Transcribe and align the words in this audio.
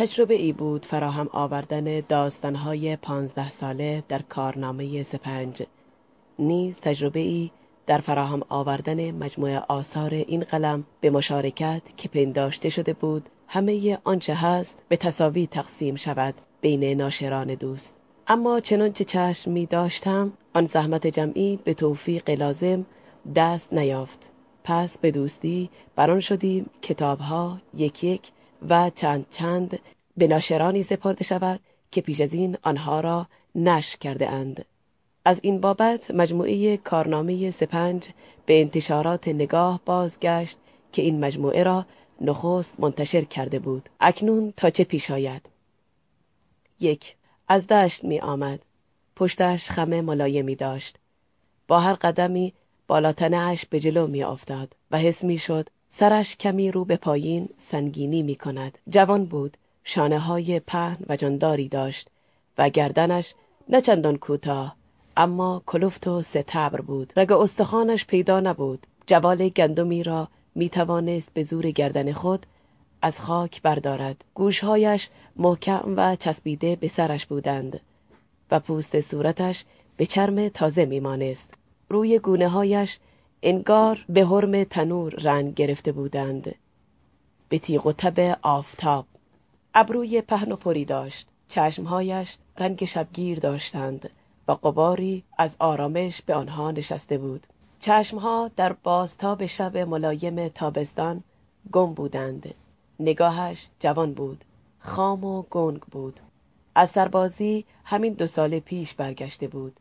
تجربه 0.00 0.34
ای 0.34 0.52
بود 0.52 0.86
فراهم 0.86 1.28
آوردن 1.32 2.00
داستانهای 2.00 2.96
پانزده 2.96 3.50
ساله 3.50 4.02
در 4.08 4.22
کارنامه 4.22 5.02
سپنج. 5.02 5.62
نیز 6.38 6.80
تجربه 6.80 7.20
ای 7.20 7.50
در 7.86 7.98
فراهم 7.98 8.42
آوردن 8.48 9.10
مجموعه 9.10 9.62
آثار 9.68 10.10
این 10.14 10.40
قلم 10.40 10.84
به 11.00 11.10
مشارکت 11.10 11.82
که 11.96 12.08
پنداشته 12.08 12.68
شده 12.68 12.92
بود 12.92 13.28
همه 13.48 13.98
آنچه 14.04 14.34
هست 14.34 14.82
به 14.88 14.96
تصاوی 14.96 15.46
تقسیم 15.46 15.96
شود 15.96 16.34
بین 16.60 16.84
ناشران 16.84 17.54
دوست. 17.54 17.96
اما 18.26 18.60
چنانچه 18.60 19.04
چشم 19.04 19.50
می 19.50 19.66
داشتم 19.66 20.32
آن 20.54 20.66
زحمت 20.66 21.06
جمعی 21.06 21.58
به 21.64 21.74
توفیق 21.74 22.30
لازم 22.30 22.86
دست 23.36 23.72
نیافت. 23.72 24.30
پس 24.64 24.98
به 24.98 25.10
دوستی 25.10 25.70
بران 25.96 26.20
شدیم 26.20 26.70
کتابها 26.82 27.58
یک 27.74 28.04
یک 28.04 28.32
و 28.68 28.90
چند 28.90 29.26
چند 29.30 29.78
به 30.16 30.28
ناشرانی 30.28 30.82
سپرده 30.82 31.24
شود 31.24 31.60
که 31.90 32.00
پیش 32.00 32.20
از 32.20 32.34
این 32.34 32.56
آنها 32.62 33.00
را 33.00 33.26
نشر 33.54 33.98
کرده 33.98 34.28
اند. 34.28 34.64
از 35.24 35.40
این 35.42 35.60
بابت 35.60 36.10
مجموعه 36.10 36.76
کارنامه 36.76 37.50
سپنج 37.50 38.08
به 38.46 38.60
انتشارات 38.60 39.28
نگاه 39.28 39.80
بازگشت 39.84 40.58
که 40.92 41.02
این 41.02 41.24
مجموعه 41.24 41.62
را 41.62 41.86
نخست 42.20 42.80
منتشر 42.80 43.24
کرده 43.24 43.58
بود. 43.58 43.88
اکنون 44.00 44.52
تا 44.56 44.70
چه 44.70 44.84
پیش 44.84 45.10
آید؟ 45.10 45.48
یک 46.80 47.16
از 47.48 47.66
دشت 47.66 48.04
می 48.04 48.20
آمد. 48.20 48.60
پشتش 49.16 49.70
خمه 49.70 50.00
ملایمی 50.00 50.54
داشت. 50.54 50.98
با 51.68 51.80
هر 51.80 51.94
قدمی 51.94 52.52
بالاتنه 52.86 53.58
به 53.70 53.80
جلو 53.80 54.06
می 54.06 54.22
افتاد 54.22 54.76
و 54.90 54.98
حس 54.98 55.24
می 55.24 55.38
شد 55.38 55.68
سرش 55.92 56.36
کمی 56.36 56.70
رو 56.70 56.84
به 56.84 56.96
پایین 56.96 57.48
سنگینی 57.56 58.22
می 58.22 58.34
کند. 58.34 58.78
جوان 58.88 59.24
بود، 59.24 59.56
شانه 59.84 60.18
های 60.18 60.60
پهن 60.60 60.98
و 61.08 61.16
جانداری 61.16 61.68
داشت 61.68 62.08
و 62.58 62.68
گردنش 62.68 63.34
نه 63.68 63.80
چندان 63.80 64.16
کوتاه 64.16 64.76
اما 65.16 65.62
کلفت 65.66 66.06
و 66.06 66.22
ستبر 66.22 66.80
بود. 66.80 67.12
رگ 67.16 67.32
استخوانش 67.32 68.06
پیدا 68.06 68.40
نبود. 68.40 68.86
جوال 69.06 69.48
گندمی 69.48 70.02
را 70.02 70.28
می 70.54 70.68
توانست 70.68 71.34
به 71.34 71.42
زور 71.42 71.70
گردن 71.70 72.12
خود 72.12 72.46
از 73.02 73.20
خاک 73.20 73.62
بردارد. 73.62 74.24
گوشهایش 74.34 75.08
محکم 75.36 75.94
و 75.96 76.16
چسبیده 76.16 76.76
به 76.76 76.88
سرش 76.88 77.26
بودند 77.26 77.80
و 78.50 78.60
پوست 78.60 79.00
صورتش 79.00 79.64
به 79.96 80.06
چرم 80.06 80.48
تازه 80.48 80.84
میمانست. 80.84 81.54
روی 81.88 82.18
گونه 82.18 82.48
هایش 82.48 82.98
انگار 83.42 84.04
به 84.08 84.26
حرم 84.26 84.64
تنور 84.64 85.14
رنگ 85.14 85.54
گرفته 85.54 85.92
بودند. 85.92 86.54
به 87.48 87.58
تیغ 87.58 87.86
و 87.86 87.92
تب 87.92 88.38
آفتاب 88.42 89.06
ابروی 89.74 90.20
پهن 90.20 90.52
و 90.52 90.56
پری 90.56 90.84
داشت. 90.84 91.26
چشمهایش 91.48 92.36
رنگ 92.58 92.84
شبگیر 92.84 93.38
داشتند. 93.38 94.10
و 94.48 94.52
قباری 94.52 95.24
از 95.38 95.56
آرامش 95.58 96.22
به 96.22 96.34
آنها 96.34 96.70
نشسته 96.70 97.18
بود. 97.18 97.46
چشمها 97.80 98.50
در 98.56 98.72
بازتاب 98.72 99.46
شب 99.46 99.76
ملایم 99.76 100.48
تابستان 100.48 101.22
گم 101.72 101.94
بودند. 101.94 102.54
نگاهش 103.00 103.68
جوان 103.78 104.14
بود. 104.14 104.44
خام 104.78 105.24
و 105.24 105.42
گنگ 105.42 105.80
بود. 105.80 106.20
از 106.74 106.90
سربازی 106.90 107.64
همین 107.84 108.12
دو 108.12 108.26
سال 108.26 108.58
پیش 108.58 108.94
برگشته 108.94 109.48
بود. 109.48 109.76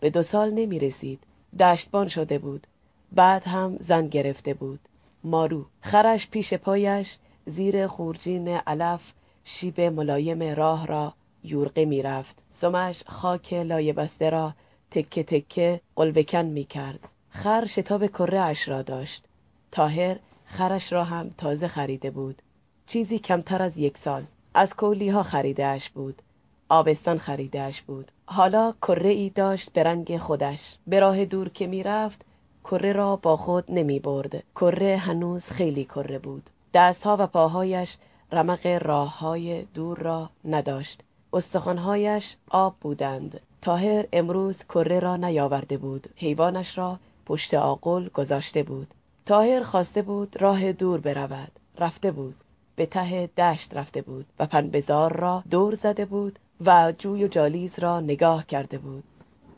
به 0.00 0.10
دو 0.10 0.22
سال 0.22 0.50
نمی 0.50 0.78
رسید 0.78 1.22
دشتبان 1.58 2.08
شده 2.08 2.38
بود. 2.38 2.66
بعد 3.12 3.48
هم 3.48 3.76
زن 3.80 4.08
گرفته 4.08 4.54
بود. 4.54 4.80
مارو 5.24 5.66
خرش 5.80 6.28
پیش 6.28 6.54
پایش 6.54 7.18
زیر 7.46 7.86
خورجین 7.86 8.48
علف 8.48 9.12
شیب 9.44 9.80
ملایم 9.80 10.42
راه 10.42 10.86
را 10.86 11.14
یورقه 11.44 11.84
می‌رفت. 11.84 12.44
سمش 12.50 13.02
خاک 13.06 13.52
لایه 13.52 13.92
بسته 13.92 14.30
را 14.30 14.54
تکه 14.90 15.22
تکه 15.22 15.80
قلوکن 15.96 16.44
می 16.44 16.64
کرد 16.64 17.08
خر 17.30 17.66
شتاب 17.66 18.06
کره 18.06 18.40
اش 18.40 18.68
را 18.68 18.82
داشت. 18.82 19.24
تاهر 19.70 20.18
خرش 20.44 20.92
را 20.92 21.04
هم 21.04 21.30
تازه 21.38 21.68
خریده 21.68 22.10
بود. 22.10 22.42
چیزی 22.86 23.18
کمتر 23.18 23.62
از 23.62 23.78
یک 23.78 23.98
سال. 23.98 24.22
از 24.54 24.76
کولی 24.76 25.08
ها 25.08 25.22
خریدهش 25.22 25.88
بود. 25.88 26.22
آبستان 26.68 27.18
خریدهش 27.18 27.80
بود. 27.80 28.12
حالا 28.26 28.74
کره 28.82 29.10
ای 29.10 29.30
داشت 29.30 29.72
به 29.72 29.82
رنگ 29.82 30.18
خودش. 30.18 30.76
به 30.86 31.00
راه 31.00 31.24
دور 31.24 31.48
که 31.48 31.66
می‌رفت 31.66 32.24
کره 32.64 32.92
را 32.92 33.16
با 33.16 33.36
خود 33.36 33.64
نمی 33.68 33.98
برد. 33.98 34.42
کره 34.54 34.96
هنوز 34.96 35.50
خیلی 35.50 35.84
کره 35.84 36.18
بود. 36.18 36.50
دستها 36.74 37.16
و 37.20 37.26
پاهایش 37.26 37.96
رمق 38.32 38.66
راه 38.66 39.18
های 39.18 39.62
دور 39.62 39.98
را 39.98 40.30
نداشت. 40.44 41.00
استخوانهایش 41.32 42.36
آب 42.50 42.76
بودند. 42.80 43.40
تاهر 43.62 44.06
امروز 44.12 44.64
کره 44.64 45.00
را 45.00 45.16
نیاورده 45.16 45.76
بود. 45.76 46.08
حیوانش 46.16 46.78
را 46.78 46.98
پشت 47.26 47.54
آقل 47.54 48.08
گذاشته 48.08 48.62
بود. 48.62 48.94
تاهر 49.26 49.62
خواسته 49.62 50.02
بود 50.02 50.36
راه 50.40 50.72
دور 50.72 51.00
برود. 51.00 51.52
رفته 51.78 52.10
بود. 52.10 52.34
به 52.76 52.86
ته 52.86 53.26
دشت 53.26 53.76
رفته 53.76 54.02
بود 54.02 54.26
و 54.38 54.46
پنبزار 54.46 55.16
را 55.16 55.42
دور 55.50 55.74
زده 55.74 56.04
بود 56.04 56.38
و 56.66 56.92
جوی 56.98 57.24
و 57.24 57.28
جالیز 57.28 57.78
را 57.78 58.00
نگاه 58.00 58.46
کرده 58.46 58.78
بود. 58.78 59.04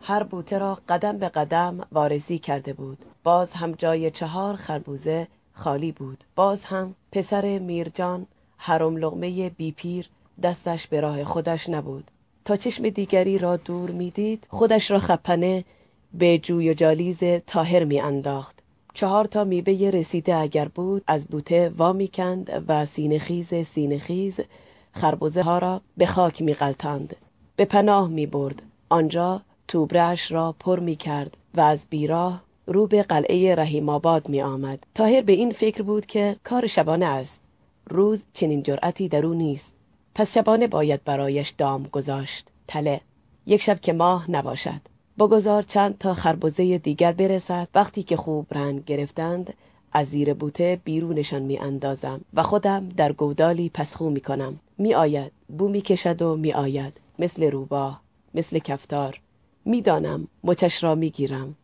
هر 0.03 0.23
بوته 0.23 0.59
را 0.59 0.79
قدم 0.89 1.19
به 1.19 1.29
قدم 1.29 1.87
وارسی 1.93 2.39
کرده 2.39 2.73
بود 2.73 2.99
باز 3.25 3.53
هم 3.53 3.73
جای 3.73 4.11
چهار 4.11 4.57
خربوزه 4.57 5.29
خالی 5.55 5.93
بود 5.93 6.25
باز 6.37 6.65
هم 6.65 6.95
پسر 7.13 7.59
میرجان 7.59 8.27
حرم 8.57 8.97
لغمه 8.97 9.51
بیپیر 9.51 10.09
دستش 10.43 10.87
به 10.87 11.01
راه 11.01 11.25
خودش 11.25 11.69
نبود 11.69 12.11
تا 12.45 12.57
چشم 12.57 12.89
دیگری 12.89 13.39
را 13.39 13.57
دور 13.57 13.91
می‌دید 13.91 14.47
خودش 14.51 14.91
را 14.91 14.99
خپنه 14.99 15.65
به 16.15 16.39
جوی 16.39 16.71
و 16.71 16.75
جالیز 16.75 17.21
تاهر 17.47 17.85
می 17.85 18.01
انداخت 18.01 18.63
چهار 18.95 19.25
تا 19.25 19.45
میوه 19.45 19.91
رسیده 19.91 20.37
اگر 20.37 20.69
بود 20.69 21.03
از 21.07 21.29
بوته 21.29 21.73
وا 21.79 22.07
کند 22.07 22.65
و 22.69 22.87
سینه 22.87 23.19
خیز 23.19 23.55
سینه 23.55 23.99
خیز 23.99 24.41
خربوزه 24.93 25.43
ها 25.43 25.59
را 25.59 25.81
به 25.97 26.07
خاک 26.07 26.43
می 26.43 26.55
غلطاند. 26.55 27.17
به 27.57 27.65
پناه 27.65 28.09
می 28.09 28.27
برد. 28.27 28.63
آنجا 28.89 29.43
توبرش 29.73 30.33
را 30.33 30.55
پر 30.61 30.81
می 30.81 30.97
کرد 30.97 31.37
و 31.55 31.61
از 31.61 31.87
بیراه 31.91 32.43
رو 32.67 32.87
به 32.87 33.03
قلعه 33.03 33.55
رحیم 33.55 33.89
آباد 33.89 34.29
می 34.29 34.43
آمد. 34.43 34.87
تاهر 34.95 35.21
به 35.21 35.33
این 35.33 35.53
فکر 35.53 35.83
بود 35.83 36.07
که 36.07 36.37
کار 36.45 36.67
شبانه 36.67 37.07
است. 37.07 37.41
روز 37.91 38.25
چنین 38.35 38.63
جرأتی 38.63 39.09
در 39.09 39.27
او 39.27 39.35
نیست. 39.35 39.75
پس 40.15 40.35
شبانه 40.35 40.67
باید 40.67 41.05
برایش 41.05 41.51
دام 41.51 41.83
گذاشت. 41.83 42.49
تله 42.69 43.01
یک 43.47 43.63
شب 43.63 43.81
که 43.81 43.93
ماه 43.93 44.31
نباشد. 44.31 44.81
بگذار 45.19 45.63
چند 45.63 45.99
تا 45.99 46.15
خربزه 46.15 46.79
دیگر 46.79 47.13
برسد 47.13 47.69
وقتی 47.75 48.03
که 48.03 48.17
خوب 48.17 48.47
رنگ 48.51 48.85
گرفتند 48.85 49.55
از 49.93 50.07
زیر 50.07 50.35
بوته 50.35 50.81
بیرونشان 50.85 51.43
می 51.43 51.59
اندازم 51.59 52.21
و 52.35 52.43
خودم 52.43 52.89
در 52.89 53.13
گودالی 53.13 53.71
پسخو 53.75 54.11
می 54.11 54.21
کنم. 54.21 54.61
می 54.79 54.95
آید. 54.95 55.33
بو 55.59 55.69
می 55.69 55.81
کشد 55.81 56.23
و 56.23 56.37
می 56.37 56.53
آید. 56.53 57.01
مثل 57.19 57.51
روباه. 57.51 58.01
مثل 58.35 58.59
کفتار. 58.59 59.22
می‌دانم 59.65 60.29
مچش 60.45 60.85
را 60.85 60.95
می‌گیرم. 60.95 61.55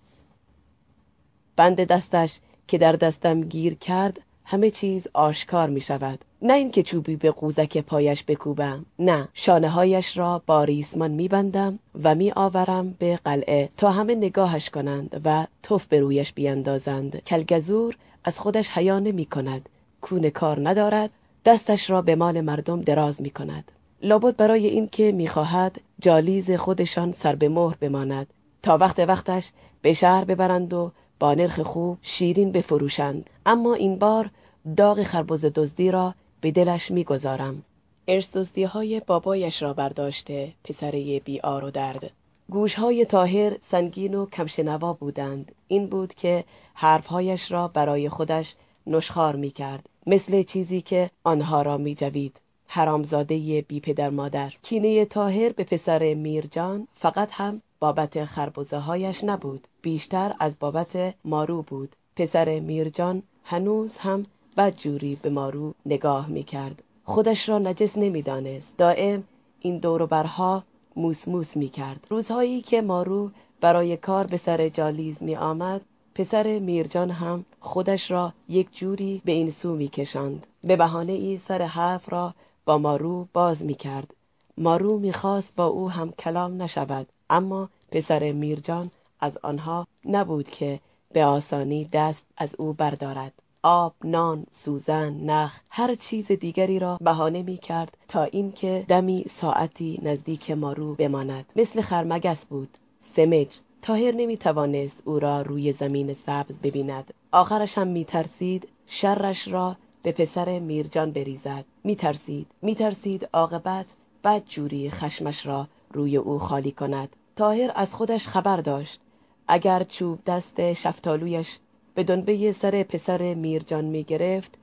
بند 1.56 1.80
دستش 1.80 2.38
که 2.68 2.78
در 2.78 2.92
دستم 2.92 3.40
گیر 3.40 3.74
کرد 3.74 4.20
همه 4.44 4.70
چیز 4.70 5.08
آشکار 5.14 5.68
می 5.68 5.80
شود 5.80 6.24
نه 6.42 6.52
اینکه 6.52 6.82
چوبی 6.82 7.16
به 7.16 7.30
قوزک 7.30 7.78
پایش 7.78 8.24
بکوبم 8.24 8.86
نه. 8.98 9.28
شانه 9.34 9.68
هایش 9.68 10.18
را 10.18 10.42
با 10.46 10.64
ریسمان 10.64 11.10
می 11.10 11.28
بندم 11.28 11.78
و 12.04 12.14
می 12.14 12.32
آورم 12.32 12.94
به 12.98 13.18
قلعه 13.24 13.68
تا 13.76 13.90
همه 13.90 14.14
نگاهش 14.14 14.70
کنند 14.70 15.20
و 15.24 15.46
توف 15.62 15.86
به 15.86 16.00
رویش 16.00 16.32
بیندازند. 16.32 17.24
کلگزور 17.24 17.96
از 18.24 18.40
خودش 18.40 18.70
حیا 18.70 19.00
می 19.00 19.26
کند 19.26 19.68
کون 20.00 20.30
کار 20.30 20.68
ندارد. 20.68 21.10
دستش 21.44 21.90
را 21.90 22.02
به 22.02 22.14
مال 22.14 22.40
مردم 22.40 22.82
دراز 22.82 23.22
می 23.22 23.30
کند 23.30 23.72
لابد 24.02 24.36
برای 24.36 24.66
اینکه 24.66 25.12
می‌خواهد 25.12 25.80
جالیز 26.00 26.50
خودشان 26.50 27.12
سر 27.12 27.36
به 27.36 27.48
مهر 27.48 27.76
بماند 27.80 28.26
تا 28.62 28.78
وقت 28.78 28.98
وقتش 28.98 29.50
به 29.82 29.92
شهر 29.92 30.24
ببرند 30.24 30.72
و 30.72 30.92
با 31.20 31.34
نرخ 31.34 31.60
خوب 31.60 31.98
شیرین 32.02 32.52
بفروشند. 32.52 33.30
اما 33.46 33.74
این 33.74 33.98
بار 33.98 34.30
داغ 34.76 35.02
خربز 35.02 35.44
دزدی 35.44 35.90
را 35.90 36.14
به 36.40 36.50
دلش 36.50 36.90
می‌گذارم. 36.90 37.62
ارث 38.08 38.58
های 38.58 39.00
بابایش 39.00 39.62
را 39.62 39.72
برداشته 39.72 40.52
پسره 40.64 41.20
بی 41.20 41.40
آر 41.40 41.64
و 41.64 41.70
درد. 41.70 42.10
گوشهای 42.50 43.04
تاهر 43.04 43.56
سنگین 43.60 44.14
و 44.14 44.26
کمشنوا 44.26 44.92
بودند. 44.92 45.52
این 45.68 45.86
بود 45.86 46.14
که 46.14 46.44
حرفهایش 46.74 47.52
را 47.52 47.68
برای 47.68 48.08
خودش 48.08 48.54
نشخار 48.86 49.36
می 49.36 49.50
کرد 49.50 49.88
مثل 50.06 50.42
چیزی 50.42 50.80
که 50.80 51.10
آنها 51.24 51.62
را 51.62 51.76
می 51.76 51.94
جوید. 51.94 52.40
حرامزاده 52.70 53.64
بی 53.68 53.80
پدر 53.80 54.10
مادر. 54.10 54.54
کینه 54.62 55.04
تاهر 55.04 55.52
به 55.52 55.64
پسر 55.64 56.14
میرجان 56.14 56.88
فقط 56.94 57.28
هم 57.32 57.62
بابت 57.80 58.24
خربزه 58.24 58.78
هایش 58.78 59.24
نبود. 59.24 59.68
بیشتر 59.82 60.34
از 60.40 60.58
بابت 60.58 61.14
مارو 61.24 61.62
بود. 61.62 61.96
پسر 62.16 62.60
میرجان 62.60 63.22
هنوز 63.44 63.98
هم 63.98 64.26
بدجوری 64.56 65.18
به 65.22 65.30
مارو 65.30 65.74
نگاه 65.86 66.28
می‌کرد. 66.28 66.82
خودش 67.04 67.48
را 67.48 67.58
نجس 67.58 67.98
نمی‌دانست. 67.98 68.76
دائم 68.76 69.24
این 69.60 69.78
دوروبرها 69.78 70.62
موس 70.96 71.28
موس 71.28 71.56
می 71.56 71.68
کرد 71.68 72.06
روزهایی 72.10 72.60
که 72.60 72.82
مارو 72.82 73.30
برای 73.60 73.96
کار 73.96 74.26
به 74.26 74.36
سر 74.36 74.68
جالیز 74.68 75.22
می 75.22 75.36
آمد 75.36 75.80
پسر 76.14 76.58
میرجان 76.58 77.10
هم 77.10 77.44
خودش 77.60 78.10
را 78.10 78.32
یک 78.48 78.68
جوری 78.72 79.22
به 79.24 79.32
این 79.32 79.50
سو 79.50 79.74
می 79.74 79.88
کشند. 79.88 80.46
به 80.64 80.76
بهانه 80.76 81.12
ای 81.12 81.38
سر 81.38 81.62
حرف 81.62 82.12
را 82.12 82.34
با 82.68 82.78
مارو 82.78 83.28
باز 83.32 83.64
می 83.64 83.74
کرد. 83.74 84.14
مارو 84.58 84.98
می‌خواست 84.98 85.56
با 85.56 85.66
او 85.66 85.90
هم 85.90 86.12
کلام 86.12 86.62
نشود 86.62 87.06
اما 87.30 87.68
پسر 87.92 88.32
میرجان 88.32 88.90
از 89.20 89.38
آنها 89.42 89.86
نبود 90.04 90.48
که 90.48 90.80
به 91.12 91.24
آسانی 91.24 91.84
دست 91.84 92.26
از 92.36 92.54
او 92.58 92.72
بردارد. 92.72 93.32
آب، 93.62 93.94
نان، 94.04 94.46
سوزن، 94.50 95.12
نخ 95.12 95.60
هر 95.70 95.94
چیز 95.94 96.32
دیگری 96.32 96.78
را 96.78 96.98
بهانه 97.00 97.42
می 97.42 97.56
کرد 97.56 97.96
تا 98.08 98.22
اینکه 98.22 98.84
دمی 98.88 99.24
ساعتی 99.28 100.00
نزدیک 100.02 100.50
مارو 100.50 100.94
بماند. 100.94 101.52
مثل 101.56 101.80
خرمگس 101.80 102.46
بود. 102.46 102.78
سمج. 103.00 103.58
تاهر 103.82 104.12
نمی 104.12 104.36
توانست 104.36 105.02
او 105.04 105.18
را 105.18 105.42
روی 105.42 105.72
زمین 105.72 106.12
سبز 106.12 106.60
ببیند. 106.60 107.14
آخرش 107.32 107.78
هم 107.78 107.86
می 107.86 108.04
ترسید 108.04 108.68
شرش 108.86 109.48
را 109.48 109.76
به 110.02 110.12
پسر 110.12 110.58
میرجان 110.58 111.12
بریزد. 111.12 111.64
می 111.84 111.96
ترسید 111.96 112.46
می 112.62 112.74
ترسید 112.74 113.28
عاقبت 113.32 113.86
بد 114.24 114.42
جوری 114.44 114.90
خشمش 114.90 115.46
را 115.46 115.68
روی 115.92 116.16
او 116.16 116.38
خالی 116.38 116.72
کند. 116.72 117.16
تاهر 117.36 117.72
از 117.74 117.94
خودش 117.94 118.28
خبر 118.28 118.56
داشت. 118.56 119.00
اگر 119.48 119.84
چوب 119.84 120.18
دست 120.26 120.72
شفتالویش 120.72 121.58
به 121.94 122.04
دنبه 122.04 122.52
سر 122.52 122.82
پسر 122.82 123.34
میرجان 123.34 123.84
می 123.84 124.04
گرفت 124.04 124.58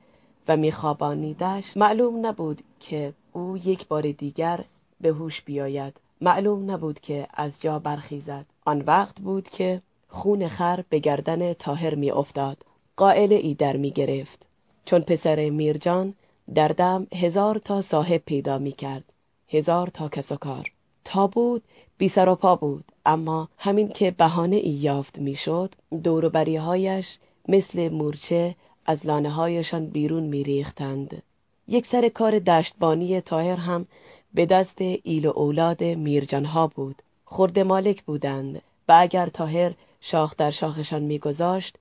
و 0.48 0.56
میخوابانیدش 0.56 1.76
معلوم 1.76 2.26
نبود 2.26 2.62
که 2.80 3.12
او 3.32 3.56
یک 3.56 3.88
بار 3.88 4.02
دیگر 4.12 4.64
به 5.00 5.08
هوش 5.08 5.42
بیاید. 5.42 6.00
معلوم 6.20 6.70
نبود 6.70 7.00
که 7.00 7.28
از 7.34 7.62
جا 7.62 7.78
برخیزد. 7.78 8.46
آن 8.64 8.80
وقت 8.80 9.20
بود 9.20 9.48
که 9.48 9.82
خون 10.08 10.48
خر 10.48 10.84
به 10.88 10.98
گردن 10.98 11.52
تاهر 11.52 11.94
می 11.94 12.10
افتاد 12.10 12.64
قائل 12.96 13.32
ای 13.32 13.54
در 13.54 13.76
می 13.76 13.90
گرفت 13.90 14.46
چون 14.86 15.00
پسر 15.00 15.50
میرجان 15.50 16.14
در 16.54 16.68
دم 16.68 17.06
هزار 17.14 17.58
تا 17.58 17.80
صاحب 17.80 18.22
پیدا 18.26 18.58
می 18.58 18.72
کرد 18.72 19.04
هزار 19.48 19.86
تا 19.86 20.08
کس 20.08 20.32
و 20.32 20.36
کار. 20.36 20.72
تا 21.04 21.26
بود 21.26 21.62
بی 21.98 22.08
سر 22.08 22.28
و 22.28 22.34
پا 22.34 22.56
بود 22.56 22.84
اما 23.06 23.48
همین 23.58 23.88
که 23.88 24.10
بهانه 24.10 24.56
ای 24.56 24.70
یافت 24.70 25.18
می‌شد 25.18 25.74
دوروبری 26.04 26.56
هایش 26.56 27.18
مثل 27.48 27.88
مورچه 27.88 28.54
از 28.86 29.06
لانه 29.06 29.30
هایشان 29.30 29.86
بیرون 29.86 30.22
میریختند. 30.22 31.22
یک 31.68 31.86
سر 31.86 32.08
کار 32.08 32.38
دشتبانی 32.38 33.20
تاهر 33.20 33.56
هم 33.56 33.86
به 34.34 34.46
دست 34.46 34.80
ایل 34.80 35.26
و 35.26 35.32
اولاد 35.36 35.84
میرجانها 35.84 36.66
بود. 36.66 37.02
خرد 37.24 37.58
مالک 37.58 38.02
بودند 38.02 38.62
و 38.88 38.96
اگر 38.98 39.26
تاهر 39.26 39.72
شاخ 40.00 40.36
در 40.36 40.50
شاخشان 40.50 41.02
میگذاشت 41.02 41.76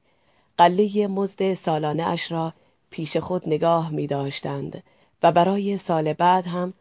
قله 0.57 1.07
مزد 1.07 1.53
سالانه 1.53 2.03
اش 2.03 2.31
را 2.31 2.53
پیش 2.95 3.17
خود 3.17 3.49
نگاه 3.49 3.89
می 3.89 4.07
داشتند 4.07 4.83
و 5.23 5.31
برای 5.31 5.77
سال 5.77 6.13
بعد 6.13 6.47
هم 6.47 6.73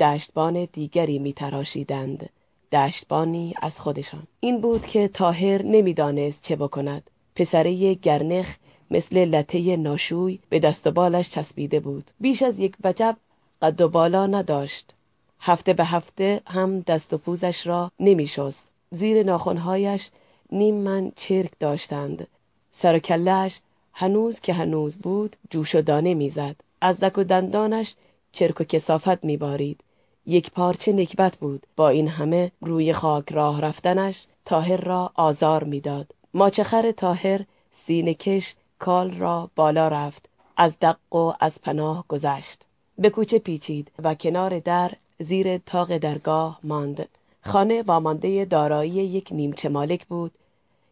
دشتبان 0.00 0.64
دیگری 0.64 1.18
می 1.18 1.32
تراشیدند. 1.32 2.28
دشتبانی 2.72 3.54
از 3.62 3.80
خودشان. 3.80 4.22
این 4.40 4.60
بود 4.60 4.86
که 4.86 5.08
تاهر 5.08 5.62
نمی‌دانست 5.62 6.42
چه 6.42 6.56
بکند. 6.56 7.10
پسره 7.34 7.94
گرنخ 7.94 8.56
مثل 8.90 9.24
لطه 9.24 9.76
ناشوی 9.76 10.38
به 10.48 10.58
دست 10.58 10.86
و 10.86 10.90
بالش 10.90 11.30
چسبیده 11.30 11.80
بود. 11.80 12.10
بیش 12.20 12.42
از 12.42 12.60
یک 12.60 12.74
وجب 12.84 13.16
قد 13.62 13.80
و 13.80 13.88
بالا 13.88 14.26
نداشت. 14.26 14.94
هفته 15.40 15.72
به 15.72 15.84
هفته 15.84 16.40
هم 16.46 16.80
دست 16.80 17.12
و 17.12 17.18
پوزش 17.18 17.66
را 17.66 17.90
نمی 18.00 18.26
شست. 18.26 18.68
زیر 18.90 19.22
ناخونهایش 19.22 20.10
نیم 20.52 20.74
من 20.74 21.12
چرک 21.16 21.50
داشتند. 21.58 22.26
سر 22.72 22.96
و 22.96 22.98
کلش 22.98 23.60
هنوز 24.00 24.40
که 24.40 24.52
هنوز 24.52 24.96
بود 24.96 25.36
جوش 25.50 25.74
و 25.74 25.82
دانه 25.82 26.14
می‌زد. 26.14 26.56
از 26.80 27.00
دک 27.00 27.18
و 27.18 27.24
دندانش 27.24 27.94
چرک 28.32 28.60
و 28.60 28.64
کسافت 28.64 29.24
میبارید. 29.24 29.80
یک 30.26 30.50
پارچه 30.50 30.92
نکبت 30.92 31.36
بود. 31.36 31.66
با 31.76 31.88
این 31.88 32.08
همه 32.08 32.52
روی 32.60 32.92
خاک 32.92 33.32
راه 33.32 33.60
رفتنش 33.60 34.26
تاهر 34.44 34.76
را 34.76 35.10
آزار 35.14 35.64
می‌داد. 35.64 36.14
ماچخر 36.34 36.90
تاهر 36.90 37.40
سینه 37.70 38.14
کش 38.14 38.54
کال 38.78 39.10
را 39.10 39.50
بالا 39.56 39.88
رفت. 39.88 40.28
از 40.56 40.76
دق 40.82 41.14
و 41.14 41.32
از 41.40 41.60
پناه 41.62 42.04
گذشت. 42.08 42.58
به 42.98 43.10
کوچه 43.10 43.38
پیچید 43.38 43.90
و 44.02 44.14
کنار 44.14 44.58
در 44.58 44.90
زیر 45.18 45.58
تاق 45.58 45.98
درگاه 45.98 46.60
ماند. 46.64 47.08
خانه 47.44 47.82
وامانده 47.82 48.44
دارایی 48.44 48.92
یک 48.92 49.28
نیمچه 49.32 49.68
مالک 49.68 50.06
بود 50.06 50.32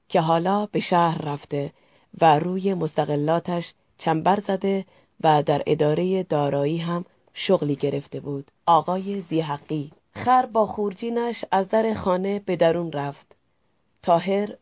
که 0.09 0.21
حالا 0.21 0.67
به 0.67 0.81
شهر 0.81 1.23
رفته. 1.23 1.73
و 2.21 2.39
روی 2.39 2.75
مستقلاتش 2.75 3.75
چنبر 3.99 4.41
زده 4.41 4.85
و 5.21 5.43
در 5.43 5.63
اداره 5.67 6.23
دارایی 6.23 6.79
هم 6.79 7.05
شغلی 7.35 7.77
گرفته 7.77 8.21
بود. 8.21 8.51
آقای 8.67 9.21
زیحقی. 9.21 9.91
خر 10.13 10.47
با 10.47 10.67
خورجینش 10.67 11.45
از 11.51 11.69
در 11.69 11.95
خانه 11.95 12.39
به 12.39 12.57
درون 12.57 12.93
رفت. 12.93 13.37
تاهر 14.03 14.55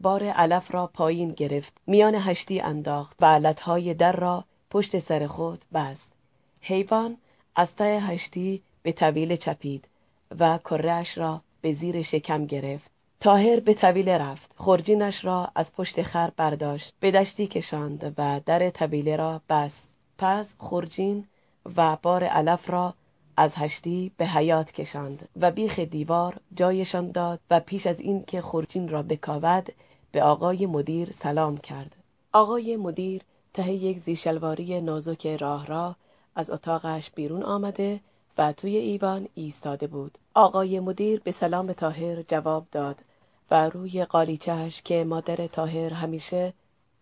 بار 0.00 0.24
علف 0.24 0.74
را 0.74 0.86
پایین 0.86 1.32
گرفت. 1.32 1.80
میان 1.86 2.14
هشتی 2.14 2.60
انداخت 2.60 3.16
و 3.20 3.26
علتهای 3.26 3.94
در 3.94 4.12
را 4.12 4.44
پشت 4.70 4.98
سر 4.98 5.26
خود 5.26 5.64
بست. 5.74 6.12
حیوان 6.60 7.16
از 7.56 7.74
ته 7.74 8.00
هشتی 8.00 8.62
به 8.82 8.92
طویل 8.92 9.36
چپید 9.36 9.88
و 10.38 10.58
کرهش 10.58 11.18
را 11.18 11.40
به 11.60 11.72
زیر 11.72 12.02
شکم 12.02 12.46
گرفت. 12.46 12.90
تاهر 13.22 13.60
به 13.60 13.74
طویله 13.74 14.18
رفت. 14.18 14.50
خورجینش 14.56 15.24
را 15.24 15.48
از 15.54 15.72
پشت 15.72 16.02
خر 16.02 16.30
برداشت 16.36 16.94
به 17.00 17.10
دشتی 17.10 17.46
کشاند 17.46 18.14
و 18.18 18.40
در 18.46 18.70
طویله 18.70 19.16
را 19.16 19.40
بست. 19.48 19.88
پس 20.18 20.54
خورجین 20.58 21.26
و 21.76 21.96
بار 22.02 22.24
علف 22.24 22.70
را 22.70 22.94
از 23.36 23.52
هشتی 23.56 24.12
به 24.16 24.26
حیات 24.26 24.72
کشاند 24.72 25.28
و 25.40 25.50
بیخ 25.50 25.78
دیوار 25.78 26.40
جایشان 26.54 27.10
داد 27.10 27.40
و 27.50 27.60
پیش 27.60 27.86
از 27.86 28.00
این 28.00 28.24
که 28.24 28.40
خورجین 28.40 28.88
را 28.88 29.02
بکاود 29.02 29.72
به 30.12 30.22
آقای 30.22 30.66
مدیر 30.66 31.10
سلام 31.10 31.56
کرد. 31.56 31.96
آقای 32.32 32.76
مدیر 32.76 33.22
ته 33.52 33.72
یک 33.72 33.98
زیشلواری 33.98 34.80
نازک 34.80 35.26
راه 35.26 35.66
را 35.66 35.96
از 36.34 36.50
اتاقش 36.50 37.10
بیرون 37.10 37.42
آمده 37.42 38.00
و 38.38 38.52
توی 38.52 38.76
ایوان 38.76 39.28
ایستاده 39.34 39.86
بود. 39.86 40.18
آقای 40.34 40.80
مدیر 40.80 41.20
به 41.20 41.30
سلام 41.30 41.72
تاهر 41.72 42.22
جواب 42.22 42.66
داد. 42.72 43.02
و 43.50 43.68
روی 43.68 44.04
قالیچهش 44.04 44.82
که 44.82 45.04
مادر 45.04 45.46
تاهر 45.46 45.92
همیشه 45.92 46.52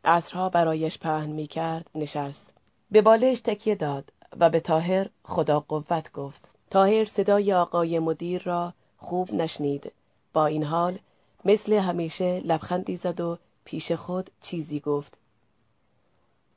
عصرها 0.04 0.48
برایش 0.48 0.98
پهن 0.98 1.30
می 1.30 1.46
کرد 1.46 1.90
نشست. 1.94 2.54
به 2.90 3.02
بالش 3.02 3.40
تکیه 3.40 3.74
داد 3.74 4.12
و 4.40 4.50
به 4.50 4.60
تاهر 4.60 5.08
خدا 5.24 5.60
قوت 5.60 6.12
گفت. 6.12 6.50
تاهر 6.70 7.04
صدای 7.04 7.54
آقای 7.54 7.98
مدیر 7.98 8.42
را 8.42 8.72
خوب 8.98 9.34
نشنید. 9.34 9.92
با 10.32 10.46
این 10.46 10.64
حال 10.64 10.98
مثل 11.44 11.72
همیشه 11.72 12.40
لبخندی 12.40 12.96
زد 12.96 13.20
و 13.20 13.38
پیش 13.64 13.92
خود 13.92 14.30
چیزی 14.40 14.80
گفت. 14.80 15.18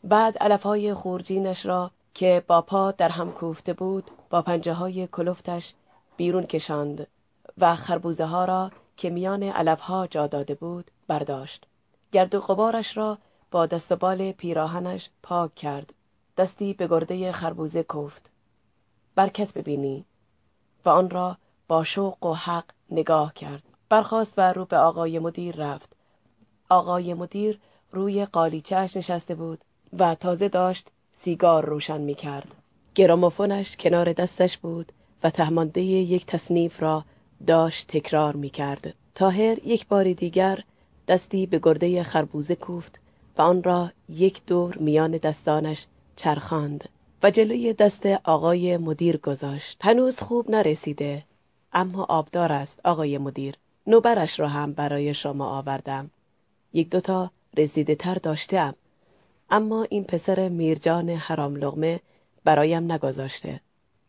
بعد 0.04 0.38
علفهای 0.38 0.94
خورجینش 0.94 1.66
را 1.66 1.92
که 2.14 2.44
با 2.48 2.62
پا 2.62 2.92
در 2.92 3.10
هم 3.10 3.32
کوفته 3.32 3.74
بود 3.74 4.12
با 4.30 4.42
پنجه 4.42 4.74
های 4.74 5.08
کلفتش 5.08 5.74
بیرون 6.18 6.44
کشاند 6.44 7.08
و 7.58 7.76
خربوزه 7.76 8.26
ها 8.26 8.46
را 8.46 8.72
که 9.02 9.10
میان 9.10 9.44
علفها 9.44 10.08
جا 10.08 10.28
داده 10.28 10.56
بود 10.56 10.92
برداشت. 11.08 11.66
گرد 12.12 12.36
و 12.36 12.40
غبارش 12.40 12.98
را 12.98 13.18
با 13.52 13.66
دست 13.66 13.94
بال 13.94 14.32
پیراهنش 14.32 15.10
پاک 15.24 15.56
کرد. 15.56 15.94
دستی 16.38 16.74
به 16.74 16.88
گرده 16.88 17.32
خربوزه 17.32 17.84
کفت 17.84 18.32
برکت 19.16 19.54
ببینی. 19.54 20.06
و 20.86 20.90
آن 20.90 21.10
را 21.10 21.38
با 21.68 21.84
شوق 21.84 22.26
و 22.26 22.34
حق 22.34 22.66
نگاه 22.92 23.34
کرد. 23.34 23.64
برخاست 23.90 24.34
و 24.38 24.54
رو 24.54 24.66
به 24.66 24.78
آقای 24.78 25.20
مدیر 25.20 25.56
رفت. 25.56 25.94
آقای 26.70 27.14
مدیر 27.14 27.60
روی 27.92 28.26
قالیچهش 28.26 28.98
نشسته 28.98 29.36
بود 29.36 29.60
و 30.00 30.16
تازه 30.16 30.50
داشت 30.50 30.92
سیگار 31.12 31.66
روشن 31.66 32.02
می 32.02 32.16
کرد 32.16 32.56
گرامافونش 32.96 33.78
کنار 33.78 34.14
دستش 34.14 34.58
بود 34.58 34.92
و 35.24 35.30
تهمانده 35.30 35.82
یک 35.82 36.26
تصنیف 36.26 36.82
را 36.82 37.04
داشت 37.48 37.88
تکرار 37.88 38.36
می 38.36 38.50
کرد 38.50 38.94
تاهر 39.16 39.68
یک 39.68 39.88
بار 39.88 40.14
دیگر 40.14 40.60
دستی 41.08 41.46
به 41.46 41.60
گرده 41.64 42.04
خربوزه 42.04 42.56
کوفت 42.56 43.00
و 43.38 43.42
آن 43.42 43.64
را 43.64 43.92
یک 44.10 44.46
دور 44.46 44.78
میان 44.78 45.12
دستانش 45.12 45.86
چرخاند 46.16 46.90
و 47.24 47.32
جلوی 47.32 47.74
دست 47.74 48.06
آقای 48.06 48.78
مدیر 48.78 49.18
گذاشت. 49.18 49.78
هنوز 49.82 50.20
خوب 50.20 50.52
نرسیده 50.52 51.24
اما 51.74 52.04
آبدار 52.04 52.52
است 52.54 52.80
آقای 52.86 53.18
مدیر. 53.18 53.56
نوبرش 53.88 54.40
را 54.40 54.48
هم 54.48 54.74
برای 54.74 55.14
شما 55.14 55.58
آوردم. 55.58 56.10
یک 56.74 56.90
دوتا 56.90 57.32
رسیده 57.58 57.96
تر 57.96 58.14
داشتم 58.14 58.76
اما 59.50 59.84
این 59.84 60.04
پسر 60.04 60.50
میرجان 60.50 61.10
حرام 61.10 61.56
لغمه 61.56 62.00
برایم 62.44 62.92
نگذاشته. 62.92 63.60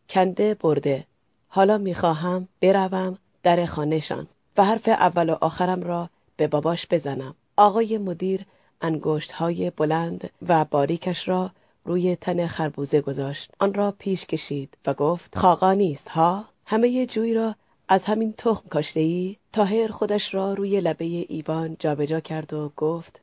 کنده 0.09 0.53
برده. 0.53 1.05
حالا 1.47 1.77
می‌خواهم 1.77 2.47
بروم 2.61 3.17
در 3.43 3.65
خانهشان 3.65 4.27
و 4.57 4.65
حرف 4.65 4.87
اول 4.87 5.29
و 5.29 5.37
آخرم 5.41 5.83
را 5.83 6.09
به 6.37 6.47
باباش 6.47 6.87
بزنم. 6.91 7.35
آقای 7.57 7.97
مدیر 7.97 8.45
انگشت 8.81 9.31
های 9.31 9.69
بلند 9.69 10.29
و 10.47 10.65
باریکش 10.65 11.27
را 11.27 11.51
روی 11.85 12.15
تن 12.15 12.47
خربوزه 12.47 13.01
گذاشت. 13.01 13.51
آن 13.59 13.73
را 13.73 13.93
پیش 13.99 14.25
کشید 14.25 14.77
و 14.85 14.93
گفت 14.93 15.37
خاقا 15.37 15.73
نیست 15.73 16.09
ها؟ 16.09 16.45
همه 16.65 17.05
جوی 17.05 17.33
را 17.33 17.55
از 17.87 18.03
همین 18.05 18.33
تخم 18.37 18.69
کاشته 18.69 18.99
ای 18.99 19.35
تاهر 19.53 19.87
خودش 19.87 20.33
را 20.33 20.53
روی 20.53 20.81
لبه 20.81 21.05
ایوان 21.05 21.75
جابجا 21.79 22.19
کرد 22.19 22.53
و 22.53 22.71
گفت 22.77 23.21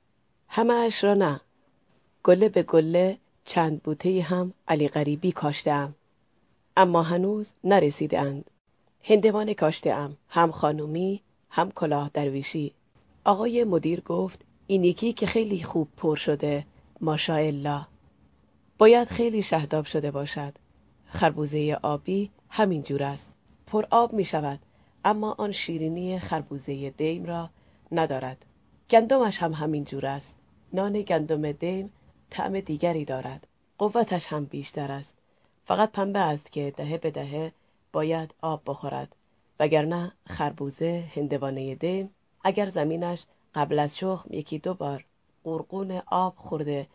همه 0.49 0.75
اش 0.75 1.05
را 1.05 1.15
نه. 1.15 1.41
گله 2.23 2.49
به 2.49 2.62
گله 2.62 3.19
چند 3.45 3.83
بوته 3.83 4.23
هم 4.23 4.53
علی 4.69 4.89
غریبی 4.89 5.33
کاشتم 5.33 5.95
اما 6.77 7.03
هنوز 7.03 7.53
نرسیدند 7.65 8.50
هندوانه 9.04 9.54
کاشتم 9.54 10.16
هم 10.28 10.50
خانومی 10.50 11.23
هم 11.50 11.71
کلاه 11.71 12.11
درویشی. 12.14 12.75
آقای 13.25 13.64
مدیر 13.64 14.00
گفت 14.00 14.45
این 14.66 14.85
یکی 14.85 15.12
که 15.12 15.26
خیلی 15.26 15.62
خوب 15.62 15.88
پر 15.97 16.16
شده 16.16 16.66
ماشاءالله. 17.00 17.87
باید 18.78 19.09
خیلی 19.09 19.42
شهداب 19.42 19.85
شده 19.85 20.11
باشد. 20.11 20.54
خربوزه 21.07 21.78
آبی 21.83 22.30
همین 22.49 22.83
جور 22.83 23.02
است. 23.02 23.33
پر 23.66 23.87
آب 23.90 24.12
می 24.12 24.25
شود 24.25 24.59
اما 25.04 25.35
آن 25.38 25.52
شیرینی 25.52 26.19
خربوزه 26.19 26.90
دیم 26.90 27.25
را 27.25 27.50
ندارد. 27.92 28.45
گندمش 28.90 29.42
هم 29.42 29.52
همین 29.52 29.85
جور 29.85 30.07
است. 30.07 30.37
نان 30.73 31.02
گندم 31.02 31.52
دیم 31.52 31.90
طعم 32.30 32.61
دیگری 32.61 33.04
دارد. 33.04 33.47
قوتش 33.78 34.26
هم 34.26 34.45
بیشتر 34.45 34.92
است. 34.92 35.14
فقط 35.64 35.92
پنبه 35.92 36.19
است 36.19 36.52
که 36.52 36.75
دهه 36.76 36.99
به 36.99 37.11
دهه 37.11 37.52
باید 37.92 38.35
آب 38.42 38.62
بخورد. 38.66 39.16
وگرنه 39.61 40.12
خربوزه 40.26 41.04
هندوانه 41.14 41.75
دیم 41.75 42.11
اگر 42.44 42.66
زمینش 42.66 43.25
قبل 43.54 43.78
از 43.78 43.99
شخم 43.99 44.35
یکی 44.35 44.59
دو 44.59 44.75
بار 44.75 45.04
قرقون 45.44 46.02
آب 46.06 46.35
خورده 46.37 46.87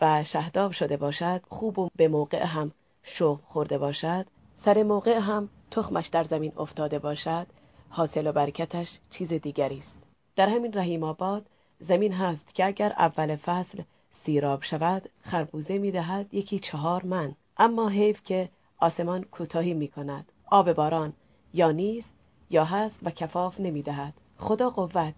و 0.00 0.24
شهداب 0.24 0.72
شده 0.72 0.96
باشد 0.96 1.42
خوب 1.50 1.78
و 1.78 1.88
به 1.96 2.08
موقع 2.08 2.44
هم 2.44 2.72
شخم 3.02 3.40
خورده 3.44 3.78
باشد 3.78 4.26
سر 4.52 4.82
موقع 4.82 5.18
هم 5.18 5.48
تخمش 5.70 6.06
در 6.06 6.24
زمین 6.24 6.52
افتاده 6.56 6.98
باشد 6.98 7.46
حاصل 7.88 8.26
و 8.26 8.32
برکتش 8.32 8.98
چیز 9.10 9.32
دیگری 9.32 9.78
است. 9.78 10.02
در 10.36 10.48
همین 10.48 10.72
رحیم 10.74 11.02
آباد 11.02 11.46
زمین 11.78 12.12
هست 12.12 12.54
که 12.54 12.66
اگر 12.66 12.92
اول 12.92 13.36
فصل 13.36 13.82
سیراب 14.10 14.62
شود 14.62 15.08
خربوزه 15.22 15.78
می‌دهد 15.78 16.34
یکی 16.34 16.58
چهار 16.58 17.04
من. 17.04 17.34
اما 17.56 17.88
حیف 17.88 18.22
که 18.24 18.48
آسمان 18.78 19.24
کوتاهی 19.24 19.74
می 19.74 19.88
کند 19.88 20.32
آب 20.54 20.72
باران 20.72 21.12
یا 21.54 21.70
نیست 21.70 22.12
یا 22.50 22.64
هست 22.64 23.00
و 23.02 23.10
کفاف 23.10 23.60
نمی 23.60 23.82
دهد 23.82 24.14
خدا 24.38 24.70
قوت. 24.70 25.14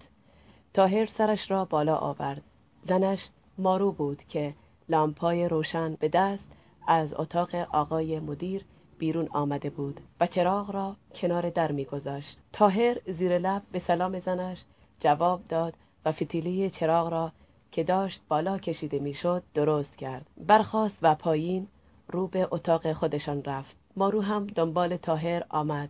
تاهر 0.75 1.07
سرش 1.07 1.51
را 1.51 1.65
بالا 1.65 1.97
آورد. 1.97 2.43
زنش 2.83 3.29
مارو 3.59 3.93
بود 3.93 4.23
که 4.25 4.55
لامپای 4.89 5.49
روشن 5.49 5.95
به 5.95 6.09
دست 6.09 6.53
از 6.87 7.15
اتاق 7.15 7.55
آقای 7.55 8.21
مدیر 8.21 8.65
بیرون 8.99 9.29
آمده 9.33 9.71
بود 9.71 10.01
و 10.21 10.27
چراغ 10.27 10.71
را 10.71 10.97
کنار 11.15 11.51
در 11.51 11.73
میگذاشت. 11.73 12.39
تاهر 12.53 12.97
زیر 13.07 13.39
لب 13.39 13.63
به 13.73 13.79
سلام 13.79 14.19
زنش 14.19 14.65
جواب 15.01 15.41
داد 15.49 15.75
و 16.05 16.13
فتیله 16.13 16.71
چراغ 16.71 17.09
را 17.09 17.33
که 17.73 17.85
داشت 17.85 18.23
بالا 18.29 18.59
کشیده 18.59 18.99
می‌شد 18.99 19.43
درست 19.55 19.97
کرد. 19.97 20.27
برخاست 20.37 20.99
و 21.03 21.15
پایین 21.15 21.69
رو 22.09 22.27
به 22.27 22.49
اتاق 22.51 22.93
خودشان 22.93 23.45
رفت. 23.45 23.86
مارو 23.97 24.21
هم 24.21 24.47
دنبال 24.47 24.97
تاهر 24.97 25.45
آمد 25.49 25.89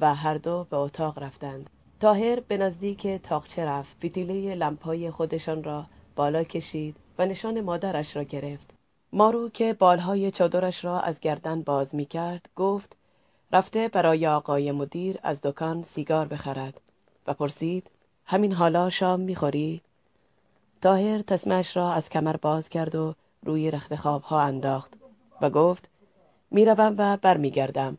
و 0.00 0.14
هر 0.14 0.34
دو 0.34 0.66
به 0.70 0.76
اتاق 0.76 1.18
رفتند. 1.18 1.70
تاهر 2.00 2.40
به 2.40 2.56
نزدیک 2.56 3.06
تاقچه 3.06 3.64
رفت. 3.64 3.96
فتیله 3.96 4.54
لمپای 4.54 5.10
خودشان 5.10 5.64
را 5.64 5.86
بالا 6.16 6.44
کشید 6.44 6.96
و 7.18 7.26
نشان 7.26 7.60
مادرش 7.60 8.16
را 8.16 8.22
گرفت. 8.22 8.70
مارو 9.12 9.48
که 9.48 9.72
بالهای 9.72 10.30
چادرش 10.30 10.84
را 10.84 11.00
از 11.00 11.20
گردن 11.20 11.62
باز 11.62 11.94
می 11.94 12.06
کرد 12.06 12.48
گفت 12.56 12.96
رفته 13.52 13.88
برای 13.88 14.26
آقای 14.26 14.72
مدیر 14.72 15.18
از 15.22 15.40
دکان 15.42 15.82
سیگار 15.82 16.28
بخرد. 16.28 16.80
و 17.26 17.34
پرسید 17.34 17.90
همین 18.26 18.52
حالا 18.52 18.90
شام 18.90 19.20
می‌خوری؟ 19.20 19.80
تاهر 20.82 21.22
تسمش 21.22 21.76
را 21.76 21.92
از 21.92 22.08
کمر 22.08 22.36
باز 22.36 22.68
کرد 22.68 22.94
و 22.94 23.14
روی 23.42 23.70
رخت 23.70 23.96
خوابها 23.96 24.40
انداخت 24.40 24.94
و 25.40 25.50
گفت 25.50 25.88
می‌روم 26.50 26.94
و 26.98 27.16
برمیگردم. 27.16 27.98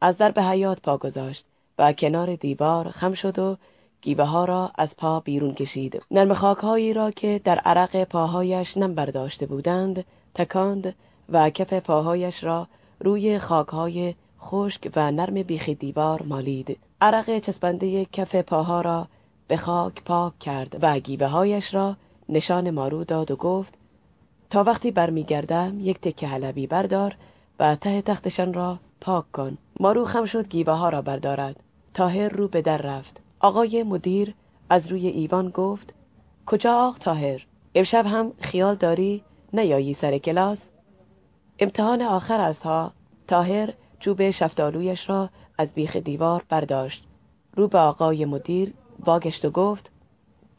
از 0.00 0.16
در 0.16 0.30
به 0.30 0.42
حیات 0.42 0.80
پا 0.80 0.96
گذاشت 0.96 1.44
و 1.78 1.92
کنار 1.92 2.34
دیوار 2.34 2.88
خم 2.88 3.12
شد 3.12 3.38
و 3.38 3.56
گیوه 4.02 4.24
ها 4.24 4.44
را 4.44 4.70
از 4.74 4.96
پا 4.96 5.20
بیرون 5.20 5.54
کشید. 5.54 6.02
نرم 6.10 6.34
خاکهایی 6.34 6.94
را 6.94 7.10
که 7.10 7.40
در 7.44 7.58
عرق 7.58 8.04
پاهایش 8.04 8.76
نم 8.76 8.94
برداشته 8.94 9.46
بودند 9.46 10.04
تکاند 10.34 10.94
و 11.28 11.50
کف 11.50 11.72
پاهایش 11.72 12.44
را 12.44 12.66
روی 13.00 13.38
خاکهای 13.38 14.14
خشک 14.40 14.90
و 14.96 15.10
نرم 15.10 15.42
بیخ 15.42 15.68
دیوار 15.68 16.22
مالید. 16.22 16.78
عرق 17.00 17.38
چسبنده 17.38 18.04
کف 18.04 18.34
پاها 18.34 18.80
را 18.80 19.06
به 19.48 19.56
خاک 19.56 20.02
پاک 20.04 20.38
کرد 20.38 20.76
و 20.82 20.98
گیوه 20.98 21.26
هایش 21.26 21.74
را 21.74 21.96
نشان 22.28 22.70
مارو 22.70 23.04
داد 23.04 23.30
و 23.30 23.36
گفت 23.36 23.74
تا 24.50 24.64
وقتی 24.64 24.90
برمیگردم 24.90 25.76
یک 25.80 26.00
تکه 26.00 26.26
حلبی 26.26 26.66
بردار 26.66 27.16
و 27.60 27.76
ته 27.76 28.02
تختشان 28.02 28.54
را 28.54 28.78
پاک 29.00 29.32
کن. 29.32 29.58
مارو 29.80 30.04
خم 30.04 30.24
شد 30.24 30.48
گیوه 30.48 30.72
ها 30.72 30.88
را 30.88 31.02
بردارد. 31.02 31.60
تاهر 31.94 32.28
رو 32.28 32.48
به 32.48 32.62
در 32.62 32.76
رفت. 32.76 33.20
آقای 33.40 33.82
مدیر 33.82 34.34
از 34.70 34.88
روی 34.88 35.06
ایوان 35.06 35.50
گفت 35.50 35.94
کجا 36.46 36.74
آق 36.74 36.98
تاهر 36.98 37.46
امشب 37.74 38.06
هم 38.06 38.32
خیال 38.40 38.74
داری؟ 38.74 39.22
نیایی 39.52 39.94
سر 39.94 40.18
کلاس؟ 40.18 40.68
امتحان 41.58 42.02
آخر 42.02 42.40
است 42.40 42.62
ها. 42.62 42.92
تاهر 43.26 43.74
چوب 43.98 44.30
شفتالویش 44.30 45.08
را 45.10 45.30
از 45.58 45.74
بیخ 45.74 45.96
دیوار 45.96 46.44
برداشت. 46.48 47.04
رو 47.56 47.68
به 47.68 47.78
آقای 47.78 48.24
مدیر 48.24 48.74
واگشت 49.06 49.44
و 49.44 49.50
گفت 49.50 49.90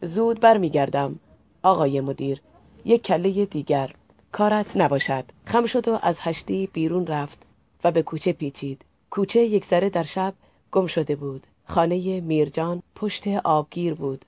زود 0.02 0.40
برمیگردم 0.40 1.20
آقای 1.64 2.02
مدیر. 2.02 2.42
یک 2.86 3.04
کله 3.04 3.46
دیگر. 3.46 3.96
کارت 4.32 4.78
نباشد. 4.78 5.26
خم 5.46 5.66
شد 5.66 5.88
و 5.88 6.00
از 6.02 6.20
هشتی 6.22 6.68
بیرون 6.74 7.08
رفت 7.08 7.46
و 7.84 7.92
به 7.92 8.04
کوچه 8.04 8.34
پیچید. 8.34 8.86
کوچه 9.10 9.40
یک 9.40 9.66
سره 9.66 9.90
در 9.90 10.04
شب 10.04 10.34
گم 10.72 10.88
شده 10.88 11.16
بود. 11.16 11.48
خانه 11.66 12.22
میرجان 12.22 12.84
پشت 12.96 13.28
آبگیر 13.28 13.94
بود. 13.94 14.26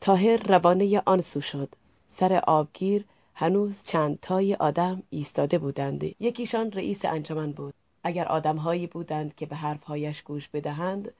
تاهر 0.00 0.36
روانه 0.36 1.02
آن 1.06 1.20
سو 1.20 1.40
شد. 1.40 1.68
سر 2.08 2.32
آبگیر 2.46 3.04
هنوز 3.34 3.82
چند 3.84 4.18
تای 4.22 4.54
آدم 4.54 5.02
ایستاده 5.10 5.58
بودند. 5.58 6.04
یکیشان 6.20 6.72
رئیس 6.72 7.04
انجمن 7.04 7.52
بود. 7.52 7.74
اگر 8.04 8.28
آدمهایی 8.28 8.86
بودند 8.86 9.34
که 9.34 9.46
به 9.46 9.56
حرفهایش 9.56 10.22
گوش 10.22 10.48
بدهند 10.48 11.12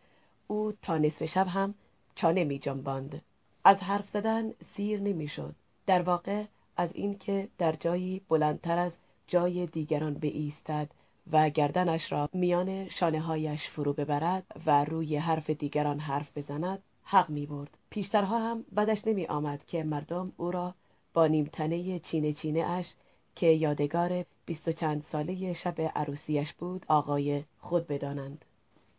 او 0.47 0.73
تا 0.83 0.99
نصف 0.99 1.25
شب 1.25 1.47
هم 1.49 1.75
چانه 2.15 2.45
می 2.45 2.59
جنباند. 2.59 3.23
از 3.65 3.83
حرف 3.83 4.09
زدن 4.09 4.53
سیر 4.61 5.01
نمی‌شد. 5.01 5.55
در 5.87 6.03
واقع 6.03 6.45
از 6.77 6.95
اینکه 6.95 7.49
در 7.59 7.73
جایی 7.73 8.21
بلندتر 8.29 8.79
از 8.79 8.97
جای 9.27 9.67
دیگران 9.67 10.15
بایستد 10.15 10.89
و 11.33 11.51
گردنش 11.51 12.13
را 12.13 12.29
میان 12.33 12.89
شانه 12.89 13.21
هایش 13.21 13.69
فرو 13.69 13.93
ببرد 13.93 14.47
و 14.67 14.85
روی 14.85 15.17
حرف 15.17 15.51
دیگران 15.51 15.99
حرف 15.99 16.39
بزند 16.39 16.83
حق 17.05 17.31
می 17.31 17.47
برد. 17.47 17.79
پیشترها 17.91 18.39
هم 18.39 18.65
بدش 18.77 19.07
نمی 19.07 19.27
آمد 19.27 19.65
که 19.67 19.83
مردم 19.85 20.33
او 20.37 20.51
را 20.51 20.75
با 21.15 21.27
نیمتنه 21.27 21.99
چینه 21.99 22.33
چینه 22.33 22.61
اش 22.61 22.95
که 23.35 23.47
یادگار 23.47 24.25
بیست 24.47 24.69
و 24.69 24.73
چند 24.73 25.03
ساله 25.03 25.53
شب 25.53 25.81
عروسیش 25.81 26.53
بود 26.53 26.87
آقای 26.89 27.45
خود 27.59 27.87
بدانند. 27.87 28.45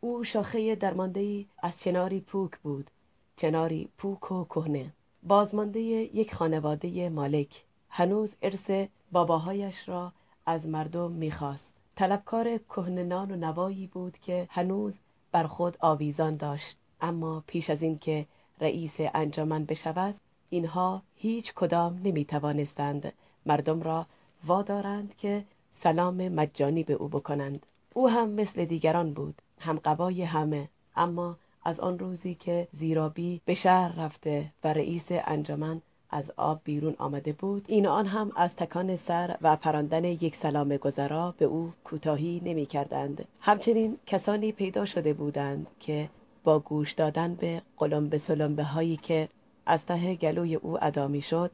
او 0.01 0.23
شاخه 0.23 0.75
درماندهی 0.75 1.47
از 1.57 1.79
چناری 1.81 2.19
پوک 2.19 2.57
بود 2.57 2.91
چناری 3.35 3.89
پوک 3.97 4.31
و 4.31 4.45
کهنه 4.45 4.93
بازمانده 5.23 5.79
یک 5.79 6.35
خانواده 6.35 7.09
مالک 7.09 7.63
هنوز 7.97 8.35
ارث 8.41 8.71
باباهایش 9.11 9.89
را 9.89 10.13
از 10.45 10.67
مردم 10.67 11.11
می‌خواست. 11.11 11.73
طلبکار 11.95 12.57
کهننان 12.57 13.31
و 13.31 13.35
نوایی 13.35 13.87
بود 13.87 14.17
که 14.17 14.47
هنوز 14.51 14.97
بر 15.31 15.47
خود 15.47 15.77
آویزان 15.79 16.35
داشت. 16.35 16.77
اما 17.01 17.43
پیش 17.47 17.69
از 17.69 17.81
اینکه 17.81 18.25
رئیس 18.61 18.97
انجمن 18.99 19.65
بشود 19.65 20.15
اینها 20.49 21.01
هیچ 21.15 21.53
کدام 21.53 21.99
نمی 22.03 22.25
توانستند 22.25 23.13
مردم 23.45 23.81
را 23.81 24.05
وادارند 24.45 25.15
که 25.15 25.45
سلام 25.71 26.27
مجانی 26.27 26.83
به 26.83 26.93
او 26.93 27.07
بکنند. 27.07 27.65
او 27.93 28.09
هم 28.09 28.29
مثل 28.29 28.65
دیگران 28.65 29.13
بود 29.13 29.41
هم 29.59 29.79
قبای 29.85 30.23
همه. 30.23 30.69
اما 30.95 31.37
از 31.63 31.79
آن 31.79 31.99
روزی 31.99 32.35
که 32.35 32.67
زیرابی 32.71 33.41
به 33.45 33.53
شهر 33.53 33.99
رفته 33.99 34.51
و 34.63 34.73
رئیس 34.73 35.07
انجمن 35.11 35.81
از 36.09 36.31
آب 36.37 36.61
بیرون 36.63 36.95
آمده 36.97 37.33
بود. 37.33 37.65
این 37.67 37.87
آن 37.87 38.05
هم 38.05 38.31
از 38.35 38.55
تکان 38.55 38.95
سر 38.95 39.37
و 39.41 39.55
پراندن 39.55 40.03
یک 40.05 40.35
سلام 40.35 40.77
گذرا 40.77 41.35
به 41.37 41.45
او 41.45 41.73
کوتاهی 41.83 42.41
نمی 42.45 42.65
کردند. 42.65 43.25
همچنین 43.39 43.97
کسانی 44.05 44.51
پیدا 44.51 44.85
شده 44.85 45.13
بودند 45.13 45.67
که 45.79 46.09
با 46.43 46.59
گوش 46.59 46.93
دادن 46.93 47.35
به 47.35 47.61
قلمبه 47.77 48.17
سلمبه 48.17 48.63
هایی 48.63 48.97
که 48.97 49.29
از 49.65 49.85
ته 49.85 50.15
گلوی 50.15 50.55
او 50.55 50.83
ادا 50.83 51.07
می 51.07 51.21
شد 51.21 51.51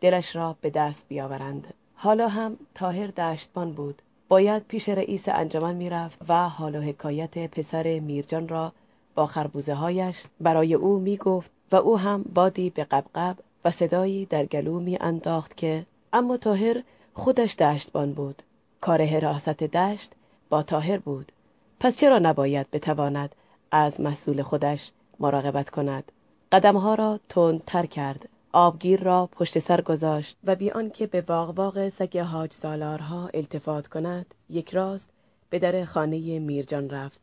دلش 0.00 0.36
را 0.36 0.56
به 0.60 0.70
دست 0.70 1.04
بیاورند. 1.08 1.74
حالا 1.94 2.28
هم 2.28 2.56
تاهر 2.74 3.06
دشتبان 3.06 3.72
بود. 3.72 4.02
باید 4.28 4.62
پیش 4.62 4.88
رئیس 4.88 5.28
انجمن 5.28 5.74
می‌رفت 5.74 6.18
و 6.28 6.48
حال 6.48 6.74
و 6.74 6.80
حکایت 6.80 7.50
پسر 7.50 7.98
میرجان 7.98 8.48
را 8.48 8.72
با 9.14 9.26
خربوزه 9.26 9.74
هایش 9.74 10.24
برای 10.40 10.74
او 10.74 10.98
می 10.98 11.16
گفت 11.16 11.50
و 11.72 11.76
او 11.76 11.98
هم 11.98 12.24
بادی 12.34 12.70
به 12.70 12.84
قبقب 12.84 13.36
و 13.64 13.70
صدایی 13.70 14.26
در 14.26 14.46
گلو 14.46 14.80
می 14.80 14.98
انداخت 15.00 15.56
که 15.56 15.86
اما 16.12 16.36
تاهر 16.36 16.82
خودش 17.14 17.56
دشتبان 17.56 18.12
بود. 18.12 18.42
کار 18.80 19.04
حراست 19.04 19.62
دشت 19.62 20.12
با 20.48 20.62
تاهر 20.62 20.98
بود. 20.98 21.32
پس 21.80 21.98
چرا 21.98 22.18
نباید 22.18 22.70
بتواند 22.70 23.34
از 23.70 24.00
مسئول 24.00 24.42
خودش 24.42 24.90
مراقبت 25.20 25.70
کند؟ 25.70 26.12
قدمها 26.52 26.94
را 26.94 27.20
تر 27.66 27.86
کرد. 27.86 28.28
آبگیر 28.52 29.02
را 29.02 29.28
پشت 29.32 29.58
سر 29.58 29.80
گذاشت 29.80 30.36
و 30.44 30.54
بی 30.54 30.70
آنکه 30.70 31.06
به 31.06 31.20
واق 31.20 31.88
سگ 31.88 32.18
حاج 32.18 32.52
سالارها 32.52 33.30
التفات 33.34 33.88
کند 33.88 34.34
یک 34.48 34.70
راست 34.70 35.10
به 35.50 35.58
در 35.58 35.84
خانه 35.84 36.38
میرجان 36.38 36.90
رفت 36.90 37.22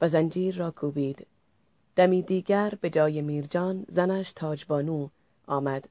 و 0.00 0.08
زنجیر 0.08 0.56
را 0.56 0.70
کوبید. 0.70 1.26
دمی 1.96 2.22
دیگر 2.22 2.72
به 2.80 2.90
جای 2.90 3.22
میرجان 3.22 3.84
زنش 3.88 4.32
تاجبانو 4.32 5.08
آمد. 5.50 5.88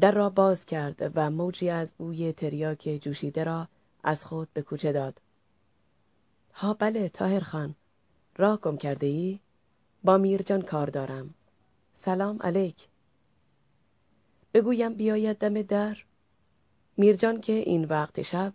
در 0.00 0.12
را 0.12 0.30
باز 0.30 0.66
کرد 0.66 1.12
و 1.14 1.30
موجی 1.30 1.70
از 1.70 1.92
بوی 1.98 2.32
تریاک 2.32 2.98
جوشیده 3.02 3.44
را 3.44 3.68
از 4.02 4.26
خود 4.26 4.48
به 4.52 4.62
کوچه 4.62 4.92
داد. 4.92 5.20
ها 6.54 6.74
بله 6.74 7.08
تاهر 7.08 7.40
خان. 7.40 7.74
راه 8.36 8.60
گم 8.60 8.76
کرده 8.76 9.06
ای؟ 9.06 9.40
با 10.04 10.18
میرجان 10.18 10.62
کار 10.62 10.90
دارم. 10.90 11.34
سلام 11.92 12.42
علیک. 12.42 12.88
بگویم 14.54 14.94
بیاید 14.94 15.38
دم 15.38 15.62
در؟ 15.62 15.96
میرجان 16.96 17.40
که 17.40 17.52
این 17.52 17.84
وقت 17.84 18.22
شب 18.22 18.52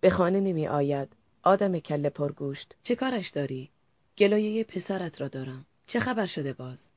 به 0.00 0.10
خانه 0.10 0.40
نمی 0.40 0.68
آید. 0.68 1.08
آدم 1.42 1.78
کله 1.78 2.10
پرگوشت. 2.10 2.76
چه 2.82 2.96
کارش 2.96 3.28
داری؟ 3.28 3.70
گلایه 4.18 4.64
پسرت 4.64 5.20
را 5.20 5.28
دارم. 5.28 5.66
چه 5.86 6.00
خبر 6.00 6.26
شده 6.26 6.52
باز؟ 6.52 6.88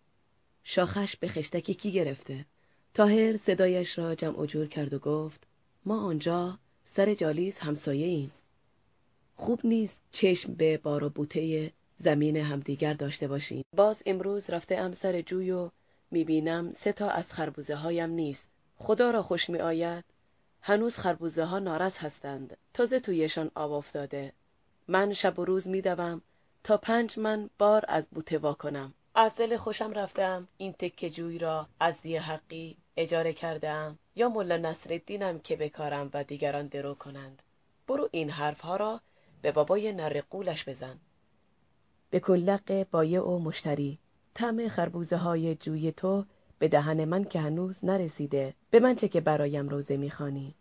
شاخش 0.64 1.16
به 1.16 1.28
خشتک 1.28 1.72
کی 1.72 1.92
گرفته؟ 1.92 2.46
تاهر 2.94 3.36
صدایش 3.36 3.98
را 3.98 4.16
جمع 4.16 4.46
جور 4.46 4.68
کرد 4.68 4.94
و 4.94 5.00
گفت 5.00 5.44
ما 5.86 6.06
آنجا 6.06 6.58
سر 6.86 7.14
جالیز 7.14 7.60
همسایه 7.60 8.08
ایم. 8.08 8.32
خوب 9.36 9.60
نیست 9.64 10.02
چشم 10.12 10.54
به 10.54 10.78
بار 10.78 11.04
و 11.04 11.10
بوته 11.10 11.72
زمین 11.96 12.38
همدیگر 12.38 12.94
داشته 12.94 13.28
باشیم. 13.28 13.64
باز 13.76 14.04
امروز 14.06 14.50
رفته 14.50 14.78
ام 14.78 14.94
سر 14.94 15.22
جوی 15.22 15.52
و 15.52 15.70
می‌بینم 16.12 16.72
سه 16.74 16.92
تا 16.92 17.10
از 17.10 17.34
خربوزه 17.34 17.76
هایم 17.76 18.10
نیست. 18.10 18.50
خدا 18.78 19.12
را 19.12 19.24
خوش 19.24 19.50
می 19.50 19.60
آید. 19.60 20.04
هنوز 20.62 20.98
خربوزه 20.98 21.46
ها 21.46 21.60
نارس 21.60 21.98
هستند. 21.98 22.58
تازه 22.74 23.00
تویشان 23.00 23.52
آب 23.56 23.72
افتاده. 23.72 24.34
من 24.88 25.14
شب 25.14 25.40
و 25.40 25.46
روز 25.46 25.68
میدوم 25.68 26.22
تا 26.64 26.78
پنج 26.78 27.20
من 27.20 27.50
بار 27.58 27.86
از 27.88 28.08
بوته 28.08 28.38
وا 28.38 28.54
کنم. 28.54 28.94
از 29.16 29.36
دل 29.36 29.58
خوشم 29.58 29.92
رفتم 29.94 30.48
این 30.58 30.74
تکه 30.74 31.10
جوی 31.10 31.38
را 31.38 31.68
از 31.80 32.02
دی 32.02 32.18
حقی 32.18 32.78
اجاره 32.98 33.34
کردم. 33.34 34.00
یا 34.16 34.30
ملا 34.30 34.58
نصرالدینم 34.58 35.40
که 35.40 35.56
بکارم 35.56 36.10
و 36.14 36.24
دیگران 36.24 36.68
درو 36.68 36.94
کنند. 36.94 37.42
برو 37.88 38.10
این 38.12 38.30
حرفها 38.30 38.76
را 38.76 39.02
به 39.42 39.52
بابای 39.52 39.94
نرقولش 39.94 40.70
بزن. 40.70 41.00
به 42.10 42.20
کلق 42.20 42.88
بایع 42.92 43.22
و 43.22 43.40
مشتری. 43.40 44.00
طعم 44.34 44.68
خربوزه 44.68 45.18
های 45.18 45.56
جوی 45.56 45.92
تو 45.92 46.26
به 46.60 46.68
دهن 46.68 47.06
من 47.06 47.24
که 47.24 47.40
هنوز 47.40 47.86
نرسیده. 47.86 48.54
به 48.70 48.80
من 48.80 48.96
چه 48.96 49.08
که 49.08 49.22
برایم 49.22 49.70
روزه 49.70 49.98
می‌خوانی. 49.98 50.56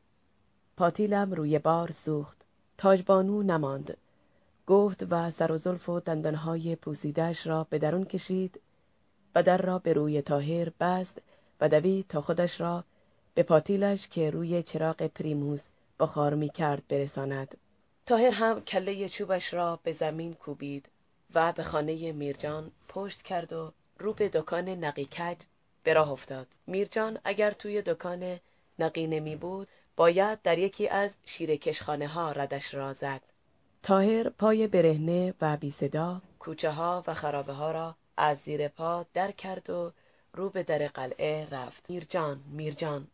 پاتیلم 0.77 1.33
روی 1.33 1.59
بار 1.59 1.91
سوخت. 1.91 2.45
تاجبانو 2.79 3.43
نماند. 3.43 3.97
گفت 4.67 5.07
و 5.11 5.31
سر 5.31 5.53
و 5.53 5.57
زلف 5.57 5.89
و 5.89 6.01
دندانهای 6.01 6.77
پوسیدهش 6.77 7.47
را 7.47 7.67
به 7.71 7.79
درون 7.79 8.05
کشید 8.05 8.61
و 9.35 9.43
در 9.43 9.59
را 9.59 9.79
به 9.79 9.93
روی 9.93 10.23
تاهر 10.23 10.69
بست 10.81 11.23
و 11.61 11.69
دوید 11.69 12.07
تا 12.09 12.21
خودش 12.21 12.61
را 12.61 12.85
به 13.35 13.43
پاتیلش 13.43 14.09
که 14.09 14.31
روی 14.31 14.63
چراغ 14.63 15.03
پریموز 15.03 15.69
بخار 16.01 16.35
می 16.35 16.49
کرد 16.49 16.83
برساند. 16.89 17.57
تاهر 18.07 18.31
هم 18.31 18.61
کله 18.61 19.09
چوبش 19.09 19.55
را 19.55 19.81
به 19.83 19.93
زمین 19.93 20.35
کوبید 20.35 20.89
و 21.35 21.53
به 21.53 21.63
خانه 21.63 22.13
میرجان 22.13 22.71
پشت 22.89 23.23
کرد 23.23 23.53
و 23.53 23.73
رو 23.99 24.13
به 24.13 24.29
دکان 24.29 24.69
نقی 24.69 25.05
کج 25.05 25.37
به 25.83 25.95
راه 25.95 26.11
افتاد. 26.11 26.47
میرجان 26.67 27.19
اگر 27.25 27.51
توی 27.51 27.83
دکان 27.83 28.41
نقی 28.79 29.07
نمی 29.07 29.37
بود 29.37 29.69
باید 29.97 30.43
در 30.43 30.59
یکی 30.59 30.89
از 30.89 31.17
شیرکشخانه 31.25 32.09
ها 32.09 32.33
ردش 32.33 32.75
را 32.75 32.93
زد. 32.93 33.21
تاهر 33.83 34.29
پای 34.29 34.67
برهنه 34.67 35.35
و 35.41 35.57
بی 35.57 35.71
صدا 35.71 36.23
کوچه 36.39 36.71
ها 36.71 37.05
و 37.07 37.15
خرابه 37.15 37.53
ها 37.53 37.71
را 37.71 37.95
از 38.17 38.39
زیر 38.39 38.69
پا 38.69 39.07
در 39.15 39.31
کرد 39.31 39.71
و 39.71 39.93
رو 40.35 40.51
به 40.51 40.63
در 40.63 40.89
قلعه 40.89 41.49
رفت. 41.51 41.91
میرجان 41.91 42.41
میرجان. 42.47 43.09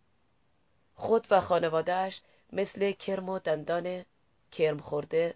خود 0.95 1.27
و 1.31 1.41
خانوادهش 1.41 2.21
مثل 2.53 2.93
کرم 2.93 3.29
و 3.29 3.39
دندان 3.39 4.05
کرم 4.53 4.79
خورده 4.79 5.35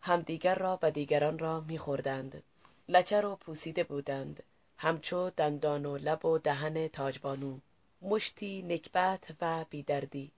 همدیگر 0.00 0.54
را 0.54 0.78
و 0.82 0.90
دیگران 0.90 1.38
را 1.38 1.60
میخوردند. 1.60 2.42
لچر 2.88 3.26
و 3.26 3.36
پوسیده 3.36 3.84
بودند. 3.84 4.42
همچو 4.76 5.30
دندان 5.30 5.86
و 5.86 5.96
لب 5.96 6.24
و 6.24 6.38
دهن 6.38 6.88
تاجبانو. 6.88 7.58
مشتی 8.02 8.62
نکبت 8.62 9.32
و 9.40 9.64
بیدردی. 9.70 10.30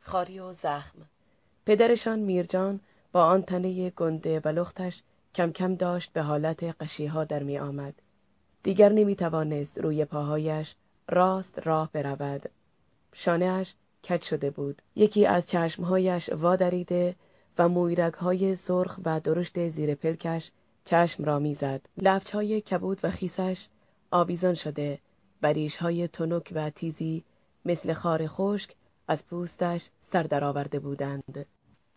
خاری 0.00 0.38
و 0.38 0.52
زخم. 0.52 1.08
پدرشان 1.70 2.18
میرجان 2.18 2.80
با 3.12 3.24
آن 3.24 3.42
تنه 3.42 3.90
گنده 3.90 4.40
و 4.44 4.48
لختش 4.48 5.02
کم 5.34 5.52
کم 5.52 5.74
داشت 5.74 6.12
به 6.12 6.22
حالت 6.22 6.64
قشیها 6.64 7.24
در 7.24 7.42
می 7.42 7.58
آمد. 7.58 7.94
دیگر 8.62 8.92
نمی 8.92 9.16
توانست 9.16 9.78
روی 9.78 10.04
پاهایش 10.04 10.74
راست 11.08 11.58
راه 11.58 11.90
برود. 11.92 12.50
شانهاش 13.12 13.74
کج 14.04 14.22
شده 14.22 14.50
بود. 14.50 14.82
یکی 14.96 15.26
از 15.26 15.46
چشمهایش 15.46 16.28
وادریده 16.28 17.14
و 17.58 17.68
های 18.18 18.54
سرخ 18.54 18.98
و 19.04 19.20
درشت 19.20 19.68
زیر 19.68 19.94
پلکش 19.94 20.50
چشم 20.84 21.24
را 21.24 21.38
می‌زد. 21.38 21.80
های 22.32 22.60
کبود 22.60 23.00
و 23.02 23.10
خیسش 23.10 23.68
آویزان 24.10 24.54
شده. 24.54 24.98
های 25.80 26.08
تنک 26.08 26.52
و 26.54 26.70
تیزی 26.70 27.24
مثل 27.64 27.92
خار 27.92 28.26
خشک 28.26 28.74
از 29.08 29.26
پوستش 29.26 29.90
سر 29.98 30.22
درآورده 30.22 30.78
بودند. 30.78 31.46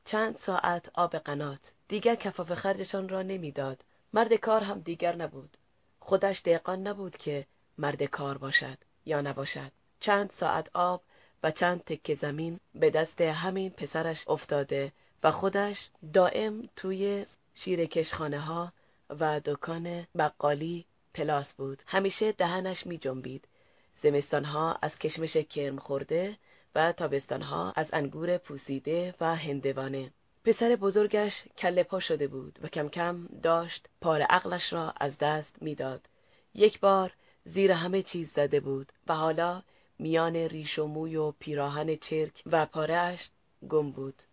چند 0.05 0.35
ساعت 0.35 0.91
آب 0.93 1.15
قنات 1.15 1.73
دیگر 1.87 2.15
کفاف 2.15 2.53
خرجشان 2.53 3.09
را 3.09 3.21
نمی‌داد. 3.21 3.83
مرد 4.13 4.33
کار 4.33 4.63
هم 4.63 4.79
دیگر 4.79 5.15
نبود. 5.15 5.57
خودش 5.99 6.41
دقان 6.45 6.87
نبود 6.87 7.17
که 7.17 7.45
مرد 7.77 8.03
کار 8.03 8.37
باشد 8.37 8.77
یا 9.05 9.21
نباشد. 9.21 9.71
چند 9.99 10.31
ساعت 10.31 10.69
آب 10.73 11.03
و 11.43 11.51
چند 11.51 11.83
تکه 11.83 12.13
زمین 12.13 12.59
به 12.75 12.89
دست 12.89 13.21
همین 13.21 13.69
پسرش 13.69 14.27
افتاده 14.27 14.91
و 15.23 15.31
خودش 15.31 15.89
دائم 16.13 16.69
توی 16.75 17.25
شیرکشخانه 17.55 18.39
ها 18.39 18.73
و 19.09 19.39
دکان 19.45 20.07
بقالی 20.17 20.85
پلاس 21.13 21.53
بود 21.53 21.83
همیشه 21.87 22.31
دهنش 22.31 22.85
می 22.85 22.97
جنبید 22.97 23.47
زمستان 23.95 24.45
ها 24.45 24.77
از 24.81 24.99
کشمش 24.99 25.37
کرم 25.37 25.79
خورده 25.79 26.37
و 26.75 26.91
تابستان 26.91 27.41
ها 27.41 27.73
از 27.75 27.89
انگور 27.93 28.37
پوسیده 28.37 29.15
و 29.21 29.35
هندوانه. 29.35 30.11
پسر 30.43 30.75
بزرگش 30.75 31.43
کله 31.57 31.83
پا 31.83 31.99
شده 31.99 32.27
بود 32.27 32.59
و 32.61 32.67
کم 32.67 32.89
کم 32.89 33.27
داشت 33.41 33.89
پار 34.01 34.21
عقلش 34.21 34.73
را 34.73 34.93
از 34.97 35.17
دست 35.17 35.55
می‌داد. 35.61 36.09
یک 36.53 36.79
بار 36.79 37.13
زیر 37.43 37.71
همه 37.71 38.01
چیز 38.01 38.31
زده 38.31 38.59
بود 38.59 38.91
و 39.07 39.15
حالا 39.15 39.61
میان 39.99 40.35
ریش 40.35 40.79
و 40.79 40.87
موی 40.87 41.15
و 41.15 41.31
پیراهن 41.31 41.95
چرک 41.95 42.43
و 42.45 42.65
پارهش 42.65 43.29
گم 43.69 43.91
بود. 43.91 44.23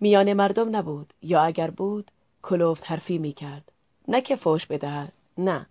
میان 0.00 0.32
مردم 0.32 0.76
نبود 0.76 1.14
یا 1.22 1.42
اگر 1.42 1.70
بود 1.70 2.10
کلوفت 2.42 2.90
حرفی 2.90 3.18
می‌کرد. 3.18 3.72
نه 4.08 4.20
که 4.20 4.36
فوش 4.36 4.66
بدهد 4.66 5.12
نه. 5.38 5.66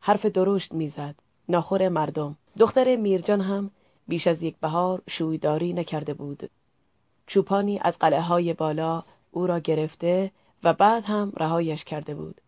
حرف 0.00 0.26
درشت 0.26 0.72
می‌زد. 0.72 1.14
ناخور 1.48 1.88
مردم. 1.88 2.36
دختر 2.58 2.96
میرجان 2.96 3.40
هم 3.40 3.70
بیش 4.08 4.26
از 4.26 4.42
یک 4.42 4.56
بهار 4.60 5.02
شویداری 5.08 5.72
نکرده 5.72 6.14
بود. 6.14 6.50
چوپانی 7.26 7.78
از 7.82 7.98
قلعه 7.98 8.20
های 8.20 8.52
بالا 8.52 9.02
او 9.30 9.46
را 9.46 9.58
گرفته 9.58 10.30
و 10.64 10.74
بعد 10.74 11.04
هم 11.04 11.32
رهایش 11.36 11.84
کرده 11.84 12.14
بود. 12.14 12.40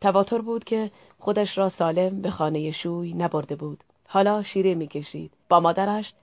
تواتر 0.00 0.38
بود 0.38 0.64
که 0.64 0.90
خودش 1.18 1.58
را 1.58 1.68
سالم 1.68 2.20
به 2.20 2.30
خانه 2.30 2.70
شوی 2.70 3.14
نبرده 3.14 3.56
بود. 3.56 3.84
حالا 4.08 4.42
شیره 4.42 4.74
می‌کشید. 4.74 5.32
با 5.48 5.60
مادرش 5.60 6.14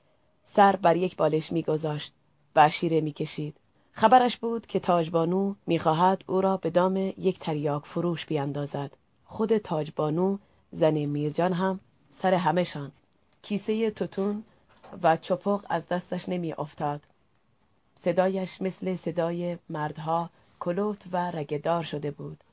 سر 0.43 0.75
بر 0.75 0.95
یک 0.95 1.17
بالش 1.17 1.51
میگذاشت 1.51 2.13
و 2.55 2.69
شیره 2.69 3.01
می‌کشید. 3.01 3.55
خبرش 3.91 4.37
بود 4.37 4.65
که 4.65 4.79
تاجبانو 4.79 5.55
می‌خواهد 5.67 6.23
او 6.27 6.41
را 6.41 6.57
به 6.57 6.69
دام 6.69 6.97
یک 6.97 7.39
تریاک 7.39 7.85
فروش 7.85 8.25
بیاندازد. 8.25 8.91
خود 9.25 9.57
تاجبانو 9.57 10.37
زن 10.71 11.05
میرجان 11.05 11.53
هم 11.53 11.79
سر 12.09 12.33
همهشان. 12.33 12.91
کیسه 13.47 13.91
توتون 13.91 14.43
و 15.03 15.17
چپق 15.17 15.65
از 15.69 15.87
دستش 15.87 16.29
نمی 16.29 16.53
افتاد. 16.53 17.01
صدایش 17.95 18.61
مثل 18.61 18.95
صدای 18.95 19.57
مردها 19.69 20.29
کلوت 20.59 21.03
و 21.11 21.31
رگدار 21.31 21.83
شده 21.83 22.11
بود. 22.11 22.43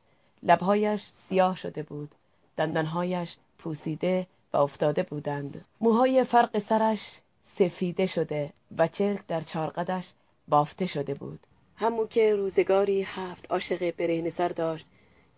لبهایش 0.43 1.11
سیاه 1.15 1.57
شده 1.57 1.83
بود. 1.83 2.15
دندانهایش 2.57 3.37
پوسیده 3.59 4.27
و 4.53 4.57
افتاده 4.57 5.03
بودند. 5.03 5.65
موهای 5.81 6.25
فرق 6.25 6.59
سرش 6.59 7.21
سفیده 7.43 8.07
شده 8.07 8.53
و 8.79 8.89
چرک 8.89 9.27
در 9.27 9.41
چارقدش 9.41 10.13
بافته 10.49 10.87
شده 10.87 11.15
بود. 11.15 11.47
همو 11.77 12.07
که 12.07 12.35
روزگاری 12.35 13.03
هفت 13.03 13.51
عاشق 13.51 13.91
برهن 13.91 14.31
سر 14.31 14.49
داشت 14.49 14.87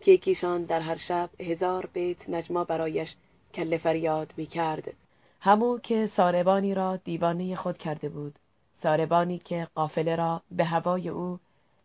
که 0.01 0.11
یکیشان 0.11 0.63
در 0.63 0.79
هر 0.79 0.97
شب 0.97 1.29
هزار 1.39 1.85
بیت 1.85 2.29
نجما 2.29 2.63
برایش 2.63 3.15
کل 3.53 3.77
فریاد 3.77 4.33
می 4.37 4.45
کرد. 4.45 4.93
همو 5.39 5.79
که 5.79 6.07
ساربانی 6.07 6.73
را 6.73 6.95
دیوانه 6.95 7.55
خود 7.55 7.77
کرده 7.77 8.09
بود. 8.09 8.39
ساربانی 8.73 9.37
که 9.37 9.67
قافله 9.75 10.15
را 10.15 10.41
به 10.51 10.65
هوای 10.65 11.09
او 11.09 11.39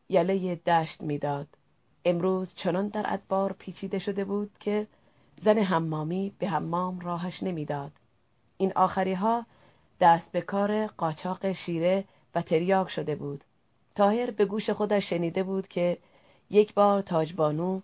یله 0.09 0.55
دشت 0.55 1.01
می‌داد. 1.01 1.47
امروز 2.05 2.55
چنان 2.55 2.89
در 2.89 3.05
ادبار 3.09 3.53
پیچیده 3.53 3.99
شده 3.99 4.25
بود 4.25 4.51
که 4.61 4.87
زن 5.41 5.59
حمامی 5.59 6.33
به 6.39 6.49
حمام 6.49 7.01
راهش 7.01 7.43
نمی‌داد. 7.43 7.93
این 8.57 8.73
آخری 8.77 9.15
ها 9.15 9.47
دست 10.01 10.33
به 10.33 10.41
کار 10.41 10.87
قاچاق 10.87 11.53
شیره 11.53 12.05
و 12.35 12.43
تریاک 12.43 12.89
شده 12.89 13.15
بود. 13.15 13.45
تاهر 13.95 14.31
به 14.31 14.45
گوش 14.45 14.71
خودش 14.71 15.11
شنیده 15.11 15.43
بود 15.43 15.69
که 15.69 15.99
یک 16.51 16.75
بار 16.75 17.01
تاجبانو 17.01 17.81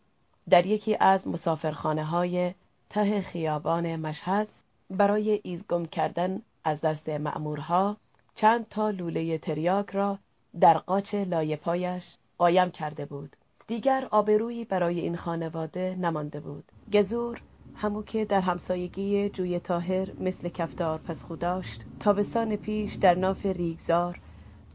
در 0.50 0.66
یکی 0.66 0.96
از 1.00 1.28
مسافرخانه 1.28 2.04
های 2.04 2.54
ته 2.90 3.20
خیابان 3.20 3.96
مشهد 3.96 4.48
برای 4.90 5.40
ایزگم 5.42 5.86
کردن 5.86 6.42
از 6.64 6.80
دست 6.80 7.08
مأمورها 7.08 7.96
چند 8.34 8.68
تا 8.68 8.90
لوله 8.90 9.38
تریاک 9.38 9.90
را 9.90 10.18
در 10.60 10.78
قاچ 10.78 11.14
لایه 11.14 11.56
پایش 11.56 12.16
قایم 12.38 12.70
کرده 12.70 13.06
بود. 13.06 13.36
دیگر 13.66 14.08
آبرویی 14.10 14.64
برای 14.64 15.00
این 15.00 15.16
خانواده 15.16 15.96
نمانده 16.00 16.40
بود. 16.40 16.72
گزور 16.92 17.40
همو 17.74 18.02
که 18.02 18.24
در 18.24 18.40
همسایگی 18.40 19.28
جوی 19.28 19.60
تاهر 19.60 20.08
مثل 20.20 20.48
کفتار 20.48 20.98
پس 20.98 21.24
خودداشت 21.24 21.84
تابستان 22.00 22.56
پیش 22.56 22.94
در 22.94 23.14
ناف 23.14 23.46
ریگزار 23.46 24.20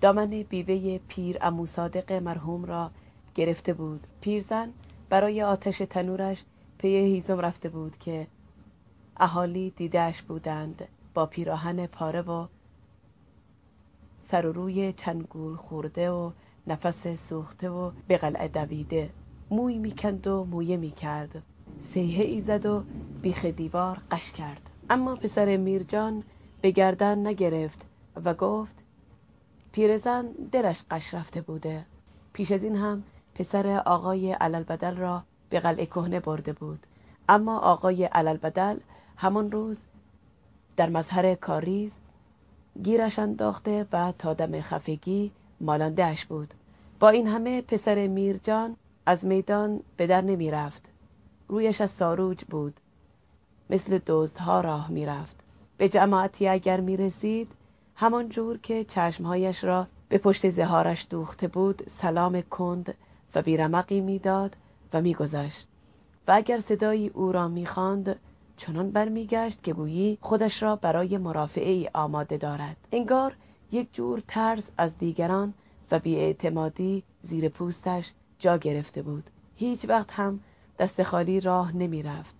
دامن 0.01 0.29
بیوه 0.29 0.99
پیر 1.07 1.37
امو 1.41 1.65
صادق 1.65 2.11
مرحوم 2.11 2.65
را 2.65 2.91
گرفته 3.35 3.73
بود 3.73 4.07
پیرزن 4.21 4.73
برای 5.09 5.43
آتش 5.43 5.77
تنورش 5.77 6.43
پی 6.77 6.87
هیزم 6.87 7.39
رفته 7.39 7.69
بود 7.69 7.97
که 7.97 8.27
اهالی 9.17 9.69
دیدهش 9.69 10.21
بودند 10.21 10.87
با 11.13 11.25
پیراهن 11.25 11.85
پاره 11.85 12.21
و 12.21 12.47
سر 14.19 14.45
و 14.45 14.51
روی 14.51 14.93
چنگول 14.93 15.55
خورده 15.55 16.11
و 16.11 16.31
نفس 16.67 17.07
سوخته 17.07 17.69
و 17.69 17.91
به 18.07 18.17
قلعه 18.17 18.47
دویده. 18.47 19.09
موی 19.51 19.77
می‌کند 19.77 20.27
و 20.27 20.43
مویه 20.43 20.77
می‌کرد. 20.77 21.43
سیهه 21.81 22.25
ای 22.25 22.41
زد 22.41 22.65
و 22.65 22.83
بیخ 23.21 23.45
دیوار 23.45 24.01
قش 24.11 24.31
کرد. 24.31 24.69
اما 24.89 25.15
پسر 25.15 25.57
میرجان 25.57 26.23
به 26.61 26.71
گردن 26.71 27.27
نگرفت 27.27 27.85
و 28.25 28.33
گفت 28.33 28.75
پیرزن 29.71 30.25
دلش 30.51 30.83
قش 30.91 31.13
رفته 31.13 31.41
بوده. 31.41 31.85
پیش 32.33 32.51
از 32.51 32.63
این 32.63 32.75
هم 32.75 33.03
پسر 33.35 33.77
آقای 33.85 34.31
علالبدل 34.31 34.97
را 34.97 35.23
به 35.49 35.59
قلعه 35.59 35.85
کهنه 35.85 36.19
برده 36.19 36.53
بود. 36.53 36.87
اما 37.29 37.59
آقای 37.59 38.03
علالبدل 38.03 38.77
همان 39.17 39.51
روز 39.51 39.81
در 40.77 40.89
مظهر 40.89 41.35
کاریز 41.35 41.95
گیرش 42.83 43.19
انداخته 43.19 43.85
و 43.91 44.13
تا 44.19 44.33
دم 44.33 44.61
خفگی 44.61 45.31
مالاندهش 45.61 46.25
بود. 46.25 46.53
با 46.99 47.09
این 47.09 47.27
همه 47.27 47.61
پسر 47.61 48.07
میرجان 48.07 48.75
از 49.05 49.25
میدان 49.25 49.79
به 49.97 50.07
در 50.07 50.21
نمی 50.21 50.51
رفت 50.51 50.91
رویش 51.47 51.81
از 51.81 51.91
ساروج 51.91 52.43
بود. 52.43 52.79
مثل 53.69 53.99
دزدها 54.07 54.61
راه 54.61 54.91
می‌رفت. 54.91 55.43
به 55.77 55.89
جماعتی 55.89 56.47
اگر 56.47 56.79
می 56.79 56.97
رسید 56.97 57.51
همان 57.95 58.29
جور 58.29 58.57
که 58.57 58.83
چشمهایش 58.83 59.63
را 59.63 59.87
به 60.09 60.17
پشت 60.17 60.49
زهارش 60.49 61.07
دوخته 61.09 61.47
بود 61.47 61.83
سلام 61.87 62.41
کند 62.41 62.93
و 63.35 63.41
بیرمقی 63.41 64.01
می‌داد 64.01 64.55
و 64.93 65.01
میگذشت. 65.01 65.67
و 66.27 66.31
اگر 66.31 66.59
صدایی 66.59 67.09
او 67.09 67.31
را 67.31 67.47
می‌خواند 67.47 68.19
چنان 68.57 68.91
برمیگشت 68.91 69.63
که 69.63 69.73
گویی 69.73 70.17
خودش 70.21 70.63
را 70.63 70.75
برای 70.75 71.17
مرافعه 71.17 71.71
ای 71.71 71.89
آماده 71.93 72.37
دارد 72.37 72.77
انگار 72.91 73.35
یک 73.71 73.93
جور 73.93 74.23
ترس 74.27 74.71
از 74.77 74.97
دیگران 74.97 75.53
و 75.91 75.99
بیاعتمادی 75.99 77.03
زیر 77.21 77.49
پوستش 77.49 78.11
جا 78.39 78.57
گرفته 78.57 79.01
بود 79.01 79.29
هیچ 79.55 79.85
وقت 79.89 80.11
هم 80.11 80.39
دست 80.79 81.03
خالی 81.03 81.39
راه 81.39 81.75
نمی 81.75 82.03
رفت. 82.03 82.35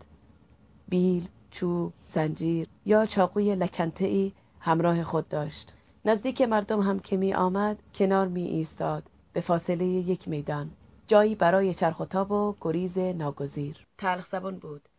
بیل، 0.88 1.28
چوب، 1.52 1.94
زنجیر 2.08 2.68
یا 2.86 3.06
چاقوی 3.06 3.56
لکنته 3.56 4.06
ای 4.06 4.32
همراه 4.60 5.04
خود 5.04 5.28
داشت. 5.28 5.74
نزدیک 6.06 6.42
مردم 6.42 6.82
هم 6.82 7.00
که 7.00 7.18
می 7.18 7.34
آمد 7.34 7.78
کنار 7.96 8.28
می 8.28 8.44
ایستاد 8.44 9.04
به 9.34 9.42
فاصله 9.42 9.86
یک 9.86 10.28
میدان. 10.28 10.72
جایی 11.08 11.36
برای 11.36 11.74
چرخ 11.74 12.00
و 12.00 12.18
و 12.18 12.54
گریز 12.62 12.98
ناگزیر. 12.98 13.86
تلخ 13.98 14.26
زبان 14.26 14.58
بود 14.58 14.90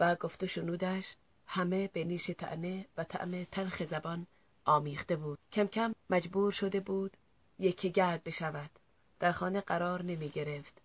و 0.00 0.14
گفت 0.14 0.46
شنودش 0.46 1.16
همه 1.46 1.88
به 1.88 2.04
نیش 2.04 2.26
تعنه 2.26 2.86
و 2.96 3.04
طعم 3.04 3.44
تلخ 3.44 3.84
زبان 3.84 4.26
آمیخته 4.64 5.16
بود. 5.16 5.38
کم 5.52 5.66
کم 5.66 5.94
مجبور 6.10 6.52
شده 6.52 6.80
بود 6.80 7.16
یکی 7.58 7.90
گرد 7.90 8.24
بشود. 8.24 8.70
در 9.18 9.32
خانه 9.32 9.60
قرار 9.60 10.02
نمی 10.02 10.28
گرفت. 10.28 10.82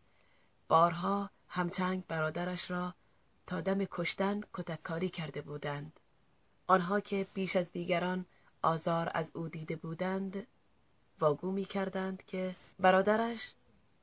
بارها 0.67 1.29
همچنگ 1.47 2.03
برادرش 2.07 2.71
را 2.71 2.93
تا 3.47 3.61
دم 3.61 3.85
کشتن 3.85 4.41
کتککاری 4.53 5.09
کرده 5.09 5.41
بودند. 5.41 5.99
آنها 6.67 6.99
که 6.99 7.27
بیش 7.33 7.55
از 7.55 7.71
دیگران 7.71 8.25
آزار 8.61 9.11
از 9.13 9.31
او 9.35 9.47
دیده 9.47 9.75
بودند 9.75 10.47
واگو 11.19 11.51
می 11.51 11.65
کردند 11.65 12.25
که 12.25 12.55
برادرش 12.79 13.53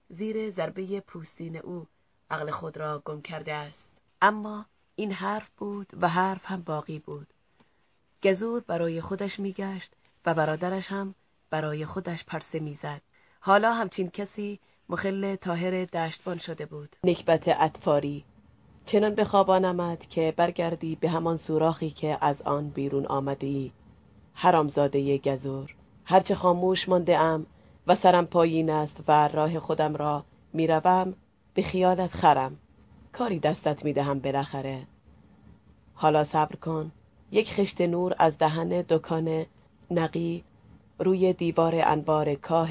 زیر 0.09 0.51
ضربه 0.51 1.01
پوستین 1.01 1.57
او 1.57 1.87
عقل 2.31 2.51
خود 2.51 2.77
را 2.77 3.03
گم 3.05 3.23
کرده 3.23 3.53
است 3.55 3.93
اما 4.23 4.67
این 4.97 5.13
حرف 5.13 5.51
بود 5.57 5.93
و 6.01 6.09
حرف 6.09 6.47
هم 6.47 6.63
باقی 6.63 6.99
بود. 6.99 7.27
گزور 8.23 8.63
برای 8.67 9.01
خودش 9.01 9.41
میگشت 9.41 9.93
و 10.27 10.35
برادرش 10.35 10.93
هم 10.93 11.15
برای 11.51 11.87
خودش 11.87 12.25
پرسه 12.25 12.61
می‌زد. 12.61 13.01
حالا 13.41 13.73
همچین 13.73 14.11
کسی 14.11 14.61
مخل 14.89 15.35
تاهر 15.35 15.85
دشتبان 15.85 16.39
شده 16.39 16.67
بود. 16.67 16.97
نکبت 17.05 17.49
اطفاری. 17.49 18.25
چنان 18.87 19.15
به 19.15 19.25
خواب 19.25 19.51
آمد 19.51 20.07
که 20.07 20.35
برگردی 20.37 20.97
به 20.97 21.11
همان 21.11 21.37
سوراخی 21.37 21.91
که 21.91 22.19
از 22.21 22.43
آن 22.43 22.69
بیرون 22.69 23.07
آمده 23.07 23.47
ای 23.47 23.73
حرامزاده 24.35 25.19
گزور. 25.19 25.75
هرچه 26.05 26.35
خاموش 26.35 26.89
مانده 26.89 27.19
ام 27.19 27.47
و 27.87 27.95
سرم 27.95 28.27
پایین 28.27 28.71
است 28.71 29.01
و 29.09 29.29
راه 29.29 29.61
خودم 29.61 29.97
را 29.97 30.25
می‌روم 30.53 31.15
به 31.55 31.63
خیالت 31.63 32.11
خرم. 32.11 32.59
کاری 33.13 33.39
دستت 33.39 33.85
می‌دهم 33.85 34.19
بالاخره. 34.19 34.83
حالا 35.95 36.25
صبر 36.25 36.57
کن. 36.57 36.93
یک 37.33 37.53
خشت 37.53 37.81
نور 37.81 38.15
از 38.19 38.39
دهن 38.39 38.69
دکان 38.69 39.47
نقی 39.91 40.45
روی 40.99 41.33
دیوار 41.33 41.75
انبار 41.85 42.35
کاه 42.35 42.71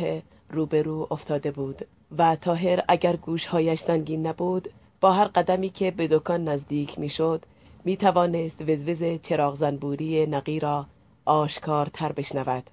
روبرو 0.49 1.07
افتاده 1.11 1.51
بود 1.51 1.85
و 2.17 2.35
تاهر 2.35 2.83
اگر 2.87 3.15
گوشهایش 3.15 3.79
سنگین 3.79 4.27
نبود 4.27 4.69
با 5.01 5.11
هر 5.11 5.25
قدمی 5.25 5.69
که 5.69 5.91
به 5.91 6.07
دکان 6.07 6.43
نزدیک 6.47 6.99
می‌شد 6.99 7.45
می 7.85 7.97
توانست 7.97 8.61
وزوز 8.61 9.03
چراغ 9.21 9.55
زنبوری 9.55 10.25
نقی 10.25 10.59
را 10.59 10.85
آشکارتر 11.25 12.11
بشنود. 12.11 12.69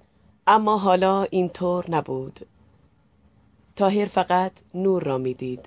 اما 0.47 0.77
حالا 0.77 1.23
اینطور 1.23 1.85
نبود. 1.91 2.45
تاهر 3.75 4.05
فقط 4.05 4.51
نور 4.73 5.03
را 5.03 5.17
می‌دید. 5.17 5.65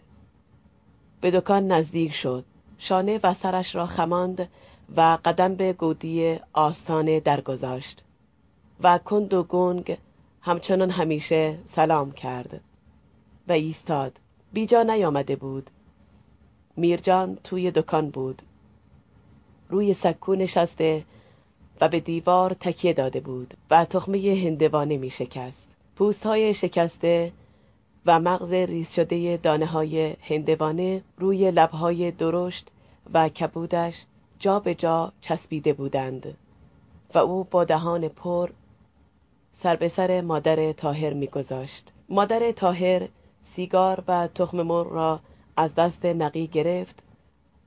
به 1.21 1.31
دکان 1.31 1.73
نزدیک 1.73 2.15
شد. 2.15 2.45
شانه 2.79 3.21
و 3.23 3.35
سرش 3.35 3.75
را 3.75 3.87
خماند 3.87 4.49
و 4.97 5.19
قدم 5.25 5.55
به 5.55 5.73
گودی 5.73 6.39
آستانه 6.53 7.21
درگذاشت 7.21 8.03
و 8.81 8.99
کند 8.99 9.35
و 9.35 9.43
گنگ 9.43 9.99
همچنان 10.41 10.91
همیشه 10.91 11.59
سلام 11.65 12.13
کرد 12.13 12.61
و 13.49 13.53
ایستاد. 13.53 14.13
بیجا 14.53 14.83
نیامده 14.83 15.37
بود. 15.37 15.71
میرجان 16.77 17.39
توی 17.45 17.71
دکان 17.71 18.11
بود. 18.11 18.43
روی 19.69 19.95
سکو 19.95 20.35
نشسته 20.35 21.05
و 21.81 21.89
به 21.89 22.01
دیوار 22.01 22.53
تکیه 22.55 22.93
داده 22.93 23.21
بود 23.21 23.55
و 23.71 23.85
تخمه 23.85 24.19
هندوانه 24.45 24.97
می 24.97 25.11
شکست. 25.11 25.69
پوست 25.97 26.27
های 26.27 26.55
شکسته 26.55 27.33
و 28.07 28.21
مغز 28.21 28.53
ریز 28.53 28.93
شده 28.93 29.37
دانه 29.37 29.67
های 29.67 30.17
هندوانه 30.21 31.03
روی 31.19 31.51
لبهای 31.51 32.11
درشت 32.11 32.69
و 33.15 33.29
کبودش 33.29 34.05
جا 34.39 34.61
به 34.61 34.75
جا 34.75 35.13
چسبیده 35.21 35.73
بودند 35.73 36.37
و 37.15 37.19
او 37.19 37.45
با 37.45 37.65
دهان 37.65 38.09
پر 38.09 38.51
سر 39.53 39.77
به 39.77 39.89
سر 39.89 40.21
مادر 40.21 40.73
تاهر 40.73 41.13
میگذاشت. 41.13 41.93
مادر 42.09 42.53
تاهر 42.53 43.09
سیگار 43.41 44.05
و 44.09 44.29
تخم 44.29 44.63
مر 44.63 44.85
را 44.85 45.21
از 45.57 45.75
دست 45.75 46.05
نقی 46.05 46.47
گرفت 46.47 47.03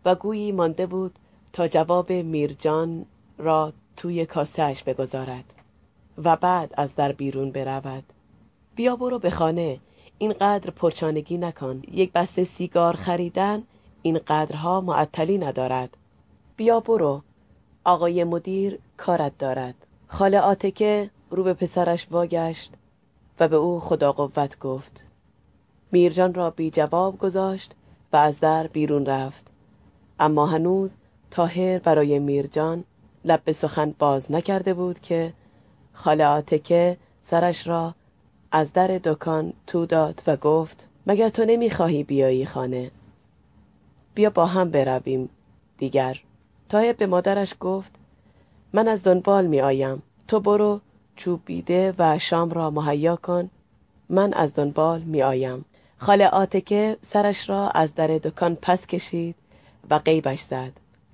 و 0.06 0.15
گویی 0.15 0.52
مانده 0.52 0.86
بود 0.86 1.19
تا 1.54 1.67
جواب 1.67 2.12
میرجان 2.12 3.06
را 3.38 3.74
توی 3.98 4.26
کاسهش 4.26 4.84
بگذارد 4.84 5.54
و 6.24 6.36
بعد 6.36 6.74
از 6.78 6.96
در 6.96 7.12
بیرون 7.12 7.52
برود. 7.52 8.04
بیا 8.76 8.96
برو 8.96 9.19
به 9.19 9.30
خانه. 9.30 9.80
اینقدر 10.24 10.70
پرچانگی 10.70 11.38
نکن. 11.38 11.82
یک 11.92 12.12
بسته 12.12 12.44
سیگار 12.44 12.96
خریدن 12.96 13.64
این 14.02 14.18
قدرها 14.28 14.82
معطلی 14.82 15.38
ندارد. 15.38 15.98
بیا 16.58 16.80
برو. 16.80 17.22
آقای 17.84 18.24
مدیر 18.24 18.80
کارت 18.98 19.38
دارد. 19.38 19.76
خاله 20.08 20.40
آتکه 20.40 21.10
رو 21.30 21.44
به 21.44 21.54
پسرش 21.54 22.08
واگشت 22.12 22.74
و 23.40 23.48
به 23.48 23.56
او 23.56 23.80
خدا 23.80 24.12
قوت 24.12 24.60
گفت. 24.60 25.06
میرجان 25.92 26.34
را 26.34 26.50
بی 26.50 26.72
جواب 26.72 27.18
گذاشت 27.18 27.72
و 28.14 28.18
از 28.18 28.40
در 28.40 28.68
بیرون 28.68 29.06
رفت. 29.06 29.48
اما 30.20 30.46
هنوز 30.46 30.96
تاهر 31.32 31.80
برای 31.80 32.20
میرجان 32.20 32.84
لب 33.26 33.42
به 33.46 33.52
سخن 33.52 33.96
باز 34.00 34.32
نکرده 34.32 34.74
بود 34.74 35.00
که 35.00 35.34
خاله 35.94 36.26
آتکه 36.26 36.98
سرش 37.22 37.68
را 37.68 37.96
از 38.56 38.74
در 38.74 38.88
دکان 38.88 39.54
تو 39.68 39.86
داد 39.86 40.24
و 40.28 40.38
گفت 40.38 40.88
مگر 41.08 41.30
تو 41.30 41.46
نمی‌خواهی 41.46 42.04
بیایی 42.04 42.46
خانه؟ 42.46 42.92
بیا 44.16 44.30
با 44.30 44.46
هم 44.46 44.72
برویم 44.72 45.30
دیگر. 45.78 46.22
تاهر 46.70 46.94
به 46.94 47.08
مادرش 47.08 47.56
گفت 47.60 47.96
من 48.74 48.88
از 48.88 49.04
دنبال 49.04 49.48
می 49.48 49.62
آیم 49.62 50.04
تو 50.28 50.39
برو 50.39 50.82
چوبیده 51.16 51.94
و 51.98 52.20
شام 52.20 52.50
را 52.50 52.70
مهیا 52.70 53.16
کن. 53.16 53.50
من 54.10 54.34
از 54.34 54.54
دنبال 54.54 55.02
می 55.02 55.24
آیم 55.24 55.66
خاله 55.98 56.28
آتکه 56.28 56.98
سرش 57.02 57.50
را 57.50 57.70
از 57.70 57.96
در 57.96 58.08
دکان 58.08 58.58
پس 58.62 58.88
کشید 58.88 59.36
و 59.89 59.96
قیبش 59.96 60.42
زد. 60.42 60.72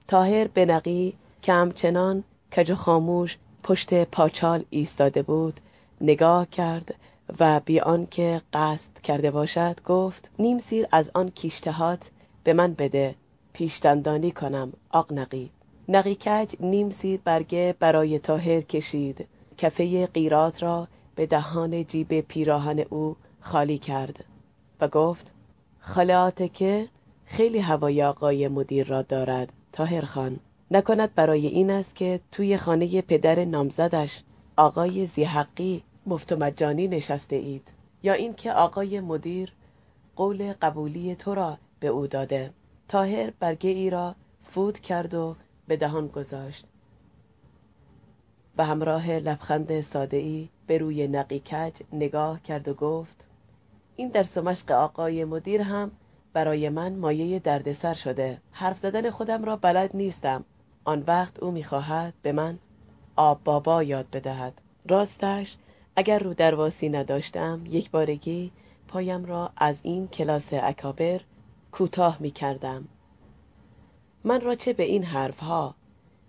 تاهر 0.07 0.47
به 0.47 0.65
نقی 0.65 1.13
که 1.41 1.53
همچنان 1.53 2.23
کج 2.57 2.73
خاموش 2.73 3.37
پشت 3.63 4.03
پاچال 4.03 4.63
ایستاده 4.69 5.21
بود. 5.21 5.59
نگاه 6.01 6.49
کرد 6.49 6.95
و 7.39 7.59
بی 7.65 7.79
آنکه 7.79 8.41
قصد 8.53 8.99
کرده 9.03 9.31
باشد 9.31 9.81
گفت 9.85 10.31
نیم 10.39 10.59
سیر 10.59 10.87
از 10.91 11.11
آن 11.13 11.29
کیشتهات 11.29 12.11
به 12.43 12.53
من 12.53 12.73
بده 12.73 13.15
پیشدندانی 13.53 14.31
کنم 14.31 14.73
آق 14.89 15.13
نقی 15.13 15.51
نقی 15.89 16.15
کج 16.15 16.55
نیم 16.59 16.89
سیر 16.89 17.19
برگه 17.23 17.75
برای 17.79 18.19
تاهر 18.19 18.61
کشید. 18.61 19.27
کفه 19.57 20.05
قیرات 20.05 20.63
را 20.63 20.87
به 21.15 21.25
دهان 21.25 21.85
جیب 21.85 22.21
پیراهن 22.21 22.79
او 22.79 23.15
خالی 23.41 23.77
کرد 23.77 24.25
و 24.81 24.87
گفت 24.87 25.33
خاله 25.79 26.31
که 26.31 26.87
خیلی 27.25 27.59
هوای 27.59 28.03
آقای 28.03 28.47
مدیر 28.47 28.87
را 28.87 29.01
دارد 29.01 29.53
تاهر 29.71 30.05
خان. 30.05 30.39
نکند 30.71 31.15
برای 31.15 31.47
این 31.47 31.69
است 31.69 31.95
که 31.95 32.19
توی 32.31 32.57
خانه 32.57 33.01
پدر 33.01 33.45
نامزدش 33.45 34.23
آقای 34.57 35.05
زیحقی 35.05 35.83
مفت 36.05 36.33
مجانی 36.33 36.87
نشسته 36.87 37.35
اید. 37.35 37.71
یا 38.03 38.13
اینکه 38.13 38.51
آقای 38.51 38.99
مدیر 38.99 39.53
قول 40.15 40.53
قبولی 40.53 41.15
تو 41.15 41.35
را 41.35 41.57
به 41.79 41.87
او 41.87 42.07
داده. 42.07 42.51
تاهر 42.87 43.33
برگه 43.39 43.69
ای 43.69 43.89
را 43.89 44.15
فود 44.43 44.79
کرد 44.79 45.13
و 45.13 45.35
به 45.67 45.77
دهان 45.77 46.07
گذاشت. 46.07 46.65
و 48.57 48.65
همراه 48.65 49.11
لبخند 49.11 49.81
ساده 49.81 50.17
ای 50.17 50.49
به 50.67 50.77
روی 50.77 51.07
نقی 51.07 51.39
کج 51.39 51.73
نگاه 51.93 52.41
کرد 52.41 52.67
و 52.67 52.73
گفت 52.73 53.27
این 53.95 54.07
درس 54.07 54.37
و 54.37 54.41
مشق 54.41 54.71
آقای 54.71 55.25
مدیر 55.25 55.61
هم 55.61 55.91
برای 56.33 56.69
من 56.69 56.95
مایه 56.95 57.39
دردسر 57.39 57.93
شده. 57.93 58.41
حرف 58.51 58.77
زدن 58.77 59.09
خودم 59.09 59.45
را 59.45 59.55
بلد 59.55 59.95
نیستم. 59.95 60.45
آن 60.83 61.03
وقت 61.07 61.43
او 61.43 61.51
می‌خواهد 61.51 62.13
به 62.21 62.31
من 62.31 62.59
آب 63.15 63.43
بابا 63.43 63.83
یاد 63.83 64.09
بدهد. 64.13 64.53
راستش 64.87 65.57
اگر 65.99 66.19
رو 66.19 66.33
درواسی 66.33 66.89
نداشتم 66.89 67.61
یک 67.69 67.91
بارگی 67.91 68.51
پایم 68.87 69.25
را 69.25 69.51
از 69.57 69.79
این 69.83 70.07
کلاس 70.07 70.47
اکابر 70.51 71.21
کوتاه 71.71 72.17
می 72.19 72.31
کردم. 72.31 72.87
من 74.23 74.41
را 74.41 74.55
چه 74.55 74.73
به 74.73 74.83
این 74.83 75.03
حرف 75.03 75.39
ها 75.39 75.75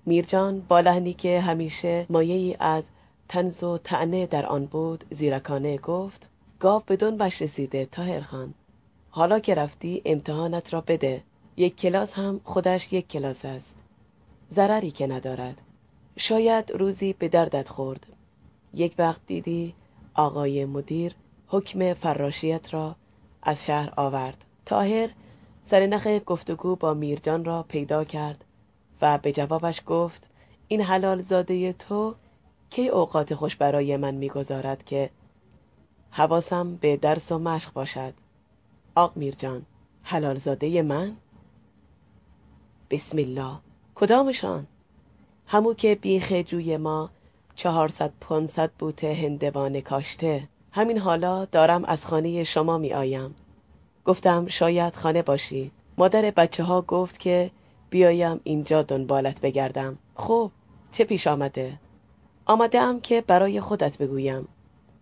میرجان 0.06 0.60
با 0.60 0.80
لحنی 0.80 1.12
که 1.12 1.40
همیشه 1.40 2.06
مایه 2.08 2.56
از 2.60 2.84
تنز 3.28 3.62
و 3.62 3.78
تعنه 3.78 4.26
در 4.26 4.46
آن 4.46 4.66
بود 4.66 5.04
زیرکانه 5.10 5.76
گفت 5.76 6.28
گاو 6.60 6.82
به 6.86 6.96
دنبش 6.96 7.42
رسیده 7.42 7.86
تاهر 7.86 8.20
خان. 8.20 8.54
حالا 9.10 9.38
که 9.38 9.54
رفتی 9.54 10.02
امتحانت 10.04 10.72
را 10.74 10.80
بده. 10.80 11.22
یک 11.56 11.76
کلاس 11.76 12.14
هم 12.14 12.40
خودش 12.44 12.92
یک 12.92 13.08
کلاس 13.08 13.44
است. 13.44 13.74
ضرری 14.52 14.90
که 14.90 15.06
ندارد. 15.06 15.60
شاید 16.16 16.70
روزی 16.70 17.12
به 17.12 17.28
دردت 17.28 17.68
خورد. 17.68 18.06
یک 18.74 18.94
وقت 18.98 19.20
دیدی 19.26 19.74
آقای 20.14 20.64
مدیر 20.64 21.14
حکم 21.48 21.94
فراشیت 21.94 22.74
را 22.74 22.96
از 23.42 23.64
شهر 23.64 23.92
آورد. 23.96 24.44
تاهر 24.66 25.10
سرنخ 25.62 26.08
گفتگو 26.26 26.76
با 26.76 26.94
میرجان 26.94 27.44
را 27.44 27.62
پیدا 27.62 28.04
کرد 28.04 28.44
و 29.02 29.18
به 29.18 29.32
جوابش 29.32 29.82
گفت 29.86 30.30
این 30.68 30.80
حلال 30.80 31.22
زاده 31.22 31.72
تو 31.72 32.14
کی 32.70 32.88
اوقات 32.88 33.34
خوش 33.34 33.56
برای 33.56 33.96
من 33.96 34.14
می‌گذارد 34.14 34.84
که 34.84 35.10
حواسم 36.10 36.76
به 36.76 36.96
درس 36.96 37.32
و 37.32 37.38
مشق 37.38 37.72
باشد؟ 37.72 38.14
آق 38.94 39.16
میرجان 39.16 39.62
حلال 40.02 40.38
زاده 40.38 40.82
من؟ 40.82 41.16
بسم 42.90 43.18
الله 43.18 43.58
کدامشان؟ 43.94 44.66
همو 45.46 45.74
که 45.74 45.94
بیخ 45.94 46.32
جوی 46.32 46.76
ما 46.76 47.10
چهارصد 47.60 48.12
پانصد 48.20 48.70
بوته 48.78 49.14
هندوانه 49.14 49.80
کاشته. 49.80 50.48
همین 50.72 50.98
حالا 50.98 51.44
دارم 51.44 51.84
از 51.84 52.06
خانه 52.06 52.44
شما 52.44 52.78
می 52.78 52.92
آیم 52.92 53.34
گفتم 54.04 54.46
شاید 54.46 54.96
خانه 54.96 55.22
باشی. 55.22 55.70
مادر 55.98 56.30
بچه 56.30 56.64
ها 56.64 56.82
گفت 56.82 57.18
که 57.18 57.50
بیایم 57.90 58.40
اینجا 58.44 58.82
دنبالت 58.82 59.40
بگردم. 59.40 59.98
خب 60.14 60.50
چه 60.90 61.04
پیش 61.04 61.26
آمده؟ 61.26 61.72
آمده 62.46 62.80
ام 62.80 63.00
که 63.00 63.20
برای 63.20 63.60
خودت 63.60 63.98
بگویم. 63.98 64.48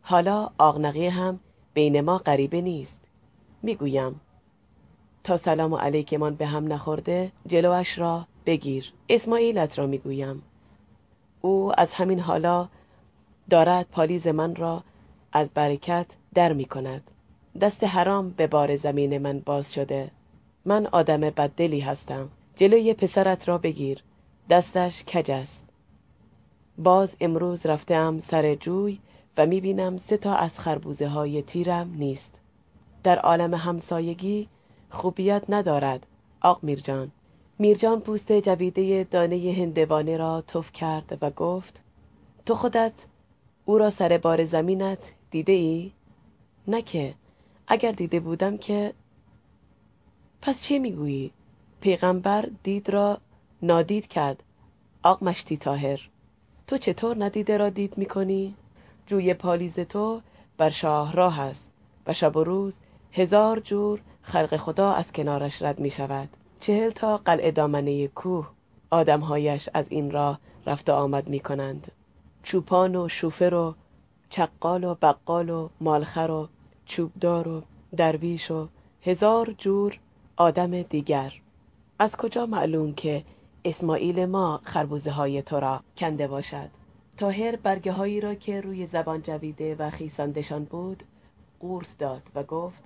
حالا 0.03 0.51
آغنقی 0.59 1.07
هم 1.07 1.41
بین 1.75 2.01
ما 2.01 2.19
غریبه 2.19 2.61
نیست. 2.61 3.01
می‌گویم. 3.63 4.21
تا 5.25 5.37
سلام 5.37 5.73
و 5.73 5.77
علیکمان 5.77 6.35
به 6.35 6.47
هم 6.47 6.73
نخورده 6.73 7.33
جلوش 7.47 7.99
را 7.99 8.27
بگیر. 8.47 8.93
اسماعیلت 9.09 9.79
را 9.79 9.87
می‌گویم. 9.87 10.43
او 11.41 11.73
از 11.81 11.93
همین 11.95 12.21
حالا 12.21 12.69
دارد 13.51 13.87
پالیز 13.93 14.27
من 14.27 14.55
را 14.55 14.85
از 15.33 15.51
برکت 15.51 16.07
در 16.35 16.53
می 16.53 16.65
کند. 16.65 17.11
دست 17.61 17.85
حرام 17.85 18.31
به 18.31 18.47
بار 18.47 18.77
زمین 18.77 19.19
من 19.19 19.39
باز 19.39 19.75
شده. 19.75 20.11
من 20.65 20.87
آدم 20.87 21.21
بددلی 21.21 21.81
هستم. 21.81 22.29
جلوی 22.57 22.95
پسرت 22.95 23.49
را 23.49 23.59
بگیر. 23.59 24.03
دستش 24.51 25.05
کج 25.05 25.31
است. 25.31 25.69
باز 26.79 27.17
امروز 27.21 27.67
رفتم 27.67 28.19
سر 28.19 28.55
جوی 28.55 28.99
و 29.37 29.47
می‌بینم 29.47 29.97
سه 29.97 30.17
تا 30.17 30.35
از 30.35 30.59
خربوزه 30.59 31.09
های 31.09 31.43
تیرم 31.43 31.95
نیست. 31.97 32.41
در 33.03 33.19
عالم 33.19 33.55
همسایگی 33.55 34.49
خوبیت 34.91 35.43
ندارد 35.49 36.07
آق 36.41 36.59
میرجان 36.63 37.13
میرجان 37.61 38.01
پوست 38.01 38.33
جویده 38.33 39.05
دانه 39.05 39.55
هندوانه 39.59 40.17
را 40.17 40.41
تف 40.41 40.73
کرد 40.73 41.19
و 41.21 41.31
گفت 41.31 41.83
تو 42.47 42.55
خودت 42.55 43.07
او 43.65 43.79
را 43.79 43.91
سر 43.91 44.19
بار 44.19 44.45
زمینت 44.45 45.13
دیده 45.31 45.53
ای؟ 45.53 45.93
نه 46.69 47.15
اگر 47.69 47.93
دیده 47.93 48.21
بودم 48.21 48.57
که 48.57 48.93
پس 50.43 50.63
چه 50.63 50.79
می‌گویی؟ 50.79 51.33
پیغمبر 51.81 52.49
دید 52.63 52.91
را 52.91 53.19
نادید 53.63 54.07
کرد 54.07 54.43
آق 55.03 55.25
مشتی 55.25 55.57
تاهر 55.57 56.09
تو 56.67 56.79
چطور 56.79 57.25
ندیده 57.25 57.57
را 57.57 57.69
دید 57.71 57.99
می‌کنی؟ 57.99 58.55
جوی 59.07 59.35
پالیز 59.35 59.81
تو 59.81 60.21
بر 60.57 60.71
شاه 60.71 61.13
راه 61.13 61.41
است 61.41 61.69
و 62.07 62.13
شب 62.13 62.37
و 62.37 62.45
روز 62.45 62.81
هزار 63.13 63.61
جور 63.61 64.01
خلق 64.23 64.57
خدا 64.57 64.93
از 64.93 65.13
کنارش 65.13 65.63
رد 65.63 65.81
می 65.81 65.91
شود 65.91 66.29
چهل 66.61 66.91
تا 66.91 67.17
قلعه 67.17 67.51
دامنه 67.51 68.09
کوه 68.09 68.49
آدمهایش 68.91 69.69
از 69.75 69.87
این 69.91 70.11
راه 70.11 70.41
رفت 70.67 70.91
و 70.91 70.93
آمد 70.93 71.29
می 71.29 71.41
کنند 71.41 71.93
چوپان 72.43 72.97
و 72.97 73.09
شوفر 73.09 73.55
و 73.55 73.75
چقال 74.31 74.85
و 74.85 74.95
بقال 74.95 75.51
و 75.51 75.69
مالخر 75.81 76.31
و 76.31 76.49
چوبدار 76.87 77.49
و 77.49 77.63
درویش 77.97 78.51
و 78.51 78.69
هزار 79.03 79.55
جور 79.59 79.99
آدم 80.37 80.83
دیگر. 80.83 81.33
از 81.99 82.17
کجا 82.17 82.47
معلوم 82.47 82.95
که 82.95 83.25
اسماعیل 83.65 84.27
ما 84.27 84.61
خربوزه 84.65 85.11
های 85.11 85.43
تو 85.43 85.61
را 85.61 85.81
کنده 85.97 86.29
باشد؟ 86.29 86.71
تاهر 87.17 87.57
برگه 87.57 87.93
هایی 87.93 88.21
را 88.21 88.35
که 88.35 88.61
روی 88.61 88.87
زبان 88.87 89.23
جویده 89.23 89.75
و 89.75 89.91
خیساندشان 89.91 90.65
بود 90.65 91.03
قورت 91.61 91.97
داد 91.99 92.23
و 92.35 92.43
گفت 92.43 92.83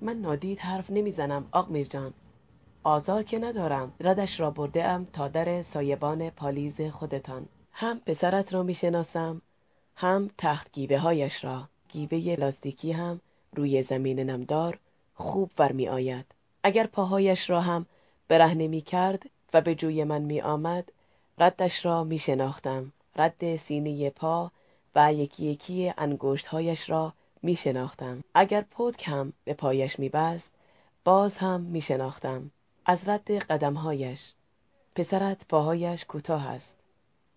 من 0.00 0.16
نادید 0.16 0.58
حرف 0.58 0.90
نمی‌زنم 0.90 1.44
آق 1.52 1.70
میرجان 1.70 2.12
آزار 2.84 3.22
که 3.22 3.38
ندارم 3.38 3.92
ردش 4.00 4.40
را 4.40 4.50
برده 4.50 4.84
ام 4.84 5.04
تا 5.04 5.28
در 5.28 5.62
سایبان 5.62 6.30
پالیز 6.30 6.80
خودتان. 6.80 7.48
هم 7.72 8.00
پسرت 8.00 8.54
را 8.54 8.62
می‌شناسم 8.62 9.42
هم 9.96 10.30
تخت 10.38 10.72
گیبه 10.72 10.98
هایش 10.98 11.44
را. 11.44 11.68
گیبه 11.88 12.36
لاستیکی 12.36 12.92
هم 12.92 13.20
روی 13.56 13.82
زمین 13.82 14.20
نمدار 14.20 14.78
خوب 15.14 15.50
ور 15.58 15.72
می 15.72 15.88
آید 15.88 16.26
اگر 16.62 16.86
پاهایش 16.86 17.50
را 17.50 17.60
هم 17.60 17.86
برهنه 18.28 18.68
می 18.68 18.80
کرد 18.80 19.22
و 19.54 19.60
به 19.60 19.74
جوی 19.74 20.04
من 20.04 20.22
می 20.22 20.40
آمد 20.40 20.92
ردش 21.38 21.84
را 21.86 22.04
می 22.04 22.18
شناختم 22.18 22.92
رد 23.16 23.56
سینه 23.56 24.10
پا 24.10 24.50
و 24.94 25.12
یکی 25.12 25.46
یکی 25.46 25.92
انگشتهایش 25.98 26.90
را 26.90 27.12
می 27.42 27.56
شناختم 27.56 28.24
اگر 28.34 28.64
پتک 28.70 29.08
هم 29.08 29.32
به 29.44 29.54
پایش 29.54 29.98
می 29.98 30.08
بست 30.08 30.52
باز 31.04 31.38
هم 31.38 31.60
می 31.60 31.80
شناختم 31.80 32.50
از 32.86 33.08
رد 33.08 33.30
قدمهایش. 33.30 34.32
پسرت 34.94 35.46
پاهایش 35.48 36.04
کوتاه 36.04 36.46
است. 36.46 36.78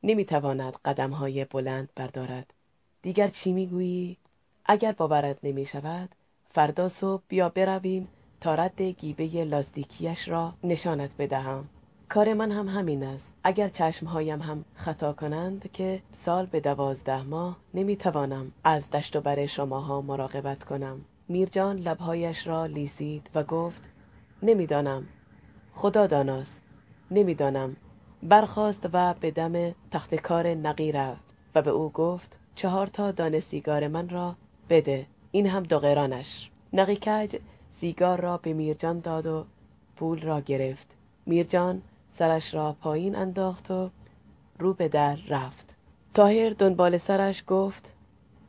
نمی‌تواند 0.03 0.77
قدمهای 0.86 1.45
بلند 1.45 1.89
بردارد. 1.95 2.53
دیگر 3.01 3.27
چی 3.27 3.53
می‌گویی؟ 3.53 4.17
اگر 4.65 4.91
باورت 4.91 5.38
نمی 5.43 5.65
شود 5.65 6.10
فردا 6.51 6.88
صبح 6.88 7.23
بیا 7.27 7.49
برویم 7.49 8.08
تا 8.41 8.55
رد 8.55 8.81
گیبه 8.81 9.43
لاستیکیش 9.43 10.29
را 10.29 10.53
نشانت 10.63 11.15
بدهم. 11.17 11.69
کار 12.10 12.34
من 12.34 12.51
هم 12.51 12.67
همین 12.67 13.03
است. 13.03 13.34
اگر 13.43 13.69
چشمهایم 13.69 14.41
هم 14.41 14.65
خطا 14.75 15.13
کنند 15.13 15.71
که 15.71 16.01
سال 16.12 16.45
به 16.45 16.60
دوازده 16.60 17.23
ماه 17.23 17.58
نمی‌توانم 17.73 18.51
از 18.63 18.89
دشت 18.89 19.15
و 19.15 19.21
بر 19.21 19.45
شماها 19.45 20.01
مراقبت 20.01 20.63
کنم. 20.63 21.05
میرجان 21.27 21.77
لبهایش 21.77 22.47
را 22.47 22.65
لیسید 22.65 23.29
و 23.36 23.43
گفت 23.43 23.84
نمی‌دانم. 24.43 25.08
خدا 25.75 26.07
داناست. 26.07 26.61
نمی‌دانم. 27.11 27.75
برخاست 28.23 28.89
و 28.93 29.13
به 29.13 29.31
دم 29.31 29.75
تخت 29.91 30.15
کار 30.15 30.47
نقی 30.47 30.91
رفت 30.91 31.35
و 31.55 31.61
به 31.61 31.71
او 31.71 31.89
گفت 31.89 32.39
چهار 32.55 32.88
تا 32.88 33.11
دانه 33.11 33.39
سیگار 33.39 33.88
من 33.88 34.09
را 34.09 34.35
بده. 34.69 35.07
این 35.31 35.47
هم 35.47 35.63
دو 35.63 35.79
قرانش 35.79 36.49
نقی 36.73 36.95
کج 36.95 37.38
سیگار 37.69 38.21
را 38.21 38.38
به 38.38 38.53
میرجان 38.53 38.99
داد 38.99 39.27
و 39.27 39.45
پول 39.95 40.21
را 40.21 40.41
گرفت. 40.41 40.95
میرجان 41.25 41.81
سرش 42.07 42.53
را 42.53 42.75
پایین 42.81 43.15
انداخت 43.15 43.71
و 43.71 43.89
رو 44.59 44.73
به 44.73 44.88
در 44.88 45.15
رفت. 45.15 45.75
تاهر 46.13 46.49
دنبال 46.49 46.97
سرش 46.97 47.43
گفت 47.47 47.93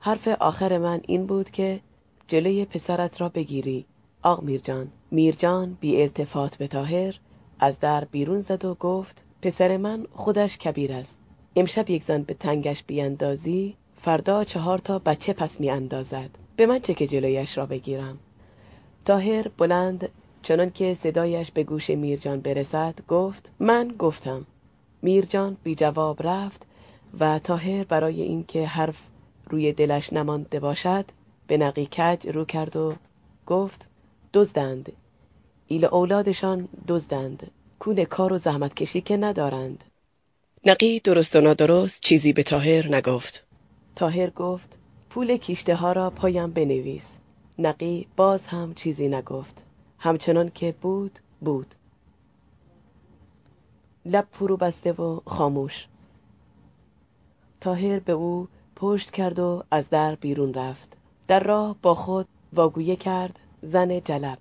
حرف 0.01 0.29
آخر 0.29 0.79
من 0.79 1.01
این 1.07 1.27
بود 1.27 1.51
که 1.51 1.81
جلوی 2.29 2.65
پسرت 2.65 3.21
را 3.21 3.29
بگیری 3.29 3.87
آق 4.23 4.43
میرجان. 4.43 4.89
میرجان 5.11 5.77
بی 5.81 6.03
التفات 6.03 6.57
به 6.57 6.67
تاهر 6.67 7.19
از 7.59 7.81
در 7.81 8.05
بیرون 8.05 8.41
زد 8.41 8.65
و 8.65 8.75
گفت 8.75 9.25
پسر 9.43 9.77
من 9.77 10.07
خودش 10.13 10.59
کبیر 10.59 10.93
است. 10.93 11.19
امشب 11.57 11.91
یک 11.91 12.03
زن 12.03 12.23
به 12.23 12.35
تنگش 12.35 12.83
بیاندازی 12.83 13.77
فردا 13.97 14.45
چهار 14.45 14.79
تا 14.79 14.99
بچه 14.99 15.33
پس 15.33 15.61
میاندازد. 15.61 16.31
به 16.57 16.67
من 16.67 16.79
چه 16.79 16.95
که 16.95 17.07
جلویش 17.07 17.59
را 17.59 17.67
بگیرم؟ 17.67 18.19
تاهر 19.05 19.49
بلند 19.49 20.09
چنان 20.43 20.71
که 20.71 20.95
صدایش 20.95 21.51
به 21.51 21.65
گوش 21.65 21.91
میرجان 21.91 22.41
برسد 22.41 22.95
گفت 23.09 23.51
من 23.59 23.89
گفتم. 23.99 24.47
میرجان 25.03 25.57
بی 25.65 25.75
جواب 25.75 26.27
رفت 26.27 26.67
و 27.21 27.39
تاهر 27.39 27.85
برای 27.85 28.23
اینکه 28.23 28.67
حرف 28.67 29.03
روی 29.51 29.73
دلش 29.73 30.13
نمانده 30.13 30.61
باشد 30.61 31.05
به 31.47 31.57
نقی 31.57 31.87
کج 31.87 32.29
رو 32.29 32.45
کرد 32.45 32.77
و 32.77 32.93
گفت 33.47 33.89
دزدند. 34.33 34.93
ایل 35.67 35.85
اولادشان 35.85 36.69
دزدند. 36.89 37.51
کون 37.79 38.05
کار 38.05 38.33
و 38.33 38.39
زحمت 38.39 38.75
کشی 38.75 39.01
که 39.01 39.17
ندارند. 39.17 39.85
نقی 40.65 41.01
درست 41.01 41.37
و 41.37 41.41
نادرست 41.41 42.03
چیزی 42.03 42.33
به 42.33 42.43
تاهر 42.43 42.95
نگفت. 42.95 43.45
تاهر 43.97 44.31
گفت 44.31 44.79
پول 45.11 45.37
کیشته 45.37 45.75
ها 45.75 45.93
را 45.93 46.11
پایم 46.11 46.51
بنویس. 46.51 47.17
نقی 47.59 48.07
باز 48.17 48.47
هم 48.47 48.75
چیزی 48.75 49.09
نگفت. 49.09 49.65
همچنان 49.99 50.51
که 50.55 50.75
بود 50.81 51.19
بود. 51.41 51.75
لب 54.07 54.27
فرو 54.33 54.57
بسته 54.57 54.93
و 54.93 55.21
خاموش. 55.27 55.87
تاهر 57.61 57.99
به 57.99 58.13
او 58.13 58.49
پشت 58.77 59.11
کرد 59.11 59.39
و 59.39 59.63
از 59.71 59.91
در 59.91 60.15
بیرون 60.15 60.55
رفت. 60.55 60.97
در 61.29 61.41
راه 61.41 61.77
با 61.83 61.95
خود 61.95 62.29
واگویه 62.53 62.97
کرد. 62.97 63.39
زن 63.67 64.01
جلب. 64.01 64.39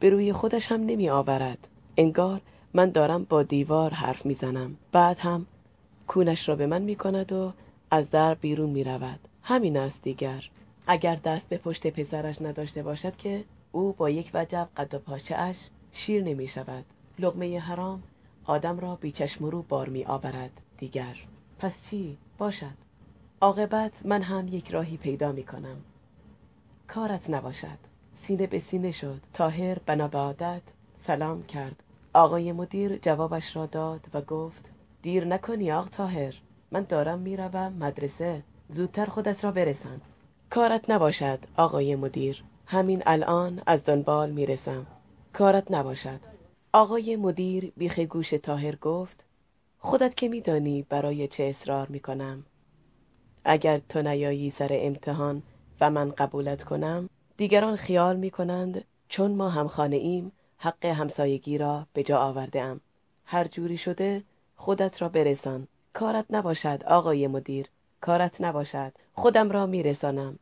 به 0.00 0.10
روی 0.10 0.32
خودش 0.32 0.72
هم 0.72 0.80
نمی 0.80 1.10
آورد. 1.10 1.68
انگار 1.96 2.40
من 2.74 2.90
دارم 2.90 3.24
با 3.24 3.42
دیوار 3.42 3.94
حرف 3.94 4.26
می‌زنم 4.26 4.76
بعد 4.92 5.18
هم 5.18 5.46
کونش 6.06 6.48
را 6.48 6.56
به 6.56 6.66
من 6.66 6.82
می 6.82 6.96
کند 6.96 7.32
و 7.32 7.52
از 7.90 8.10
در 8.10 8.34
بیرون 8.34 8.70
می 8.70 8.84
رود. 8.84 9.20
همین 9.42 9.76
است 9.76 10.02
دیگر. 10.02 10.50
اگر 10.86 11.14
دست 11.14 11.48
به 11.48 11.58
پشت 11.58 11.86
پسرش 11.86 12.42
نداشته 12.42 12.82
باشد 12.82 13.16
که 13.16 13.44
او 13.72 13.92
با 13.92 14.10
یک 14.10 14.30
وجب 14.34 14.68
قد 14.76 14.94
و 14.94 14.98
پاچه 14.98 15.36
اش 15.36 15.68
شیر 15.92 16.24
نمی 16.24 16.48
شود. 16.48 16.84
لغمه 17.18 17.58
حرام 17.58 18.02
آدم 18.44 18.80
را 18.80 18.96
بیچشم 18.96 19.44
رو 19.44 19.62
بار 19.62 19.88
می 19.88 20.04
آورد. 20.04 20.60
دیگر. 20.78 21.16
پس 21.58 21.90
چی؟ 21.90 22.16
باشد. 22.38 22.76
عاقبت 23.40 24.06
من 24.06 24.22
هم 24.22 24.48
یک 24.48 24.70
راهی 24.70 24.96
پیدا 24.96 25.32
می 25.32 25.42
کنم. 25.42 25.76
کارت 26.88 27.30
نباشد. 27.30 27.91
سینه 28.22 28.46
به 28.46 28.58
سینه 28.58 28.90
شد. 28.90 29.20
تاهر 29.32 29.78
بنا 29.78 30.34
سلام 30.94 31.42
کرد. 31.42 31.82
آقای 32.14 32.52
مدیر 32.52 32.96
جوابش 32.96 33.56
را 33.56 33.66
داد 33.66 34.06
و 34.14 34.20
گفت 34.20 34.72
دیر 35.02 35.24
نکنی 35.24 35.72
آق 35.72 35.88
تاهر 35.88 36.34
من 36.70 36.82
دارم 36.82 37.18
می‌روم 37.18 37.72
مدرسه. 37.72 38.42
زودتر 38.68 39.06
خودت 39.06 39.44
را 39.44 39.52
برسان. 39.52 40.00
کارت 40.50 40.90
نباشد 40.90 41.38
آقای 41.56 41.96
مدیر. 41.96 42.44
همین 42.66 43.02
الان 43.06 43.62
از 43.66 43.84
دنبال 43.84 44.30
می‌رسم. 44.30 44.86
کارت 45.32 45.70
نباشد. 45.70 46.20
آقای 46.72 47.16
مدیر 47.16 47.72
بیخ 47.76 47.98
گوش 47.98 48.30
تاهر 48.30 48.76
گفت 48.76 49.24
خودت 49.78 50.14
که 50.14 50.28
میدانی 50.28 50.86
برای 50.88 51.28
چه 51.28 51.44
اصرار 51.44 51.88
می‌کنم. 51.88 52.44
اگر 53.44 53.78
تو 53.78 54.02
نیایی 54.02 54.50
سر 54.50 54.68
امتحان 54.72 55.42
و 55.80 55.90
من 55.90 56.10
قبولت 56.10 56.62
کنم 56.64 57.08
دیگران 57.36 57.76
خیال 57.76 58.16
می‌کنند 58.16 58.84
چون 59.08 59.34
ما 59.34 59.48
همخانه 59.48 59.96
ایم 59.96 60.32
حق 60.58 60.84
همسایگی 60.84 61.58
را 61.58 61.86
به 61.92 62.02
جا 62.02 62.18
آورده 62.18 62.62
ام 62.62 62.80
هر 63.24 63.48
جوری 63.48 63.76
شده 63.76 64.22
خودت 64.56 65.02
را 65.02 65.08
برسان. 65.08 65.68
کارت 65.92 66.26
نباشد 66.30 66.84
آقای 66.86 67.26
مدیر 67.26 67.66
کارت 68.00 68.40
نباشد. 68.40 68.92
خودم 69.14 69.50
را 69.50 69.66
میرسانم. 69.66 70.38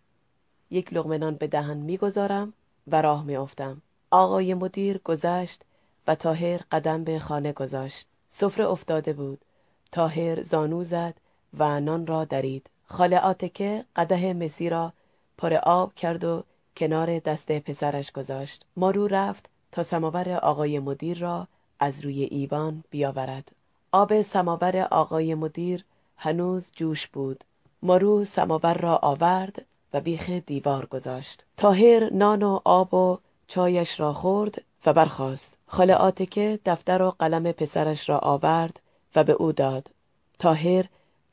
یک 0.70 0.92
لغمه 0.92 1.18
نان 1.18 1.34
به 1.34 1.46
دهن 1.46 1.76
می‌گذارم 1.76 2.52
و 2.86 3.02
راه 3.02 3.24
میافتم. 3.24 3.82
آقای 4.10 4.54
مدیر 4.54 4.98
گذشت 4.98 5.62
و 6.06 6.14
تاهر 6.14 6.60
قدم 6.72 7.04
به 7.04 7.18
خانه 7.18 7.52
گذاشت. 7.52 8.06
سفره 8.28 8.66
افتاده 8.66 9.12
بود. 9.12 9.44
تاهر 9.92 10.42
زانو 10.42 10.84
زد 10.84 11.14
و 11.58 11.80
نان 11.80 12.06
را 12.06 12.24
درید. 12.24 12.70
خاله 12.86 13.18
آتکه 13.18 13.84
قده 13.96 14.32
مسی 14.32 14.70
را 14.70 14.92
پر 15.38 15.54
آب 15.54 15.94
کرد 15.94 16.24
و 16.24 16.44
کنار 16.76 17.18
دست 17.18 17.52
پسرش 17.52 18.12
گذاشت. 18.12 18.64
مارو 18.76 19.06
رفت 19.06 19.50
تا 19.72 19.82
سماور 19.82 20.32
آقای 20.32 20.78
مدیر 20.78 21.18
را 21.18 21.46
از 21.80 22.04
روی 22.04 22.22
ایوان 22.22 22.84
بیاورد. 22.90 23.52
آب 23.92 24.22
سماور 24.22 24.88
آقای 24.90 25.34
مدیر 25.34 25.84
هنوز 26.16 26.70
جوش 26.72 27.06
بود. 27.06 27.44
مارو 27.82 28.24
سماور 28.24 28.74
را 28.74 28.96
آورد 28.96 29.66
و 29.92 30.00
بیخ 30.00 30.30
دیوار 30.30 30.86
گذاشت. 30.86 31.44
تاهر 31.56 32.12
نان 32.12 32.42
و 32.42 32.60
آب 32.64 32.94
و 32.94 33.18
چایش 33.46 34.00
را 34.00 34.12
خورد 34.12 34.62
و 34.86 34.92
برخاست. 34.92 35.58
خاله 35.66 35.94
آتکه 35.94 36.58
دفتر 36.64 37.02
و 37.02 37.10
قلم 37.18 37.52
پسرش 37.52 38.08
را 38.08 38.18
آورد 38.18 38.80
و 39.16 39.24
به 39.24 39.32
او 39.32 39.52
داد. 39.52 39.90
تاهر 40.38 40.84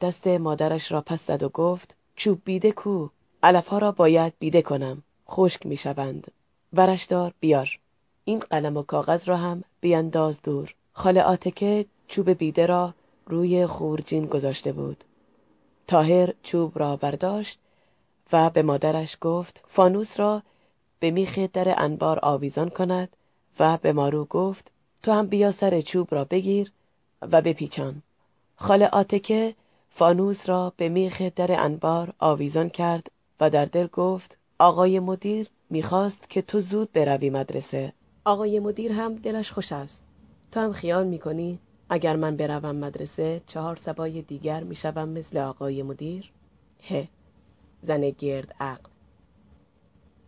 دست 0.01 0.27
مادرش 0.27 0.91
را 0.91 1.01
پس 1.01 1.27
زد 1.27 1.43
و 1.43 1.49
گفت 1.49 1.95
چوب 2.15 2.41
بیده 2.45 2.71
کو 2.71 3.07
علفها 3.43 3.77
را 3.77 3.91
باید 3.91 4.33
بیده 4.39 4.61
کنم. 4.61 5.03
خشک 5.29 5.65
می‌شوند. 5.65 6.31
ورش 6.73 7.05
دار 7.05 7.33
بیار. 7.39 7.79
این 8.25 8.39
قلم 8.39 8.77
و 8.77 8.83
کاغذ 8.83 9.29
را 9.29 9.37
هم 9.37 9.63
بیانداز 9.81 10.41
دور. 10.41 10.75
خاله 10.93 11.21
آتکه 11.21 11.85
چوب 12.07 12.29
بیده 12.29 12.65
را 12.65 12.93
روی 13.27 13.67
خورجین 13.67 14.25
گذاشته 14.25 14.71
بود. 14.71 15.03
تاهر 15.87 16.33
چوب 16.43 16.79
را 16.79 16.95
برداشت 16.95 17.59
و 18.31 18.49
به 18.49 18.61
مادرش 18.61 19.17
گفت 19.21 19.63
فانوس 19.67 20.19
را 20.19 20.43
به 20.99 21.11
میخ 21.11 21.39
در 21.39 21.83
انبار 21.83 22.19
آویزان 22.21 22.69
کند. 22.69 23.09
و 23.59 23.77
به 23.77 23.93
مارو 23.93 24.25
گفت 24.25 24.71
تو 25.03 25.11
هم 25.11 25.27
بیا 25.27 25.51
سر 25.51 25.81
چوب 25.81 26.07
را 26.11 26.25
بگیر 26.25 26.71
و 27.21 27.41
بپیچان. 27.41 28.01
خاله 28.55 28.87
آتکه 28.87 29.55
فانوس 29.89 30.49
را 30.49 30.73
به 30.77 30.89
میخ 30.89 31.21
در 31.21 31.61
انبار 31.61 32.13
آویزان 32.19 32.69
کرد 32.69 33.11
و 33.39 33.49
در 33.49 33.65
دل 33.65 33.87
گفت 33.87 34.37
آقای 34.59 34.99
مدیر 34.99 35.49
می‌خواست 35.69 36.29
که 36.29 36.41
تو 36.41 36.59
زود 36.59 36.91
بروی 36.91 37.29
مدرسه. 37.29 37.93
آقای 38.25 38.59
مدیر 38.59 38.91
هم 38.91 39.15
دلش 39.15 39.51
خوش 39.51 39.71
است. 39.71 40.03
تو 40.51 40.59
هم 40.59 40.71
خیال 40.71 41.07
می‌کنی 41.07 41.59
اگر 41.89 42.15
من 42.15 42.37
بروم 42.37 42.75
مدرسه 42.75 43.41
چهار 43.47 43.75
سبای 43.75 44.21
دیگر 44.21 44.63
می‌شوم 44.63 45.09
مثل 45.09 45.37
آقای 45.37 45.83
مدیر؟ 45.83 46.31
هه 46.83 47.07
زن 47.81 48.09
گرد 48.09 48.55
عقل. 48.59 48.89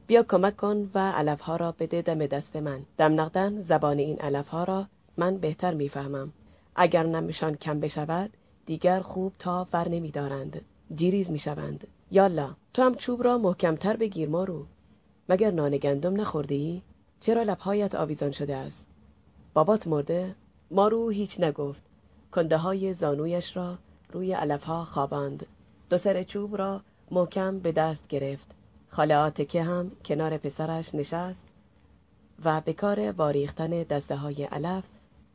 بیا 0.08 0.24
کمک 0.24 0.58
کن 0.58 0.90
و 0.94 1.12
علفها 1.12 1.56
را 1.56 1.72
بده 1.72 2.02
دم 2.02 2.26
دست 2.26 2.56
من. 2.56 2.86
دم 2.98 3.22
نقدن 3.22 3.62
زبان 3.62 3.98
این 3.98 4.20
علفها 4.20 4.64
را 4.64 4.88
من 5.18 5.38
بهتر 5.38 5.74
می‌فهمم. 5.74 6.34
اگر 6.76 7.04
نمشان 7.04 7.56
کم 7.56 7.80
بشود 7.80 8.30
دیگر 8.66 9.00
خوب 9.00 9.34
تا 9.40 9.68
ور 9.74 9.90
نمیدارند. 9.90 10.62
جیریز 10.96 11.32
می‌شوند. 11.32 11.88
یالا 12.12 12.56
تو 12.74 12.82
هم 12.82 12.96
چوب 12.96 13.24
را 13.24 13.38
محکمتر 13.38 13.98
بگیر 13.98 14.30
مارو 14.30 14.66
مگر 15.30 15.52
نان 15.52 15.78
گندم 15.78 16.22
نخورده 16.22 16.56
ای؟ 16.56 16.82
چرا 17.20 17.44
لبهایت 17.44 17.96
آویزان 17.96 18.32
شده 18.32 18.56
است؟ 18.56 18.88
بابات 19.54 19.88
مرده؟ 19.88 20.36
مارو 20.72 21.10
هیچ 21.10 21.40
نگفت 21.40 21.84
کنده 22.32 22.58
های 22.58 22.94
زانویش 22.94 23.58
را 23.58 23.78
روی 24.12 24.34
علفها 24.34 24.86
خواباند 24.86 25.46
دو 25.90 25.98
سر 25.98 26.24
چوب 26.24 26.58
را 26.58 26.82
محکم 27.12 27.60
به 27.60 27.72
دست 27.72 28.08
گرفت 28.08 28.48
خاله 28.90 29.16
آتکه 29.16 29.64
هم 29.64 29.92
کنار 30.06 30.38
پسرش 30.38 30.96
نشست 30.96 31.48
و 32.46 32.62
به 32.62 32.74
کار 32.74 33.12
واریختن 33.12 33.84
دسته 33.84 34.16
های 34.16 34.44
علف 34.44 34.84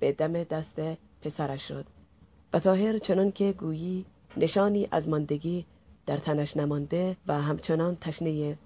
به 0.00 0.12
دم 0.12 0.44
دست 0.44 0.80
پسرش 1.22 1.68
شد 1.68 1.84
و 2.52 2.58
تاهر 2.58 2.98
چنان 2.98 3.32
که 3.32 3.52
گویی 3.52 4.04
نشانی 4.36 4.88
از 4.90 5.08
ماندگی 5.08 5.64
در 6.06 6.16
تنش 6.16 6.56
نمانده 6.56 7.16
و 7.26 7.42
همچنان 7.42 7.96
تشنه 8.00 8.58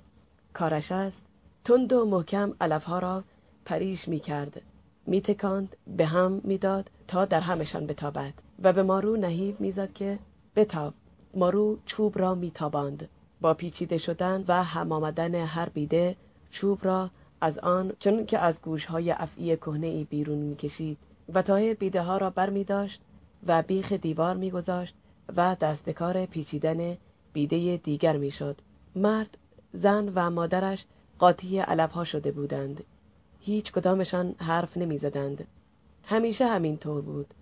کارش 0.52 0.92
است. 0.92 1.22
تند 1.64 1.92
و 1.92 2.04
محکم 2.04 2.54
علفها 2.60 2.98
را 2.98 3.24
پریش 3.64 4.08
می 4.08 4.20
کرد. 4.20 4.62
می 5.06 5.20
تکاند 5.20 5.76
به 5.96 6.06
هم 6.06 6.40
می‌داد 6.44 6.90
تا 7.08 7.24
در 7.24 7.40
همشان 7.40 7.86
بتابد 7.86 8.32
و 8.62 8.72
به 8.72 8.82
مارو 8.82 9.16
نهیب 9.16 9.60
می‌زد 9.60 9.92
که 9.92 10.18
بتاب. 10.56 10.94
مارو 11.34 11.78
چوب 11.86 12.18
را 12.18 12.34
میتاباند 12.34 13.08
با 13.40 13.54
پیچیده 13.54 13.98
شدن 13.98 14.44
و 14.48 14.64
هم 14.64 14.92
آمدن 14.92 15.34
هر 15.34 15.68
بیده 15.68 16.16
چوب 16.50 16.78
را 16.82 17.10
از 17.40 17.58
آن 17.58 17.92
چون 17.98 18.26
که 18.26 18.38
از 18.38 18.62
گوشهای 18.62 19.10
افعی 19.10 19.56
کهنه 19.56 19.86
ای 19.86 20.04
بیرون 20.04 20.38
می‌کشید 20.38 20.98
و 21.34 21.42
تاهر 21.42 21.74
بیده 21.74 22.02
ها 22.02 22.16
را 22.16 22.30
بر 22.30 22.50
می 22.50 22.64
داشت 22.64 23.00
و 23.46 23.62
بیخ 23.62 23.92
دیوار 23.92 24.36
میگذاشت 24.36 24.94
و 25.36 25.56
دستکار 25.60 26.26
پیچیدن 26.26 26.96
بیده 27.32 27.76
دیگر 27.76 28.16
می‌شد. 28.16 28.56
مرد 28.96 29.38
زن 29.72 30.12
و 30.14 30.30
مادرش 30.30 30.84
قاطی 31.18 31.58
علفها 31.58 32.04
شده 32.04 32.32
بودند. 32.32 32.84
هیچ 33.40 33.72
کدامشان 33.72 34.34
حرف 34.38 34.76
نمی‌زدند. 34.76 35.46
همیشه 36.04 36.46
همین 36.46 36.76
طور 36.76 37.00
بود. 37.00 37.34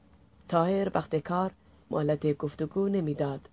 تاهر 0.49 0.91
وقت 0.95 1.17
کار 1.17 1.51
مهلت 1.91 2.39
گفتگو 2.39 2.89
نمی‌داد. 2.89 3.49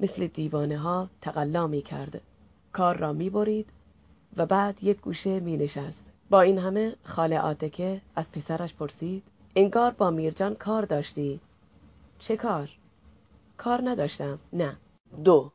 مثل 0.00 0.26
دیوانه 0.26 0.78
ها 0.78 1.08
تقلا 1.20 1.66
می 1.66 1.82
کرد 1.82 2.20
کار 2.72 2.96
را 2.96 3.12
می 3.12 3.30
برید 3.30 3.66
و 4.36 4.46
بعد 4.46 4.84
یک 4.84 5.00
گوشه 5.00 5.40
می 5.40 5.56
نشست 5.56 6.06
با 6.30 6.40
این 6.40 6.58
همه 6.58 6.96
خاله 7.04 7.40
آتکه 7.40 8.00
از 8.16 8.32
پسرش 8.32 8.74
پرسید 8.74 9.22
انگار 9.56 9.90
با 9.90 10.10
میرجان 10.10 10.54
کار 10.54 10.84
داشتی. 10.84 11.40
چه 12.18 12.36
کار؟ 12.36 12.70
کار 13.56 13.80
نداشتم 13.84 14.38
نه. 14.52 14.76
دو. 15.24 15.50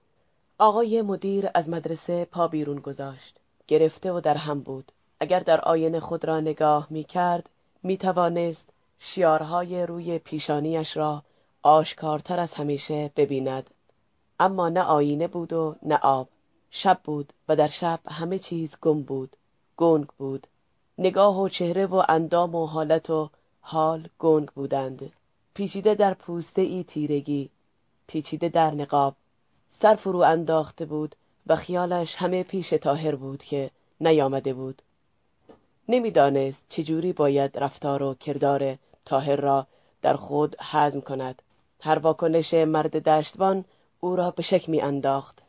آقای 0.57 1.01
مدیر 1.01 1.49
از 1.53 1.69
مدرسه 1.69 2.25
پا 2.25 2.47
بیرون 2.47 2.79
گذاشت. 2.79 3.39
گرفته 3.67 4.11
و 4.11 4.19
در 4.19 4.37
هم 4.37 4.59
بود. 4.59 4.91
اگر 5.19 5.39
در 5.39 5.61
آینه 5.61 5.99
خود 5.99 6.25
را 6.25 6.39
نگاه 6.39 6.87
می 6.89 7.03
کرد 7.03 7.49
می 7.83 7.97
توانست 7.97 8.69
شیارهای 8.99 9.85
روی 9.85 10.19
پیشانیش 10.19 10.97
را 10.97 11.23
آشکارتر 11.61 12.39
از 12.39 12.53
همیشه 12.53 13.11
ببیند. 13.15 13.69
اما 14.39 14.69
نه 14.69 14.81
آینه 14.81 15.27
بود 15.27 15.53
و 15.53 15.75
نه 15.83 15.97
آب. 15.97 16.27
شب 16.71 16.99
بود 17.03 17.33
و 17.47 17.55
در 17.55 17.67
شب 17.67 17.99
همه 18.07 18.39
چیز 18.39 18.77
گم 18.81 19.01
بود 19.01 19.35
گنگ 19.77 20.07
بود. 20.07 20.47
نگاه 20.97 21.41
و 21.41 21.49
چهره 21.49 21.85
و 21.85 22.03
اندام 22.09 22.55
و 22.55 22.65
حالت 22.65 23.09
و 23.09 23.29
حال 23.61 24.07
گنگ 24.19 24.51
بودند. 24.51 25.11
پیچیده 25.53 25.95
در 25.95 26.13
پوسته 26.13 26.61
ای 26.61 26.83
تیرگی 26.83 27.49
پیچیده 28.07 28.49
در 28.49 28.71
نقاب. 28.71 29.15
سر 29.69 29.95
فرو 29.95 30.19
انداخته 30.19 30.85
بود 30.85 31.15
و 31.47 31.55
خیالش 31.55 32.15
همه 32.15 32.43
پیش 32.43 32.69
تاهر 32.69 33.15
بود 33.15 33.43
که 33.43 33.71
نیامده 34.01 34.53
بود. 34.53 34.81
نمی‌دانست 35.89 36.63
چجوری 36.69 37.13
باید 37.13 37.57
رفتار 37.57 38.03
و 38.03 38.13
کردار 38.13 38.77
تاهر 39.05 39.35
را 39.35 39.67
در 40.01 40.15
خود 40.15 40.55
حزم 40.61 41.01
کند. 41.01 41.41
هر 41.81 41.99
واکنش 41.99 42.53
مرد 42.53 43.09
دشتوان 43.09 43.65
او 43.99 44.15
را 44.15 44.31
به 44.31 44.43
شک 44.43 44.69
می 44.69 44.81
انداخت 44.81 45.41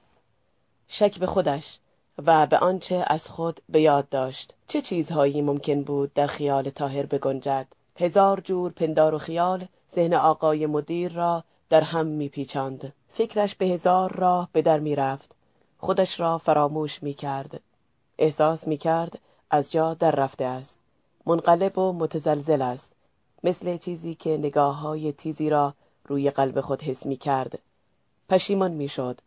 شک 0.89 1.19
به 1.19 1.27
خودش 1.27 1.79
و 2.27 2.47
به 2.47 2.59
آنچه 2.59 3.05
از 3.07 3.29
خود 3.29 3.61
به 3.69 3.81
یاد 3.81 4.09
داشت. 4.09 4.55
چه 4.69 4.81
چیزهایی 4.81 5.43
ممکن 5.43 5.83
بود 5.83 6.15
در 6.15 6.27
خیال 6.27 6.71
تاهر 6.71 7.07
بگنجد؟ 7.07 7.67
هزار 7.97 8.41
جور 8.41 8.73
پندار 8.73 9.15
و 9.15 9.19
خیال 9.19 9.67
ذهن 9.91 10.15
آقای 10.15 10.67
مدیر 10.67 11.13
را 11.13 11.45
در 11.69 11.81
هم 11.81 12.07
میپیچاند. 12.07 12.93
فکرش 13.11 13.55
به 13.55 13.67
هزار 13.67 14.13
راه 14.13 14.49
به 14.53 14.63
در 14.63 14.79
می‌رفت. 14.79 15.35
خودش 15.79 16.21
را 16.21 16.39
فراموش 16.39 17.03
می‌کرد. 17.03 17.61
احساس 18.19 18.69
می‌کرد 18.69 19.19
از 19.51 19.73
جا 19.73 19.95
در 19.95 20.11
رفته 20.11 20.45
است. 20.45 20.79
منقلب 21.27 21.79
و 21.79 21.93
متزلزل 21.93 22.63
است. 22.63 22.93
مثل 23.45 23.77
چیزی 23.77 24.15
که 24.15 24.37
نگاه 24.37 24.81
های 24.81 25.13
تیزی 25.13 25.51
را 25.51 25.75
روی 26.07 26.31
قلب 26.31 26.61
خود 26.61 26.83
حس 26.83 27.07
می 27.07 27.17
کرد 27.17 27.59
پشیمان 28.29 28.71
می 28.71 28.89
شد 28.89 29.21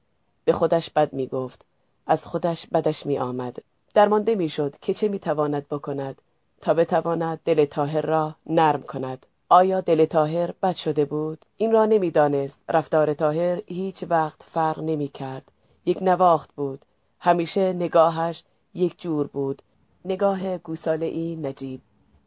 به 0.46 0.54
خودش 0.54 0.90
بد 0.90 1.14
می 1.14 1.28
گفت 1.28 1.66
از 2.08 2.26
خودش 2.26 2.68
بدش 2.68 3.06
می 3.06 3.18
آمد 3.18 3.58
درمانده 3.94 4.36
می 4.36 4.50
شد 4.50 4.76
که 4.82 4.94
چه 4.94 5.08
می 5.08 5.20
تواند 5.20 5.68
بکند 5.68 6.22
تا 6.62 6.74
بتواند 6.74 7.40
دل 7.46 7.66
تاهر 7.66 8.02
را 8.02 8.36
نرم 8.46 8.82
کند. 8.82 9.26
آیا 9.50 9.82
دل 9.82 10.06
تاهر 10.06 10.52
بد 10.52 10.76
شده 10.76 11.06
بود؟ 11.06 11.46
این 11.58 11.72
را 11.72 11.86
نمی‌دانست. 11.86 12.62
رفتار 12.70 13.14
تاهر 13.14 13.62
هیچ 13.68 14.04
وقت 14.10 14.44
فرق 14.44 14.80
نمی 14.80 15.08
کرد 15.08 15.52
یک 15.86 15.98
نواخت 16.02 16.50
بود. 16.56 16.86
همیشه 17.20 17.74
نگاهش 17.74 18.44
یک 18.74 19.02
جور 19.02 19.28
بود. 19.28 19.62
نگاه 20.06 20.58
گوساله 20.58 21.06
ای 21.06 21.36
نجیب. 21.36 21.82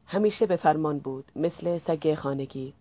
همیشه 0.07 0.47
به 0.47 0.57
فرمان 0.57 0.99
بود 0.99 1.33
مثل 1.37 1.79
سگ 1.79 2.14
خانگی. 2.14 2.75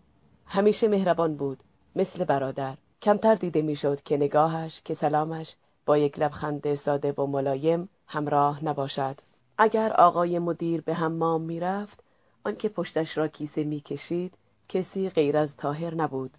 همیشه 0.46 0.88
مهربان 0.88 1.36
بود 1.36 1.64
مثل 1.96 2.24
برادر. 2.24 2.78
کمتر 3.02 3.36
دیده 3.36 3.62
می‌شد 3.62 4.02
که 4.02 4.18
نگاهش 4.18 4.82
که 4.86 4.94
سلامش 4.94 5.56
با 5.86 5.98
یک 5.98 6.20
لبخند 6.20 6.76
ساده 6.76 7.12
و 7.12 7.26
ملایم 7.26 7.90
همراه 8.08 8.66
نباشد. 8.66 9.16
اگر 9.58 9.94
آقای 9.94 10.40
مدیر 10.40 10.82
به 10.82 10.94
حمام 10.94 11.42
می‌رفت 11.42 12.04
آنکه 12.46 12.70
پشتش 12.70 13.18
را 13.18 13.28
کیسه 13.28 13.64
می‌کشید 13.64 14.34
کسی 14.70 15.10
غیر 15.10 15.38
از 15.38 15.58
تاهر 15.58 15.96
نبود 15.96 16.32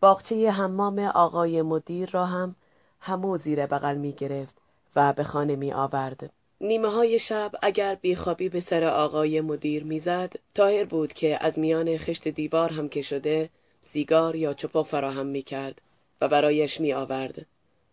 باغچه 0.00 0.50
حمام 0.50 0.98
آقای 0.98 1.62
مدیر 1.62 2.10
را 2.10 2.26
هم 2.26 2.54
همو 3.00 3.38
زیر 3.38 3.66
بغل 3.66 3.96
می 3.96 4.12
گرفت 4.12 4.56
و 4.96 5.12
به 5.12 5.24
خانه 5.24 5.56
می 5.56 5.72
آورد. 5.72 6.32
نیمه 6.60 6.88
های 6.88 7.18
شب 7.18 7.52
اگر 7.62 7.94
بیخوابی 7.94 8.48
به 8.48 8.60
سر 8.60 8.84
آقای 8.84 9.40
مدیر 9.40 9.84
می‌زد 9.84 10.32
تاهر 10.54 10.84
بود 10.84 11.12
که 11.12 11.44
از 11.44 11.58
میان 11.58 11.98
خشت 11.98 12.28
دیوار 12.28 12.72
هم 12.72 12.88
که 12.88 13.02
شده 13.02 13.50
سیگار 13.80 14.36
یا 14.36 14.54
چپا 14.54 14.82
فراهم 14.82 15.26
می 15.26 15.42
کرد 15.42 15.80
و 16.20 16.28
برایش 16.28 16.80
می 16.80 16.92
آورد. 16.92 17.46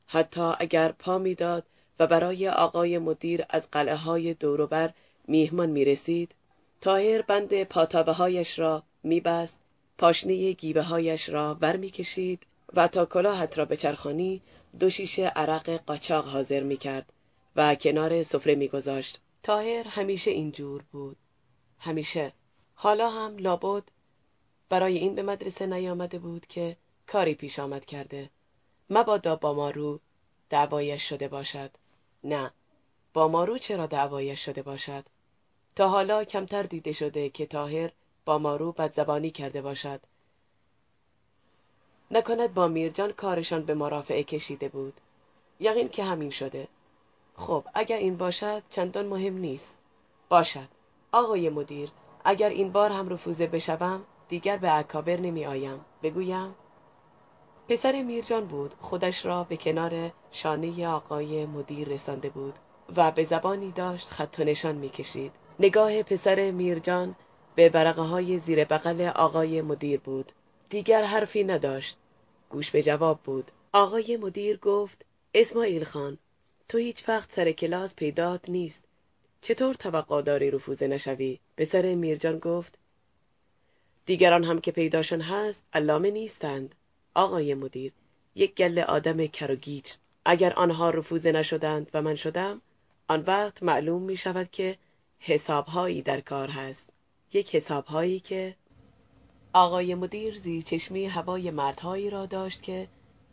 حتی 0.08 0.54
اگر 0.60 0.92
پا 0.92 1.18
می‌داد 1.18 1.64
و 2.00 2.08
برای 2.08 2.50
آقای 2.50 2.98
مدیر 2.98 3.46
از 3.50 3.68
قلعه 3.72 3.96
های 3.96 4.34
دوروبر 4.34 4.94
میهمان 5.28 5.70
می 5.70 5.86
رسید 5.86 6.36
تاهر 6.86 7.22
بند 7.22 7.64
پاتابه 7.64 8.12
هایش 8.12 8.60
را 8.60 8.84
میبست 9.04 9.60
پاشنه 9.98 10.52
گیوه 10.52 10.82
هایش 10.82 11.30
را 11.30 11.58
ور 11.62 11.78
کشید 11.78 12.46
و 12.74 12.88
تا 12.88 13.06
کلاهت 13.06 13.58
را 13.58 13.66
به 13.66 13.78
چرخانی 13.78 14.42
دو 14.80 14.90
شیشه 14.90 15.26
عرق 15.28 15.70
قاچاق 15.70 16.28
حاضر 16.28 16.64
می 16.64 16.78
کرد 16.78 17.14
و 17.56 17.76
کنار 17.76 18.24
سفره 18.24 18.56
میگذاشت. 18.56 19.20
تاهر 19.44 19.88
همیشه 19.88 20.32
اینجور 20.32 20.84
بود. 20.92 21.18
همیشه. 21.80 22.34
حالا 22.76 23.10
هم 23.10 23.38
لابد 23.38 23.84
برای 24.70 24.98
این 24.98 25.16
به 25.16 25.24
مدرسه 25.24 25.66
نیامده 25.66 26.20
بود 26.20 26.48
که 26.48 26.78
کاری 27.08 27.36
پیش 27.36 27.60
آمد 27.60 27.86
کرده. 27.86 28.30
مبادا 28.90 29.36
با 29.36 29.54
مارو 29.54 30.00
دعوایش 30.50 31.10
شده 31.10 31.28
باشد. 31.28 31.72
نه. 32.24 32.52
با 33.14 33.28
مارو 33.28 33.58
چرا 33.58 33.86
دعوایش 33.86 34.46
شده 34.46 34.62
باشد؟ 34.62 35.06
تا 35.76 35.90
حالا 35.90 36.24
کمتر 36.24 36.64
دیده 36.64 36.92
شده 36.92 37.30
که 37.30 37.46
تاهر 37.46 37.92
با 38.26 38.38
مارو 38.38 38.72
بدزبانی 38.72 39.32
کرده 39.32 39.62
باشد. 39.62 40.00
نکند 42.12 42.54
با 42.54 42.68
میرجان 42.68 43.12
کارشان 43.12 43.64
به 43.64 43.74
مرافعه 43.74 44.24
کشیده 44.24 44.70
بود. 44.70 44.94
یقین 45.60 45.90
که 45.90 46.04
همین 46.04 46.30
شده. 46.30 46.68
خب 47.36 47.64
اگر 47.74 47.98
این 47.98 48.18
باشد 48.18 48.64
چندان 48.70 49.06
مهم 49.06 49.38
نیست. 49.38 49.78
باشد. 50.30 50.68
آقای 51.12 51.50
مدیر 51.50 51.90
اگر 52.24 52.50
این 52.50 52.72
بار 52.72 52.92
هم 52.92 53.10
رفوزه 53.10 53.48
بشوم 53.48 54.04
دیگر 54.30 54.58
به 54.58 54.78
اکابر 54.78 55.18
نمی 55.18 55.46
آیم 55.46 55.86
بگویم؟ 56.04 56.56
پسر 57.70 58.02
میرجان 58.02 58.46
بود. 58.46 58.74
خودش 58.82 59.26
را 59.26 59.44
به 59.44 59.58
کنار 59.58 60.12
شانه 60.32 60.88
آقای 60.88 61.46
مدیر 61.46 61.88
رسانده 61.88 62.30
بود 62.30 62.54
و 62.96 63.12
به 63.12 63.24
زبانی 63.24 63.72
داشت 63.72 64.10
خط 64.10 64.40
و 64.40 64.44
نشان 64.44 64.76
می‌کشید. 64.76 65.32
نگاه 65.60 66.04
پسر 66.04 66.52
میرجان 66.52 67.16
به 67.56 67.70
برقه 67.70 68.02
های 68.02 68.40
زیر 68.40 68.64
بغل 68.66 69.02
آقای 69.02 69.62
مدیر 69.62 70.00
بود. 70.00 70.32
دیگر 70.70 71.04
حرفی 71.04 71.44
نداشت. 71.44 71.98
گوش 72.50 72.72
به 72.72 72.84
جواب 72.84 73.20
بود. 73.24 73.52
آقای 73.74 74.18
مدیر 74.18 74.58
گفت 74.58 75.06
اسماعیل 75.34 75.84
خان 75.84 76.18
تو 76.70 76.78
هیچ 76.78 77.10
وقت 77.10 77.32
سر 77.32 77.52
کلاس 77.52 77.96
پیدات 77.96 78.50
نیست. 78.50 78.84
چطور 79.42 79.74
توقع 79.74 80.22
داری 80.22 80.52
رفوزه 80.52 80.88
نشوی؟ 80.88 81.40
پسر 81.58 81.96
میرجان 81.96 82.40
گفت 82.40 82.78
دیگران 84.06 84.44
هم 84.44 84.62
که 84.62 84.72
پیداشون 84.72 85.22
هست 85.22 85.64
علامه 85.74 86.12
نیستند. 86.12 86.76
آقای 87.14 87.54
مدیر 87.54 87.94
یک 88.36 88.56
گله 88.56 88.84
آدم 88.84 89.28
کروگیج 89.28 89.92
اگر 90.26 90.54
آنها 90.54 90.90
رفوزه 90.90 91.32
نشدند 91.32 91.92
و 91.94 92.02
من 92.02 92.16
شدم 92.16 92.62
آن 93.08 93.22
وقت 93.22 93.64
معلوم 93.64 94.02
می 94.02 94.18
شود 94.18 94.52
که 94.52 94.78
حسابهایی 95.28 96.02
در 96.02 96.22
کار 96.22 96.50
هست. 96.50 96.90
یک 97.34 97.56
حسابهایی 97.56 98.20
که 98.20 98.56
آقای 99.54 99.96
مدیر 99.96 100.38
زیر 100.38 100.64
چشمی 100.64 101.06
هوای 101.06 101.52
مردهایی 101.52 102.10
را 102.10 102.26
داشت 102.26 102.62
که 102.62 102.88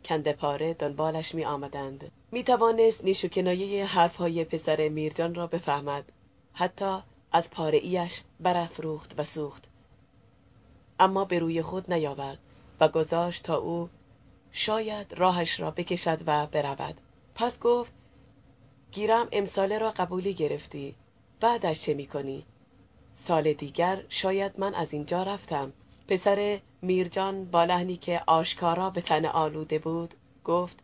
کنده 0.05 0.33
پاره 0.33 0.73
دنبالش 0.73 1.35
می 1.35 1.45
آمدند. 1.45 2.11
می 2.31 2.43
توانست 2.43 3.03
نیش 3.03 3.25
کنایه 3.25 3.85
حرفهای 3.85 4.43
پسر 4.43 4.89
میرجان 4.89 5.35
را 5.35 5.47
بفهمد. 5.47 6.11
حتی 6.53 6.97
از 7.31 7.51
پاره 7.51 7.77
ایش 7.77 8.21
برافروخت 8.39 9.13
و 9.17 9.23
سوخت. 9.23 9.67
اما 10.99 11.25
به 11.25 11.39
روی 11.39 11.61
خود 11.61 11.93
نیاورد 11.93 12.39
و 12.79 12.87
گذاشت 12.87 13.43
تا 13.43 13.57
او 13.57 13.89
شاید 14.51 15.13
راهش 15.13 15.59
را 15.59 15.71
بکشد 15.71 16.21
و 16.25 16.47
برود. 16.47 17.01
پس 17.35 17.59
گفت 17.59 17.93
گیرم 18.91 19.27
امساله 19.31 19.77
را 19.77 19.91
قبولی 19.91 20.33
گرفتی. 20.33 20.95
بعدش 21.43 21.81
چه 21.81 21.93
می‌کنی؟ 21.93 22.45
سال 23.11 23.53
دیگر 23.53 24.03
شاید 24.09 24.59
من 24.59 24.75
از 24.75 24.93
اینجا 24.93 25.23
رفتم. 25.23 25.73
پسر 26.07 26.59
میرجان 26.81 27.45
با 27.45 27.63
لحنی 27.63 27.97
که 27.97 28.21
آشکارا 28.27 28.89
به 28.89 29.01
تن 29.01 29.25
آلوده 29.25 29.79
بود 29.79 30.13
گفت 30.43 30.79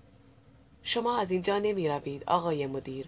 شما 0.83 1.17
از 1.17 1.31
اینجا 1.31 1.59
نمی 1.59 1.89
روید 1.89 2.23
آقای 2.27 2.67
مدیر. 2.67 3.05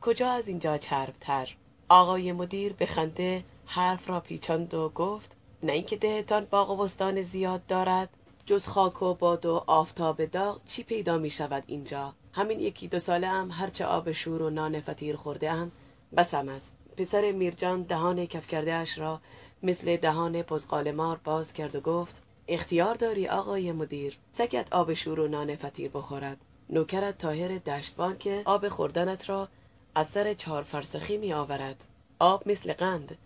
کجا 0.00 0.30
از 0.30 0.48
اینجا 0.48 0.78
چربتر؟ 0.78 1.56
آقای 1.88 2.32
مدیر 2.32 2.72
به 2.72 2.86
خنده 2.86 3.44
حرف 3.66 4.10
را 4.10 4.20
پیچاند 4.20 4.74
و 4.74 4.88
گفت 4.88 5.36
نه 5.62 5.72
اینکه 5.72 5.96
دهتان 5.96 6.46
باغ 6.50 6.70
و 6.70 6.76
بستان 6.76 7.22
زیاد 7.22 7.66
دارد 7.66 8.08
جز 8.46 8.66
خاک 8.66 9.02
و 9.02 9.14
باد 9.14 9.46
و 9.46 9.64
آفتاب 9.66 10.24
داغ 10.24 10.60
چی 10.64 10.82
پیدا 10.82 11.18
می 11.18 11.30
شود 11.30 11.64
اینجا؟ 11.66 12.14
همین 12.32 12.60
یکی 12.60 12.88
دو 12.88 12.98
ساله 12.98 13.28
هم 13.28 13.50
هرچه 13.50 13.84
آب 13.84 14.12
شور 14.12 14.42
و 14.42 14.50
نان 14.50 14.80
فطیر 14.80 15.16
خورده 15.16 15.52
هم 15.52 15.72
بسم 16.16 16.48
است. 16.48 16.81
پسر 16.96 17.32
میرجان 17.32 17.82
دهان 17.82 18.26
کف 18.26 18.46
کرده 18.46 18.72
اش 18.72 18.98
را 18.98 19.20
مثل 19.62 19.96
دهان 19.96 20.42
پزغال 20.42 20.90
مار 20.90 21.20
باز 21.24 21.52
کرد 21.52 21.76
و 21.76 21.80
گفت 21.80 22.22
اختیار 22.48 22.94
داری 22.94 23.28
آقای 23.28 23.72
مدیر 23.72 24.18
سگت 24.32 24.72
آب 24.72 24.94
شور 24.94 25.20
و 25.20 25.28
نان 25.28 25.56
فطیر 25.56 25.90
بخورد. 25.94 26.36
نوکرت 26.70 27.18
تاهر 27.18 27.58
دشتبان 27.58 28.18
که 28.18 28.42
آب 28.44 28.68
خوردنت 28.68 29.30
را 29.30 29.48
از 29.94 30.08
سر 30.08 30.32
چهار 30.32 30.62
فرسخی 30.62 31.16
می 31.16 31.32
آورد 31.32 31.84
آب 32.18 32.48
مثل 32.48 32.72
قند. 32.72 33.18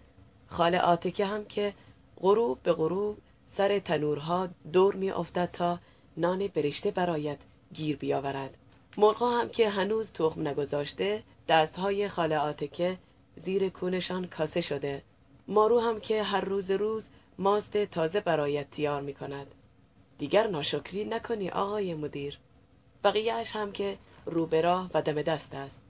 خال 0.46 0.74
آتکه 0.74 1.26
هم 1.26 1.44
که 1.44 1.74
غروب 2.20 2.62
به 2.62 2.72
غروب 2.72 3.18
سر 3.46 3.78
تنورها 3.78 4.48
دور 4.72 4.94
می 4.94 5.10
افتد 5.10 5.50
تا 5.52 5.78
نان 6.16 6.46
برشته 6.46 6.90
برایت 6.90 7.38
گیر 7.72 7.96
بیاورد. 7.96 8.58
مرغها 8.96 9.40
هم 9.40 9.48
که 9.48 9.68
هنوز 9.68 10.10
تخم 10.10 10.48
نگذاشته 10.48 11.22
دستهای 11.48 12.08
خال 12.08 12.32
آتکه 12.32 12.98
زیر 13.42 13.68
کونشان 13.68 14.26
کاسه 14.26 14.60
شده. 14.60 15.02
مارو 15.48 15.80
هم 15.80 16.00
که 16.00 16.22
هر 16.22 16.40
روز 16.40 16.70
روز 16.70 17.08
ماست 17.38 17.84
تازه 17.84 18.20
برایت 18.20 18.70
تیار 18.70 19.02
می 19.02 19.14
کند 19.14 19.46
دیگر 20.18 20.46
ناشکری 20.46 21.04
نکنی 21.04 21.50
آقای 21.50 21.94
مدیر. 21.94 22.38
بقیهش 23.04 23.56
هم 23.56 23.72
که 23.72 23.98
رو 24.26 24.46
به 24.46 24.60
راه 24.60 24.90
و 24.94 25.02
دم 25.02 25.22
دست 25.22 25.54
است. 25.54 25.80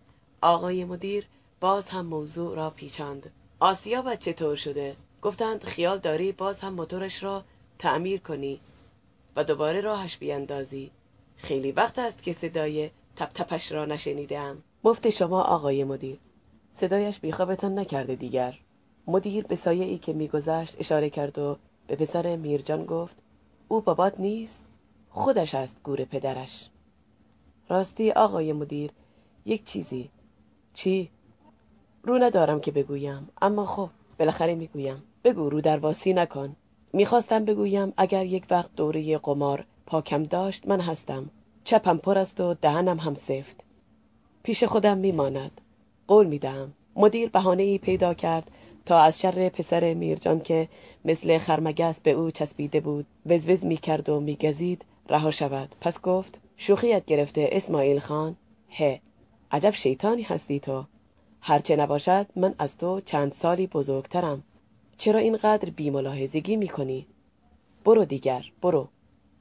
آقای 0.40 0.84
مدیر 0.84 1.26
باز 1.60 1.88
هم 1.88 2.06
موضوع 2.06 2.56
را 2.56 2.70
پیچاند. 2.70 3.32
آسیا 3.60 4.02
و 4.06 4.16
چطور 4.16 4.56
شده؟ 4.56 4.96
گفتند 5.22 5.64
خیال 5.64 5.98
داری 5.98 6.32
باز 6.32 6.60
هم 6.60 6.74
موتورش 6.74 7.22
را 7.22 7.44
تعمیر 7.78 8.20
کنی 8.20 8.60
و 9.36 9.44
دوباره 9.44 9.80
راهش 9.80 10.16
بیاندازی. 10.16 10.90
خیلی 11.36 11.72
وقت 11.72 11.98
است 11.98 12.22
که 12.22 12.32
صدای 12.32 12.90
تپ 13.16 13.32
تپش 13.32 13.72
را 13.72 13.84
نشنیدم 13.84 14.62
مفت 14.84 15.10
شما 15.10 15.42
آقای 15.42 15.84
مدیر. 15.84 16.18
صدایش 16.76 17.20
بیخوابتان 17.20 17.78
نکرده 17.78 18.14
دیگر. 18.14 18.58
مدیر 19.06 19.46
به 19.46 19.54
سایه 19.54 19.84
ای 19.84 19.98
که 19.98 20.12
میگذشت 20.12 20.76
اشاره 20.80 21.10
کرد 21.10 21.38
و 21.38 21.56
به 21.86 21.96
پسر 21.96 22.36
میرجان 22.36 22.86
گفت 22.86 23.16
او 23.68 23.80
بابات 23.80 24.20
نیست 24.20 24.64
خودش 25.10 25.54
است 25.54 25.80
گور 25.84 26.04
پدرش. 26.04 26.70
راستی 27.68 28.10
آقای 28.10 28.52
مدیر 28.52 28.90
یک 29.44 29.64
چیزی. 29.64 30.10
چی؟ 30.74 31.10
رو 32.02 32.18
ندارم 32.18 32.60
که 32.60 32.70
بگویم 32.70 33.28
اما 33.42 33.66
خب 33.66 33.90
بالاخره 34.18 34.54
می‌گویم. 34.54 35.02
بگو 35.24 35.48
رو 35.50 35.60
درواسی 35.60 36.12
نکن. 36.12 36.56
می‌خواستم 36.92 37.44
بگویم 37.44 37.92
اگر 37.96 38.26
یک 38.26 38.46
وقت 38.50 38.74
دوره 38.76 39.18
قمار 39.18 39.64
پاکم 39.86 40.22
داشت 40.22 40.68
من 40.68 40.80
هستم. 40.80 41.30
چپم 41.64 41.98
پر 41.98 42.18
است 42.18 42.40
و 42.40 42.54
دهنم 42.54 42.98
هم 42.98 43.14
سفت. 43.14 43.64
پیش 44.42 44.64
خودم 44.64 44.98
میماند. 44.98 45.60
قول 46.08 46.26
می‌دهم 46.26 46.72
مدیر 46.96 47.28
بهانه 47.28 47.62
ای 47.62 47.78
پیدا 47.78 48.14
کرد 48.14 48.50
تا 48.86 49.00
از 49.00 49.20
شر 49.20 49.48
پسر 49.48 49.94
میرجان 49.94 50.40
که 50.40 50.68
مثل 51.04 51.38
خرمگس 51.38 52.00
به 52.00 52.10
او 52.10 52.30
چسبیده 52.30 52.80
بود 52.80 53.06
وزوز 53.26 53.66
می‌کرد 53.66 54.08
و 54.08 54.20
میگزید 54.20 54.84
رها 55.08 55.30
شود. 55.30 55.74
پس 55.80 56.00
گفت 56.00 56.40
شوخیت 56.56 57.04
گرفته 57.04 57.48
اسماعیل 57.52 57.98
خان. 57.98 58.36
هه 58.70 59.00
عجب 59.50 59.70
شیطانی 59.70 60.22
هستی 60.22 60.60
تو. 60.60 60.84
هرچه 61.40 61.76
نباشد 61.76 62.26
من 62.36 62.54
از 62.58 62.78
تو 62.78 63.00
چند 63.00 63.32
سالی 63.32 63.66
بزرگترم. 63.66 64.42
چرا 64.98 65.18
اینقدر 65.18 65.70
بیملاحظگی 65.70 66.56
می‌کنی؟ 66.56 67.06
برو 67.84 68.04
دیگر 68.04 68.44
برو. 68.62 68.88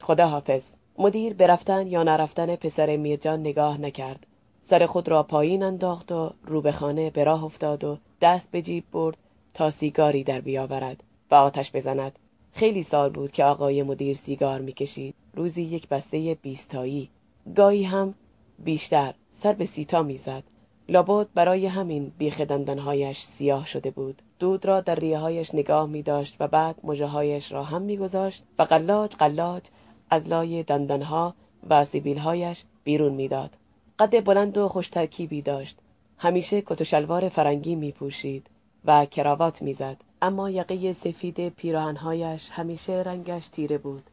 خدا 0.01 0.28
حافظ 0.28 0.72
مدیر 0.97 1.34
به 1.34 1.47
رفتن 1.47 1.88
یا 1.88 2.03
نرفتن 2.03 2.55
پسر 2.55 2.95
میرجان 2.95 3.39
نگاه 3.39 3.82
نکرد. 3.82 4.28
سر 4.68 4.86
خود 4.86 5.09
را 5.09 5.24
پایین 5.24 5.63
انداخت 5.63 6.11
و 6.11 6.32
رو 6.45 6.61
به 6.61 6.72
خانه 6.72 7.09
به 7.09 7.24
راه 7.24 7.43
افتاد 7.43 7.84
و 7.84 7.97
دست 8.22 8.51
به 8.51 8.61
جیب 8.61 8.84
برد 8.91 9.18
تا 9.53 9.70
سیگاری 9.70 10.24
در 10.24 10.41
بیاورد 10.41 11.03
و 11.32 11.36
آتش 11.36 11.72
بزند. 11.72 12.20
خیلی 12.53 12.84
سال 12.84 13.09
بود 13.09 13.32
که 13.32 13.43
آقای 13.43 13.84
مدیر 13.84 14.16
سیگار 14.16 14.61
می‌کشید. 14.61 15.16
روزی 15.34 15.61
یک 15.61 15.88
بسته 15.88 16.38
بیستایی. 16.41 17.09
گاهی 17.55 17.84
هم 17.84 18.13
بیشتر 18.59 19.13
سر 19.32 19.53
به 19.53 19.66
سیتا 19.66 20.03
می‌زد. 20.03 20.43
لابد 20.89 21.28
برای 21.36 21.66
همین 21.66 22.11
بیخ 22.18 22.41
دندانهایش 22.41 23.24
سیاه 23.24 23.66
شده 23.66 23.91
بود. 23.91 24.22
دود 24.39 24.66
را 24.66 24.82
در 24.82 24.95
ریههایش 24.95 25.55
نگاه 25.55 25.88
می 25.88 26.01
داشت 26.01 26.36
و 26.39 26.47
بعد 26.47 26.76
مژههایش 26.84 27.51
را 27.51 27.63
هم 27.63 27.82
میگذاشت 27.82 28.43
و 28.59 28.63
قلاج 28.63 29.11
قلاج 29.11 29.63
از 30.09 30.30
لای 30.30 30.63
دندانها 30.63 31.34
و 31.70 31.84
سیبیلهایش 31.84 32.63
بیرون 32.84 33.13
می‌داد. 33.13 33.57
قد 33.99 34.23
بلند 34.23 34.57
و 34.57 34.67
خوش 34.67 34.87
ترکیبی 34.87 35.41
داشت. 35.41 35.77
همیشه 36.17 36.61
کت 36.61 36.81
و 36.81 36.83
شلوار 36.83 37.29
فرنگی 37.29 37.75
می 37.75 37.91
پوشید 37.91 38.47
و 38.85 39.05
کراوات 39.05 39.61
می‌زد. 39.61 39.97
اما 40.21 40.49
یقه 40.49 40.91
سفید 40.91 41.49
پیراهنهایش 41.49 42.49
همیشه 42.49 42.93
رنگش 42.93 43.47
تیره 43.47 43.77
بود. 43.77 44.03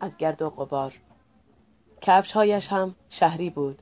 از 0.00 0.16
گرد 0.16 0.42
و 0.42 0.50
غبار. 0.50 0.92
کفشهایش 2.00 2.68
هم 2.68 2.94
شهری 3.10 3.50
بود. 3.50 3.78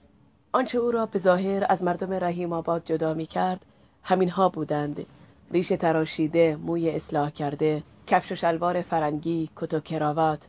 آنچه 0.52 0.78
او 0.78 0.90
را 0.90 1.06
به 1.06 1.18
ظاهر 1.18 1.66
از 1.68 1.82
مردم 1.82 2.12
رحیم 2.12 2.52
آباد 2.52 2.82
جدا 2.84 3.14
می 3.14 3.26
کرد 3.26 3.66
همینها 4.02 4.48
بودند. 4.48 5.06
ریش 5.50 5.68
تراشیده 5.68 6.56
موی 6.56 6.90
اصلاح 6.90 7.30
کرده 7.30 7.82
کفش 8.06 8.32
و 8.32 8.34
شلوار 8.34 8.82
فرنگی 8.82 9.50
کت 9.56 9.74
و 9.74 9.80
کراوات. 9.80 10.48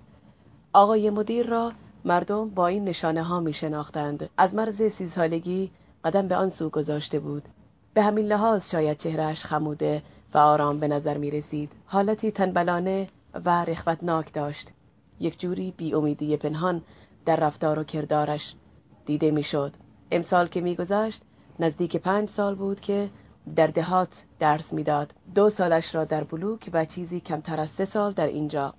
آقای 0.74 1.10
مدیر 1.10 1.46
را 1.46 1.72
مردم 2.06 2.50
با 2.50 2.68
این 2.68 2.84
نشانه 2.84 3.24
ها 3.24 3.40
می 3.40 3.54
شناختند 3.54 4.30
از 4.38 4.56
مرز 4.56 4.84
سی 4.84 5.08
سالگی 5.08 5.72
قدم 6.04 6.28
به 6.28 6.36
آن 6.36 6.50
سو 6.50 6.70
گذاشته 6.70 7.20
بود 7.20 7.44
به 7.94 8.02
همین 8.02 8.26
لحاظ 8.26 8.72
شاید 8.72 8.98
چهرهش 8.98 9.46
خموده 9.46 10.04
و 10.34 10.38
آرام 10.38 10.80
به 10.80 10.88
نظر 10.88 11.18
می 11.18 11.32
رسید 11.32 11.72
حالتی 11.86 12.32
تنبلانه 12.32 13.08
و 13.46 13.66
رخوتناک 13.66 14.34
داشت 14.34 14.72
یک 15.20 15.40
جوری 15.40 15.74
بی 15.78 15.94
امیدی 15.94 16.38
پنهان 16.38 16.82
در 17.26 17.36
رفتار 17.36 17.80
و 17.80 17.84
کردارش 17.84 18.56
دیده 19.06 19.32
می‌شد. 19.32 19.74
امسال 20.12 20.48
که 20.48 20.62
میگذشت 20.62 21.22
نزدیک 21.60 21.98
پنج 21.98 22.30
سال 22.30 22.56
بود 22.56 22.80
که 22.80 23.10
در 23.56 23.68
دهات 23.68 24.24
درس 24.40 24.74
می‌داد. 24.74 25.14
دو 25.36 25.50
سالش 25.50 25.96
را 25.96 26.06
در 26.06 26.24
بلوک 26.24 26.70
و 26.74 26.86
چیزی 26.86 27.20
کمتر 27.20 27.60
از 27.60 27.70
سه 27.70 27.86
سال 27.86 28.12
در 28.12 28.28
اینجا. 28.28 28.74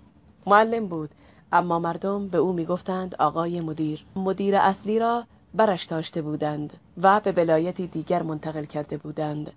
معلم 0.46 0.86
بود 0.86 1.10
اما 1.54 1.78
مردم 1.78 2.28
به 2.28 2.38
او 2.38 2.52
می‌گفتند 2.52 3.14
آقای 3.14 3.60
مدیر. 3.60 4.04
مدیر 4.16 4.56
اصلی 4.56 4.98
را 4.98 5.24
برش 5.54 5.84
داشته 5.84 6.22
بودند 6.22 6.72
و 7.02 7.20
به 7.20 7.32
ولایتی 7.32 7.86
دیگر 7.86 8.22
منتقل 8.22 8.64
کرده 8.64 8.96
بودند. 8.96 9.52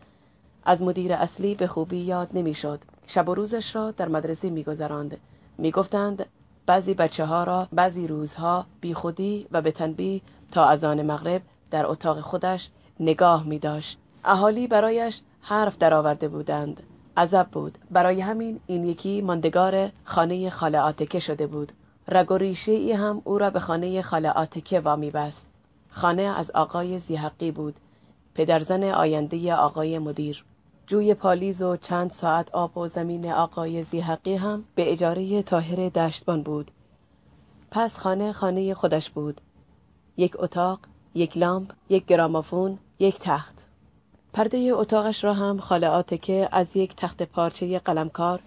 از 0.64 0.82
مدیر 0.82 1.14
اصلی 1.14 1.56
به 1.56 1.68
خوبی 1.68 1.98
یاد 1.98 2.30
نمی‌شد. 2.34 2.80
شب 3.08 3.30
و 3.30 3.36
روزش 3.36 3.76
را 3.76 3.92
در 3.92 4.08
مدرسه 4.08 4.50
میگذراند. 4.50 5.18
می‌گفتند 5.58 6.26
بعضی 6.66 6.94
بچه 6.94 7.26
ها 7.26 7.44
را 7.44 7.68
بعضی 7.74 8.08
روزها 8.08 8.66
بی 8.82 8.94
خودی 8.94 9.48
و 9.52 9.62
به 9.62 9.72
تنبیه 9.72 10.22
تا 10.52 10.66
از 10.66 10.84
آن 10.84 11.02
مغرب 11.02 11.42
در 11.72 11.86
اتاق 11.86 12.20
خودش 12.20 12.70
نگاه 13.00 13.44
می 13.44 13.60
داشت. 13.60 13.98
اهالی 14.26 14.68
برایش 14.68 15.22
حرف 15.42 15.78
درآورده 15.78 16.28
بودند. 16.28 16.84
عذب 17.18 17.48
بود. 17.48 17.78
برای 17.92 18.22
همین 18.22 18.60
این 18.68 18.86
یکی 18.86 19.22
ماندگار 19.22 19.90
خانه 20.04 20.50
خاله 20.50 20.80
آتکه 20.80 21.20
شده 21.20 21.48
بود. 21.48 21.72
رگ 22.10 22.32
و 22.32 22.38
ریشه 22.38 22.72
ای 22.72 22.92
هم 22.92 23.22
او 23.24 23.38
را 23.38 23.50
به 23.50 23.60
خانه 23.60 24.02
خاله 24.02 24.30
آتکه 24.30 24.80
وامی 24.80 25.12
بست. 25.12 25.46
خانه 25.90 26.22
از 26.22 26.52
آقای 26.52 27.00
زیحقی 27.00 27.52
بود. 27.52 27.76
پدرزن 28.36 28.84
آینده 28.84 29.54
آقای 29.54 30.00
مدیر. 30.00 30.46
جوی 30.88 31.14
پالیز 31.14 31.62
و 31.62 31.78
چند 31.78 32.12
ساعت 32.12 32.56
آب 32.56 32.78
و 32.78 32.88
زمین 32.88 33.32
آقای 33.32 33.84
زیحقی 33.84 34.36
هم 34.36 34.64
به 34.76 34.92
اجاره 34.92 35.42
تاهر 35.42 35.90
دشتبان 35.90 36.42
بود. 36.44 36.72
پس 37.72 38.00
خانه 38.00 38.32
خانه 38.32 38.74
خودش 38.74 39.10
بود. 39.10 39.42
یک 40.18 40.34
اتاق، 40.40 40.80
یک 41.16 41.38
لامپ، 41.38 41.74
یک 41.90 42.06
گرامافون، 42.06 42.78
یک 43.00 43.20
تخت. 43.20 43.68
پرده 44.34 44.58
اتاقش 44.74 45.24
را 45.24 45.34
هم 45.34 45.58
خاله 45.58 46.04
که 46.04 46.50
از 46.52 46.78
یک 46.78 46.96
تخت 46.96 47.24
پارچه 47.24 47.80
قلمکار 47.80 48.40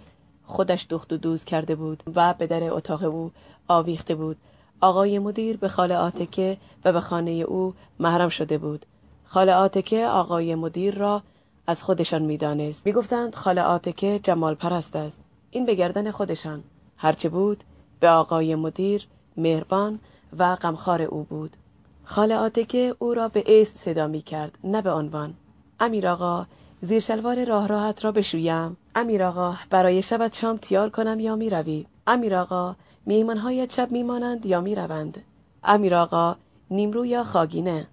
خودش 0.50 0.86
دخت 0.90 1.12
و 1.12 1.16
دوز 1.16 1.44
کرده 1.44 1.74
بود 1.74 2.02
و 2.14 2.34
به 2.38 2.46
در 2.46 2.72
اتاق 2.72 3.02
او 3.02 3.30
آویخته 3.68 4.14
بود. 4.14 4.36
آقای 4.80 5.18
مدیر 5.18 5.56
به 5.56 5.68
خاله 5.68 5.96
آتکه 5.96 6.56
و 6.84 6.92
به 6.92 7.00
خانه 7.00 7.30
او 7.30 7.74
محرم 7.98 8.28
شده 8.28 8.58
بود. 8.58 8.86
خاله 9.24 9.54
آتکه 9.54 10.06
آقای 10.06 10.54
مدیر 10.54 10.94
را 10.94 11.22
از 11.66 11.82
خودشان 11.82 12.22
می‌دانست. 12.22 12.86
می‌گفتند 12.86 13.34
خاله 13.34 13.62
آتکه 13.62 14.20
جمال 14.22 14.54
پرست 14.54 14.96
است. 14.96 15.18
این 15.50 15.66
به 15.66 15.74
گردن 15.74 16.10
خودشان. 16.10 16.62
هرچه 16.96 17.28
بود 17.28 17.64
به 18.00 18.08
آقای 18.08 18.54
مدیر 18.54 19.06
مهربان 19.36 19.98
و 20.38 20.56
غمخوار 20.56 21.02
او 21.02 21.22
بود. 21.22 21.56
خاله 22.04 22.36
آتکه 22.36 22.94
او 22.98 23.14
را 23.14 23.28
به 23.28 23.44
اسم 23.46 23.76
صدا 23.76 24.06
می 24.06 24.22
کرد 24.22 24.58
نه 24.64 24.82
به 24.82 24.92
عنوان. 24.92 25.34
امیر 25.80 26.08
آقا 26.08 26.46
زیر 26.82 27.00
شلوار 27.00 27.44
راه 27.44 27.66
راحت 27.66 28.04
را 28.04 28.12
بشویم 28.12 28.76
امیر 28.94 29.22
آقا 29.22 29.54
برای 29.70 30.02
شبت 30.02 30.36
شام 30.36 30.56
تیار 30.56 30.90
کنم 30.90 31.20
یا 31.20 31.36
می 31.36 31.50
روی 31.50 31.86
امیر 32.06 32.34
آقا 32.34 32.76
میهمانهایت 33.06 33.72
شب 33.72 33.92
میمانند 33.92 34.46
یا 34.46 34.60
می 34.60 34.74
روند 34.74 35.22
امیر 35.64 35.94
آقا 35.94 36.36
نیمرو 36.70 37.06
یا 37.06 37.24
خاگینه 37.24 37.86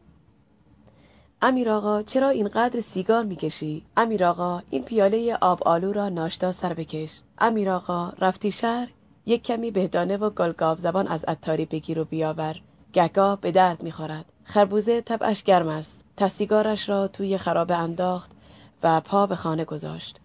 امیر 1.41 1.69
آقا 1.69 2.01
چرا 2.01 2.29
اینقدر 2.29 2.79
سیگار 2.79 3.23
می‌کشی؟ 3.23 3.83
امیر 3.97 4.25
آقا 4.25 4.61
این 4.69 4.83
پیاله 4.83 5.37
آب 5.41 5.63
آلو 5.63 5.93
را 5.93 6.09
ناشتا 6.09 6.51
سر 6.51 6.73
بکش. 6.73 7.19
امیر 7.37 7.69
آقا 7.69 8.13
رفتی 8.19 8.51
شهر 8.51 8.87
یک 9.25 9.43
کمی 9.43 9.71
بهدانه 9.71 10.17
و 10.17 10.29
گلگاو 10.29 10.77
زبان 10.77 11.07
از 11.07 11.25
عطاری 11.25 11.65
بگیر 11.65 11.99
و 11.99 12.05
بیاور. 12.05 12.55
گگا 12.93 13.35
به 13.35 13.51
درد 13.51 13.83
می‌خورد. 13.83 14.25
خربوزه 14.43 15.01
طبعش 15.01 15.43
گرم 15.43 15.67
است. 15.67 16.01
تسیگارش 16.17 16.89
را 16.89 17.07
توی 17.07 17.37
خرابه 17.37 17.75
انداخت 17.75 18.31
و 18.83 19.01
پا 19.01 19.27
به 19.27 19.35
خانه 19.35 19.65
گذاشت. 19.65 20.19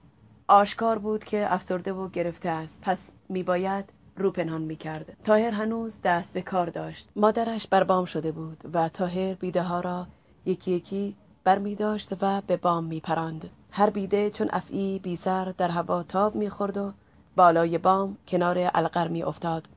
آشکار 0.48 0.98
بود 0.98 1.24
که 1.24 1.55
افسرده 1.55 1.92
و 1.92 2.09
گرفته 2.09 2.48
است. 2.48 2.78
پس 2.82 3.12
میباید 3.28 3.84
رو 4.16 4.30
پنهان 4.30 4.62
می‌کرد. 4.62 5.16
تاهر 5.24 5.50
هنوز 5.50 5.96
دست 6.05 6.32
به 6.32 6.42
کار 6.42 6.70
داشت. 6.70 7.09
مادرش 7.16 7.66
بربام 7.66 8.05
شده 8.05 8.32
بود 8.32 8.59
و 8.72 8.88
تاهر 8.88 9.34
بیده 9.34 9.62
ها 9.62 9.80
را 9.80 10.07
یکی 10.46 10.70
یکی 10.70 11.16
بر 11.44 11.59
می 11.59 11.74
داشت 11.74 12.12
و 12.20 12.40
به 12.40 12.57
بام 12.57 12.84
می 12.84 13.00
پراند. 13.00 13.50
هر 13.70 13.90
بیده 13.90 14.30
چون 14.30 14.48
افعی 14.53 14.98
بی 14.98 15.16
سر 15.16 15.55
در 15.59 15.68
هوا 15.68 16.03
تاب 16.03 16.34
می 16.34 16.50
خورد 16.50 16.76
و 16.76 16.92
بالای 17.36 17.78
بام 17.78 18.16
کنار 18.28 18.70
القر 18.74 19.09
می 19.09 19.22
افتاد 19.22 19.68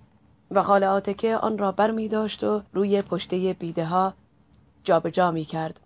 و 0.52 0.64
خاله 0.64 1.02
که 1.02 1.38
آن 1.38 1.58
را 1.58 1.72
بر 1.72 1.92
می 1.92 2.08
داشت 2.08 2.44
و 2.44 2.62
روی 2.74 3.02
پشته 3.02 3.56
بیده 3.60 3.86
ها 3.86 4.14
جابجا 4.84 5.32
می 5.32 5.46
کرد. 5.46 5.80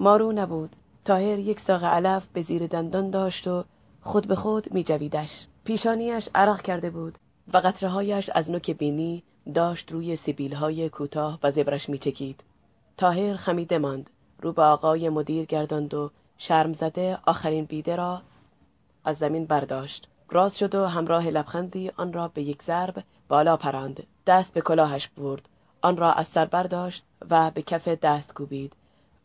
مارو 0.00 0.32
نبود. 0.32 0.76
تاهر 1.04 1.38
یک 1.38 1.60
ساق 1.60 1.84
علف 1.84 2.26
به 2.26 2.42
زیر 2.42 2.66
دندان 2.66 3.10
داشت 3.10 3.48
و 3.48 3.64
خود 4.02 4.28
به 4.28 4.34
خود 4.34 4.72
می 4.72 4.84
جویدش. 4.84 5.46
پیشانیش 5.64 6.28
عرق 6.34 6.62
کرده 6.62 6.90
بود 6.90 7.18
و 7.52 7.56
قطرههایش 7.58 8.30
از 8.34 8.50
نوک 8.50 8.70
بینی 8.70 9.22
داشت 9.54 9.92
روی 9.92 10.16
سیبیل 10.16 10.54
های 10.54 10.88
کوتاه 10.88 11.38
و 11.42 11.50
زبرش 11.50 11.88
می 11.88 11.98
چکید. 11.98 12.44
تاهر 12.96 13.36
خمیده 13.36 13.78
ماند. 13.78 14.10
رو 14.42 14.52
به 14.52 14.62
آقای 14.62 15.08
مدیر 15.08 15.44
گرداند 15.44 15.94
و 15.94 16.10
شرم 16.38 16.72
زده 16.72 17.18
آخرین 17.26 17.64
بیده 17.64 17.96
را 17.96 18.22
از 19.04 19.16
زمین 19.16 19.46
برداشت 19.46 20.08
راست 20.30 20.56
شد 20.56 20.74
و 20.74 20.86
همراه 20.86 21.26
لبخندی 21.26 21.90
آن 21.96 22.12
را 22.12 22.28
به 22.28 22.42
یک 22.42 22.62
ضرب 22.62 23.04
بالا 23.28 23.56
پراند 23.56 24.06
دست 24.26 24.52
به 24.52 24.60
کلاهش 24.60 25.08
برد 25.08 25.48
آن 25.82 25.96
را 25.96 26.12
از 26.12 26.26
سر 26.26 26.44
برداشت 26.44 27.04
و 27.30 27.50
به 27.50 27.62
کف 27.62 27.88
دست 27.88 28.34
کوبید 28.34 28.72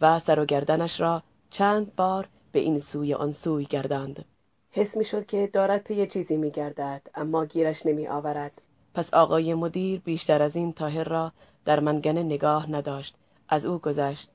و 0.01 0.19
سر 0.19 0.39
و 0.39 0.45
گردنش 0.45 0.99
را 0.99 1.23
چند 1.49 1.95
بار 1.95 2.27
به 2.51 2.59
این 2.59 2.79
سوی 2.79 3.13
آن 3.13 3.31
سوی 3.31 3.65
گرداند. 3.65 4.25
حس 4.71 4.97
می 4.97 5.05
شد 5.05 5.25
که 5.25 5.49
دارد 5.53 5.83
پی 5.83 6.07
چیزی 6.07 6.37
می 6.37 6.51
گردد 6.51 7.01
اما 7.15 7.45
گیرش 7.45 7.85
نمی 7.85 8.07
آورد. 8.07 8.61
پس 8.93 9.13
آقای 9.13 9.53
مدیر 9.53 9.99
بیشتر 9.99 10.41
از 10.41 10.55
این 10.55 10.73
تاهر 10.73 11.03
را 11.03 11.31
در 11.65 11.79
منگنه 11.79 12.23
نگاه 12.23 12.71
نداشت. 12.71 13.15
از 13.49 13.65
او 13.65 13.77
گذشت 13.77 14.29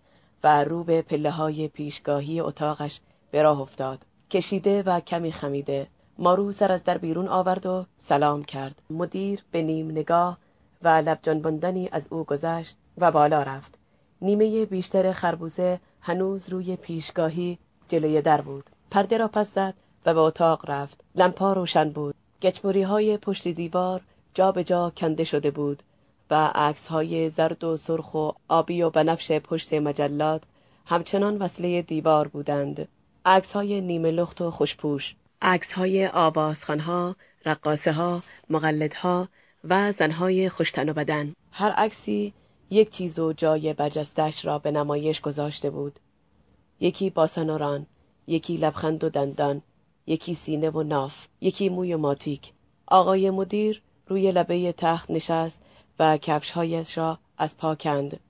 و 0.45 0.65
رو 0.65 0.85
به 0.85 1.03
پله 1.03 1.31
های 1.31 1.69
پیشگاهی 1.69 2.41
اتاقش 2.41 3.01
به 3.31 3.43
راه 3.43 3.61
افتاد. 3.61 3.99
کشیده 4.31 4.83
و 4.83 5.01
کمی 5.01 5.33
خمیده 5.33 5.87
مارو 6.19 6.53
سر 6.53 6.73
از 6.73 6.85
در 6.85 6.99
بیرون 6.99 7.29
آورد 7.29 7.67
و 7.67 7.87
سلام 7.99 8.45
کرد. 8.45 8.83
مدیر 8.91 9.43
به 9.51 9.63
نیم 9.63 9.91
نگاه 9.91 10.39
و 10.83 10.89
لب 10.89 11.19
جنباندنی 11.23 11.89
از 11.93 12.09
او 12.11 12.25
گذشت 12.25 12.77
و 12.99 13.11
بالا 13.11 13.43
رفت. 13.43 13.79
نیمه 14.23 14.67
بیشتر 14.67 15.13
خربوزه 15.13 15.81
هنوز 16.03 16.49
روی 16.49 16.77
پیشگاهی 16.77 17.59
جلوی 17.89 18.23
در 18.23 18.41
بود. 18.41 18.71
پرده 18.91 19.17
را 19.17 19.29
پس 19.29 19.55
زد 19.55 19.75
و 20.07 20.15
به 20.15 20.21
اتاق 20.21 20.71
رفت. 20.71 21.01
لمپا 21.15 21.53
روشن 21.53 21.91
بود. 21.91 22.15
گچبوری 22.43 22.83
های 22.83 23.17
پشت 23.17 23.49
دیوار 23.49 24.01
جا 24.35 24.53
به 24.53 24.65
جا 24.65 24.93
کنده 24.97 25.25
شده 25.25 25.51
بود 25.51 25.83
و 26.31 26.75
های 26.91 27.29
زرد 27.29 27.65
و 27.65 27.77
سرخ 27.77 28.15
و 28.15 28.31
آبی 28.49 28.83
و 28.83 28.91
بنفش 28.91 29.33
پشت 29.33 29.75
مجلات 29.75 30.43
همچنان 30.87 31.37
وصله 31.37 31.83
دیوار 31.83 32.29
بودند. 32.29 32.89
های 33.55 33.81
نیمه 33.81 34.11
لخت 34.11 34.41
و 34.41 34.51
خوشپوش. 34.51 35.15
عکسهای 35.43 36.07
آوازخانها 36.07 37.17
رقاصه 37.47 37.93
ها 37.93 38.23
مقلدها 38.51 39.29
و 39.65 39.93
زنهای 39.93 40.49
خوشتن 40.49 40.89
و 40.89 40.93
بدن. 40.93 41.35
هر 41.53 41.71
عکسی 41.71 42.33
یک 42.73 42.91
چیز 42.91 43.19
و 43.19 43.33
جای 43.33 43.73
برجستش 43.73 44.45
را 44.45 44.59
به 44.59 44.71
نمایش 44.71 45.21
گذاشته 45.21 45.71
بود. 45.71 46.01
یکی 46.81 47.11
باسن 47.11 47.87
یکی 48.27 48.57
لبخند 48.57 49.05
و 49.05 49.09
دندان 49.09 49.63
یکی 50.07 50.35
سینه 50.35 50.71
و 50.71 50.83
ناف 50.83 51.27
یکی 51.41 51.69
موی 51.69 51.95
و 51.95 51.99
ماتیک. 51.99 52.53
آقای 52.87 53.31
مدیر 53.31 53.83
روی 54.07 54.33
لبه 54.33 54.73
تخت 54.73 55.11
نشست 55.11 55.61
و 55.99 56.17
کفشهایش 56.17 56.99
را 56.99 57.19
از 57.39 57.57
پا 57.57 57.75
کند. 57.75 58.21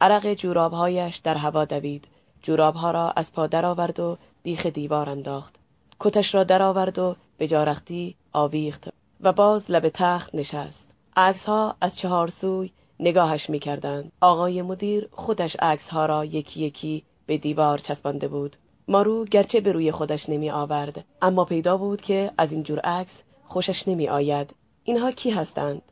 عرق 0.00 0.34
جورابهایش 0.34 1.16
در 1.16 1.34
هوا 1.34 1.64
دوید. 1.64 2.08
جورابها 2.42 2.90
را 2.90 3.10
از 3.10 3.32
پا 3.32 3.46
درآورد 3.46 4.00
و 4.00 4.18
بیخ 4.42 4.66
دیوار 4.66 5.10
انداخت. 5.10 5.54
کتش 6.00 6.34
را 6.34 6.44
درآورد 6.44 6.98
و 6.98 7.16
به 7.38 7.48
جارختی 7.48 8.14
آویخت 8.32 8.88
و 9.20 9.32
باز 9.32 9.70
لب 9.70 9.88
تخت 9.88 10.34
نشست. 10.34 10.94
عکسها 11.16 11.76
از 11.80 11.98
چهار 11.98 12.28
سوی 12.28 12.70
نگاهش 13.00 13.50
می‌کردند. 13.50 14.12
آقای 14.20 14.62
مدیر 14.62 15.08
خودش 15.12 15.56
عکسها 15.56 16.06
را 16.06 16.24
یکی 16.24 16.60
یکی 16.62 17.04
به 17.26 17.38
دیوار 17.38 17.78
چسبانده 17.78 18.28
بود. 18.28 18.56
مارو 18.88 19.24
گرچه 19.24 19.60
به 19.60 19.72
روی 19.72 19.92
خودش 19.92 20.28
نمی 20.28 20.50
آورد 20.50 21.04
اما 21.22 21.44
پیدا 21.44 21.76
بود 21.76 22.00
که 22.00 22.32
از 22.38 22.52
این 22.52 22.62
جور 22.62 22.78
عکس 22.78 23.22
خوشش 23.46 23.88
نمی 23.88 24.08
آید 24.08 24.54
اینها 24.84 25.10
کی 25.10 25.30
هستند؟ 25.30 25.82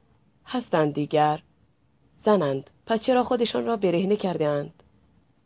هستند 0.46 0.94
دیگر. 0.94 1.42
زنند. 2.16 2.70
پس 2.86 3.02
چرا 3.02 3.24
خودشان 3.24 3.66
را 3.66 3.76
برهنه 3.76 4.16
کرده 4.16 4.48
اند 4.48 4.82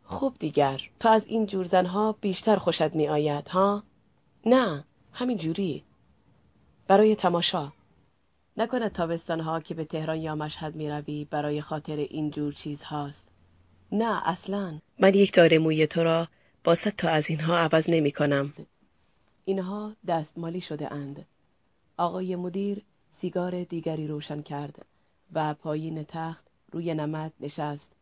خوب 0.04 0.34
دیگر. 0.38 0.80
تو 1.00 1.08
از 1.08 1.26
این 1.26 1.46
جور 1.46 1.64
زنها 1.64 2.12
بیشتر 2.20 2.56
خوشت 2.56 2.94
می 2.94 3.08
آید 3.08 3.48
ها؟ 3.48 3.82
نه 4.46 4.84
همین 5.12 5.38
جوری 5.38 5.84
برای 6.86 7.16
تماشا. 7.16 7.72
نکند 8.56 8.92
تابستانها 8.92 9.60
که 9.60 9.74
به 9.74 9.84
تهران 9.84 10.18
یا 10.18 10.34
مشهد 10.34 10.74
می 10.74 10.90
روی 10.90 11.24
برای 11.24 11.60
خاطر 11.60 11.96
این 11.96 12.30
جور 12.30 12.52
چیز 12.52 12.82
هاست. 12.82 13.28
نه 13.92 14.28
اصلا. 14.28 14.78
من 14.98 15.14
یک 15.14 15.32
تاره 15.32 15.58
موی 15.58 15.86
تو 15.86 16.02
را 16.02 16.28
با 16.64 16.74
صد 16.74 16.90
تا 16.90 17.08
از 17.08 17.30
اینها 17.30 17.58
عوض 17.58 17.90
نمی 17.90 18.12
کنم. 18.12 18.54
اینها 19.44 19.92
دستمالی 20.06 20.60
شده 20.60 20.92
اند. 20.92 21.26
آقای 21.96 22.36
مدیر 22.36 22.82
سیگار 23.10 23.64
دیگری 23.64 24.06
روشن 24.06 24.42
کرد 24.42 24.86
و 25.32 25.54
پایین 25.54 26.04
تخت 26.04 26.44
روی 26.72 26.94
نمد 26.94 27.32
نشست 27.40 27.92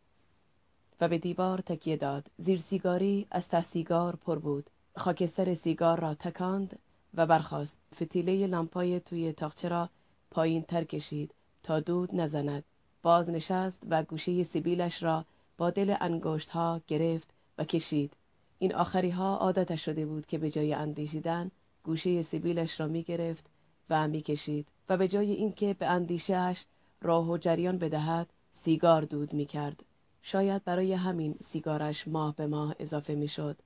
و 1.01 1.07
به 1.07 1.17
دیوار 1.17 1.61
تکیه 1.61 1.97
داد. 1.97 2.25
زیر 2.37 2.59
سیگاری 2.59 3.27
از 3.31 3.47
ته 3.47 3.63
سیگار 3.63 4.15
پر 4.15 4.39
بود. 4.39 4.69
خاکستر 4.95 5.53
سیگار 5.53 5.99
را 5.99 6.13
تکاند 6.13 6.79
و 7.13 7.25
برخاست. 7.25 7.77
فتیله 7.95 8.47
لامپای 8.47 8.99
توی 8.99 9.33
تاخچه 9.33 9.69
را 9.69 9.89
پایین 10.31 10.63
تر 10.63 10.83
کشید 10.83 11.33
تا 11.63 11.79
دود 11.79 12.15
نزند 12.15 12.63
باز 13.01 13.29
نشست 13.29 13.79
و 13.89 14.03
گوشه 14.03 14.43
سیبیلش 14.43 15.03
را 15.03 15.25
با 15.57 15.69
دل 15.69 15.95
انگشت 15.99 16.49
ها 16.49 16.81
گرفت 16.87 17.29
و 17.57 17.63
کشید 17.63 18.13
این 18.59 18.75
آخری 18.75 19.09
ها 19.09 19.37
عادتش 19.37 19.85
شده 19.85 20.05
بود 20.05 20.25
که 20.25 20.37
به 20.37 20.49
جای 20.49 20.73
اندیشیدن 20.73 21.51
گوشه 21.83 22.21
سیبیلش 22.21 22.79
را 22.79 22.87
می 22.87 23.03
گرفت 23.03 23.45
و 23.89 24.07
می 24.07 24.21
کشید 24.21 24.67
و 24.89 24.97
به 24.97 25.07
جای 25.07 25.31
اینکه 25.31 25.73
به 25.73 25.85
اندیشهش 25.85 26.65
راه 27.01 27.29
و 27.29 27.37
جریان 27.37 27.77
بدهد 27.77 28.29
سیگار 28.51 29.01
دود 29.01 29.33
می 29.33 29.45
کرد. 29.45 29.83
شاید 30.21 30.63
برای 30.63 30.93
همین 30.93 31.35
سیگارش 31.39 32.07
ماه 32.07 32.35
به 32.35 32.47
ماه 32.47 32.75
اضافه 32.79 33.15
می 33.15 33.27
شد. 33.27 33.57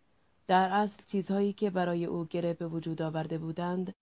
در 0.48 0.70
اصل 0.70 1.04
چیزهایی 1.08 1.54
که 1.54 1.70
برای 1.70 2.06
او 2.06 2.26
گره 2.26 2.54
به 2.54 2.68
وجود 2.68 3.02
آورده 3.02 3.38
بودند 3.38 3.94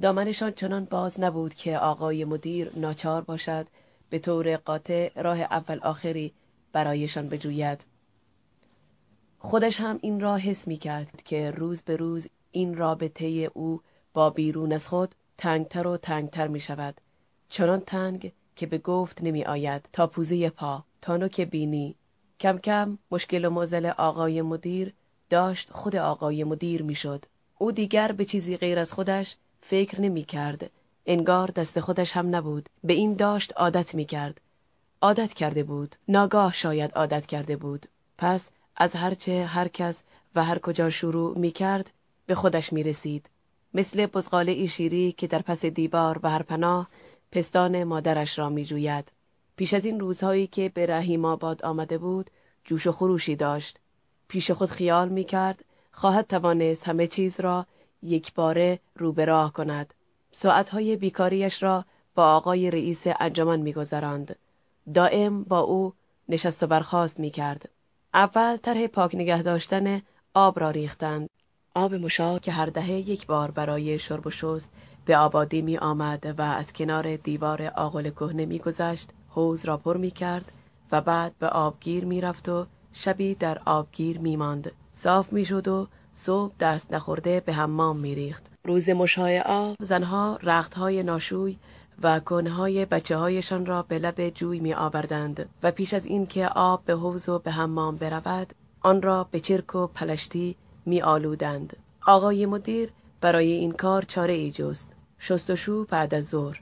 دامنشان 0.00 0.52
چنان 0.52 0.84
باز 0.84 1.20
نبود 1.20 1.54
که 1.54 1.78
آقای 1.78 2.24
مدیر 2.24 2.72
ناچار 2.76 3.22
باشد 3.22 3.66
به 4.10 4.18
طور 4.18 4.56
قاطع 4.56 5.22
راه 5.22 5.40
اول 5.40 5.78
آخری 5.78 6.32
برایشان 6.72 7.28
بجوید. 7.28 7.86
خودش 9.38 9.80
هم 9.80 9.98
این 10.02 10.20
را 10.20 10.36
حس 10.36 10.68
می 10.68 10.76
کرد 10.76 11.22
که 11.22 11.50
روز 11.50 11.82
به 11.82 11.96
روز 11.96 12.28
این 12.52 12.76
رابطه 12.76 13.50
او 13.54 13.80
با 14.12 14.30
بیرون 14.30 14.72
از 14.72 14.88
خود 14.88 15.14
تنگتر 15.38 15.86
و 15.86 15.96
تنگتر 15.96 16.48
می 16.48 16.60
شود. 16.60 17.00
چنان 17.48 17.80
تنگ 17.80 18.32
که 18.56 18.66
به 18.66 18.78
گفت 18.78 19.22
نمی 19.22 19.44
آید 19.44 19.88
تا 19.92 20.06
پوزه 20.06 20.50
پا 20.50 20.84
تا 21.00 21.16
نوک 21.16 21.40
بینی 21.40 21.94
کم 22.40 22.58
کم 22.58 22.98
مشکل 23.10 23.44
و 23.44 23.50
موزل 23.50 23.86
آقای 23.86 24.42
مدیر 24.42 24.92
داشت 25.30 25.70
خود 25.70 25.96
آقای 25.96 26.44
مدیر 26.44 26.82
می 26.82 26.94
شد. 26.94 27.24
او 27.58 27.72
دیگر 27.72 28.12
به 28.12 28.24
چیزی 28.24 28.56
غیر 28.56 28.78
از 28.78 28.92
خودش 28.92 29.36
فکر 29.62 30.00
نمی 30.00 30.22
کرد. 30.22 30.70
انگار 31.06 31.50
دست 31.50 31.80
خودش 31.80 32.12
هم 32.12 32.36
نبود. 32.36 32.68
به 32.84 32.92
این 32.92 33.14
داشت 33.14 33.52
عادت 33.56 33.94
می 33.94 34.04
کرد. 34.04 34.40
عادت 35.02 35.34
کرده 35.34 35.62
بود. 35.62 35.96
ناگاه 36.08 36.52
شاید 36.52 36.92
عادت 36.92 37.26
کرده 37.26 37.56
بود. 37.56 37.86
پس 38.18 38.48
از 38.76 38.92
هرچه 38.96 39.44
هر 39.44 39.68
کس 39.68 40.02
و 40.34 40.44
هر 40.44 40.58
کجا 40.58 40.90
شروع 40.90 41.38
می 41.38 41.50
کرد 41.50 41.90
به 42.26 42.34
خودش 42.34 42.72
می 42.72 42.82
رسید. 42.82 43.30
مثل 43.74 44.06
بزغاله 44.06 44.66
شیری 44.66 45.12
که 45.12 45.26
در 45.26 45.42
پس 45.42 45.64
دیوار 45.64 46.20
و 46.22 46.30
هر 46.30 46.42
پناه 46.42 46.88
پستان 47.32 47.84
مادرش 47.84 48.38
را 48.38 48.48
می 48.48 48.64
جوید. 48.64 49.12
پیش 49.56 49.74
از 49.74 49.84
این 49.84 50.00
روزهایی 50.00 50.46
که 50.46 50.68
به 50.68 50.86
رحیم 50.86 51.24
آباد 51.24 51.64
آمده 51.64 51.98
بود 51.98 52.30
جوش 52.64 52.86
و 52.86 52.92
خروشی 52.92 53.36
داشت. 53.36 53.78
پیش 54.28 54.50
خود 54.50 54.70
خیال 54.70 55.08
می 55.08 55.24
کرد 55.24 55.64
خواهد 55.92 56.26
توانست 56.26 56.88
همه 56.88 57.06
چیز 57.06 57.40
را 57.40 57.66
یک 58.02 58.34
باره 58.34 58.78
رو 58.96 59.12
به 59.12 59.24
راه 59.24 59.52
کند. 59.52 59.94
ساعتهای 60.30 60.96
بیکاریش 60.96 61.62
را 61.62 61.84
با 62.14 62.34
آقای 62.34 62.70
رئیس 62.70 63.06
انجمن 63.20 63.60
میگذراند. 63.60 64.36
دائم 64.94 65.42
با 65.44 65.60
او 65.60 65.92
نشست 66.28 66.62
و 66.62 66.66
برخاست 66.66 67.20
می 67.20 67.30
کرد. 67.30 67.68
اول 68.14 68.56
طرح 68.56 68.86
پاک 68.86 69.14
نگه 69.14 69.42
داشتن 69.42 70.02
آب 70.34 70.60
را 70.60 70.70
ریختند. 70.70 71.28
آب 71.74 71.94
مشا 71.94 72.38
که 72.38 72.52
هر 72.52 72.66
دهه 72.66 72.90
یک 72.90 73.26
بار 73.26 73.50
برای 73.50 73.98
شرب 73.98 74.26
و 74.26 74.30
شست 74.30 74.70
به 75.04 75.16
آبادی 75.16 75.62
می 75.62 75.78
آمد 75.78 76.34
و 76.38 76.42
از 76.42 76.72
کنار 76.72 77.16
دیوار 77.16 77.62
آغل 77.66 78.10
کهنه 78.10 78.46
می 78.46 78.58
گذشت 78.58 79.10
حوز 79.28 79.64
را 79.64 79.76
پر 79.76 79.96
می 79.96 80.10
کرد 80.10 80.52
و 80.92 81.00
بعد 81.00 81.32
به 81.38 81.48
آبگیر 81.48 82.04
می 82.04 82.20
رفت 82.20 82.48
و 82.48 82.66
شبی 82.92 83.34
در 83.34 83.58
آبگیر 83.66 84.18
می 84.18 84.36
ماند. 84.36 84.72
صاف 84.92 85.32
می 85.32 85.44
شد 85.44 85.68
و 85.68 85.88
صبح 86.12 86.54
دست 86.60 86.92
نخورده 86.94 87.40
به 87.40 87.52
حمام 87.52 87.96
می 87.96 88.14
ریخت. 88.14 88.46
روز 88.64 88.88
مشای 88.90 89.40
آب 89.40 89.76
زنها 89.80 90.38
رختهای 90.42 91.02
ناشوی 91.02 91.58
و 92.02 92.20
کنهای 92.20 92.84
بچه 92.84 93.16
هایشان 93.16 93.66
را 93.66 93.82
به 93.82 93.98
لب 93.98 94.28
جوی 94.28 94.60
می 94.60 94.74
آوردند 94.74 95.48
و 95.62 95.70
پیش 95.70 95.94
از 95.94 96.06
اینکه 96.06 96.48
آب 96.48 96.84
به 96.84 96.94
حوز 96.94 97.28
و 97.28 97.38
به 97.38 97.50
حمام 97.50 97.96
برود 97.96 98.54
آن 98.80 99.02
را 99.02 99.24
به 99.30 99.40
چرک 99.40 99.74
و 99.74 99.86
پلشتی 99.86 100.56
می 100.86 101.02
آلودند. 101.02 101.76
آقای 102.06 102.46
مدیر 102.46 102.90
برای 103.20 103.52
این 103.52 103.72
کار 103.72 104.02
چاره 104.02 104.32
ای 104.32 104.50
جست. 104.50 104.92
شستشو 105.18 105.84
بعد 105.84 106.14
از 106.14 106.28
ظهر. 106.28 106.60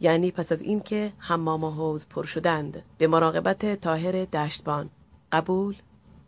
یعنی 0.00 0.30
پس 0.30 0.52
از 0.52 0.62
اینکه 0.62 1.12
حمام 1.18 1.64
و 1.64 1.70
حوز 1.70 2.06
پر 2.06 2.24
شدند 2.24 2.82
به 2.98 3.06
مراقبت 3.06 3.80
تاهر 3.80 4.24
دشتبان 4.24 4.90
قبول 5.32 5.74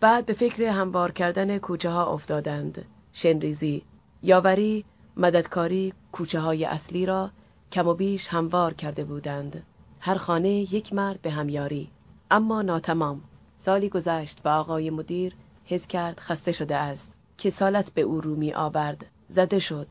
بعد 0.00 0.26
به 0.26 0.32
فکر 0.32 0.62
هموار 0.62 1.12
کردن 1.12 1.58
کوچه 1.58 1.90
ها 1.90 2.12
افتادند. 2.12 2.84
شنریزی 3.12 3.82
یاوری 4.22 4.84
مددکاری 5.16 5.92
کوچه 6.12 6.40
های 6.40 6.64
اصلی 6.64 7.06
را 7.06 7.30
کم 7.72 7.88
و 7.88 7.94
بیش 7.94 8.28
هموار 8.28 8.74
کرده 8.74 9.04
بودند. 9.04 9.62
هر 10.00 10.14
خانه 10.14 10.48
یک 10.48 10.92
مرد 10.92 11.22
به 11.22 11.30
همیاری. 11.30 11.90
اما 12.30 12.62
ناتمام. 12.62 13.22
سالی 13.56 13.88
گذشت 13.88 14.40
و 14.44 14.48
آقای 14.48 14.90
مدیر 14.90 15.34
حس 15.64 15.86
کرد 15.86 16.20
خسته 16.20 16.52
شده 16.52 16.76
است. 16.76 17.12
که 17.38 17.50
سالت 17.50 17.94
به 17.94 18.02
او 18.02 18.20
رو 18.20 18.36
می 18.36 18.52
آورد 18.52 19.06
زده 19.28 19.58
شد. 19.58 19.86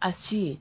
از 0.00 0.26
چی؟ 0.26 0.60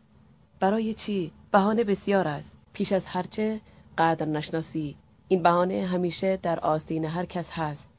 برای 0.59 0.93
چی؟ 0.93 1.31
بهانه 1.51 1.83
بسیار 1.83 2.27
است. 2.27 2.53
پیش 2.73 2.91
از 2.91 3.05
هرچه 3.05 3.61
قدر 3.97 4.25
نشناسی 4.25 4.95
این 5.27 5.43
بهانه 5.43 5.85
همیشه 5.85 6.37
در 6.37 6.59
آستین 6.59 7.05
هر 7.05 7.25
کس 7.25 7.51
هست. 7.51 7.89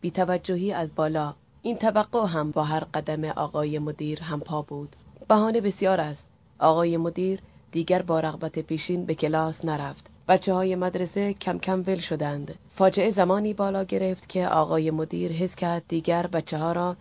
بیتوجهی 0.00 0.72
از 0.72 0.94
بالا. 0.94 1.34
این 1.62 1.76
توقع 1.76 2.26
هم 2.26 2.50
با 2.50 2.64
هر 2.64 2.84
قدم 2.94 3.24
آقای 3.24 3.78
مدیر 3.78 4.22
هم 4.22 4.40
پا 4.40 4.62
بود. 4.62 4.96
بهانه 5.28 5.60
بسیار 5.60 6.00
است. 6.00 6.26
آقای 6.58 6.96
مدیر 6.96 7.40
دیگر 7.72 8.02
با 8.02 8.20
رغبت 8.20 8.58
پیشین 8.58 9.06
به 9.06 9.14
کلاس 9.14 9.64
نرفت. 9.64 10.06
بچه 10.28 10.54
های 10.54 10.74
مدرسه 10.74 11.34
کم 11.34 11.58
کم 11.58 11.84
ول 11.86 11.98
شدند. 11.98 12.54
فاجعه 12.74 13.10
زمانی 13.10 13.54
بالا 13.54 13.84
گرفت 13.84 14.28
که 14.28 14.46
آقای 14.46 14.90
مدیر 14.90 15.32
حس 15.32 15.54
کرد 15.54 15.82
دیگر 15.88 16.26
بچه 16.26 16.58
ها 16.58 16.72
را 16.72 16.96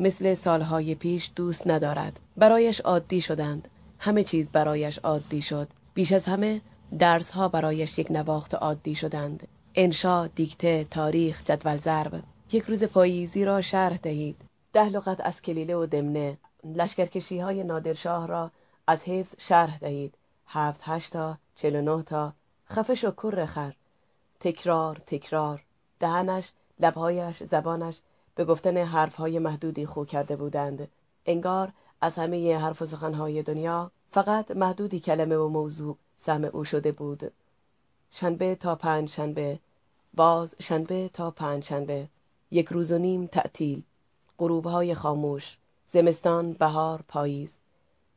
مثل 0.00 0.34
سالهای 0.34 0.94
پیش 0.94 1.30
دوست 1.36 1.66
ندارد. 1.66 2.20
برایش 2.36 2.80
عادی 2.80 3.20
شدند. 3.20 3.68
همه 3.98 4.24
چیز 4.24 4.50
برایش 4.50 4.98
عادی 4.98 5.42
شد. 5.42 5.68
بیش 5.94 6.12
از 6.12 6.24
همه 6.24 6.60
درس 6.98 7.30
ها 7.30 7.48
برایش 7.48 7.98
یک 7.98 8.10
نواخت 8.10 8.54
عادی 8.54 8.94
شدند. 8.94 9.48
انشا 9.74 10.26
دیکته 10.26 10.86
تاریخ 10.90 11.42
جدول 11.44 11.76
ضرب. 11.76 12.22
یک 12.52 12.64
روز 12.64 12.84
پاییزی 12.84 13.44
را 13.44 13.60
شرح 13.60 13.96
دهید. 13.96 14.36
ده 14.72 14.88
لغت 14.88 15.20
از 15.20 15.42
کلیله 15.42 15.76
و 15.76 15.86
دمنه. 15.86 16.38
لشکرکشی 16.64 17.38
های 17.38 17.64
نادرشاه 17.64 18.26
را 18.26 18.50
از 18.86 19.04
حفظ 19.04 19.34
شرح 19.38 19.78
دهید. 19.78 20.14
هفت 20.46 20.80
هشت 20.84 21.12
تا 21.12 21.38
چل 21.56 21.80
نه 21.80 22.02
تا. 22.02 22.32
خفش 22.70 23.04
و 23.04 23.10
کر 23.10 23.44
خر. 23.44 23.72
تکرار 24.40 25.02
تکرار. 25.06 25.62
دهنش 26.00 26.52
لبهایش 26.80 27.42
زبانش 27.42 28.00
به 28.34 28.44
گفتن 28.44 28.76
حرفهای 28.76 29.38
محدودی 29.38 29.86
خو 29.86 30.04
کرده 30.04 30.36
بودند. 30.36 30.88
انگار 31.26 31.72
از 32.00 32.18
همه 32.18 32.58
حرف 32.58 32.82
و 32.82 32.86
سخنهای 32.86 33.42
دنیا 33.42 33.90
فقط 34.10 34.50
محدودی 34.50 35.00
کلمه 35.00 35.36
و 35.36 35.48
موضوع 35.48 35.96
سهم 36.16 36.44
او 36.44 36.64
شده 36.64 36.92
بود. 36.92 37.32
شنبه 38.10 38.54
تا 38.54 38.74
پنج 38.74 39.08
شنبه. 39.08 39.58
باز 40.14 40.54
شنبه 40.60 41.10
تا 41.12 41.30
پنج 41.30 41.64
شنبه. 41.64 42.08
یک 42.56 42.68
روز 42.68 42.92
و 42.92 42.98
نیم 42.98 43.26
تعطیل. 43.26 43.82
غروبهای 44.38 44.94
خاموش 44.94 45.56
زمستان 45.92 46.52
بهار 46.52 47.00
پاییز. 47.08 47.56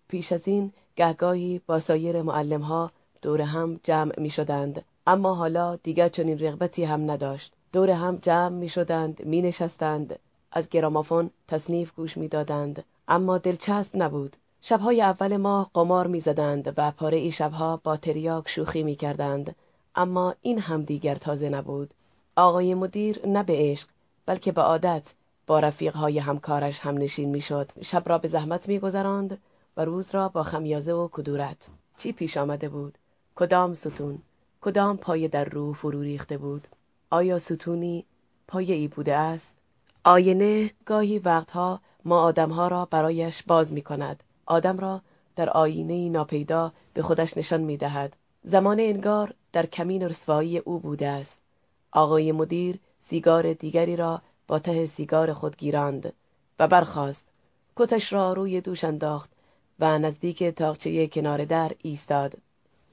پیش 0.07 0.31
از 0.31 0.47
این 0.47 0.71
گهگاهی 0.95 1.61
با 1.67 1.79
سایر 1.79 2.21
معلمها 2.21 2.91
دور 3.21 3.41
هم 3.41 3.79
جمع 3.83 4.19
می 4.19 4.29
شدند 4.29 4.85
اما 5.07 5.35
حالا 5.35 5.75
دیگر 5.75 6.09
چنین 6.09 6.39
رغبتی 6.39 6.83
هم 6.83 7.11
نداشت. 7.11 7.53
دور 7.73 7.89
هم 7.89 8.15
جمع 8.15 8.55
می 8.55 8.69
شدند 8.69 9.25
می 9.25 9.41
نشستند 9.41 10.19
از 10.51 10.69
گرامافون 10.69 11.29
تصنیف 11.47 11.91
گوش 11.95 12.17
می‌دادند. 12.17 12.83
اما 13.07 13.37
دلچسب 13.37 14.03
نبود. 14.03 14.35
شبهای 14.61 15.01
اول 15.01 15.37
ماه 15.37 15.69
قمار 15.73 16.07
می‌زدند 16.07 16.73
و 16.77 16.91
پاره 16.91 17.17
ای 17.17 17.31
شبها 17.31 17.81
با 17.83 17.97
تریاک 17.97 18.49
شوخی 18.49 18.83
می‌کردند. 18.83 19.55
اما 19.95 20.35
این 20.41 20.59
هم 20.59 20.83
دیگر 20.83 21.15
تازه 21.15 21.49
نبود. 21.49 21.93
آقای 22.35 22.73
مدیر 22.73 23.27
نه 23.27 23.43
به 23.43 23.53
عشق 23.57 23.89
بلکه 24.30 24.51
به 24.51 24.61
عادت 24.61 25.13
با 25.47 25.59
رفیقهای 25.59 26.19
همکارش 26.19 26.80
هم 26.80 26.97
نشین 26.97 27.30
می‌شد. 27.30 27.71
شب 27.82 28.03
را 28.09 28.17
به 28.17 28.27
زحمت 28.27 28.67
میگذراند 28.67 29.38
و 29.77 29.86
روز 29.86 30.15
را 30.15 30.30
با 30.30 30.43
خمیازه 30.43 30.93
و 30.93 31.07
کدورت. 31.07 31.69
چی 31.97 32.11
پیش 32.11 32.38
آمده 32.38 32.69
بود؟ 32.69 32.97
کدام 33.36 33.73
ستون؟ 33.73 34.19
کدام 34.61 34.97
پایه 34.97 35.27
در 35.27 35.43
روح 35.43 35.75
فرو 35.75 36.01
ریخته 36.01 36.38
بود؟ 36.38 36.67
آیا 37.09 37.39
ستونی 37.39 38.05
پایه 38.47 38.75
ای 38.75 38.88
بوده 38.88 39.15
است؟ 39.15 39.55
آینه 40.03 40.71
گاهی 40.86 41.19
وقتها 41.19 41.80
ما 42.05 42.21
آدمها 42.21 42.67
را 42.67 42.86
برایش 42.86 43.43
باز 43.43 43.73
می 43.73 43.82
کند 43.82 44.23
آدم 44.45 44.77
را 44.77 45.01
در 45.36 45.49
آینه 45.49 46.09
ناپیدا 46.09 46.71
به 46.93 47.01
خودش 47.01 47.38
نشان 47.38 47.61
می 47.61 47.77
دهد 47.77 48.15
زمان 48.43 48.80
انگار 48.80 49.34
در 49.51 49.65
کمین 49.65 50.03
رسوایی 50.03 50.57
او 50.57 50.80
بوده 50.80 51.07
است. 51.07 51.41
آقای 51.91 52.32
مدیر 52.32 52.80
سیگار 53.00 53.54
دیگری 53.54 53.95
را 53.95 54.22
با 54.47 54.60
ته 54.60 54.86
سیگار 54.86 55.34
خود 55.34 55.58
گیراند 55.58 56.14
و 56.60 56.68
برخاست. 56.68 57.28
کتش 57.76 58.14
را 58.14 58.34
روی 58.34 58.62
دوش 58.62 58.84
انداخت 58.84 59.32
و 59.80 60.00
نزدیک 60.00 60.43
تاقچه 60.43 61.08
کنار 61.08 61.45
در 61.45 61.72
ایستاد. 61.82 62.34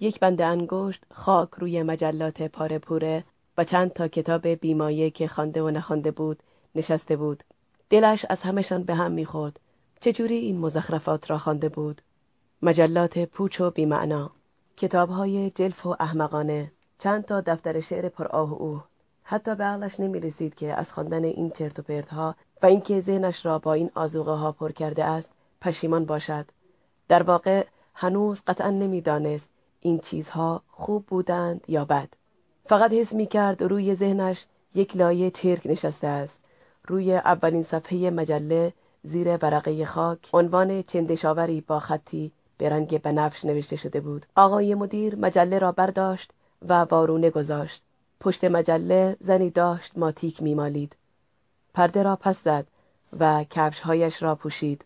یک 0.01 0.21
بند 0.21 0.43
انگشت 0.43 1.03
خاک 1.11 1.49
روی 1.59 1.83
مجلات 1.83 2.43
پاره 2.43 2.79
پوره 2.79 3.25
و 3.59 3.65
چند 3.65 3.93
تا 3.93 4.09
کتاب 4.09 4.49
بیمایه 4.49 5.11
که 5.11 5.29
خوانده 5.29 5.63
و 5.63 5.71
نخوانده 5.71 6.11
بود 6.11 6.43
نشسته 6.75 7.17
بود. 7.17 7.45
دلش 7.91 8.27
از 8.29 8.43
همشان 8.43 8.83
به 8.83 8.95
هم 8.95 9.13
می‌خورد. 9.13 9.61
چجوری 10.01 10.37
این 10.37 10.59
مزخرفات 10.59 11.31
را 11.31 11.39
خوانده 11.39 11.69
بود؟ 11.69 12.03
مجلات 12.63 13.19
پوچ 13.19 13.61
و 13.61 13.71
بیمعنا. 13.71 14.31
کتابهای 14.77 15.51
جلف 15.51 15.87
و 15.87 15.97
احمقانه. 16.01 16.73
چند 16.99 17.25
تا 17.25 17.41
دفتر 17.41 17.81
شعر 17.81 18.09
پر 18.09 18.27
آه 18.27 18.63
و 18.63 18.81
حتی 19.29 19.55
به 19.55 19.64
عقلش 19.64 20.01
نمی 20.01 20.20
رسید 20.20 20.55
که 20.55 20.74
از 20.74 20.93
خواندن 20.93 21.24
این 21.24 21.51
چرت 21.51 21.79
و 21.79 21.83
پرتها 21.83 22.35
و 22.62 22.66
اینکه 22.66 23.01
ذهنش 23.01 23.47
را 23.47 23.59
با 23.59 23.72
این 23.72 23.91
آزوغه 23.95 24.31
ها 24.31 24.53
پر 24.53 24.72
کرده 24.72 25.05
است 25.05 25.33
پشیمان 25.61 26.05
باشد. 26.05 26.47
در 27.09 27.22
واقع 27.22 27.64
هنوز 27.95 28.43
قطعا 28.47 28.70
نمی‌دانست 28.70 29.49
این 29.81 29.99
چیزها 29.99 30.62
خوب 30.70 31.07
بودند 31.07 31.64
یا 31.68 31.85
بد. 31.85 32.09
فقط 32.66 32.93
حس 32.93 33.14
می 33.14 33.27
کرد 33.27 33.62
روی 33.62 33.95
ذهنش 33.95 34.47
یک 34.74 34.97
لایه 34.97 35.31
چرک 35.31 35.62
نشسته 35.64 36.07
است. 36.07 36.41
روی 36.89 37.14
اولین 37.14 37.62
صفحه 37.62 38.11
مجله 38.11 38.72
زیر 39.03 39.29
ورقه 39.29 39.85
خاک 39.85 40.31
عنوان 40.33 40.83
چندشاوری 40.83 41.61
با 41.61 41.79
خطی 41.79 42.33
به 42.59 42.68
رنگ 42.68 43.03
بنفش 43.03 43.45
نوشته 43.45 43.77
شده 43.77 44.01
بود. 44.01 44.27
آقای 44.37 44.74
مدیر 44.74 45.16
مجله 45.16 45.59
را 45.59 45.72
برداشت 45.72 46.33
و 46.68 46.72
وارونه 46.74 47.31
گذاشت. 47.31 47.86
پشت 48.21 48.45
مجله 48.45 49.17
زنی 49.21 49.51
داشت 49.51 49.99
ماتیک 49.99 50.43
میمالید. 50.43 50.97
پرده 51.75 52.03
را 52.03 52.17
پس 52.17 52.45
زد 52.45 52.67
و 53.21 53.45
کفشهایش 53.45 54.23
را 54.23 54.35
پوشید. 54.35 54.85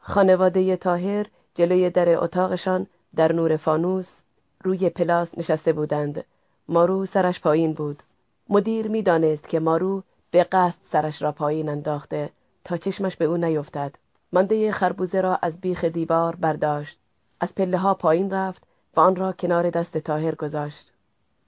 خانواده 0.00 0.76
تاهر 0.76 1.26
جلوی 1.54 1.90
در 1.90 2.24
اتاقشان 2.24 2.86
در 3.16 3.32
نور 3.32 3.56
فانوس 3.56 4.22
روی 4.64 4.90
پلاس 4.90 5.38
نشسته 5.38 5.72
بودند. 5.72 6.24
مارو 6.68 7.06
سرش 7.06 7.40
پایین 7.40 7.72
بود. 7.72 8.02
مدیر 8.48 8.88
می‌دانست 8.88 9.48
که 9.48 9.60
مارو 9.60 10.02
به 10.30 10.44
قصد 10.44 10.78
سرش 10.84 11.22
را 11.22 11.32
پایین 11.32 11.68
انداخته 11.68 12.30
تا 12.64 12.76
چشمش 12.76 13.16
به 13.16 13.24
او 13.24 13.36
نیفتد. 13.36 13.94
مانده 14.32 14.72
خربوزه 14.72 15.20
را 15.20 15.38
از 15.42 15.60
بیخ 15.60 15.84
دیوار 15.84 16.36
برداشت. 16.36 16.98
از 17.40 17.54
پله 17.54 17.78
ها 17.78 17.94
پایین 17.94 18.30
رفت 18.30 18.62
و 18.96 19.00
آن 19.00 19.16
را 19.16 19.32
کنار 19.32 19.70
دست 19.70 19.98
تاهر 19.98 20.34
گذاشت. 20.34 20.92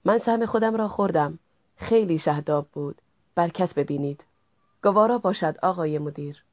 من 0.05 0.17
سهم 0.17 0.45
خودم 0.45 0.75
را 0.75 0.87
خوردم. 0.87 1.39
خیلی 1.75 2.19
شهداب 2.19 2.67
بود. 2.73 3.01
برکت 3.35 3.75
ببینید. 3.75 4.25
گوارا 4.83 5.17
باشد 5.17 5.55
آقای 5.63 5.99
مدیر. 5.99 6.43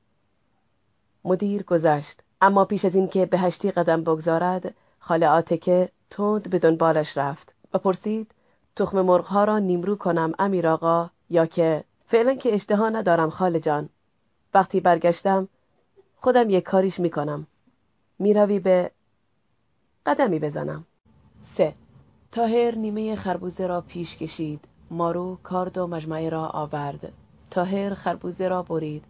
مدیر 1.24 1.62
گذشت. 1.62 2.22
اما 2.40 2.64
پیش 2.64 2.84
از 2.84 2.94
اینکه 2.94 3.26
به 3.26 3.38
هشتی 3.38 3.70
قدم 3.70 4.03
بگذارد 4.03 4.74
خاله 4.98 5.28
آتکه 5.28 5.88
تند 6.11 6.51
به 6.51 6.59
دنبالش 6.59 7.18
رفت 7.18 7.55
و 7.74 7.78
پرسید 7.78 8.34
تخم 8.76 9.01
مرغها 9.01 9.44
را 9.44 9.59
نیمرو 9.59 9.96
کنم 9.96 10.32
امیر 10.38 10.68
آقا 10.68 11.11
یا 11.30 11.46
که؟ 11.46 11.84
فعلا 12.07 12.34
که 12.34 12.55
اشتها 12.55 12.88
ندارم 12.88 13.30
خاله 13.30 13.61
جان. 13.61 13.88
وقتی 14.55 14.80
برگشتم 14.80 15.48
خودم 16.16 16.51
یک 16.51 16.64
کاریش 16.64 17.01
می‌کنم. 17.01 17.46
می‌روی 18.18 18.59
به 18.59 18.90
قدمی 20.07 20.38
بزنم. 20.38 20.86
سه. 21.40 21.74
تاهر 22.33 22.74
نیمه 22.74 23.16
خربوزه 23.16 23.66
را 23.66 23.81
پیش 23.81 24.16
کشید. 24.16 24.64
مارو 24.91 25.39
کارد 25.43 25.78
و 25.78 25.87
مجمعه 25.87 26.28
را 26.28 26.47
آورد. 26.47 27.12
تاهر 27.51 27.95
خربوزه 27.95 28.49
را 28.49 28.62
برید. 28.62 29.05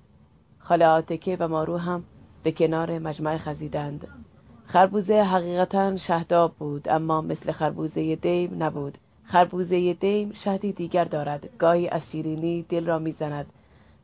خاله 0.59 0.87
آتکه 0.87 1.37
و 1.41 1.49
مارو 1.49 1.77
هم 1.77 2.05
به 2.43 2.53
کنار 2.53 2.99
مجمع 2.99 3.37
خزیدند. 3.37 4.09
خربوزه 4.66 5.23
حقیقتا 5.23 5.97
شهداب 5.97 6.53
بود 6.59 6.89
اما 6.89 7.21
مثل 7.21 7.53
خربوزه 7.53 8.16
دیم 8.16 8.62
نبود. 8.62 8.99
خربوزه 9.25 9.93
دیم 9.93 10.33
شهدی 10.33 10.73
دیگر 10.73 11.05
دارد. 11.05 11.49
گاهی 11.59 11.89
از 11.89 12.11
شیرینی 12.11 12.62
دل 12.68 12.87
را 12.87 12.99
می‌زند 12.99 13.47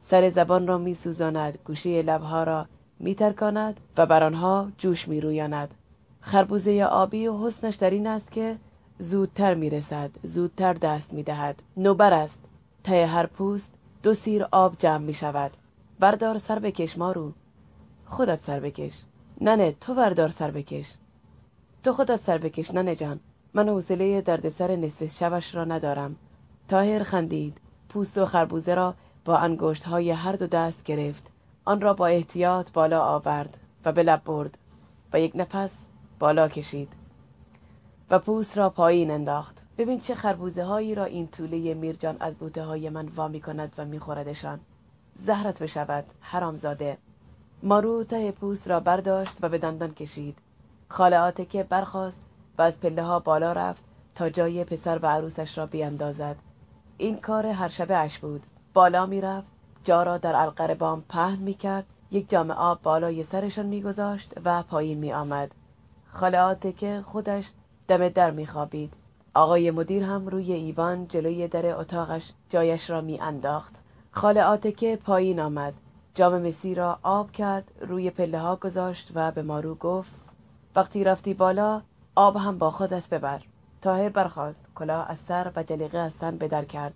سر 0.00 0.30
زبان 0.30 0.66
را 0.66 0.78
میسوزاند 0.78 1.58
گوشه 1.64 2.02
لبها 2.02 2.44
را 2.44 2.66
میترکاند 3.00 3.80
و 3.96 4.06
بر 4.06 4.24
آنها 4.24 4.68
جوش 4.78 5.08
میرویاند. 5.08 5.74
خربوزه 6.20 6.82
آبی 6.84 7.26
و 7.26 7.46
حسنش 7.46 7.74
در 7.74 7.90
این 7.90 8.06
است 8.06 8.32
که 8.32 8.56
زودتر 8.98 9.54
می‌رسد 9.54 10.10
زودتر 10.22 10.72
دست 10.72 11.12
می‌دهد. 11.12 11.62
نوبر 11.76 12.12
است. 12.12 12.38
ته 12.84 13.06
هر 13.06 13.26
پوست 13.26 13.72
دو 14.02 14.14
سیر 14.14 14.46
آب 14.52 14.76
جمع 14.78 15.04
می 15.04 15.14
شود 15.14 15.50
بردار 16.00 16.38
سر 16.38 16.58
بکش 16.58 16.98
مارو. 16.98 17.32
خودت 18.06 18.40
سر 18.40 18.60
بکش. 18.60 19.02
ننه 19.40 19.74
تو 19.80 19.94
وردار 19.94 20.28
سر 20.28 20.50
بکش. 20.50 20.94
تو 21.84 21.92
خودت 21.92 22.16
سر 22.16 22.38
بکش 22.38 22.70
ننه 22.70 22.94
جان. 22.94 23.20
من 23.54 23.68
حوصله 23.68 24.20
دردسر 24.20 24.76
نصف 24.76 25.06
شبش 25.06 25.54
را 25.54 25.64
ندارم. 25.64 26.16
تاهر 26.68 27.02
خندید. 27.02 27.58
پوست 27.88 28.18
و 28.18 28.26
خربوزه 28.26 28.74
را 28.74 28.94
با 29.24 29.36
انگشت 29.36 29.84
های 29.84 30.10
هر 30.10 30.32
دو 30.32 30.46
دست 30.46 30.84
گرفت. 30.84 31.30
آن 31.64 31.80
را 31.80 31.94
با 31.94 32.06
احتیاط 32.06 32.72
بالا 32.72 33.00
آورد 33.00 33.56
و 33.84 33.92
به 33.92 34.02
لب 34.02 34.24
برد 34.24 34.58
و 35.12 35.20
یک 35.20 35.32
نفس 35.34 35.86
بالا 36.18 36.48
کشید. 36.48 37.05
و 38.10 38.18
پوست 38.18 38.58
را 38.58 38.70
پایین 38.70 39.10
انداخت. 39.10 39.66
ببین 39.78 40.00
چه 40.00 40.14
خربوزه 40.14 40.64
هایی 40.64 40.94
را 40.94 41.04
این 41.04 41.28
طوله 41.28 41.74
میرجان 41.74 42.16
از 42.20 42.36
بوته 42.36 42.64
های 42.64 42.88
من 42.88 43.08
وا 43.08 43.28
می 43.28 43.40
کند 43.40 43.74
و 43.78 43.84
میخوردشان. 43.84 44.60
زهرت 45.12 45.62
بشود 45.62 46.04
حرامزاده. 46.20 46.98
مارو 47.62 48.04
ته 48.04 48.32
پوست 48.32 48.68
را 48.68 48.80
برداشت 48.80 49.38
و 49.42 49.48
به 49.48 49.58
دندان 49.58 49.94
کشید. 49.94 50.38
خاله 50.88 51.32
که 51.32 51.62
برخاست 51.62 52.20
و 52.58 52.62
از 52.62 52.80
پله 52.80 53.02
ها 53.02 53.18
بالا 53.18 53.52
رفت 53.52 53.84
تا 54.14 54.30
جای 54.30 54.64
پسر 54.64 54.98
و 55.02 55.06
عروسش 55.06 55.58
را 55.58 55.66
بیاندازد 55.66 56.36
این 56.98 57.16
کار 57.16 57.46
هر 57.46 57.68
شبه 57.68 57.96
اش 57.96 58.18
بود. 58.18 58.42
بالا 58.74 59.06
می‌رفت 59.06 59.52
جا 59.84 60.02
را 60.02 60.18
در 60.18 60.36
القر 60.36 60.74
بام 60.74 61.02
پهن 61.08 61.38
می 61.38 61.54
کرد 61.54 61.86
یک 62.10 62.30
جام 62.30 62.50
آب 62.50 62.82
بالای 62.82 63.22
سرشان 63.22 63.66
میگذاشت 63.66 64.32
و 64.44 64.62
پایین 64.62 64.98
می 64.98 65.12
آمد 65.12 65.50
خاله 66.12 66.72
که 66.72 67.02
خودش 67.06 67.50
دم 67.88 68.08
در 68.08 68.30
میخوابید. 68.30 68.94
آقای 69.34 69.70
مدیر 69.70 70.02
هم 70.02 70.26
روی 70.26 70.52
ایوان 70.52 71.08
جلوی 71.08 71.48
در 71.48 71.66
اتاقش 71.66 72.32
جایش 72.50 72.90
را 72.90 73.00
می 73.00 73.20
انداخت 73.20 73.82
خاله 74.10 74.42
آتکه 74.42 74.96
پایین 74.96 75.40
آمد. 75.40 75.74
جام 76.14 76.42
مسی 76.42 76.74
را 76.74 76.98
آب 77.02 77.32
کرد 77.32 77.72
روی 77.80 78.10
پله 78.10 78.38
ها 78.38 78.56
گذاشت 78.56 79.10
و 79.14 79.30
به 79.30 79.42
مارو 79.42 79.74
گفت 79.74 80.14
وقتی 80.76 81.04
رفتی 81.04 81.34
بالا 81.34 81.82
آب 82.14 82.36
هم 82.36 82.58
با 82.58 82.70
خودت 82.70 83.08
ببر. 83.08 83.40
تاهر 83.82 84.08
برخاست 84.08 84.64
کلاه 84.74 85.10
از 85.10 85.18
سر 85.18 85.52
و 85.56 85.62
جلیقه 85.62 85.98
از 85.98 86.18
تن 86.18 86.36
بدر 86.36 86.64
کرد. 86.64 86.94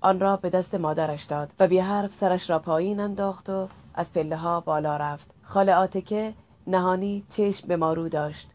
آن 0.00 0.20
را 0.20 0.36
به 0.36 0.50
دست 0.50 0.74
مادرش 0.74 1.24
داد 1.24 1.52
و 1.60 1.68
بی 1.68 1.78
حرف 1.78 2.14
سرش 2.14 2.50
را 2.50 2.58
پایین 2.58 3.00
انداخت 3.00 3.50
و 3.50 3.68
از 3.94 4.12
پله 4.12 4.36
ها 4.36 4.60
بالا 4.60 4.96
رفت. 4.96 5.30
خاله 5.42 5.74
آتکه 5.74 6.34
نهانی 6.66 7.24
چشم 7.28 7.68
به 7.68 7.76
مارو 7.76 8.08
داشت. 8.08 8.50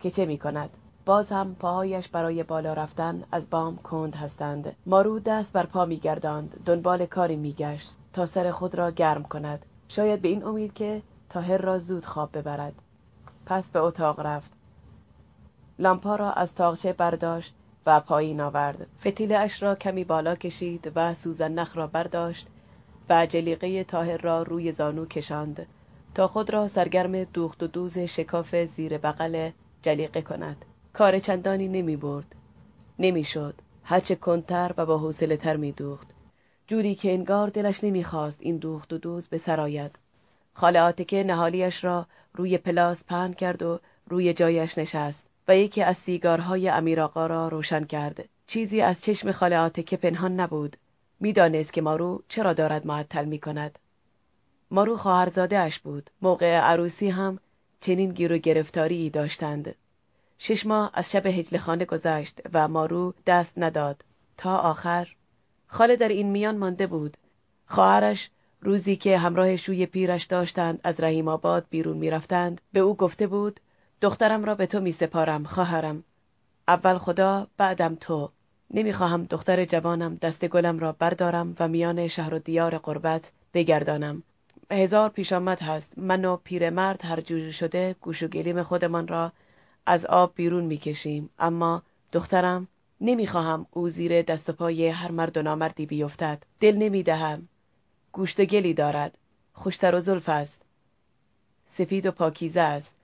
که 0.00 0.10
چه 0.10 0.26
می 0.26 0.38
کند 0.38 0.70
باز 1.08 1.32
هم 1.32 1.54
پاهایش 1.54 2.08
برای 2.08 2.42
بالا 2.42 2.72
رفتن 2.72 3.24
از 3.32 3.50
بام 3.50 3.76
کند 3.76 4.16
هستند. 4.16 4.76
مارو 4.86 5.18
دست 5.18 5.52
بر 5.52 5.66
پا 5.66 5.84
میگرداند. 5.84 6.62
دنبال 6.64 7.06
کاری 7.06 7.36
میگشت 7.36 7.92
تا 8.12 8.26
سر 8.26 8.50
خود 8.50 8.74
را 8.74 8.90
گرم 8.90 9.22
کند. 9.22 9.66
شاید 9.88 10.22
به 10.22 10.28
این 10.28 10.44
امید 10.44 10.72
که 10.72 11.02
تاهر 11.28 11.58
را 11.58 11.78
زود 11.78 12.06
خواب 12.06 12.38
ببرد. 12.38 12.72
پس 13.46 13.70
به 13.70 13.78
اتاق 13.78 14.20
رفت. 14.20 14.52
لامپا 15.78 16.16
را 16.16 16.32
از 16.32 16.54
تاقچه 16.54 16.92
برداشت 16.92 17.54
و 17.86 18.00
پایین 18.00 18.40
آورد. 18.40 18.86
فتیله 19.00 19.38
اش 19.38 19.62
را 19.62 19.74
کمی 19.74 20.04
بالا 20.04 20.34
کشید 20.34 20.92
و 20.94 21.14
سوزن 21.14 21.52
نخ 21.52 21.76
را 21.76 21.86
برداشت 21.86 22.46
و 23.08 23.26
جلیقه 23.26 23.84
تاهر 23.84 24.16
را 24.16 24.42
روی 24.42 24.72
زانو 24.72 25.06
کشاند 25.06 25.66
تا 26.14 26.28
خود 26.28 26.50
را 26.50 26.68
سرگرم 26.68 27.24
دوخت 27.24 27.62
و 27.62 27.66
دوز 27.66 27.98
شکاف 27.98 28.56
زیر 28.56 28.98
بغل 28.98 29.50
جلیقه 29.82 30.22
کند. 30.22 30.64
کار 30.98 31.18
چندانی 31.18 31.68
نمی 31.68 31.96
برد 31.96 32.34
نمی 32.98 33.24
شد 33.24 33.54
هرچه 33.84 34.14
کنتر 34.14 34.74
و 34.76 34.86
با 34.86 34.98
حوصله 34.98 35.36
تر 35.36 35.56
می 35.56 35.72
دوخت 35.72 36.08
جوری 36.66 36.94
که 36.94 37.12
انگار 37.12 37.48
دلش 37.48 37.84
نمی‌خواست 37.84 38.38
این 38.42 38.56
دوخت 38.56 38.92
و 38.92 38.98
دوز 38.98 39.28
به 39.28 39.38
سرایت 39.38 39.90
خاله 40.54 40.80
آتکه 40.80 41.24
نهالیش 41.24 41.84
را 41.84 42.06
روی 42.34 42.58
پلاس 42.58 43.04
پهن 43.04 43.32
کرد 43.32 43.62
و 43.62 43.80
روی 44.08 44.34
جایش 44.34 44.78
نشست 44.78 45.26
و 45.48 45.56
یکی 45.56 45.82
از 45.82 45.96
سیگارهای 45.96 46.68
امیر 46.68 47.00
آقا 47.00 47.26
را 47.26 47.48
روشن 47.48 47.84
کرد 47.84 48.24
چیزی 48.46 48.80
از 48.80 49.02
چشم 49.02 49.32
خاله 49.32 49.58
آتکه 49.58 49.96
پنهان 49.96 50.40
نبود 50.40 50.76
می‌دانست 51.20 51.72
که 51.72 51.80
مارو 51.80 52.22
چرا 52.28 52.52
دارد 52.52 52.86
معطل 52.86 53.24
می 53.24 53.38
کند. 53.38 53.78
مارو 54.70 54.96
خواهرزاده 54.96 55.58
اش 55.58 55.78
بود. 55.78 56.10
موقع 56.22 56.58
عروسی 56.58 57.08
هم 57.08 57.38
چنین 57.80 58.12
گیر 58.12 58.32
و 58.32 58.38
گرفتاری 58.38 59.10
داشتند. 59.10 59.74
شش 60.38 60.66
ماه 60.66 60.90
از 60.94 61.10
شب 61.10 61.26
هجل 61.26 61.56
خانه 61.56 61.84
گذشت 61.84 62.40
و 62.52 62.68
مارو 62.68 63.14
دست 63.26 63.58
نداد. 63.58 64.04
تا 64.36 64.56
آخر 64.58 65.08
خاله 65.66 65.96
در 65.96 66.08
این 66.08 66.30
میان 66.30 66.56
مانده 66.56 66.86
بود. 66.86 67.16
خواهرش 67.66 68.30
روزی 68.60 68.96
که 68.96 69.18
همراه 69.18 69.56
شوی 69.56 69.86
پیرش 69.86 70.24
داشتند 70.24 70.80
از 70.84 71.00
رحیم 71.00 71.28
آباد 71.28 71.66
بیرون 71.70 71.96
می‌رفتند 71.96 72.60
به 72.72 72.80
او 72.80 72.96
گفته 72.96 73.26
بود 73.26 73.60
دخترم 74.00 74.44
را 74.44 74.54
به 74.54 74.66
تو 74.66 74.80
می 74.80 74.92
سپارم 74.92 75.44
خواهرم 75.44 76.04
اول 76.68 76.98
خدا 76.98 77.46
بعدم 77.56 77.94
تو 77.94 78.30
نمی‌خواهم 78.70 79.24
دختر 79.24 79.64
جوانم 79.64 80.14
دست 80.14 80.46
گلم 80.46 80.78
را 80.78 80.92
بردارم 80.92 81.56
و 81.60 81.68
میان 81.68 82.08
شهر 82.08 82.34
و 82.34 82.38
دیار 82.38 82.78
قربت 82.78 83.32
بگردانم 83.54 84.22
هزار 84.70 85.08
پیش 85.08 85.32
آمد 85.32 85.62
هست 85.62 85.92
من 85.96 86.24
و 86.24 86.36
پیرمرد 86.36 87.04
هر 87.04 87.20
جور 87.20 87.50
شده 87.50 87.96
گوش 88.00 88.22
و 88.22 88.28
گلیم 88.28 88.62
خودمان 88.62 89.08
را 89.08 89.32
از 89.88 90.06
آب 90.06 90.32
بیرون 90.34 90.64
می‌کشیم. 90.64 91.30
اما 91.38 91.82
دخترم 92.12 92.68
نمی‌خواهم 93.00 93.66
او 93.70 93.88
زیر 93.88 94.22
دست 94.22 94.50
پای 94.50 94.88
هر 94.88 95.10
مرد 95.10 95.36
و 95.36 95.42
نامردی 95.42 95.86
بیفتد. 95.86 96.42
دل 96.60 96.76
نمی‌دهم. 96.76 97.48
گوشت 98.12 98.40
و 98.40 98.44
گلی 98.44 98.74
دارد. 98.74 99.18
خوشتر 99.52 99.94
و 99.94 100.00
زلف 100.00 100.28
است. 100.28 100.62
سفید 101.68 102.06
و 102.06 102.10
پاکیزه 102.10 102.60
است. 102.60 102.94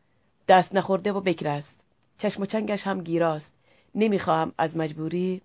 دست 0.49 0.75
نخورده 0.75 1.13
و 1.13 1.21
بکر 1.21 1.49
است. 1.49 1.77
چشم 2.19 2.43
و 2.43 2.47
چنگش 2.47 2.87
هم 2.87 3.03
گیراست. 3.03 3.53
نمی‌خواهم 3.95 4.53
از 4.59 4.77
مجبوری. 4.77 5.41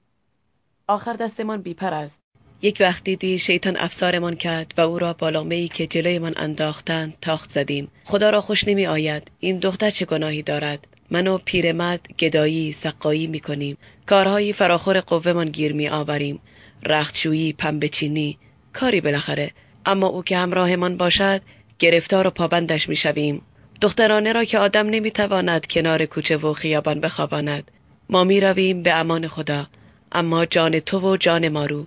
آخر 0.88 1.14
دستمان 1.14 1.62
بیپر 1.62 1.94
است. 1.94 2.20
یک 2.62 2.78
وقت 2.80 3.04
دیدی 3.04 3.40
شیطان 3.40 3.78
افسارمان 3.78 4.36
کرد 4.36 4.74
و 4.78 4.82
او 4.82 5.00
را 5.00 5.14
بالامه 5.14 5.68
که 5.68 5.88
جلوی 5.88 6.20
من 6.20 6.34
انداختند 6.38 7.14
تاخت 7.22 7.52
زدیم. 7.52 7.92
خدا 8.06 8.30
را 8.30 8.42
خوش 8.42 8.68
نمی 8.68 8.88
آید 8.88 9.32
این 9.40 9.58
دختر 9.58 9.92
چه 9.92 10.06
گناهی 10.06 10.42
دارد؟ 10.42 10.88
من 11.12 11.28
و 11.28 11.38
پیرمرد 11.38 12.08
گدایی 12.20 12.72
سقایی 12.72 13.28
می 13.28 13.40
کنیم 13.40 13.78
کارهایی 14.06 14.54
فراخور 14.54 15.00
قوه 15.00 15.46
گیر 15.46 15.74
می 15.74 15.90
آوریم 15.90 16.40
رختشویی 16.84 17.54
پنبه 17.54 17.90
چینی 17.90 18.38
کاری 18.74 19.02
بالاخره. 19.02 19.52
اما 19.86 20.08
او 20.08 20.24
که 20.24 20.38
همراهمان 20.38 20.98
باشد 20.98 21.42
گرفتار 21.80 22.28
و 22.28 22.30
پابندش 22.30 22.90
می 22.90 22.96
شویم 22.96 23.42
دخترانه 23.82 24.32
را 24.32 24.44
که 24.44 24.60
آدم 24.60 24.90
نمی 24.90 25.12
تواند 25.12 25.68
کنار 25.68 26.06
کوچه 26.06 26.38
و 26.38 26.54
خیابان 26.54 27.00
بخواباند. 27.00 27.72
ما 28.10 28.24
می 28.24 28.40
رویم 28.40 28.84
به 28.84 28.94
امان 28.94 29.28
خدا. 29.28 29.68
اما 30.12 30.46
جان 30.46 30.80
تو 30.80 31.00
و 31.00 31.18
جان 31.18 31.50
مارو 31.50 31.86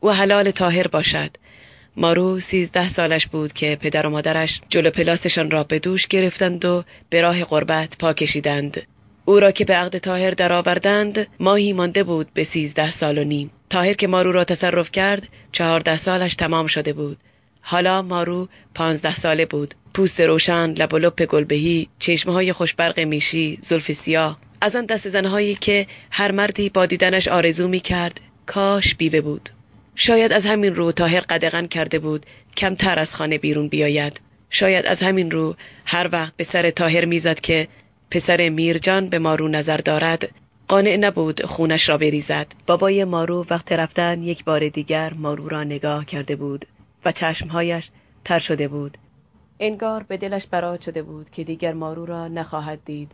او 0.00 0.10
حلال 0.10 0.50
تاهر 0.50 0.86
باشد. 0.86 1.30
مارو 1.96 2.40
سیزده 2.40 2.88
سالش 2.88 3.26
بود 3.26 3.52
که 3.52 3.78
پدر 3.80 4.06
و 4.06 4.10
مادرش 4.10 4.60
جلو 4.68 4.90
پلاسشان 4.90 5.50
را 5.50 5.64
به 5.64 5.78
دوش 5.78 6.06
گرفتند 6.06 6.64
و 6.64 6.84
به 7.10 7.20
راه 7.20 7.44
قربت 7.44 7.98
پا 7.98 8.12
کشیدند. 8.12 8.82
او 9.24 9.40
را 9.40 9.52
که 9.52 9.64
به 9.64 9.74
عقد 9.74 9.98
تاهر 9.98 10.30
درآوردند 10.30 11.26
ماهی 11.40 11.72
مانده 11.72 12.04
بود 12.04 12.28
به 12.34 12.44
سیزده 12.44 12.90
سال 12.90 13.18
و 13.18 13.24
نیم. 13.24 13.50
تاهر 13.70 13.94
که 13.94 14.06
مارو 14.06 14.32
را 14.32 14.44
تصرف 14.44 14.92
کرد 14.92 15.28
چهارده 15.52 15.96
سالش 15.96 16.34
تمام 16.34 16.66
شده 16.66 16.92
بود. 16.92 17.18
حالا 17.60 18.02
مارو 18.02 18.48
پانزده 18.74 19.14
ساله 19.14 19.46
بود. 19.46 19.74
پوست 19.94 20.20
روشن 20.20 20.70
لب 20.70 20.94
و 20.94 20.98
لپ 20.98 21.24
گلبهی 21.24 21.88
چشمه 21.98 22.32
های 22.32 22.52
خوشبرق 22.52 23.00
میشی 23.00 23.58
زلف 23.62 23.92
سیاه. 23.92 24.38
از 24.60 24.76
آن 24.76 24.86
دست 24.86 25.08
زنهایی 25.08 25.54
که 25.54 25.86
هر 26.10 26.32
مردی 26.32 26.68
با 26.68 26.86
دیدنش 26.86 27.28
آرزو 27.28 27.68
می 27.68 27.80
کرد 27.80 28.20
کاش 28.46 28.94
بیوه 28.94 29.20
بود. 29.20 29.50
شاید 30.02 30.32
از 30.32 30.46
همین 30.46 30.74
رو 30.74 30.92
تاهر 30.92 31.20
قدغن 31.20 31.66
کرده 31.66 31.98
بود 31.98 32.26
کمتر 32.56 32.98
از 32.98 33.14
خانه 33.14 33.38
بیرون 33.38 33.68
بیاید. 33.68 34.20
شاید 34.50 34.86
از 34.86 35.02
همین 35.02 35.30
رو 35.30 35.56
هر 35.84 36.08
وقت 36.12 36.36
به 36.36 36.44
سر 36.44 36.70
تاهر 36.70 37.04
می‌زد 37.04 37.40
که 37.40 37.68
پسر 38.10 38.48
میرجان 38.48 39.08
به 39.08 39.18
مارو 39.18 39.48
نظر 39.48 39.76
دارد 39.76 40.28
قانع 40.68 40.96
نبود 40.96 41.44
خونش 41.44 41.88
را 41.88 41.98
بریزد. 41.98 42.46
بابای 42.66 43.04
مارو 43.04 43.46
وقت 43.50 43.72
رفتن 43.72 44.22
یک 44.22 44.44
بار 44.44 44.68
دیگر 44.68 45.14
مارو 45.14 45.48
را 45.48 45.64
نگاه 45.64 46.04
کرده 46.04 46.36
بود 46.36 46.64
و 47.04 47.12
چشمهایش 47.12 47.90
تر 48.24 48.38
شده 48.38 48.68
بود. 48.68 48.98
انگار 49.58 50.02
به 50.02 50.16
دلش 50.16 50.46
برات 50.46 50.82
شده 50.82 51.02
بود 51.02 51.30
که 51.30 51.44
دیگر 51.44 51.72
مارو 51.72 52.06
را 52.06 52.28
نخواهد 52.28 52.80
دید. 52.84 53.12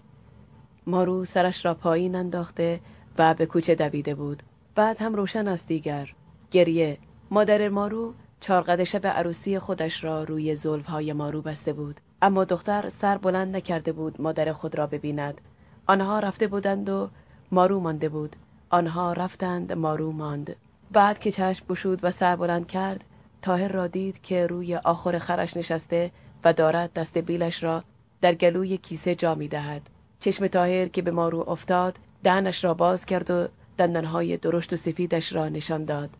مارو 0.87 1.25
سرش 1.25 1.65
را 1.65 1.75
پایین 1.75 2.15
انداخته 2.15 2.81
و 3.19 3.35
به 3.35 3.47
کوچه 3.47 3.75
دویده 3.75 4.15
بود. 4.15 4.43
بعد 4.75 5.03
هم 5.03 5.15
روشن 5.15 5.49
است 5.49 5.69
دیگر. 5.69 6.09
گریه. 6.57 6.99
مادر 7.31 7.69
مارو 7.69 8.15
چارقد 8.41 8.85
شب 8.85 9.07
عروسی 9.07 9.59
خودش 9.59 10.05
را 10.05 10.25
روی 10.25 10.57
های 10.89 11.13
مارو 11.13 11.43
بسته 11.43 11.73
بود. 11.73 12.01
اما 12.23 12.45
دختر 12.45 12.89
سر 12.89 13.19
بلند 13.19 13.57
نکرده 13.57 13.93
بود 13.93 14.21
مادر 14.21 14.53
خود 14.53 14.79
را 14.79 14.87
ببیند. 14.87 15.41
آنها 15.87 16.21
رفته 16.21 16.47
بودند 16.47 16.89
و 16.89 17.09
مارو 17.53 17.81
مانده 17.81 18.09
بود. 18.09 18.37
آنها 18.71 19.13
رفتند 19.13 19.73
مارو 19.73 20.13
ماند. 20.13 20.57
بعد 20.93 21.19
که 21.19 21.31
چشم 21.31 21.67
گشود 21.69 21.99
و 22.03 22.11
سر 22.11 22.37
بلند 22.37 22.67
کرد 22.67 23.05
تاهر 23.43 23.69
را 23.69 23.87
دید 23.87 24.23
که 24.23 24.47
روی 24.47 24.77
آخر 24.77 25.19
خرش 25.19 25.57
نشسته 25.57 26.11
و 26.45 26.53
دارد 26.53 26.93
دست 26.93 27.19
بیلش 27.19 27.63
را 27.63 27.85
در 28.21 28.35
گلوی 28.35 28.77
کیسه 28.77 29.15
جا 29.15 29.35
می 29.35 29.49
دهد. 29.49 29.83
چشم 30.21 30.47
تاهر 30.47 30.89
که 30.89 31.03
به 31.03 31.11
مارو 31.11 31.51
افتاد 31.51 31.99
دهنش 32.23 32.65
را 32.65 32.75
باز 32.75 33.07
کرد 33.07 33.31
و 33.31 33.49
دندانهای 33.79 34.37
درشت 34.37 34.73
و 34.73 34.77
سفیدش 34.77 35.33
را 35.33 35.49
نشان 35.49 35.85
داد. 35.85 36.11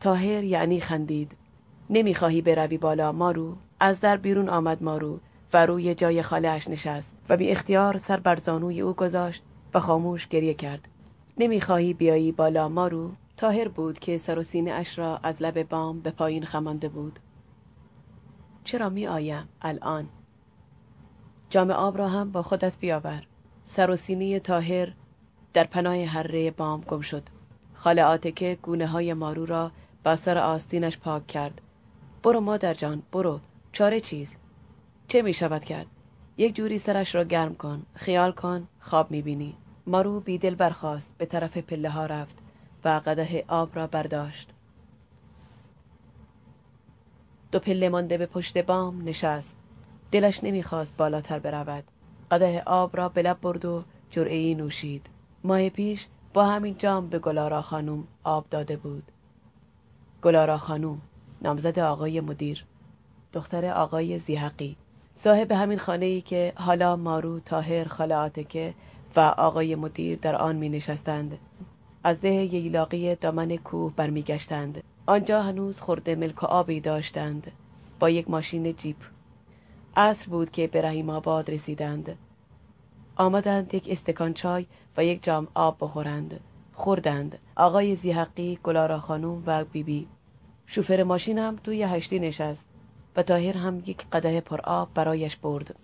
تاهر 0.00 0.44
یعنی 0.44 0.80
خندید. 0.80 1.36
نمی‌خواهی 1.90 2.42
بروی 2.42 2.78
بالا 2.78 3.12
مارو؟ 3.12 3.56
از 3.80 4.00
در 4.00 4.16
بیرون 4.16 4.48
آمد 4.48 4.82
مارو 4.82 5.20
و 5.52 5.66
روی 5.66 5.94
جای 5.94 6.22
خالهاش 6.22 6.68
نشست 6.68 7.16
و 7.28 7.36
بی 7.36 7.50
اختیار 7.50 7.96
سر 7.96 8.20
بر 8.20 8.36
زانوی 8.36 8.80
او 8.80 8.92
گذاشت 8.92 9.42
و 9.74 9.80
خاموش 9.80 10.28
گریه 10.28 10.54
کرد. 10.54 10.88
نمی‌خواهی 11.38 11.94
بیایی 11.94 12.32
بالا 12.32 12.68
مارو؟ 12.68 13.10
تاهر 13.36 13.68
بود 13.68 13.98
که 13.98 14.16
سر 14.16 14.38
و 14.38 14.42
سینه 14.42 14.70
اش 14.70 14.98
را 14.98 15.16
از 15.22 15.42
لب 15.42 15.62
بام 15.62 16.00
به 16.00 16.10
پایین 16.10 16.44
خمانده 16.44 16.88
بود. 16.88 17.18
چرا 18.64 18.88
می 18.88 19.06
آیم 19.06 19.48
الان؟ 19.62 20.08
جام 21.50 21.70
آب 21.70 21.98
را 21.98 22.08
هم 22.08 22.32
با 22.32 22.42
خودت 22.42 22.78
بیاور. 22.78 23.26
سر 23.64 23.90
و 23.90 23.96
سینه 23.96 24.40
تاهر 24.40 24.92
در 25.52 25.64
پناه 25.64 26.04
هره 26.04 26.50
بام 26.50 26.80
گم 26.80 27.00
شد. 27.00 27.22
خال 27.74 27.98
آتکه 27.98 28.58
گونه 28.62 28.86
های 28.86 29.14
مارو 29.14 29.46
را 29.46 29.70
با 30.04 30.16
سر 30.16 30.38
آستینش 30.38 30.98
پاک 30.98 31.26
کرد. 31.26 31.60
برو 32.22 32.40
مادر 32.40 32.74
جان 32.74 33.02
برو. 33.12 33.40
چاره 33.72 34.00
چیز 34.00 34.36
چه 35.08 35.22
می 35.22 35.34
شود 35.34 35.64
کرد؟ 35.64 35.86
یک 36.36 36.54
جوری 36.54 36.78
سرش 36.78 37.14
را 37.14 37.24
گرم 37.24 37.54
کن. 37.54 37.82
خیال 37.94 38.32
کن. 38.32 38.68
خواب 38.80 39.10
می 39.10 39.22
بینی. 39.22 39.56
مارو 39.86 40.20
بیدل 40.20 40.54
برخاست. 40.54 41.14
به 41.18 41.26
طرف 41.26 41.56
پله 41.58 41.90
ها 41.90 42.06
رفت 42.06 42.38
و 42.84 43.00
قده 43.06 43.44
آب 43.48 43.70
را 43.74 43.86
برداشت. 43.86 44.50
دو 47.52 47.58
پله 47.58 47.88
مانده 47.88 48.18
به 48.18 48.26
پشت 48.26 48.58
بام 48.58 49.08
نشست. 49.08 49.58
دلش 50.12 50.44
نمی‌خواست 50.44 50.96
بالاتر 50.96 51.38
برود. 51.38 51.84
قده 52.30 52.62
آب 52.66 52.96
را 52.96 53.08
به 53.08 53.22
لب 53.22 53.40
برد 53.40 53.64
و 53.64 53.84
جرعهای 54.10 54.54
نوشید. 54.54 55.06
ماه 55.44 55.68
پیش 55.68 56.06
با 56.34 56.46
همین 56.46 56.78
جام 56.78 57.08
به 57.08 57.18
گلارا 57.18 57.62
خانوم 57.62 58.08
آب 58.24 58.46
داده 58.50 58.76
بود. 58.76 59.02
گلارا 60.22 60.58
خانوم 60.58 61.00
نامزد 61.42 61.78
آقای 61.78 62.20
مدیر. 62.20 62.64
دختر 63.32 63.72
آقای 63.72 64.18
زیحقی. 64.18 64.76
صاحب 65.14 65.52
همین 65.52 65.78
خانه 65.78 66.06
ای 66.06 66.20
که 66.20 66.52
حالا 66.56 66.96
مارو 66.96 67.40
تاهر 67.40 67.84
خاله 67.84 68.14
آتکه 68.14 68.74
و 69.16 69.20
آقای 69.20 69.74
مدیر 69.74 70.18
در 70.18 70.36
آن 70.36 70.56
می 70.56 70.68
نشستند 70.68 71.38
از 72.04 72.20
ده 72.20 72.54
ییلاقی 72.54 73.14
دامن 73.14 73.56
کوه 73.56 73.92
برمیگشتند. 73.96 74.82
آنجا 75.06 75.42
هنوز 75.42 75.80
خورده 75.80 76.14
ملک 76.14 76.42
و 76.42 76.46
آبی 76.46 76.80
داشتند. 76.80 77.52
با 78.00 78.10
یک 78.10 78.30
ماشین 78.30 78.76
جیپ. 78.76 78.96
عصر 79.96 80.30
بود 80.30 80.50
که 80.50 80.66
به 80.66 80.82
رحیم 80.82 81.10
آباد 81.10 81.50
رسیدند. 81.50 82.18
آمدند 83.16 83.74
یک 83.74 83.88
استکان 83.90 84.34
چای 84.34 84.66
و 84.96 85.04
یک 85.04 85.22
جام 85.22 85.48
آب 85.54 85.76
بخورند. 85.80 86.40
خوردند. 86.80 87.38
آقای 87.56 87.94
زیحقی 87.94 88.58
گلارا 88.62 89.00
خانوم 89.00 89.42
و 89.46 89.64
بیبی. 89.64 89.82
بی. 89.82 90.06
شوفر 90.66 91.02
ماشین 91.02 91.38
هم 91.38 91.56
توی 91.56 91.82
هشتی 91.82 92.18
نشست 92.18 92.66
و 93.16 93.22
تاهر 93.22 93.56
هم 93.56 93.82
یک 93.86 94.06
قده 94.12 94.40
پر 94.40 94.60
آب 94.60 94.88
برایش 94.94 95.36
برد. 95.36 95.74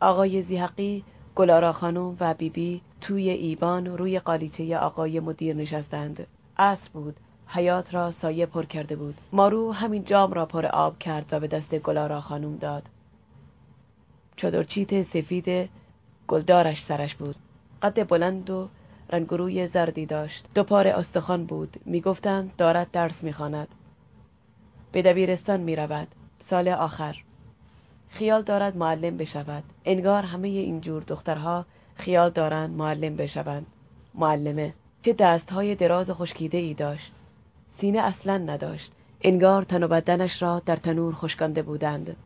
آقای 0.00 0.42
زیحقی 0.42 1.04
گلارا 1.34 1.72
خانم 1.72 2.16
و 2.20 2.34
بیبی 2.34 2.50
بی 2.50 2.80
توی 3.00 3.30
ایوان 3.30 3.86
روی 3.86 4.18
قالیچه 4.18 4.78
آقای 4.78 5.20
مدیر 5.20 5.56
نشستند. 5.56 6.26
عصر 6.58 6.90
بود. 6.92 7.16
حیات 7.46 7.94
را 7.94 8.10
سایه 8.10 8.46
پر 8.46 8.64
کرده 8.64 8.96
بود. 8.96 9.20
مارو 9.32 9.72
همین 9.72 10.04
جام 10.04 10.32
را 10.32 10.46
پر 10.46 10.66
آب 10.66 10.98
کرد 10.98 11.28
و 11.32 11.40
به 11.40 11.46
دست 11.46 11.78
گلارا 11.78 12.20
خانم 12.20 12.56
داد. 12.56 12.82
چادرچیت 14.36 15.02
سفید 15.02 15.70
گلدارش 16.28 16.82
سرش 16.82 17.14
بود. 17.14 17.36
قد 17.82 18.08
بلند 18.08 18.50
و 18.50 18.68
رنگروی 19.14 19.66
زردی 19.66 20.06
داشت. 20.06 20.46
دو 20.54 20.64
پار 20.64 20.88
استخوان 20.88 21.44
بود. 21.44 21.76
می‌گفتند 21.84 22.56
دارد 22.56 22.90
درس 22.90 23.24
می‌خواند. 23.24 23.68
به 24.92 25.02
دبیرستان 25.02 25.60
می‌رود. 25.60 26.08
سال 26.38 26.68
آخر. 26.68 27.16
خیال 28.08 28.42
دارد 28.42 28.76
معلم 28.76 29.16
بشود. 29.16 29.64
انگار 29.84 30.22
همه 30.22 30.48
اینجور 30.48 31.02
دخترها 31.02 31.66
خیال 31.94 32.30
دارند 32.30 32.76
معلم 32.76 33.16
بشوند. 33.16 33.66
معلمه. 34.14 34.74
چه 35.02 35.12
دستهای 35.12 35.74
دراز 35.74 36.10
خشکیده 36.10 36.58
ای 36.58 36.74
داشت. 36.74 37.12
سینه 37.68 37.98
اصلا 37.98 38.38
نداشت. 38.38 38.92
انگار 39.20 39.62
تن 39.62 39.82
و 39.82 39.88
بدنش 39.88 40.42
را 40.42 40.62
در 40.66 40.76
تنور 40.76 41.14
خشکانده 41.14 41.62
بودند. 41.62 42.16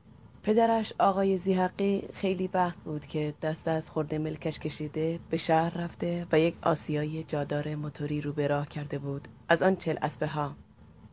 پدرش 0.43 0.93
آقای 0.99 1.37
زیحقی 1.37 2.09
خیلی 2.13 2.49
بخت 2.49 2.79
بود 2.79 3.07
که 3.07 3.35
دست 3.43 3.69
از 3.69 3.91
خورده 3.91 4.19
ملکش 4.19 4.59
کشیده 4.59 5.19
به 5.31 5.37
شهر 5.37 5.79
رفته 5.79 6.27
و 6.33 6.41
یک 6.41 6.55
آسیایی 6.63 7.25
جادار 7.25 7.75
موتوری 7.75 8.21
رو 8.21 8.33
به 8.33 8.47
راه 8.47 8.69
کرده 8.69 8.99
بود. 8.99 9.29
از 9.49 9.63
آن 9.63 9.77
چل 9.77 9.97
اسبه 10.03 10.27
ها 10.27 10.55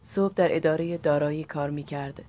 صبح 0.02 0.34
در 0.34 0.56
اداره 0.56 0.98
دارایی 0.98 1.44
کار 1.44 1.70
می‌کرد. 1.70 2.22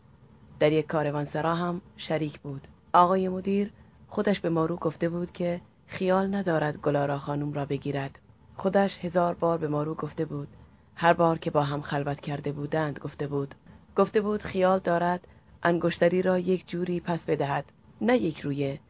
در 0.58 0.72
یک 0.72 0.86
کاروانسرا 0.86 1.54
هم 1.54 1.80
شریک 1.96 2.40
بود. 2.40 2.68
آقای 2.92 3.28
مدیر 3.28 3.70
خودش 4.08 4.40
به 4.40 4.48
مارو 4.48 4.76
گفته 4.76 5.08
بود 5.08 5.32
که 5.32 5.60
خیال 5.86 6.34
ندارد 6.34 6.76
گلارا 6.76 7.18
خانم 7.18 7.52
را 7.52 7.64
بگیرد. 7.64 8.18
خودش 8.56 9.04
هزار 9.04 9.34
بار 9.34 9.58
به 9.58 9.68
مارو 9.68 9.94
گفته 9.94 10.24
بود. 10.24 10.48
هر 10.94 11.12
بار 11.12 11.38
که 11.38 11.50
با 11.50 11.62
هم 11.62 11.80
خلوت 11.80 12.20
کرده 12.20 12.52
بودند 12.52 12.98
گفته 12.98 13.26
بود. 13.26 13.54
گفته 13.96 14.20
بود 14.20 14.42
خیال 14.42 14.78
دارد 14.78 15.28
انگشتری 15.66 16.22
را 16.22 16.38
یک 16.38 16.68
جوری 16.68 17.00
پس 17.00 17.26
بدهد 17.26 17.64
نه 18.00 18.16
یک 18.16 18.40
رویه. 18.40 18.80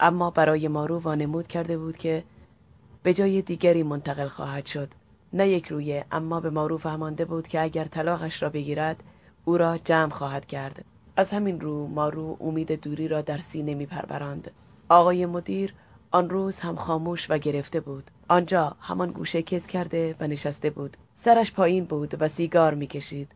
اما 0.00 0.30
برای 0.30 0.68
مارو 0.68 0.98
وانمود 0.98 1.46
کرده 1.46 1.78
بود 1.78 1.96
که 1.96 2.24
به 3.02 3.14
جای 3.14 3.42
دیگری 3.42 3.82
منتقل 3.82 4.28
خواهد 4.28 4.66
شد. 4.66 4.88
نه 5.32 5.48
یک 5.48 5.66
رویه 5.66 6.04
اما 6.12 6.40
به 6.40 6.50
مارو 6.50 6.78
فهمانده 6.78 7.24
بود 7.24 7.48
که 7.48 7.62
اگر 7.62 7.84
طلاقش 7.84 8.42
را 8.42 8.48
بگیرد 8.48 9.02
او 9.44 9.58
را 9.58 9.78
جمع 9.78 10.10
خواهد 10.10 10.46
کرد. 10.46 10.84
از 11.16 11.30
همین 11.30 11.60
رو 11.60 11.86
مارو 11.86 12.36
امید 12.40 12.80
دوری 12.80 13.08
را 13.08 13.20
در 13.20 13.38
سینه 13.38 13.74
می 13.74 13.86
پروراند. 13.86 14.50
آقای 14.88 15.26
مدیر 15.26 15.74
آن 16.10 16.30
روز 16.30 16.60
هم 16.60 16.76
خاموش 16.76 17.30
و 17.30 17.38
گرفته 17.38 17.80
بود. 17.80 18.10
آنجا 18.28 18.76
همان 18.80 19.10
گوشه 19.10 19.42
کز 19.42 19.66
کرده 19.66 20.14
و 20.20 20.26
نشسته 20.26 20.70
بود. 20.70 20.96
سرش 21.14 21.52
پایین 21.52 21.84
بود 21.84 22.14
و 22.20 22.28
سیگار 22.28 22.74
می‌کشید 22.74 23.28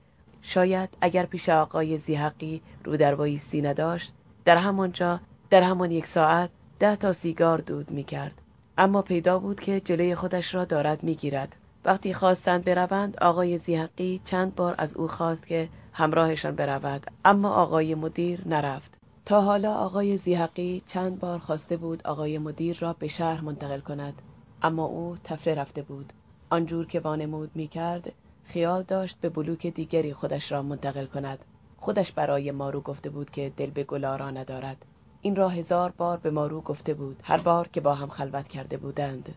شاید 0.49 0.97
اگر 1.01 1.27
پیش 1.27 1.49
آقای 1.49 1.99
ذیحقی 1.99 2.63
رودروایسی 2.85 3.63
نداشت 3.63 4.13
در 4.45 4.57
همانجا 4.57 5.21
در 5.51 5.63
همان 5.63 5.91
یک 5.91 6.07
ساعت 6.07 6.51
ده 6.79 6.97
تا 6.97 7.13
سیگار 7.13 7.59
دود 7.59 7.91
می‌کرد. 7.91 8.43
اما 8.79 9.03
پیدا 9.03 9.39
بود 9.39 9.61
که 9.61 9.81
جلوی 9.81 10.15
خودش 10.15 10.55
را 10.55 10.65
دارد 10.65 11.03
می‌گیرد. 11.03 11.57
وقتی 11.85 12.15
خواستند 12.15 12.65
بروند 12.65 13.17
آقای 13.17 13.59
ذیحقی 13.59 14.21
چند 14.25 14.55
بار 14.55 14.75
از 14.79 14.97
او 14.97 15.09
خواست 15.09 15.47
که 15.47 15.69
همراهشان 15.93 16.55
برود. 16.55 17.07
اما 17.25 17.51
آقای 17.51 17.95
مدیر 17.95 18.49
نرفت. 18.49 18.99
تا 19.25 19.41
حالا 19.41 19.75
آقای 19.75 20.17
زیحقی 20.17 20.83
چند 20.87 21.21
بار 21.21 21.39
خواسته 21.39 21.77
بود 21.77 22.07
آقای 22.07 22.39
مدیر 22.39 22.79
را 22.81 22.93
به 22.93 23.09
شهر 23.09 23.41
منتقل 23.41 23.81
کند. 23.81 24.23
اما 24.63 24.85
او 24.85 25.17
تفره 25.25 25.55
رفته 25.55 25.83
بود. 25.83 26.13
آنجور 26.51 26.87
که 26.87 27.01
وانمود 27.01 27.51
می 27.55 27.69
کرد 27.69 28.13
خیال 28.49 28.83
داشت 28.83 29.17
به 29.21 29.29
بلوک 29.29 29.67
دیگری 29.67 30.13
خودش 30.13 30.53
را 30.53 30.63
منتقل 30.63 31.07
کند. 31.07 31.45
خودش 31.77 32.13
برای 32.13 32.51
مارو 32.51 32.81
گفته 32.81 33.11
بود 33.11 33.31
که 33.31 33.53
دل 33.57 33.71
به 33.71 33.85
گلارا 33.85 34.31
ندارد. 34.31 34.85
این 35.23 35.37
را 35.37 35.49
هزار 35.49 35.91
بار 35.91 36.19
به 36.19 36.31
مارو 36.31 36.61
گفته 36.61 36.95
بود 36.95 37.21
هر 37.25 37.39
بار 37.39 37.69
که 37.69 37.81
با 37.81 37.95
هم 37.95 38.09
خلوت 38.09 38.49
کرده 38.49 38.77
بودند. 38.77 39.35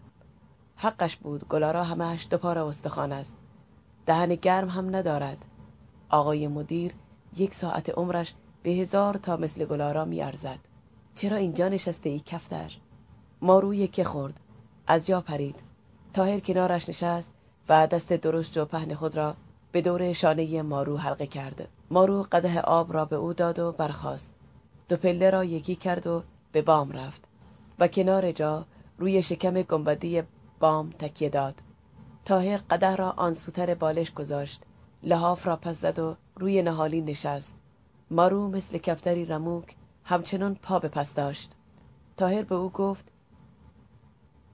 حقش 0.76 1.16
بود 1.16 1.48
گلارا 1.48 1.84
همش 1.84 2.28
دو 2.30 2.38
پار 2.38 2.58
استخوان 2.58 3.12
است. 3.12 3.38
دهن 4.06 4.36
گرم 4.36 4.70
هم 4.70 4.96
ندارد. 4.96 5.46
آقای 6.10 6.48
مدیر 6.48 6.94
یک 7.38 7.54
ساعت 7.54 7.90
عمرش 7.90 8.34
به 8.64 8.70
هزار 8.70 9.18
تا 9.18 9.38
مثل 9.38 9.66
گلارا 9.66 10.06
میارزد. 10.06 10.60
چرا 11.16 11.38
اینجا 11.38 11.70
نشسته 11.70 12.10
ای 12.10 12.20
کفتر؟ 12.20 12.72
مارو 13.42 13.86
که 13.86 14.04
خورد. 14.04 14.40
از 14.88 15.08
جا 15.08 15.22
پرید. 15.22 15.56
تاهر 16.14 16.40
کنارش 16.40 16.90
نشست. 16.90 17.34
و 17.70 17.88
دست 17.88 18.14
درشت 18.14 18.58
و 18.58 18.66
پهن 18.66 18.94
خود 18.94 19.18
را 19.18 19.36
به 19.72 19.82
دور 19.82 20.14
شانه 20.14 20.62
مارو 20.62 20.98
حلقه 20.98 21.28
کرد. 21.28 21.68
مارو 21.92 22.26
قده 22.32 22.62
آب 22.62 22.94
را 22.94 23.06
به 23.06 23.16
او 23.16 23.34
داد 23.34 23.60
و 23.60 23.72
برخاست. 23.72 24.34
دو 24.90 24.98
پله 24.98 25.30
را 25.30 25.44
یکی 25.44 25.76
کرد 25.76 26.08
و 26.08 26.24
به 26.52 26.62
بام 26.62 26.92
رفت 26.92 27.22
و 27.80 27.88
کنار 27.88 28.32
جا 28.32 28.66
روی 28.98 29.22
شکم 29.22 29.62
گنبدی 29.62 30.24
بام 30.60 30.90
تکیه 30.90 31.30
داد. 31.30 31.56
تاهر 32.26 32.60
قده 32.70 32.96
را 32.96 33.12
آن 33.12 33.34
سوتر 33.34 33.76
بالش 33.76 34.14
گذاشت. 34.14 34.62
لحاف 35.04 35.48
را 35.48 35.56
پس 35.56 35.82
زد 35.82 36.00
و 36.00 36.16
روی 36.36 36.62
نهالی 36.62 37.02
نشست. 37.02 37.56
مارو 38.12 38.48
مثل 38.48 38.78
کفتری 38.78 39.26
رموک 39.26 39.76
همچنان 40.06 40.56
پا 40.56 40.80
به 40.80 40.88
پس 40.88 41.14
داشت. 41.14 41.52
تاهر 42.18 42.44
به 42.44 42.56
او 42.56 42.70
گفت 42.70 43.12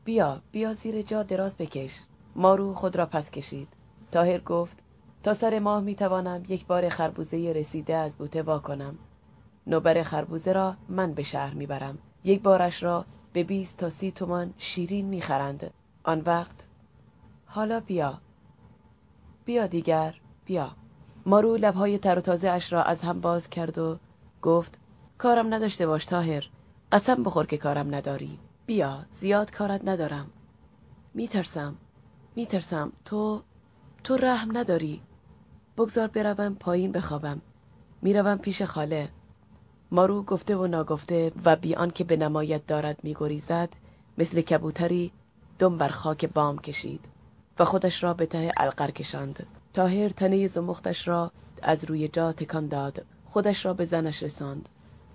بیا 0.06 0.42
بیا 0.52 0.74
زیر 0.74 1.02
جا 1.02 1.24
دراز 1.24 1.58
بکش. 1.58 2.00
مارو 2.36 2.74
خود 2.74 2.96
را 2.96 3.06
پس 3.06 3.32
کشید. 3.32 3.68
تاهر 4.12 4.40
گفت 4.40 4.78
تا 5.24 5.34
سر 5.34 5.60
ماه 5.60 5.82
می 5.82 5.96
توانم 5.96 6.44
یک 6.48 6.66
بار 6.66 6.90
خربوزه 6.90 7.54
رسیده 7.56 7.96
از 7.96 8.18
بوته 8.18 8.42
وا 8.42 8.60
کنم. 8.60 8.98
نوبر 9.68 10.04
خربوزه 10.04 10.52
را 10.52 10.76
من 10.90 11.14
به 11.14 11.24
شهر 11.24 11.54
می‌برم 11.54 11.98
یک 12.24 12.42
بارش 12.42 12.84
را 12.84 13.06
به 13.34 13.44
20 13.44 13.78
تا 13.78 13.90
سی 13.90 14.12
تومان 14.12 14.54
شیرین 14.58 15.06
می‌خرند 15.06 15.74
آن 16.04 16.22
وقت 16.26 16.68
حالا 17.46 17.80
بیا. 17.80 18.20
بیا 19.46 19.68
دیگر 19.68 20.16
بیا. 20.46 20.72
مارو 21.26 21.56
لبهای 21.56 21.98
تر 21.98 22.18
و 22.18 22.22
تازه 22.22 22.50
اش 22.50 22.74
را 22.74 22.84
از 22.84 23.02
هم 23.02 23.22
باز 23.22 23.50
کرد 23.50 23.78
و 23.78 23.98
گفت 24.42 24.80
کارم 25.18 25.54
نداشته 25.54 25.88
باش 25.88 26.06
تاهر 26.06 26.50
قسم 26.92 27.24
بخور 27.24 27.46
که 27.46 27.58
کارم 27.58 27.96
نداری. 27.96 28.40
بیا 28.66 29.06
زیاد 29.12 29.52
کارت 29.52 29.82
ندارم. 29.88 30.30
میترسم 31.14 31.76
میترسم. 32.36 32.92
تو 33.06 33.42
تو 34.04 34.18
رحم 34.18 34.58
نداری. 34.58 35.02
بگذار 35.78 36.08
بروم 36.08 36.56
پایین 36.56 36.92
بخوابم. 36.92 37.42
می‌روم 38.02 38.38
پیش 38.38 38.62
خاله. 38.62 39.10
مارو 39.92 40.24
گفته 40.24 40.56
و 40.56 40.68
ناگفته 40.68 41.32
و 41.46 41.56
بیان 41.56 41.92
که 41.92 42.04
به 42.04 42.18
نمایت 42.18 42.68
دارد 42.68 43.00
میگریزد 43.04 43.70
مثل 44.18 44.42
کبوتری 44.42 45.12
دم 45.60 45.78
بر 45.78 45.90
خاک 45.90 46.26
بام 46.26 46.58
کشید 46.60 47.06
و 47.60 47.66
خودش 47.66 48.04
را 48.04 48.14
به 48.14 48.26
ته 48.26 48.52
القر 48.58 48.92
کشاند. 48.92 49.46
تاهر 49.74 50.10
تنه 50.10 50.48
زمختش 50.48 51.08
را 51.08 51.32
از 51.62 51.84
روی 51.84 52.08
جا 52.08 52.32
تکان 52.32 52.68
داد. 52.68 53.06
خودش 53.26 53.66
را 53.66 53.74
به 53.74 53.86
زنش 53.86 54.24
رساند. 54.24 54.70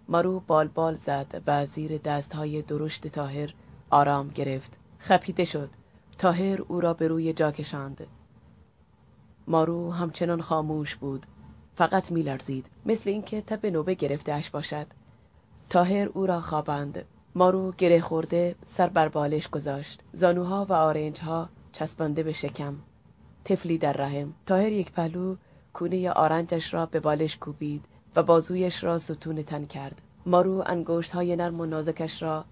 مارو 0.08 0.40
بال 0.40 0.68
بال 0.68 0.94
زد 0.94 1.42
و 1.46 1.66
زیر 1.66 1.98
دستهای 1.98 2.62
درشت 2.62 3.06
تاهر 3.06 3.54
آرام 3.90 4.28
گرفت. 4.28 4.78
خپیده 4.98 5.44
شد. 5.44 5.70
تاهر 6.20 6.62
او 6.68 6.80
را 6.80 6.94
به 6.94 7.08
روی 7.08 7.32
جا 7.32 7.52
کشاند. 7.52 8.06
مارو 9.48 9.92
همچنان 9.92 10.40
خاموش 10.40 10.96
بود. 10.96 11.26
فقط 11.74 12.12
میلرزید 12.12 12.66
مثل 12.86 13.10
اینکه 13.10 13.40
تب 13.40 13.66
نوبه 13.66 13.94
گرفته 13.94 14.32
اش 14.32 14.50
باشد. 14.50 14.86
تاهر 15.70 16.08
او 16.14 16.26
را 16.26 16.40
خواباند. 16.40 17.04
مارو 17.34 17.72
گره 17.72 18.00
خورده 18.00 18.54
سر 18.64 18.86
بر 18.86 19.08
بالش 19.08 19.48
گذاشت. 19.48 20.00
زانوها 20.12 20.66
و 20.68 20.72
آرنجها 20.72 21.48
چسبانده 21.72 22.22
به 22.22 22.32
شکم. 22.32 22.76
تفلی 23.44 23.78
در 23.78 23.92
رحم. 23.92 24.34
تاهر 24.46 24.72
یک 24.72 24.92
پهلو 24.92 25.36
کونه 25.72 26.10
آرنجش 26.10 26.74
را 26.74 26.86
به 26.86 27.00
بالش 27.00 27.36
کوبید 27.36 27.84
و 28.16 28.22
بازویش 28.22 28.84
را 28.84 28.98
ستون 28.98 29.42
تن 29.42 29.64
کرد. 29.64 30.00
مارو 30.26 30.62
انگشت 30.66 31.10
های 31.10 31.36
نرم 31.36 31.60
و 31.60 31.66
نازکش 31.66 32.22
را 32.22 32.44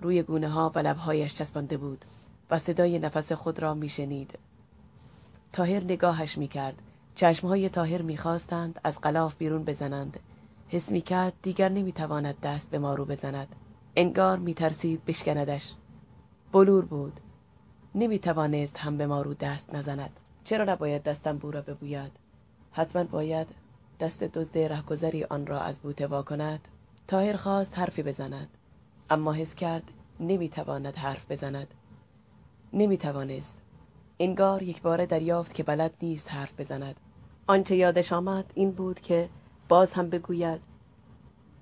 روی 0.00 0.22
گونه 0.22 0.48
ها 0.48 0.72
و 0.74 0.78
لبهایش 0.78 1.34
چسبانده 1.34 1.76
بود. 1.76 2.04
و 2.50 2.58
صدای 2.58 2.98
نفس 2.98 3.32
خود 3.32 3.58
را 3.58 3.74
میشنید. 3.74 4.38
تاهر 5.52 5.84
نگاهش 5.84 6.38
می‌کرد. 6.38 6.82
چشمهای 7.14 7.68
تاهر 7.68 8.02
می‌خواستند 8.02 8.80
از 8.84 9.00
قلاف 9.00 9.34
بیرون 9.34 9.64
بزنند. 9.64 10.20
حس 10.68 10.92
می‌کرد 10.92 11.32
دیگر 11.42 11.68
نمی‌تواند 11.68 12.40
دست 12.40 12.70
به 12.70 12.78
مارو 12.78 13.04
بزند. 13.04 13.48
انگار 13.96 14.38
میترسید 14.38 15.04
بشکندش. 15.04 15.72
بلور 16.52 16.84
بود. 16.84 17.20
نمی‌توانست 17.94 18.78
هم 18.78 18.98
به 18.98 19.06
مارو 19.06 19.34
دست 19.34 19.74
نزند. 19.74 20.20
چرا 20.44 20.64
نباید 20.64 21.02
دستم 21.02 21.38
بو 21.38 21.50
را 21.50 21.60
ببوید؟ 21.60 22.12
حتما 22.72 23.04
باید 23.04 23.46
دست 24.00 24.24
دزد 24.24 24.58
رهگذری 24.58 25.24
آن 25.24 25.46
را 25.46 25.60
از 25.60 25.78
بوته 25.78 26.06
وا 26.06 26.22
کند. 26.22 26.68
تاهر 27.08 27.36
خواست 27.36 27.78
حرفی 27.78 28.02
بزند. 28.02 28.48
اما 29.10 29.32
حس 29.32 29.54
کرد 29.54 29.82
نمی‌تواند 30.20 30.96
حرف 30.96 31.30
بزند. 31.30 31.66
نمی‌توانست. 32.76 33.56
انگار 34.20 34.62
یک 34.62 34.82
بار 34.82 35.04
دریافت 35.06 35.54
که 35.54 35.62
بلد 35.62 35.92
نیست 36.02 36.32
حرف 36.32 36.60
بزند. 36.60 36.96
آنچه 37.46 37.76
یادش 37.76 38.12
آمد 38.12 38.44
این 38.54 38.70
بود 38.70 39.00
که 39.00 39.28
باز 39.68 39.92
هم 39.92 40.10
بگوید 40.10 40.60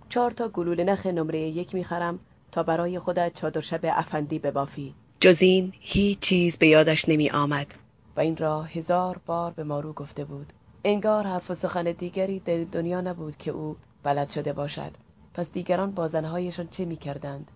چهار 0.09 0.31
تا 0.31 0.49
گلوله 0.49 0.85
نخ 0.85 1.07
نمره 1.07 1.41
یک 1.41 1.75
می‌خرم 1.75 2.19
تا 2.53 2.63
برای 2.63 2.99
خودت 2.99 3.35
چادر 3.35 3.61
شب 3.61 3.81
افندی 3.85 4.39
ببافی. 4.39 4.95
جز 5.21 5.43
این 5.43 5.73
هیچ 5.81 6.19
چیز 6.19 6.59
به 6.59 6.69
یادش 6.69 7.09
نمی 7.09 7.31
آمد 7.31 7.75
و 8.17 8.21
این 8.21 8.37
را 8.37 8.63
هزار 8.63 9.21
بار 9.27 9.53
به 9.53 9.65
مارو 9.65 9.93
گفته 9.93 10.25
بود. 10.25 10.53
انگار 10.85 11.27
حرف 11.27 11.51
و 11.51 11.55
سخن 11.55 11.85
دیگری 11.85 12.39
در 12.39 12.65
دنیا 12.65 13.01
نبود 13.01 13.37
که 13.37 13.51
او 13.51 13.77
بلد 14.03 14.31
شده 14.31 14.53
باشد. 14.53 14.91
پس 15.35 15.53
دیگران 15.53 15.91
با 15.91 16.07
زنهایشان 16.07 16.69
چه 16.69 16.85
می‌کردند؟ 16.85 17.51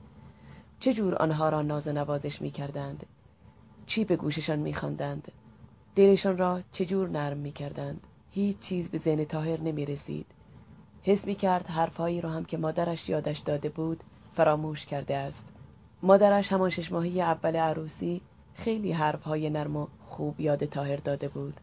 چه 0.80 0.92
جور 0.92 1.14
آنها 1.14 1.48
را 1.48 1.62
ناز 1.62 1.88
و 1.88 1.92
نوازش 1.92 2.42
می‌کردند؟ 2.42 3.06
چی 3.88 4.04
به 4.04 4.16
گوششان 4.16 4.58
میخواندند؟ 4.58 5.32
دلشان 5.96 6.38
را 6.38 6.60
چه 6.72 6.86
جور 6.86 7.08
نرم 7.08 7.36
می‌کردند؟ 7.36 8.00
هیچ 8.30 8.58
چیز 8.58 8.90
به 8.90 8.98
ذهن 8.98 9.24
تاهر 9.24 9.60
نمی 9.60 9.86
رسید 9.86 10.26
حس 11.02 11.26
می 11.26 11.34
کرد 11.34 11.66
حرفهایی 11.66 12.20
را 12.20 12.30
هم 12.30 12.44
که 12.44 12.56
مادرش 12.56 13.08
یادش 13.08 13.38
داده 13.38 13.68
بود 13.68 14.04
فراموش 14.32 14.86
کرده 14.86 15.16
است. 15.16 15.48
مادرش 16.02 16.52
همان 16.52 16.70
شش 16.70 16.92
ماهی 16.92 17.22
اول 17.22 17.56
عروسی 17.56 18.20
خیلی 18.54 18.92
حرفهای 18.92 19.50
نرم 19.50 19.76
و 19.76 19.86
خوب 20.08 20.40
یاد 20.40 20.64
تاهر 20.64 20.96
داده 20.96 21.28
بود. 21.28 21.60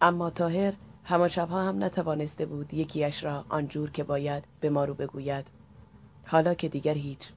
اما 0.00 0.30
تاهر 0.30 0.72
همان 1.04 1.28
شبها 1.28 1.62
هم 1.62 1.84
نتوانسته 1.84 2.46
بود 2.46 2.74
یکیش 2.74 3.24
را 3.24 3.44
آنجور 3.48 3.90
که 3.90 4.04
باید 4.04 4.44
به 4.60 4.70
مارو 4.70 4.94
بگوید. 4.94 5.46
حالا 6.26 6.54
که 6.54 6.68
دیگر 6.68 6.94
هیچ. 6.94 7.30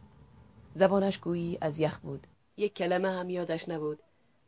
زبانش 0.74 1.18
گویی 1.18 1.58
از 1.62 1.80
یخ 1.80 2.00
بود. 2.00 2.28
یک 2.58 2.74
کلمه 2.74 3.12
هم 3.12 3.30
یادش 3.30 3.70
نبود. 3.70 4.00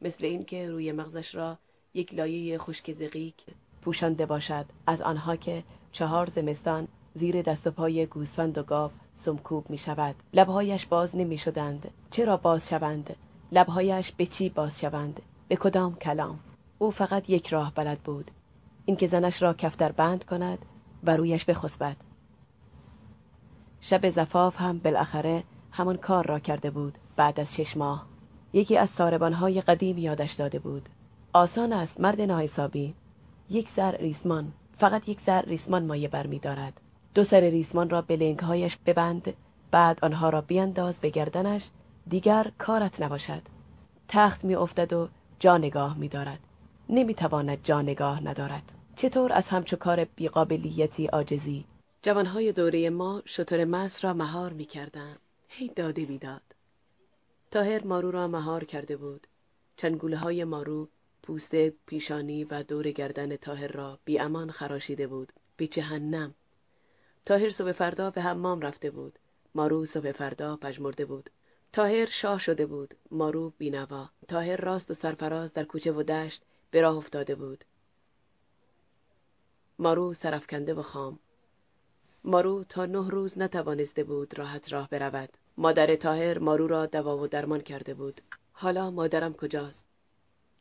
مثل 0.02 0.26
اینکه 0.26 0.70
روی 0.70 0.92
مغزش 0.92 1.36
را 1.36 1.58
یک 1.94 2.14
لایه 2.14 2.58
خشک 2.58 2.92
زقیق 2.92 3.34
پوشانده 3.82 4.26
باشد. 4.26 4.66
از 4.88 5.02
آنها 5.02 5.36
که 5.36 5.64
چهار 5.92 6.30
زمستان 6.30 6.88
زیر 7.14 7.42
دست 7.42 7.68
و 7.68 7.72
پای 7.72 8.06
گوسفند 8.06 8.58
و 8.58 8.64
گاو 8.64 8.92
سمکوب 9.14 9.70
می 9.70 9.78
شود. 9.78 10.16
لبهایش 10.34 10.86
باز 10.86 11.18
نمی 11.18 11.38
شدند. 11.38 11.92
چرا 12.12 12.38
باز 12.38 12.70
شوند؟ 12.70 13.16
لبهایش 13.52 14.12
به 14.12 14.26
چی 14.26 14.50
باز 14.50 14.80
شوند؟ 14.80 15.22
به 15.48 15.56
کدام 15.56 15.96
کلام؟ 15.96 16.40
او 16.80 16.92
فقط 16.92 17.30
یک 17.30 17.48
راه 17.48 17.74
بلد 17.76 18.00
بود. 18.00 18.32
اینکه 18.86 19.08
زنش 19.08 19.42
را 19.42 19.54
کفتر 19.54 19.92
بند 19.92 20.24
کند 20.24 20.66
و 21.04 21.18
رویش 21.18 21.46
بخسبد. 21.46 21.98
شب 23.82 24.10
زفاف 24.10 24.62
هم 24.62 24.80
بالاخره 24.80 25.44
همان 25.72 25.98
کار 25.98 26.28
را 26.28 26.40
کرده 26.40 26.72
بود 26.72 26.98
بعد 27.16 27.40
از 27.40 27.56
شش 27.56 27.78
ماه. 27.78 28.08
یکی 28.54 28.78
از 28.78 28.90
ساربانهای 28.90 29.62
قدیم 29.62 29.98
یادش 29.98 30.34
داده 30.34 30.60
بود. 30.60 30.90
آسان 31.34 31.74
است 31.74 32.00
مرد 32.00 32.22
ناحسابی. 32.22 32.94
یک 33.50 33.70
سر 33.70 33.98
ریسمان. 33.98 34.52
فقط 34.78 35.10
یک 35.10 35.20
سر 35.20 35.42
ریسمان 35.42 35.86
مایه 35.86 36.08
بر 36.08 36.28
می 36.28 36.40
دارد. 36.40 36.82
دو 37.14 37.24
سر 37.24 37.40
ریسمان 37.40 37.90
را 37.90 38.02
به 38.02 38.16
لنگهایش 38.16 38.78
ببند 38.86 39.34
بعد 39.72 40.00
آنها 40.02 40.30
را 40.30 40.42
بینداز 40.42 41.00
به 41.00 41.10
گردنش. 41.10 41.70
دیگر 42.08 42.52
کارت 42.58 43.02
نباشد. 43.02 43.42
تخت 44.08 44.44
می 44.44 44.56
افتد 44.56 44.94
و 44.94 45.10
جا 45.40 45.58
نگاه 45.58 45.98
می 45.98 46.08
دارد. 46.08 46.40
نمی 46.90 47.14
تواند 47.14 47.64
جا 47.64 47.82
نگاه 47.82 48.24
ندارد. 48.24 48.72
چطور 48.96 49.34
از 49.34 49.50
همچو 49.50 49.76
کار 49.76 50.06
بیقابلیتی 50.06 51.08
آجزی 51.08 51.66
جوانهای 52.02 52.52
دوره 52.52 52.90
ما 52.90 53.22
شطور 53.26 53.66
مس 53.66 54.06
را 54.06 54.14
مهار 54.14 54.54
می 54.54 54.66
کردن. 54.66 55.16
هی 55.48 55.68
داده 55.68 56.06
بیداد. 56.06 56.42
تاهر 57.52 57.84
مارو 57.84 58.12
را 58.12 58.28
مهار 58.28 58.64
کرده 58.64 58.98
بود. 58.98 59.28
چنگوله 59.78 60.18
های 60.18 60.44
مارو 60.44 60.90
پوست 61.24 61.56
پیشانی 61.70 62.44
و 62.44 62.64
دور 62.64 62.92
گردن 62.92 63.36
تاهر 63.36 63.68
را 63.68 64.00
بی 64.06 64.20
امان 64.20 64.52
خراشیده 64.52 65.08
بود. 65.08 65.34
به 65.58 65.68
جهنم. 65.68 66.36
تاهر 67.26 67.50
صبح 67.50 67.72
فردا 67.72 68.12
به 68.12 68.22
حمام 68.22 68.62
رفته 68.62 68.92
بود. 68.92 69.20
مارو 69.56 69.86
صبح 69.86 70.12
فردا 70.12 70.56
پژمرده 70.56 71.06
بود. 71.06 71.30
تاهر 71.74 72.06
شاه 72.06 72.40
شده 72.40 72.66
بود. 72.66 72.94
مارو 73.12 73.54
بینوا. 73.58 74.10
تاهر 74.28 74.58
راست 74.62 74.92
و 74.92 74.94
سرفراز 74.94 75.54
در 75.54 75.64
کوچه 75.64 75.92
و 75.92 76.04
دشت 76.04 76.44
به 76.72 76.82
راه 76.82 76.98
افتاده 76.98 77.36
بود. 77.36 77.64
مارو 79.80 80.14
سرفکنده 80.14 80.74
و 80.74 80.82
خام. 80.82 81.20
مارو 82.24 82.64
تا 82.64 82.86
نه 82.86 83.10
روز 83.10 83.40
نتوانسته 83.40 84.04
بود 84.04 84.38
راحت 84.38 84.74
راه 84.74 84.90
برود. 84.90 85.38
مادر 85.62 85.96
تاهر 85.96 86.40
مارو 86.40 86.68
را 86.68 86.86
دوا 86.86 87.18
و 87.18 87.28
درمان 87.28 87.62
کرده 87.62 87.94
بود. 87.94 88.22
حالا 88.52 88.92
مادرم 88.92 89.34
کجاست؟ 89.34 89.86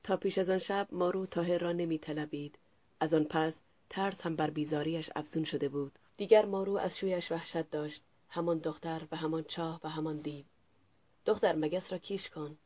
تا 0.03 0.17
پیش 0.17 0.39
از 0.39 0.51
آن 0.51 0.59
شب 0.59 0.89
مارو 0.93 1.27
تاهر 1.27 1.59
را 1.59 1.73
نمی 1.73 1.99
طلبید. 1.99 2.59
از 3.01 3.15
آن 3.15 3.25
پس 3.25 3.61
ترس 3.91 4.27
هم 4.27 4.37
بر 4.37 4.51
بیزاریش 4.51 5.11
افزون 5.17 5.45
شده 5.45 5.69
بود. 5.69 5.99
دیگر 6.17 6.45
مارو 6.45 6.77
از 6.77 6.99
شویش 6.99 7.33
وحشت 7.33 7.71
داشت. 7.71 8.03
همان 8.29 8.59
دختر 8.59 9.03
و 9.13 9.17
همان 9.17 9.45
چاه 9.45 9.81
و 9.85 9.89
همان 9.89 10.17
دیو. 10.17 10.45
دختر 11.27 11.57
مگس 11.57 11.93
را 11.93 11.99
کیش 11.99 12.29
کن. 12.29 12.59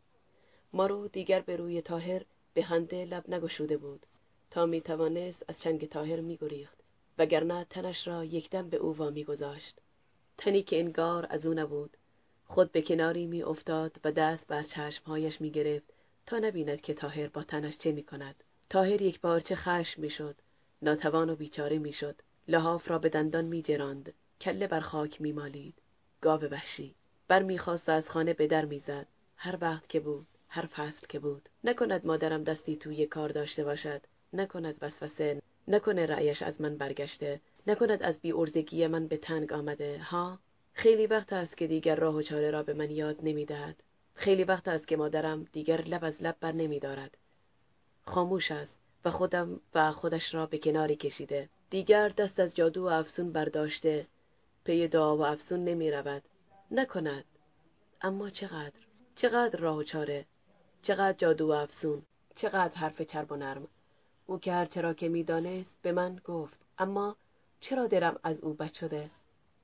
مارو 0.73 1.09
دیگر 1.09 1.41
به 1.41 1.57
روی 1.57 1.83
تاهر 1.83 2.23
به 2.55 2.63
خنده 2.63 3.05
لب 3.05 3.31
نگشوده 3.31 3.77
بود. 3.77 4.07
تا 4.51 4.67
می 4.67 4.81
توانست 4.81 5.45
از 5.49 5.61
چنگ 5.61 5.89
تاهر 5.89 6.21
می 6.21 6.37
گریخت. 6.37 6.79
وگرنه 7.19 7.65
تنش 7.65 8.09
را 8.09 8.25
یکدم 8.25 8.69
به 8.69 8.77
او 8.77 8.97
وامی 8.97 9.25
گذاشت. 9.25 9.79
تنی 10.39 10.63
که 10.63 10.79
انگار 10.79 11.27
از 11.31 11.47
او 11.47 11.55
نبود. 11.55 11.97
خود 12.53 12.73
به 12.73 12.83
کناری 12.83 13.27
می 13.27 13.43
افتاد 13.43 13.97
و 14.05 14.13
دست 14.13 14.49
بر 14.49 14.63
چشمهایش 14.63 15.41
می 15.41 15.51
گرفت 15.51 15.91
تا 16.27 16.39
نبیند 16.39 16.81
که 16.81 16.95
تاهر 16.95 17.29
با 17.29 17.43
تنش 17.43 17.79
چه 17.79 17.93
می 17.93 18.03
کند 18.03 18.45
تاهر 18.71 19.03
یک 19.03 19.21
چه 19.45 19.55
خشم 19.55 20.03
می 20.03 20.11
شد 20.11 20.37
ناتوان 20.83 21.31
و 21.31 21.37
بیچاره 21.37 21.79
می 21.79 21.93
شد 21.93 22.23
لحاف 22.49 22.91
را 22.91 22.99
به 22.99 23.09
دندان 23.09 23.45
می 23.45 23.63
جراند 23.63 24.13
کله 24.41 24.67
بر 24.67 24.81
خاک 24.81 25.21
می 25.21 25.33
مالید 25.33 25.75
گاو 26.21 26.41
وحشی. 26.41 26.95
بر 27.29 27.43
می 27.43 27.59
خواست 27.59 27.89
و 27.89 27.93
از 27.93 28.11
خانه 28.11 28.35
به 28.35 28.47
در 28.47 28.65
می 28.65 28.79
زد 28.79 29.07
هر 29.37 29.59
وقت 29.61 29.89
که 29.89 30.01
بود 30.01 30.27
هر 30.49 30.67
فصل 30.67 31.07
که 31.07 31.19
بود. 31.19 31.49
نکند 31.65 32.07
مادرم 32.07 32.45
دستی 32.45 32.77
توی 32.77 33.07
کار 33.07 33.29
داشته 33.29 33.65
باشد. 33.65 34.03
نکند 34.33 34.79
وسوسه. 34.83 35.43
نکنه 35.69 36.07
رأیش 36.07 36.43
از 36.43 36.61
من 36.61 36.77
برگشته. 36.77 37.41
نکند 37.67 38.03
از 38.03 38.21
بی 38.21 38.33
ارزگی 38.33 38.87
من 38.87 39.07
به 39.07 39.17
تنگ 39.17 39.53
آمده. 39.53 39.99
ها؟ 39.99 40.39
خیلی 40.73 41.07
وقت 41.07 41.33
است 41.33 41.57
که 41.57 41.67
دیگر 41.67 41.97
راه 41.97 42.15
و 42.15 42.23
چاره 42.23 42.51
را 42.51 42.63
به 42.63 42.75
من 42.75 42.91
یاد 42.91 43.17
نمی‌دهد 43.23 43.83
خیلی 44.15 44.45
وقت 44.45 44.69
است 44.69 44.89
که 44.89 44.97
مادرم 44.97 45.45
دیگر 45.53 45.81
لب 45.81 46.05
از 46.05 46.23
لب 46.23 46.37
بر 46.41 46.53
نمی 46.53 46.81
دارد. 46.81 47.17
خاموش 48.07 48.51
است 48.51 48.79
و 49.05 49.11
خودم 49.11 49.61
و 49.75 49.93
خودش 49.93 50.35
را 50.35 50.47
به 50.47 50.59
کناری 50.59 50.97
کشیده. 50.97 51.49
دیگر 51.71 52.09
دست 52.09 52.41
از 52.41 52.55
جادو 52.55 52.83
و 52.83 52.87
افسون 52.87 53.33
برداشته. 53.33 54.07
پی 54.65 54.89
دعا 54.89 55.17
و 55.17 55.25
افسون 55.27 55.65
نمی 55.65 55.91
رود. 55.91 56.23
نکند. 56.71 57.25
اما 58.03 58.31
چقدر؟ 58.31 58.81
چقدر 59.17 59.59
راه 59.59 59.77
و 59.77 59.83
چاره؟ 59.83 60.27
چقدر 60.83 61.19
جادو 61.19 61.49
و 61.49 61.51
افسون؟ 61.51 62.03
چقدر 62.35 62.75
حرف 62.75 63.03
چرب 63.03 63.33
و 63.33 63.37
نرم؟ 63.37 63.69
او 64.27 64.39
که 64.39 64.53
هر 64.53 64.67
چرا 64.67 64.95
که 64.95 65.09
می‌دانست 65.09 65.77
به 65.83 65.93
من 65.93 66.21
گفت 66.25 66.61
اما 66.79 67.17
چرا 67.61 67.87
درم 67.87 68.19
از 68.23 68.41
او 68.41 68.55
بد 68.55 68.73
شده 68.73 69.11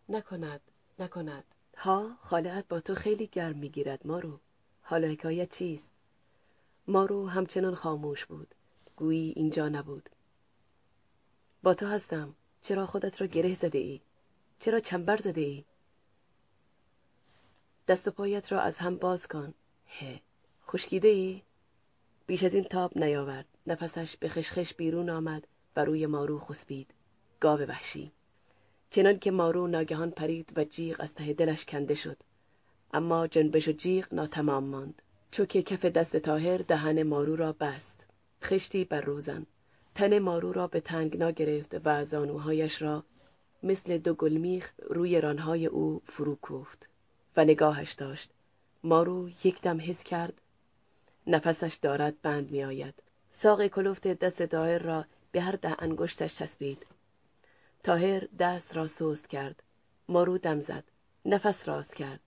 نکند 0.09 0.61
نکند. 1.01 1.45
ها 1.77 2.17
خالهت 2.21 2.69
با 2.69 2.81
تو 2.81 2.95
خیلی 2.95 3.27
گرم 3.27 3.57
می‌گیرد 3.59 4.07
مارو. 4.07 4.41
حالا 4.83 5.09
حکایت 5.09 5.51
چیست؟ 5.51 5.91
مارو 6.89 7.29
همچنان 7.29 7.75
خاموش 7.75 8.27
بود. 8.27 8.55
گویی 8.97 9.33
اینجا 9.37 9.69
نبود. 9.69 10.11
با 11.63 11.75
تو 11.75 11.87
هستم. 11.87 12.35
چرا 12.63 12.87
خودت 12.87 13.21
را 13.21 13.27
گره 13.27 13.55
زده 13.55 13.79
ای؟ 13.79 14.01
چرا 14.61 14.81
چنبر 14.81 15.17
زده 15.17 15.41
ای؟ 15.41 15.65
دست 17.89 18.09
و 18.09 18.11
پایت 18.11 18.53
را 18.53 18.61
از 18.61 18.79
هم 18.79 18.97
باز 18.97 19.29
کن. 19.29 19.55
هه 19.87 20.21
خشکیده 20.67 21.09
ای؟ 21.09 21.43
بیش 22.27 22.45
از 22.45 22.55
این 22.55 22.65
تاب 22.65 22.99
نیاورد. 22.99 23.47
نفسش 23.67 24.17
به 24.17 24.29
خشخش 24.29 24.75
بیرون 24.75 25.11
آمد 25.11 25.47
و 25.77 25.85
روی 25.85 26.07
مارو 26.07 26.39
خسبید. 26.39 26.95
گاو 27.41 27.61
وحشی. 27.61 28.13
چنان 28.91 29.19
که 29.19 29.31
مارو 29.31 29.67
ناگهان 29.67 30.11
پرید 30.11 30.53
و 30.57 30.65
جیغ 30.65 30.97
از 30.99 31.15
ته 31.15 31.33
دلش 31.33 31.65
کنده 31.65 31.95
شد. 31.95 32.17
اما 32.93 33.27
جنبش 33.27 33.69
و 33.69 33.73
جیغ 33.73 34.15
ناتمام 34.15 34.65
ماند. 34.65 35.03
چوک 35.31 35.49
کف 35.49 35.85
دست 35.85 36.17
تاهر 36.17 36.59
دهن 36.59 37.03
مارو 37.03 37.37
را 37.37 37.53
بست. 37.53 38.07
خشتی 38.43 38.85
بر 38.85 39.01
روزن. 39.01 39.47
تن 39.95 40.19
مارو 40.19 40.53
را 40.53 40.67
به 40.67 40.81
تنگنا 40.81 41.31
گرفت 41.31 41.77
و 41.85 42.05
زانوهایش 42.05 42.83
را 42.83 43.05
مثل 43.63 43.99
دو 43.99 44.15
گلمیخ 44.15 44.73
روی 44.79 45.21
رانهای 45.21 45.67
او 45.67 46.03
فرو 46.05 46.35
کوفت 46.35 46.89
و 47.37 47.45
نگاهش 47.45 47.93
داشت. 47.93 48.31
مارو 48.85 49.29
یک 49.45 49.61
دم 49.61 49.79
حس 49.81 50.05
کرد 50.05 50.41
نفسش 51.27 51.79
دارد 51.83 52.23
بند 52.23 52.51
می 52.51 52.65
آید 52.65 52.95
ساق 53.29 53.67
کلفت 53.67 54.07
دست 54.07 54.43
دایر 54.43 54.83
را 54.83 55.05
به 55.33 55.41
هر 55.41 55.53
ده 55.53 55.83
انگشتش 55.83 56.39
چسبید. 56.39 56.87
تاهر 57.83 58.29
دست 58.39 58.77
را 58.77 58.87
سست 58.87 59.27
کرد. 59.27 59.63
مارو 60.09 60.39
دم 60.39 60.61
زد. 60.61 60.85
نفس 61.25 61.69
راست 61.69 61.95
کرد. 61.95 62.21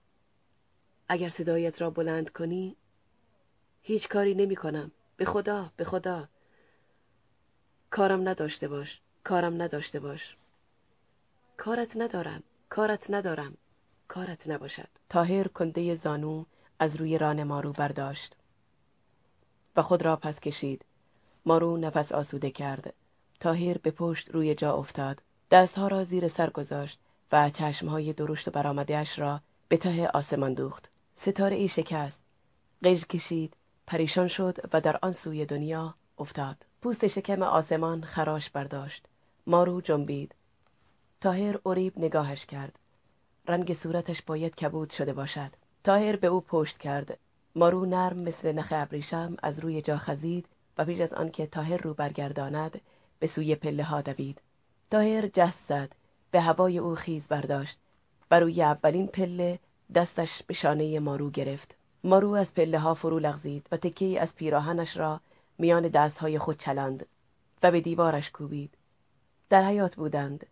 اگر 1.08 1.28
صدایت 1.28 1.82
را 1.82 1.90
بلند 1.90 2.30
کنی 2.30 2.76
هیچ 3.82 4.08
کاری 4.08 4.34
نمی 4.34 4.56
کنم. 4.56 4.90
به 5.16 5.24
خدا 5.24 5.72
به 5.76 5.84
خدا. 5.84 6.28
کارم 7.90 8.28
نداشته 8.28 8.68
باش. 8.68 9.00
کارم 9.24 9.62
نداشته 9.62 10.00
باش. 10.00 10.36
کارت 11.56 11.96
ندارم. 11.96 12.42
کارت 12.68 13.10
ندارم. 13.10 13.56
کارت 14.08 14.48
نباشد. 14.48 14.88
تاهر 15.08 15.48
کنده 15.48 15.94
زانو 15.94 16.44
از 16.78 16.96
روی 16.96 17.18
ران 17.18 17.42
مارو 17.42 17.72
برداشت. 17.72 18.36
و 19.76 19.82
خود 19.82 20.02
را 20.02 20.16
پس 20.16 20.40
کشید. 20.40 20.84
مارو 21.46 21.76
نفس 21.76 22.12
آسوده 22.12 22.50
کرد. 22.50 22.94
تاهر 23.40 23.78
به 23.78 23.90
پشت 23.90 24.30
روی 24.30 24.54
جا 24.54 24.74
افتاد. 24.74 25.22
دستها 25.52 25.88
را 25.88 26.04
زیر 26.04 26.28
سر 26.28 26.50
گذاشت 26.50 26.98
و 27.32 27.50
چشمهای 27.50 28.12
درشت 28.12 28.48
و 28.48 28.50
برآمدهاش 28.50 29.18
را 29.18 29.40
به 29.68 29.76
ته 29.76 30.08
آسمان 30.08 30.54
دوخت. 30.54 30.90
ستاره 31.14 31.56
ای 31.56 31.68
شکست. 31.68 32.20
قژ 32.84 33.04
کشید. 33.04 33.56
پریشان 33.86 34.28
شد 34.28 34.58
و 34.72 34.80
در 34.80 34.98
آن 35.02 35.12
سوی 35.12 35.46
دنیا 35.46 35.94
افتاد. 36.18 36.56
پوست 36.82 37.06
شکم 37.06 37.42
آسمان 37.42 38.04
خراش 38.04 38.50
برداشت. 38.50 39.04
مارو 39.46 39.80
جنبید. 39.80 40.34
تاهر 41.20 41.58
اوریب 41.62 41.98
نگاهش 41.98 42.46
کرد. 42.46 42.78
رنگ 43.48 43.72
صورتش 43.72 44.22
باید 44.22 44.54
کبود 44.54 44.90
شده 44.90 45.12
باشد. 45.12 45.50
تاهر 45.84 46.16
به 46.16 46.26
او 46.26 46.40
پشت 46.40 46.78
کرد. 46.78 47.18
مارو 47.54 47.84
نرم 47.86 48.18
مثل 48.18 48.52
نخ 48.52 48.68
ابریشم 48.70 49.36
از 49.42 49.60
روی 49.60 49.82
جا 49.82 49.96
خزید 49.96 50.46
و 50.78 50.84
پیش 50.84 51.00
از 51.00 51.12
آنکه 51.12 51.46
تاهر 51.46 51.76
رو 51.76 51.94
برگرداند 51.94 52.80
به 53.18 53.26
سوی 53.26 53.54
پله 53.54 53.84
ها 53.84 54.00
دوید. 54.00 54.40
تاهر 54.92 55.26
جست 55.34 55.68
زد 55.68 55.94
به 56.30 56.40
هوای 56.40 56.78
او 56.78 56.94
خیز 56.94 57.28
برداشت. 57.28 57.78
و 58.30 58.40
روی 58.40 58.62
اولین 58.62 59.06
پله 59.06 59.58
دستش 59.94 60.42
به 60.42 60.54
شانه 60.54 60.98
مارو 60.98 61.30
گرفت. 61.30 61.74
مارو 62.04 62.30
از 62.30 62.54
پله 62.54 62.78
ها 62.78 62.94
فرو 62.94 63.18
لغزید 63.18 63.66
و 63.72 63.76
تکی 63.76 64.18
از 64.18 64.36
پیراهنش 64.36 64.96
را 64.96 65.20
میان 65.58 65.88
دستهای 65.88 66.38
خود 66.38 66.58
چلاند 66.58 67.06
و 67.62 67.70
به 67.70 67.80
دیوارش 67.80 68.30
کوبید. 68.30 68.74
در 69.48 69.62
حیات 69.62 69.96
بودند. 69.96 70.46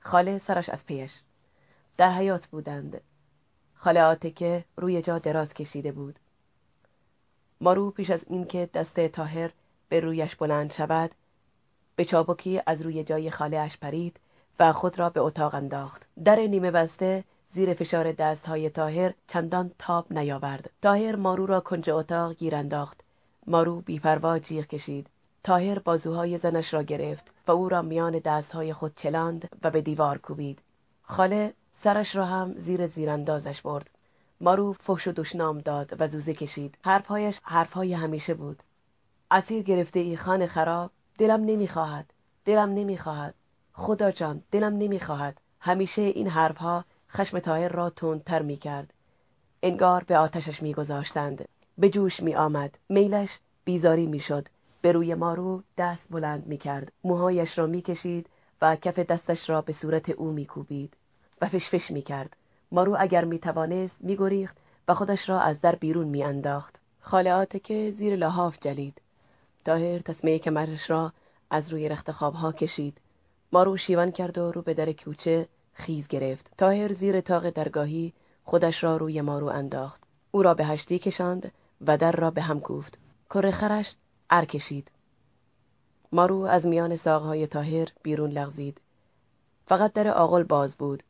خاله 0.00 0.38
سرش 0.38 0.68
از 0.68 0.86
پیش. 0.86 1.12
در 1.96 2.12
حیات 2.12 2.46
بودند. 2.46 3.00
خاله 3.74 4.02
آتکه 4.02 4.64
روی 4.76 5.02
جا 5.02 5.18
دراز 5.18 5.54
کشیده 5.54 5.92
بود. 5.92 6.18
مارو 7.60 7.90
پیش 7.90 8.10
از 8.10 8.24
اینکه 8.30 8.70
دست 8.74 9.00
تاهر 9.00 9.50
به 9.88 10.00
رویش 10.00 10.36
بلند 10.36 10.72
شود 10.72 11.10
به 11.96 12.04
چابکی 12.04 12.60
از 12.66 12.82
روی 12.82 13.04
جای 13.04 13.30
خاله 13.30 13.58
اش 13.58 13.78
پرید 13.78 14.20
و 14.58 14.72
خود 14.72 14.98
را 14.98 15.10
به 15.10 15.20
اتاق 15.20 15.54
انداخت. 15.54 16.06
در 16.24 16.36
نیمه 16.36 16.70
بسته 16.70 17.24
زیر 17.52 17.74
فشار 17.74 18.12
دستهای 18.12 18.70
تاهر 18.70 19.14
چندان 19.28 19.70
تاب 19.78 20.12
نیاورد. 20.12 20.70
تاهر 20.82 21.16
مارو 21.16 21.46
را 21.46 21.60
کنج 21.60 21.90
اتاق 21.90 22.34
گیر 22.34 22.54
انداخت. 22.54 23.00
مارو 23.46 23.80
بیپروا 23.80 24.38
جیغ 24.38 24.66
کشید. 24.66 25.06
تاهر 25.44 25.78
بازوهای 25.78 26.38
زنش 26.38 26.74
را 26.74 26.82
گرفت 26.82 27.30
و 27.46 27.52
او 27.52 27.68
را 27.68 27.82
میان 27.82 28.18
دستهای 28.18 28.72
خود 28.72 28.92
چلاند 28.96 29.48
و 29.62 29.70
به 29.70 29.80
دیوار 29.80 30.18
کوبید. 30.18 30.58
خاله 31.02 31.52
سرش 31.72 32.16
را 32.16 32.26
هم 32.26 32.52
زیر 32.56 32.86
زیراندازش 32.86 33.60
برد. 33.62 33.90
مارو 34.40 34.72
فحش 34.72 35.08
و 35.08 35.12
دشنام 35.12 35.58
داد 35.58 35.96
و 35.98 36.06
زوزه 36.06 36.34
کشید. 36.34 36.78
حرفهایش 36.84 37.40
حرفهای 37.42 37.92
همیشه 37.92 38.34
بود. 38.34 38.62
اسیر 39.30 39.62
گرفته 39.62 40.00
ای 40.00 40.16
خان 40.16 40.46
خراب 40.46 40.90
دلم 41.18 41.44
نمی‌خواهد 41.44 42.12
دلم 42.44 42.70
نمی‌خواهد. 42.74 43.34
خدا 43.72 44.10
جان 44.10 44.42
دلم 44.50 44.76
نمی‌خواهد. 44.76 45.40
همیشه 45.60 46.02
این 46.02 46.28
حرفها 46.28 46.84
خشم 47.10 47.38
تاهر 47.38 47.68
را 47.68 47.90
تندتر 47.90 48.42
می‌کرد. 48.42 48.92
انگار 49.62 50.04
به 50.04 50.18
آتشش 50.18 50.62
میگذاشتند. 50.62 51.48
به 51.78 51.90
جوش 51.90 52.22
می 52.22 52.34
آمد 52.34 52.78
میلش 52.88 53.38
بیزاری 53.64 54.06
می‌شد. 54.06 54.48
به 54.82 54.92
روی 54.92 55.14
مارو 55.14 55.62
دست 55.78 56.06
بلند 56.10 56.46
می‌کرد. 56.46 56.92
موهایش 57.04 57.58
را 57.58 57.66
می‌کشید 57.66 58.28
و 58.62 58.76
کف 58.76 58.98
دستش 58.98 59.50
را 59.50 59.62
به 59.62 59.72
صورت 59.72 60.10
او 60.10 60.32
میکوبید 60.32 60.94
و 61.40 61.48
فشفش 61.48 61.90
می‌کرد. 61.90 62.36
مارو 62.72 62.96
اگر 62.98 63.24
می‌توانست 63.24 63.96
میگریخت 64.00 64.56
و 64.88 64.94
خودش 64.94 65.28
را 65.28 65.40
از 65.40 65.60
در 65.60 65.74
بیرون 65.74 66.06
میانداخت. 66.06 66.80
خاله 67.00 67.46
که 67.46 67.90
زیر 67.90 68.16
لحاف 68.16 68.58
جلید. 68.60 69.00
تاهر 69.66 69.98
تسمه 69.98 70.38
کمرش 70.38 70.90
را 70.90 71.12
از 71.50 71.72
روی 71.72 71.88
رخت 71.88 72.10
خوابها 72.10 72.52
کشید. 72.52 72.98
مارو 73.52 73.76
شیون 73.76 74.10
کرد 74.10 74.38
و 74.38 74.52
رو 74.52 74.62
به 74.62 74.74
در 74.74 74.92
کوچه 74.92 75.48
خیز 75.72 76.08
گرفت. 76.08 76.50
تاهر 76.58 76.92
زیر 76.92 77.20
تاق 77.20 77.50
درگاهی 77.50 78.12
خودش 78.44 78.84
را 78.84 78.96
روی 78.96 79.20
مارو 79.20 79.46
انداخت. 79.46 80.02
او 80.30 80.42
را 80.42 80.54
به 80.54 80.64
هشتی 80.64 80.98
کشاند 80.98 81.52
و 81.86 81.96
در 81.96 82.12
را 82.12 82.30
به 82.30 82.42
هم 82.42 82.60
کوفت. 82.60 82.98
کره 83.30 83.50
خرش 83.50 83.94
ار 84.30 84.44
کشید. 84.44 84.90
مارو 86.12 86.42
از 86.42 86.66
میان 86.66 86.96
ساقهای 86.96 87.46
تاهر 87.46 87.88
بیرون 88.02 88.30
لغزید. 88.30 88.80
فقط 89.66 89.92
در 89.92 90.08
آغل 90.08 90.42
باز 90.42 90.76
بود. 90.76 91.02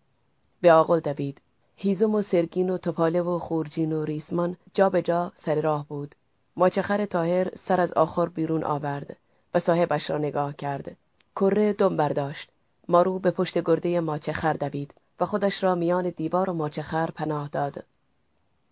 به 0.60 0.72
آغل 0.72 1.00
دوید. 1.00 1.40
هیزم 1.76 2.14
و 2.14 2.22
سرگین 2.22 2.70
و 2.70 2.78
توپاله 2.78 3.22
و 3.22 3.38
خورجین 3.38 3.92
و 3.92 4.04
ریسمان 4.04 4.56
جا 4.74 4.90
به 4.90 5.02
جا 5.02 5.32
سر 5.34 5.60
راه 5.60 5.86
بود. 5.88 6.14
ماچخر 6.58 7.04
تاهر 7.04 7.48
سر 7.54 7.80
از 7.80 7.92
آخر 7.92 8.26
بیرون 8.26 8.64
آورد 8.64 9.16
و 9.54 9.58
صاحبش 9.58 10.10
را 10.10 10.18
نگاه 10.18 10.56
کرد. 10.56 10.96
کره 11.36 11.72
دم 11.72 11.96
برداشت. 11.96 12.48
مارو 12.88 13.18
به 13.18 13.30
پشت 13.30 13.58
گرده 13.58 14.00
ماچخر 14.00 14.52
دوید 14.52 14.94
و 15.20 15.26
خودش 15.26 15.64
را 15.64 15.74
میان 15.74 16.10
دیوار 16.10 16.50
و 16.50 16.52
ماچخر 16.52 17.10
پناه 17.10 17.48
داد. 17.48 17.84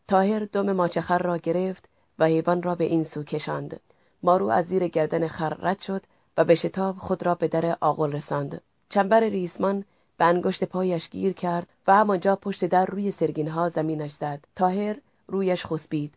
تاهر 0.08 0.38
دم 0.38 0.72
ماچخر 0.72 1.18
را 1.18 1.36
گرفت 1.36 1.88
و 2.18 2.24
حیوان 2.24 2.62
را 2.62 2.74
به 2.74 2.84
این 2.84 3.04
سو 3.04 3.22
کشاند. 3.22 3.80
مارو 4.22 4.48
از 4.48 4.64
زیر 4.64 4.88
گردن 4.88 5.28
خر 5.28 5.54
رد 5.54 5.80
شد 5.80 6.02
و 6.36 6.44
به 6.44 6.54
شتاب 6.54 6.96
خود 6.96 7.26
را 7.26 7.34
به 7.34 7.48
در 7.48 7.76
آغل 7.80 8.12
رساند. 8.12 8.60
چنبر 8.88 9.20
ریسمان 9.20 9.84
به 10.18 10.24
انگشت 10.24 10.64
پایش 10.64 11.10
گیر 11.10 11.32
کرد 11.32 11.66
و 11.86 11.94
همانجا 11.94 12.36
پشت 12.36 12.64
در 12.64 12.86
روی 12.86 13.10
سرگینها 13.10 13.68
زمینش 13.68 14.12
زد. 14.12 14.44
تاهر 14.56 14.96
رویش 15.26 15.66
خسبید. 15.66 16.14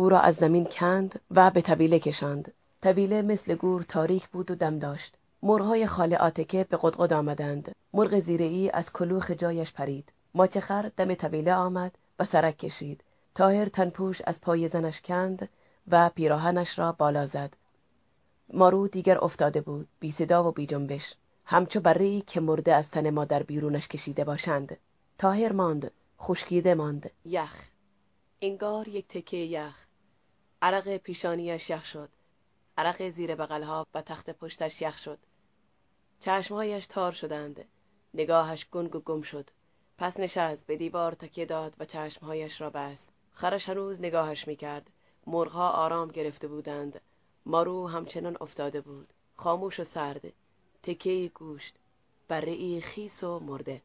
او 0.00 0.08
را 0.08 0.20
از 0.20 0.34
زمین 0.34 0.64
کند 0.64 1.20
و 1.30 1.50
به 1.50 1.60
طویله 1.60 1.98
کشاند. 1.98 2.52
طویله 2.82 3.22
مثل 3.22 3.54
گور 3.54 3.82
تاریک 3.82 4.28
بود 4.28 4.50
و 4.50 4.54
دم 4.54 4.78
داشت. 4.78 5.14
مرغهای 5.42 5.86
خاله 5.86 6.16
آتکه 6.16 6.66
به 6.70 6.78
قدقد 6.82 7.12
آمدند. 7.12 7.74
مرغ 7.92 8.18
زیرهای 8.18 8.70
از 8.70 8.92
کلوخ 8.92 9.30
جایش 9.30 9.72
پرید. 9.72 10.12
ماچخر 10.34 10.90
دم 10.96 11.14
طویله 11.14 11.54
آمد 11.54 11.92
و 12.18 12.24
سرک 12.24 12.58
کشید. 12.58 13.04
تاهر 13.34 13.68
تنپوش 13.68 14.22
از 14.26 14.40
پای 14.40 14.68
زنش 14.68 15.00
کند 15.00 15.48
و 15.88 16.10
پیراهنش 16.14 16.78
را 16.78 16.92
بالا 16.92 17.26
زد. 17.26 17.56
مارو 18.52 18.88
دیگر 18.88 19.18
افتاده 19.24 19.60
بود 19.60 19.88
بی 20.00 20.10
صدا 20.10 20.48
و 20.48 20.52
بی 20.52 20.66
جنبش. 20.66 21.14
همچو 21.44 21.80
برهای 21.80 22.20
که 22.20 22.40
مرده 22.40 22.74
از 22.74 22.90
تن 22.90 23.10
مادر 23.10 23.42
بیرونش 23.42 23.88
کشیده 23.88 24.24
باشند. 24.24 24.76
تاهر 25.18 25.52
ماند 25.52 25.90
خشکیده 26.20 26.74
ماند. 26.74 27.10
یخ. 27.24 27.68
انگار 28.40 28.88
یک 28.88 29.08
تکه 29.08 29.36
یخ. 29.36 29.87
عرق 30.62 30.96
پیشانیش 30.96 31.70
یخ 31.70 31.84
شد. 31.84 32.08
عرق 32.76 33.08
زیر 33.08 33.34
بغلها 33.34 33.86
و 33.94 34.02
تخت 34.02 34.30
پشتش 34.30 34.82
یخ 34.82 34.98
شد. 34.98 35.18
چشمهایش 36.20 36.86
تار 36.86 37.12
شدند. 37.12 37.64
نگاهش 38.14 38.66
گنگ 38.70 38.96
و 38.96 39.00
گم 39.00 39.22
شد. 39.22 39.50
پس 39.98 40.20
نشست 40.20 40.66
به 40.66 40.76
دیوار 40.76 41.12
تکیه 41.12 41.46
داد 41.46 41.74
و 41.78 41.84
چشمهایش 41.84 42.60
را 42.60 42.70
بست. 42.70 43.08
خرش 43.32 43.68
هنوز 43.68 44.00
نگاهش 44.00 44.48
می‌کرد. 44.48 44.90
مرغها 45.26 45.70
آرام 45.70 46.08
گرفته 46.08 46.48
بودند. 46.48 47.00
مارو 47.46 47.88
همچنان 47.88 48.36
افتاده 48.40 48.80
بود. 48.80 49.12
خاموش 49.36 49.80
و 49.80 49.84
سرد. 49.84 50.32
تکه 50.82 51.30
گوشت. 51.34 51.74
بره 52.28 52.80
خیس 52.80 53.24
و 53.24 53.40
مرده. 53.40 53.82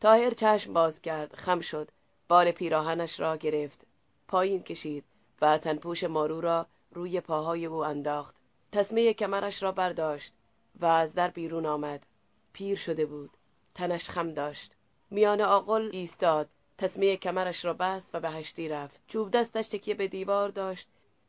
تاهر 0.00 0.30
چشم 0.30 0.72
باز 0.72 1.00
کرد. 1.00 1.34
خم 1.34 1.60
شد. 1.60 1.90
بال 2.28 2.50
پیراهنش 2.50 3.20
را 3.20 3.36
گرفت. 3.36 3.86
پایین 4.28 4.62
کشید. 4.62 5.04
و 5.40 5.58
تنپوش 5.58 6.04
مارو 6.04 6.40
را 6.40 6.66
روی 6.90 7.20
پاهای 7.20 7.66
او 7.66 7.84
انداخت. 7.84 8.34
تسمه 8.72 9.14
کمرش 9.14 9.62
را 9.62 9.72
برداشت 9.72 10.32
و 10.80 10.86
از 10.86 11.14
در 11.14 11.28
بیرون 11.28 11.66
آمد. 11.66 12.06
پیر 12.52 12.76
شده 12.78 13.06
بود. 13.06 13.30
تنش 13.74 14.10
خم 14.10 14.32
داشت. 14.32 14.76
میان 15.10 15.40
آقل 15.40 15.90
ایستاد. 15.92 16.48
تسمه 16.78 17.16
کمرش 17.16 17.64
را 17.64 17.72
بست 17.72 18.10
و 18.14 18.20
به 18.20 18.30
هشتی 18.30 18.68
رفت. 18.68 19.00
چوب 19.06 19.30
دستش 19.30 19.68
تکیه 19.68 19.94
به 19.94 20.08
دیوار 20.08 20.48
داشت 20.48 20.88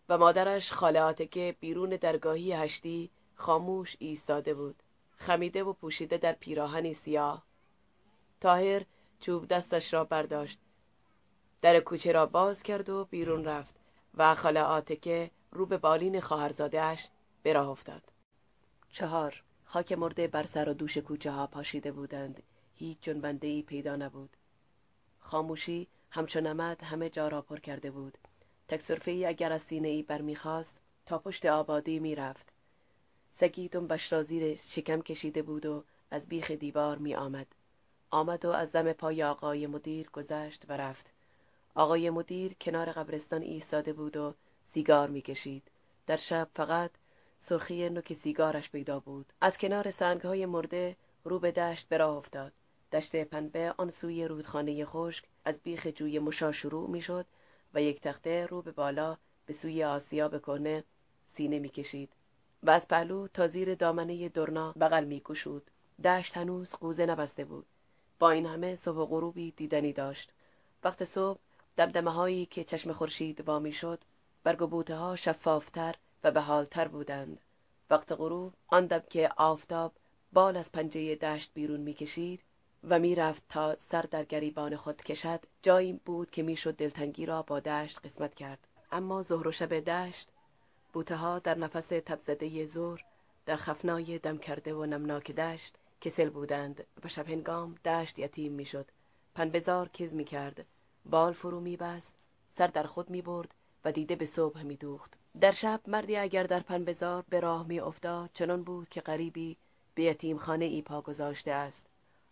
و 0.10 0.18
مادرش 0.18 0.72
خاله 0.72 1.14
که 1.14 1.56
بیرون 1.60 1.90
درگاهی 1.90 2.54
هشتی 2.54 3.10
خاموش 3.36 3.96
ایستاده 4.00 4.54
بود. 4.54 4.84
خمیده 5.18 5.64
و 5.64 5.74
پوشیده 5.74 6.18
در 6.18 6.34
پیراهنی 6.34 6.94
سیاه. 6.94 7.44
تاهر 8.42 8.86
چوب 9.20 9.48
دستش 9.48 9.94
را 9.94 10.04
برداشت. 10.04 10.60
در 11.62 11.80
کوچه 11.80 12.12
را 12.12 12.26
باز 12.26 12.64
کرد 12.64 12.90
و 12.90 13.06
بیرون 13.06 13.46
رفت. 13.46 13.77
و 14.18 14.36
خاله 14.36 14.62
آتکه 14.62 15.32
رو 15.52 15.66
به 15.66 15.78
بالین 15.78 16.20
خواهرزادهاش 16.20 17.10
به 17.44 17.54
راه 17.54 17.70
افتاد. 17.70 18.04
چهار 18.90 19.44
خاک 19.64 19.92
مرده 19.92 20.28
بر 20.28 20.44
سر 20.44 20.70
و 20.70 20.74
دوش 20.74 20.98
کوچه 20.98 21.32
ها 21.32 21.48
پاشیده 21.48 21.92
بودند. 21.92 22.44
هیچ 22.74 22.98
جنبنده 23.02 23.48
ای 23.48 23.62
پیدا 23.62 23.96
نبود. 23.96 24.38
خاموشی 25.20 25.88
همچون 26.12 26.48
نمد 26.48 26.84
همه 26.84 27.10
جا 27.10 27.28
را 27.28 27.42
پر 27.42 27.60
کرده 27.60 27.92
بود. 27.92 28.18
تکسرفه 28.68 29.12
ای 29.12 29.26
اگر 29.26 29.52
از 29.52 29.62
سینه 29.62 29.88
ای 29.88 30.04
برمیخواست 30.04 30.78
تا 31.06 31.20
پشت 31.20 31.46
آبادی 31.46 32.00
می‌رفت. 32.00 32.54
سگی 33.30 33.68
دنبش 33.68 34.14
را 34.14 34.22
زیر 34.22 34.56
شکم 34.56 35.02
کشیده 35.02 35.42
بود 35.42 35.66
و 35.66 35.84
از 36.12 36.28
بیخ 36.28 36.52
دیوار 36.52 36.98
می 36.98 37.16
آمد. 37.16 37.48
آمد 38.10 38.46
و 38.46 38.50
از 38.50 38.72
دم 38.72 38.94
پای 38.94 39.24
آقای 39.24 39.68
مدیر 39.68 40.10
گذشت 40.10 40.66
و 40.70 40.78
رفت. 40.78 41.17
آقای 41.78 42.10
مدیر 42.10 42.54
کنار 42.54 42.92
قبرستان 42.92 43.42
ایستاده 43.42 43.94
بود 43.94 44.18
و 44.18 44.34
سیگار 44.64 45.10
می‌کشید. 45.10 45.64
در 46.08 46.18
شب 46.18 46.48
فقط 46.54 46.92
سرخی 47.38 47.90
نوک 47.90 48.14
سیگارش 48.14 48.70
پیدا 48.70 49.00
بود. 49.00 49.34
از 49.42 49.58
کنار 49.58 49.90
سنگهای 49.92 50.46
مرده 50.46 50.96
رو 51.24 51.40
به 51.40 51.52
دشت 51.52 51.90
به 51.90 51.98
راه 51.98 52.18
افتاد. 52.18 52.54
دشت 52.92 53.16
پنبه 53.16 53.74
آن 53.78 53.90
سوی 53.90 54.28
رودخانه 54.28 54.86
خشک 54.86 55.26
از 55.46 55.60
بیخ 55.64 55.88
جوی 55.88 56.20
مشا 56.20 56.52
شروع 56.52 56.90
می‌شد 56.90 57.26
و 57.74 57.82
یک 57.82 58.02
تخته 58.02 58.46
رو 58.46 58.62
به 58.62 58.72
بالا 58.72 59.18
به 59.46 59.54
سوی 59.54 59.84
آسیاب 59.84 60.42
کنه 60.42 60.84
سینه 61.26 61.60
می‌کشید 61.60 62.10
و 62.64 62.70
از 62.70 62.88
پهلو 62.88 63.28
تا 63.28 63.48
زیر 63.48 63.76
دامنه 63.76 64.30
درنا 64.30 64.72
بغل 64.72 65.04
میگشود 65.04 65.72
دشت 66.04 66.38
هنوز 66.38 66.76
قوزه 66.76 67.06
نبسته 67.06 67.46
بود 67.46 67.66
با 68.20 68.32
این 68.32 68.46
همه 68.46 68.76
صبح 68.76 69.10
غروبی 69.10 69.52
دیدنی 69.52 69.94
داشت 69.94 70.32
وقت 70.84 71.04
صبح 71.04 71.40
دمدمه 71.78 72.12
هایی 72.12 72.46
که 72.46 72.64
چشم 72.64 72.94
خورشید 72.94 73.48
وامی 73.48 73.72
شد 73.72 74.04
برگ 74.44 74.62
و 74.62 74.68
بوته 74.68 74.96
ها 74.96 75.16
شفافتر 75.16 75.96
و 76.24 76.32
بهالتر 76.32 76.88
بودند. 76.88 77.42
وقت 77.90 78.12
غروب 78.12 78.54
آن 78.68 78.86
دم 78.86 79.04
که 79.10 79.30
آفتاب 79.38 79.94
بال 80.34 80.58
از 80.58 80.72
پنجه 80.72 81.16
دشت 81.16 81.52
بیرون 81.54 81.80
می‌کشید 81.80 82.42
و 82.84 83.00
می‌رفت 83.00 83.44
تا 83.50 83.76
سر 83.76 84.02
در 84.02 84.24
گریبان 84.24 84.76
خود 84.76 85.02
کشد 85.02 85.40
جایی 85.64 85.94
بود 85.94 86.32
که 86.32 86.44
می‌شد 86.44 86.76
دلتنگی 86.76 87.26
را 87.26 87.42
با 87.42 87.60
دشت 87.60 88.00
قسمت 88.06 88.36
کرد. 88.36 88.68
اما 88.92 89.22
ظهر 89.22 89.48
و 89.48 89.52
شب 89.52 89.80
دشت 89.80 90.30
بوته 90.94 91.16
ها 91.16 91.40
در 91.40 91.58
نفس 91.58 91.88
تبزده 91.88 92.66
زور 92.66 93.04
در 93.46 93.56
خفنای 93.56 94.20
دم 94.20 94.38
کرده 94.38 94.74
و 94.74 94.86
نمناک 94.86 95.32
دشت 95.32 95.76
کسل 96.02 96.30
بودند 96.30 96.86
و 97.04 97.08
شب 97.08 97.30
هنگام 97.30 97.76
دشت 97.86 98.20
یتیم 98.20 98.54
می‌شد. 98.54 98.92
پنبزار 99.36 99.90
کز 99.90 100.14
می 100.14 100.26
کرد 100.26 100.66
بال 101.10 101.34
فرو 101.34 101.60
می 101.60 101.78
بست 101.78 102.16
سر 102.54 102.68
در 102.68 102.84
خود 102.84 103.10
می 103.10 103.22
برد 103.22 103.54
و 103.86 103.92
دیده 103.92 104.16
به 104.16 104.26
صبح 104.26 104.64
می 104.64 104.76
دوخت 104.76 105.14
در 105.42 105.52
شب 105.52 105.82
مردی 105.88 106.16
اگر 106.16 106.44
در 106.44 106.60
پنبزار 106.60 107.24
به 107.30 107.40
راه 107.40 107.68
می 107.68 107.80
افتاد 107.80 108.30
چنان 108.34 108.64
بود 108.64 108.90
که 108.90 109.02
غریبی 109.02 109.58
به 109.96 110.04
یتیم 110.04 110.38
خانه 110.38 110.66
ای 110.66 110.82
پا 110.82 111.02
گذاشته 111.02 111.52
است. 111.52 111.86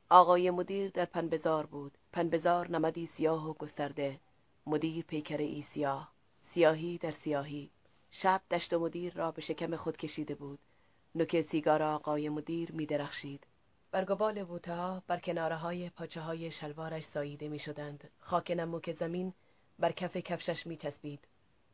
آقای 0.09 0.51
مدیر 0.51 0.89
در 0.89 1.05
پنبزار 1.05 1.65
بود. 1.65 1.97
پنبزار 2.11 2.71
نمدی 2.71 3.05
سیاه 3.05 3.49
و 3.49 3.53
گسترده. 3.53 4.19
مدیر 4.67 5.05
پیکر 5.05 5.37
ای 5.37 5.61
سیاه. 5.61 6.11
سیاهی 6.41 6.97
در 6.97 7.11
سیاهی. 7.11 7.69
شب 8.11 8.41
دشت 8.51 8.73
مدیر 8.73 9.13
را 9.13 9.31
به 9.31 9.41
شکم 9.41 9.75
خود 9.75 9.97
کشیده 9.97 10.35
بود. 10.35 10.59
نوک 11.15 11.41
سیگار 11.41 11.83
آقای 11.83 12.29
مدیر 12.29 12.71
می 12.71 12.85
درخشید 12.85 13.47
برگبال 13.95 14.43
بوته 14.43 14.75
ها 14.75 15.03
بر 15.07 15.19
کناره 15.19 15.55
های 15.55 15.89
پاچه 15.89 16.21
های 16.21 16.51
شلوارش 16.51 17.03
ساییده 17.03 17.49
می 17.49 17.59
شدند. 17.59 18.09
خاک 18.19 18.51
نموک 18.51 18.91
زمین 18.91 19.33
بر 19.79 19.91
کف 19.91 20.17
کفشش 20.17 20.67
می 20.67 20.77
چسبید. 20.77 21.27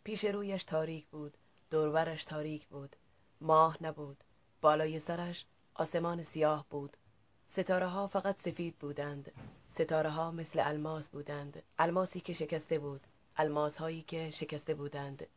پیش 0.03 0.25
رویش 0.25 0.63
تاریک 0.63 1.07
بود 1.07 1.37
دورورش 1.69 2.23
تاریک 2.23 2.67
بود. 2.67 2.95
ماه 3.41 3.77
نبود 3.81 4.23
بالای 4.61 4.99
سرش 4.99 5.45
آسمان 5.75 6.23
سیاه 6.23 6.65
بود. 6.69 6.97
ستاره 7.45 7.87
ها 7.87 8.07
فقط 8.07 8.39
سفید 8.39 8.75
بودند. 8.79 9.31
ستاره 9.67 10.09
ها 10.09 10.31
مثل 10.31 10.59
الماس 10.59 11.09
بودند. 11.09 11.63
الماسی 11.79 12.19
که 12.19 12.33
شکسته 12.33 12.79
بود. 12.79 13.07
الماس 13.37 13.77
هایی 13.77 14.01
که 14.01 14.29
شکسته 14.31 14.73
بودند. 14.73 15.27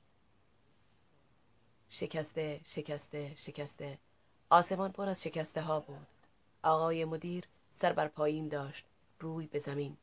شکسته 1.90 2.61
شکسته 2.65 3.35
شکسته. 3.36 3.98
آسمان 4.51 4.93
پر 4.93 5.09
از 5.09 5.23
شکسته 5.23 5.62
ها 5.62 5.81
بود. 5.81 6.13
آقای 6.64 7.04
مدیر 7.04 7.44
سر 7.80 7.92
بر 7.92 8.08
پایین 8.08 8.48
داشت 8.48 8.84
روی 9.20 9.46
به 9.46 9.58
زمین. 9.58 9.96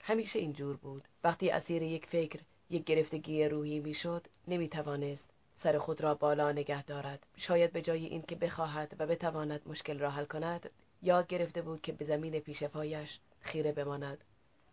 همیشه 0.00 0.38
اینجور 0.38 0.76
بود. 0.76 1.08
وقتی 1.24 1.50
اسیر 1.50 1.82
یک 1.82 2.06
فکر 2.06 2.40
یک 2.70 2.84
گرفتگی 2.84 3.44
روحی 3.44 3.80
می‌شد 3.80 4.26
نمی‌توانست 4.48 5.30
سر 5.54 5.78
خود 5.78 6.00
را 6.00 6.14
بالا 6.14 6.52
نگه 6.52 6.82
دارد. 6.82 7.26
شاید 7.36 7.72
به 7.72 7.82
جای 7.82 8.06
اینکه 8.06 8.36
بخواهد 8.36 8.96
و 8.98 9.06
بتواند 9.06 9.62
مشکل 9.66 9.98
را 9.98 10.10
حل 10.10 10.24
کند 10.24 10.70
یاد 11.02 11.26
گرفته 11.26 11.62
بود 11.62 11.82
که 11.82 11.92
به 11.92 12.04
زمین 12.04 12.40
پیش 12.40 12.64
پایش 12.64 13.20
خیره 13.40 13.72
بماند 13.72 14.24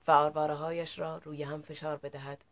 و 0.07 0.11
هایش 0.55 0.99
را 0.99 1.17
روی 1.17 1.43
هم 1.43 1.61
فشار 1.61 1.97
بدهد. 1.97 2.43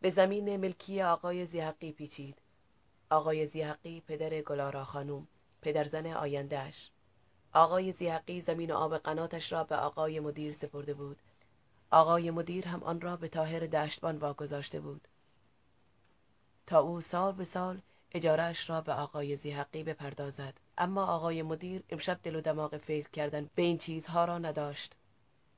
به 0.00 0.10
زمین 0.10 0.56
ملکی 0.56 1.02
آقای 1.02 1.46
زیحقی 1.46 1.92
پیچید. 1.92 2.38
آقای 3.10 3.46
زیحقی 3.46 4.00
پدر 4.00 4.40
گلارا 4.40 4.84
خانوم 4.84 5.28
پدرزن 5.62 6.06
آیندهش 6.06 6.90
آقای 7.54 7.92
زیحقی 7.92 8.40
زمین 8.40 8.70
و 8.70 8.76
آب 8.76 8.98
قناتش 8.98 9.52
را 9.52 9.64
به 9.64 9.76
آقای 9.76 10.20
مدیر 10.20 10.52
سپرده 10.52 10.94
بود. 10.94 11.16
آقای 11.90 12.30
مدیر 12.30 12.68
هم 12.68 12.82
آن 12.82 13.00
را 13.00 13.16
به 13.16 13.28
تاهر 13.28 13.66
دشتبان 13.66 14.16
واگذاشته 14.16 14.80
بود. 14.80 15.08
تا 16.66 16.80
او 16.80 17.00
سال 17.00 17.32
به 17.32 17.44
سال 17.44 17.80
اجارهش 18.12 18.70
را 18.70 18.80
به 18.80 18.92
آقای 18.92 19.36
زیحقی 19.36 19.82
بپردازد. 19.82 20.54
اما 20.78 21.06
آقای 21.06 21.42
مدیر 21.42 21.82
امشب 21.90 22.18
دل 22.22 22.36
و 22.36 22.40
دماغ 22.40 22.76
فکر 22.76 23.10
کردن 23.10 23.50
به 23.54 23.62
این 23.62 23.78
چیزها 23.78 24.24
را 24.24 24.38
نداشت. 24.38 24.96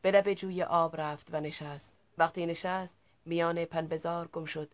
به 0.03 0.11
لب 0.11 0.35
جوی 0.35 0.63
آب 0.63 1.01
رفت 1.01 1.29
و 1.33 1.41
نشست. 1.41 1.93
وقتی 2.19 2.47
نشست 2.47 2.97
میان 3.25 3.65
پنبزار 3.65 4.29
گم 4.29 4.45
شد. 4.45 4.71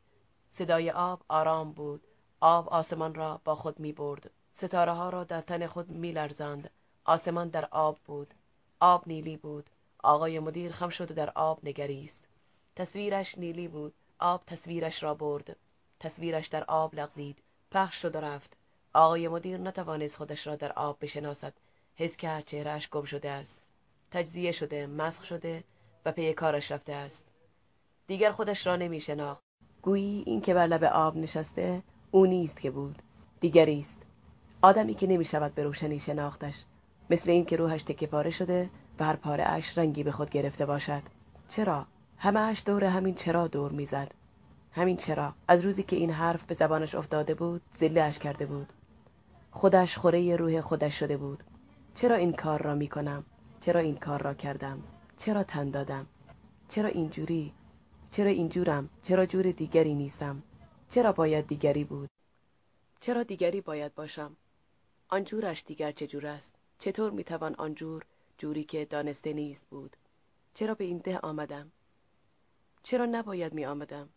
صدای 0.49 0.91
آب 0.91 1.23
آرام 1.29 1.73
بود. 1.73 2.07
آب 2.41 2.69
آسمان 2.69 3.15
را 3.15 3.41
با 3.45 3.55
خود 3.55 3.81
می 3.81 3.93
برد 3.93 4.31
ستاره 4.53 4.93
ها 4.93 5.11
را 5.11 5.25
در 5.25 5.41
تن 5.41 5.67
خود 5.67 5.91
می 5.91 6.13
لرزند 6.13 6.71
آسمان 7.05 7.49
در 7.49 7.65
آب 7.65 7.99
بود. 8.05 8.35
آب 8.81 9.03
نیلی 9.07 9.37
بود. 9.37 9.71
آقای 10.03 10.39
مدیر 10.39 10.73
خم 10.73 10.89
شد 10.89 11.11
و 11.11 11.15
در 11.15 11.31
آب 11.31 11.65
نگریست. 11.65 12.25
تصویرش 12.77 13.39
نیلی 13.39 13.69
بود. 13.69 13.95
آب 14.19 14.43
تصویرش 14.47 15.03
را 15.03 15.15
برد. 15.15 15.57
تصویرش 16.01 16.47
در 16.47 16.65
آب 16.65 16.95
لغزید. 16.95 17.39
پخش 17.71 18.03
شد 18.03 18.17
و 18.17 18.21
رفت. 18.21 18.57
آقای 18.95 19.29
مدیر 19.29 19.59
نتوانست 19.59 20.17
خودش 20.17 20.47
را 20.47 20.57
در 20.57 20.73
آب 20.73 20.97
بشناسد. 21.01 21.53
حس 21.97 22.17
کرد 22.17 22.45
چهرهش 22.45 22.89
گم 22.89 23.05
شده 23.05 23.31
است. 23.31 23.61
تجزیه 24.11 24.53
شده 24.53 24.87
مسخ 24.87 25.25
شده 25.25 25.65
و 26.05 26.13
پی 26.13 26.33
کارش 26.33 26.73
رفته 26.73 26.93
است. 26.93 27.25
دیگر 28.07 28.33
خودش 28.33 28.67
را 28.67 28.77
نمی 28.77 29.01
شناخت. 29.01 29.43
گویی 29.83 30.23
این 30.27 30.41
که 30.41 30.55
بر 30.55 30.67
لب 30.67 30.85
آب 30.85 31.17
نشسته 31.17 31.83
او 32.11 32.27
نیست 32.27 32.61
که 32.61 32.71
بود. 32.71 33.03
دیگری 33.41 33.79
است 33.79 34.07
آدمی 34.63 34.95
که 34.95 35.07
نمی 35.07 35.25
شود 35.25 35.55
به 35.55 35.65
روشنی 35.65 36.01
شناختش. 36.01 36.65
مثل 37.11 37.31
این 37.31 37.45
که 37.45 37.57
روحش 37.57 37.83
تکه 37.83 38.07
پاره 38.07 38.31
شده 38.31 38.71
و 38.99 39.05
هر 39.05 39.17
پاره 39.17 39.45
اش 39.45 39.79
رنگی 39.79 40.03
به 40.03 40.13
خود 40.13 40.31
گرفته 40.31 40.67
باشد. 40.67 41.03
چرا؟ 41.49 41.87
همه 42.19 42.41
اش 42.41 42.63
دور 42.67 42.85
همین 42.85 43.15
چرا 43.15 43.47
دور 43.47 43.73
می‌زد. 43.73 44.15
همین 44.73 44.97
چرا. 44.97 45.35
از 45.49 45.65
روزی 45.65 45.83
که 45.83 45.97
این 45.97 46.11
حرف 46.11 46.45
به 46.45 46.55
زبانش 46.55 46.95
افتاده 46.95 47.35
بود 47.35 47.63
اش 47.97 48.19
کرده 48.19 48.47
بود. 48.47 48.73
خودش 49.51 49.99
خوره 49.99 50.37
روح 50.37 50.61
خودش 50.61 50.99
شده 50.99 51.17
بود. 51.17 51.45
چرا 51.95 52.17
این 52.17 52.33
کار 52.33 52.63
را 52.63 52.75
می 52.75 52.89
کنم 52.89 53.25
چرا 53.61 53.81
این 53.81 53.97
کار 53.97 54.23
را 54.23 54.35
کردم؟ 54.35 54.83
چرا 55.19 55.43
تن 55.43 55.71
دادم؟ 55.71 56.07
چرا 56.69 56.89
اینجوری؟ 56.89 57.53
چرا 58.11 58.31
اینجورم؟ 58.31 58.89
چرا 59.03 59.27
جور 59.27 59.51
دیگری 59.51 59.95
نیستم؟ 59.95 60.43
چرا 60.91 61.13
باید 61.13 61.47
دیگری 61.47 61.85
بود؟ 61.85 62.09
چرا 63.01 63.23
دیگری 63.23 63.61
باید 63.61 63.95
باشم؟ 63.95 64.37
آنجورش 65.09 65.65
دیگر 65.67 65.93
چجور 65.93 66.27
است؟ 66.27 66.60
چطور 66.81 67.11
می‌توان 67.11 67.55
آنجور 67.55 68.05
جوری 68.39 68.65
که 68.65 68.85
دانسته 68.85 69.33
نیست 69.33 69.67
بود؟ 69.71 69.97
چرا 70.55 70.75
به 70.75 70.85
این 70.85 70.99
ده 70.99 71.19
آمدم؟ 71.19 71.73
چرا 72.83 73.07
نباید 73.07 73.55
می 73.55 73.67
آمدم؟ 73.67 74.09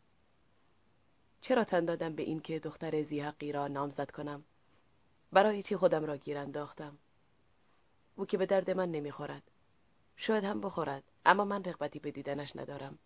چرا 1.42 1.64
تن 1.64 1.86
دادم 1.86 2.16
به 2.16 2.24
اینکه 2.24 2.60
دختر 2.60 3.02
زیحقی 3.02 3.52
را 3.52 3.68
نامزد 3.68 4.12
کنم؟ 4.12 4.44
برای 5.32 5.64
چی 5.64 5.76
خودم 5.76 6.06
را 6.06 6.18
گیر 6.18 6.38
انداختم؟ 6.38 6.98
او 8.16 8.26
که 8.26 8.38
به 8.38 8.46
درد 8.46 8.70
من 8.70 8.92
نمی‌خورد. 8.92 9.52
شاید 10.18 10.44
هم 10.44 10.62
بخورد 10.62 11.04
اما 11.26 11.46
من 11.46 11.64
رغبتی 11.64 12.00
به 12.00 12.12
دیدنش 12.12 12.56
ندارم. 12.56 13.00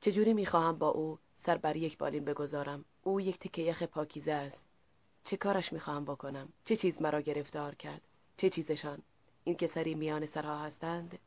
چجوری 0.00 0.32
می‌خواهم 0.32 0.78
با 0.78 0.88
او 0.88 1.18
سر 1.34 1.58
بر 1.58 1.76
یک 1.76 1.98
بالین 1.98 2.24
بگذارم؟ 2.24 2.84
او 3.02 3.20
یک 3.20 3.38
تکه 3.38 3.62
یخ 3.62 3.82
پاکیزه 3.82 4.32
است. 4.32 4.64
چه 5.24 5.36
کارش 5.36 5.72
می‌خواهم 5.72 6.04
بکنم؟ 6.04 6.52
چه 6.64 6.76
چیز 6.76 7.02
مرا 7.02 7.20
گرفتار 7.20 7.74
کرد؟ 7.74 8.11
چه 8.42 8.50
چیزشان؟ 8.50 9.02
این 9.44 9.56
که 9.56 9.66
سری 9.66 9.94
میان 9.94 10.26
سرها 10.26 10.58
هستند؟ 10.58 11.18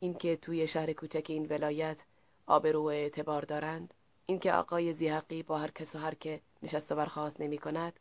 این 0.00 0.14
که 0.14 0.36
توی 0.36 0.68
شهر 0.68 0.92
کوچک 0.92 1.26
این 1.28 1.46
ولایت 1.46 2.04
آبرو 2.46 2.82
و 2.82 2.86
اعتبار 2.86 3.42
دارند؟ 3.42 3.94
اینکه 4.26 4.52
آقای 4.52 4.92
زیحقی 4.92 5.42
با 5.42 5.58
هر 5.58 5.70
کس 5.70 5.94
و 5.94 5.98
هر 5.98 6.14
که 6.14 6.40
نشست 6.62 6.92
و 6.92 6.94
برخواست 6.94 7.40
نمی 7.40 7.58
کند؟ 7.58 8.00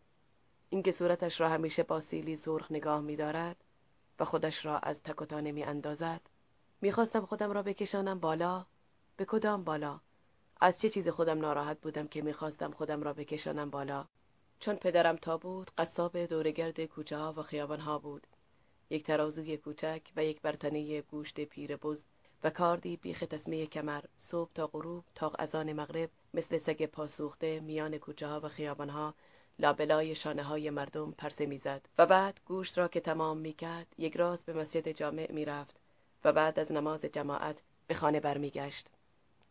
اینکه 0.70 0.92
صورتش 0.92 1.42
را 1.42 1.50
همیشه 1.50 1.84
با 1.84 2.00
سیلی 2.00 2.36
سرخ 2.36 2.72
نگاه 2.72 3.02
می‌دارد 3.02 3.64
و 4.20 4.26
خودش 4.26 4.66
را 4.66 4.80
از 4.80 5.04
تک 5.04 5.22
و 5.22 5.26
تا 5.26 5.40
نمی‌اندازد 5.40 6.22
می‌خواستم 6.82 7.26
خودم 7.26 7.52
را 7.52 7.64
بکشانم 7.64 8.20
بالا؟ 8.20 8.66
به 9.18 9.26
کدام 9.26 9.64
بالا؟ 9.64 10.00
از 10.62 10.82
چه 10.82 10.90
چیز 10.90 11.10
خودم 11.10 11.40
ناراحت 11.40 11.82
بودم 11.82 12.08
که 12.08 12.22
می‌خواستم 12.22 12.72
خودم 12.72 13.04
را 13.04 13.14
بکشانم 13.14 13.70
بالا؟ 13.70 14.08
چون 14.60 14.76
پدرم 14.76 15.16
تا 15.16 15.38
بود 15.38 15.72
قصاب 15.78 16.26
دورگرد 16.26 16.86
کوچه 16.86 17.18
ها 17.18 17.34
و 17.38 17.42
خیابان 17.42 17.80
ها 17.80 18.00
بود. 18.00 18.28
یک 18.90 19.04
ترازوی 19.04 19.58
کوچک 19.58 20.02
و 20.16 20.24
یک 20.26 20.42
برتنه 20.42 21.02
گوشت 21.02 21.40
پیر 21.40 21.78
بز 21.78 22.06
و 22.44 22.50
کاردی 22.50 22.98
بیخ 22.98 23.20
تسمه 23.20 23.66
کمر 23.66 24.04
صبح 24.18 24.52
تا 24.54 24.68
غروب 24.68 25.04
تا 25.16 25.32
اذان 25.40 25.74
مغرب 25.74 26.10
مثل 26.34 26.58
سگ 26.58 26.86
پاسوخته 26.86 27.60
میان 27.60 27.98
کوچه 27.98 28.28
ها 28.28 28.40
و 28.44 28.48
خیابان 28.48 28.90
ها 28.90 29.14
لابلای 29.60 30.16
شانه 30.16 30.44
های 30.44 30.70
مردم 30.70 31.12
پرسه 31.12 31.46
می‌زد. 31.46 31.90
و 31.98 32.06
بعد 32.06 32.40
گوشت 32.46 32.78
را 32.78 32.88
که 32.88 33.00
تمام 33.00 33.38
می‌کرد 33.38 33.88
یک 33.98 34.18
راست 34.18 34.46
به 34.46 34.54
مسجد 34.54 34.92
جامع 34.92 35.32
می‌رفت 35.32 35.80
و 36.24 36.34
بعد 36.34 36.60
از 36.60 36.72
نماز 36.72 37.06
جماعت 37.06 37.64
به 37.88 37.94
خانه 37.94 38.20
برمیگشت. 38.20 38.88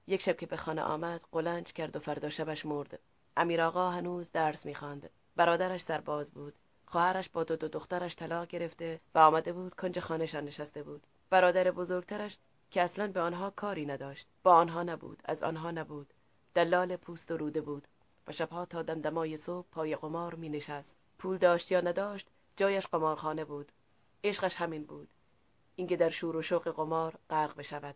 یک 0.06 0.22
شب 0.22 0.36
که 0.36 0.46
به 0.46 0.56
خانه 0.56 0.82
آمد 0.82 1.24
قلنج 1.32 1.72
کرد 1.72 1.96
و 1.96 1.98
فردا 1.98 2.30
شبش 2.30 2.66
مرد. 2.66 2.98
امیر 3.36 3.62
آقا 3.62 3.90
هنوز 3.90 4.32
درس 4.32 4.66
می‌خواند. 4.66 5.10
برادرش 5.36 5.80
سرباز 5.80 6.30
بود. 6.30 6.54
خواهرش 6.86 7.28
با 7.28 7.44
دو, 7.44 7.56
دو 7.56 7.68
دخترش 7.68 8.16
طلاق 8.16 8.46
گرفته 8.46 9.00
و 9.14 9.18
آمده 9.18 9.52
بود 9.52 9.74
کنج 9.74 10.00
خانهشان 10.00 10.44
نشسته 10.44 10.82
بود. 10.82 11.06
برادر 11.30 11.70
بزرگترش 11.70 12.38
که 12.70 12.82
اصلا 12.82 13.08
به 13.08 13.20
آنها 13.20 13.50
کاری 13.50 13.86
نداشت. 13.86 14.26
با 14.42 14.54
آنها 14.54 14.82
نبود. 14.82 15.22
از 15.24 15.42
آنها 15.42 15.70
نبود. 15.70 16.14
دلال 16.54 16.96
پوست 16.96 17.30
و 17.30 17.36
روده 17.36 17.60
بود. 17.60 17.88
و 18.28 18.32
شبها 18.32 18.64
تا 18.64 18.82
دمدمای 18.82 19.36
صبح 19.36 19.66
پای 19.72 19.96
قمار 19.96 20.34
می 20.34 20.48
نشست 20.48 20.96
پول 21.18 21.38
داشت 21.38 21.72
یا 21.72 21.80
نداشت 21.80 22.28
جایش 22.56 22.86
قمارخانه 22.86 23.44
بود. 23.44 23.72
عشقش 24.24 24.56
همین 24.56 24.84
بود. 24.84 25.08
اینکه 25.76 25.96
در 25.96 26.10
شور 26.10 26.36
و 26.36 26.42
شوق 26.42 26.68
قمار 26.68 27.18
غرق 27.30 27.56
بشود. 27.56 27.94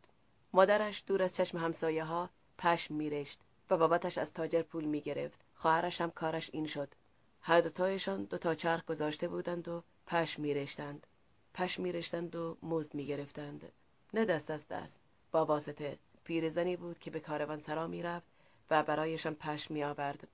مادرش 0.52 1.04
دور 1.06 1.22
از 1.22 1.36
چشم 1.36 1.58
همسایه 1.58 2.04
ها 2.04 2.30
پشم 2.58 2.94
میرشت. 2.94 3.40
و 3.70 3.76
بابتش 3.76 4.18
از 4.18 4.32
تاجر 4.32 4.62
پول 4.62 4.84
می‌گرفت. 4.84 5.40
خواهرش 5.54 6.00
هم 6.00 6.10
کارش 6.10 6.50
این 6.52 6.66
شد. 6.66 6.94
هر 7.40 7.60
دوتایشان 7.60 8.24
دو 8.24 8.38
تا 8.38 8.54
چرخ 8.54 8.84
گذاشته 8.84 9.28
بودند 9.28 9.68
و 9.68 9.82
پشم 10.06 10.42
میرشتند. 10.42 11.06
پشم 11.54 11.82
میرشتند 11.82 12.36
و 12.36 12.56
مزد 12.62 12.94
می‌گرفتند. 12.94 13.72
نه 14.14 14.24
دست 14.24 14.50
از 14.50 14.68
دست. 14.68 15.00
با 15.32 15.44
واسطه 15.44 15.98
پیرزنی 16.24 16.76
بود 16.76 16.98
که 16.98 17.10
به 17.10 17.20
کاروان 17.20 17.58
سرا 17.58 17.86
می‌رفت 17.86 18.26
و 18.70 18.82
برایشان 18.82 19.34
پشم 19.34 19.74
میآورد. 19.74 20.28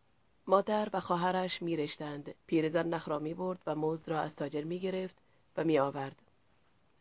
مادر 0.47 0.89
و 0.93 1.01
خواهرش 1.01 1.63
میرشتند. 1.63 2.35
پیرزن 2.47 2.89
نخ 2.89 3.09
را 3.09 3.19
می‌برد 3.19 3.63
و 3.67 3.75
مزد 3.75 4.09
را 4.09 4.21
از 4.21 4.37
تاجر 4.37 4.65
می‌گرفت 4.65 5.17
و 5.57 5.65
میآورد. 5.65 6.23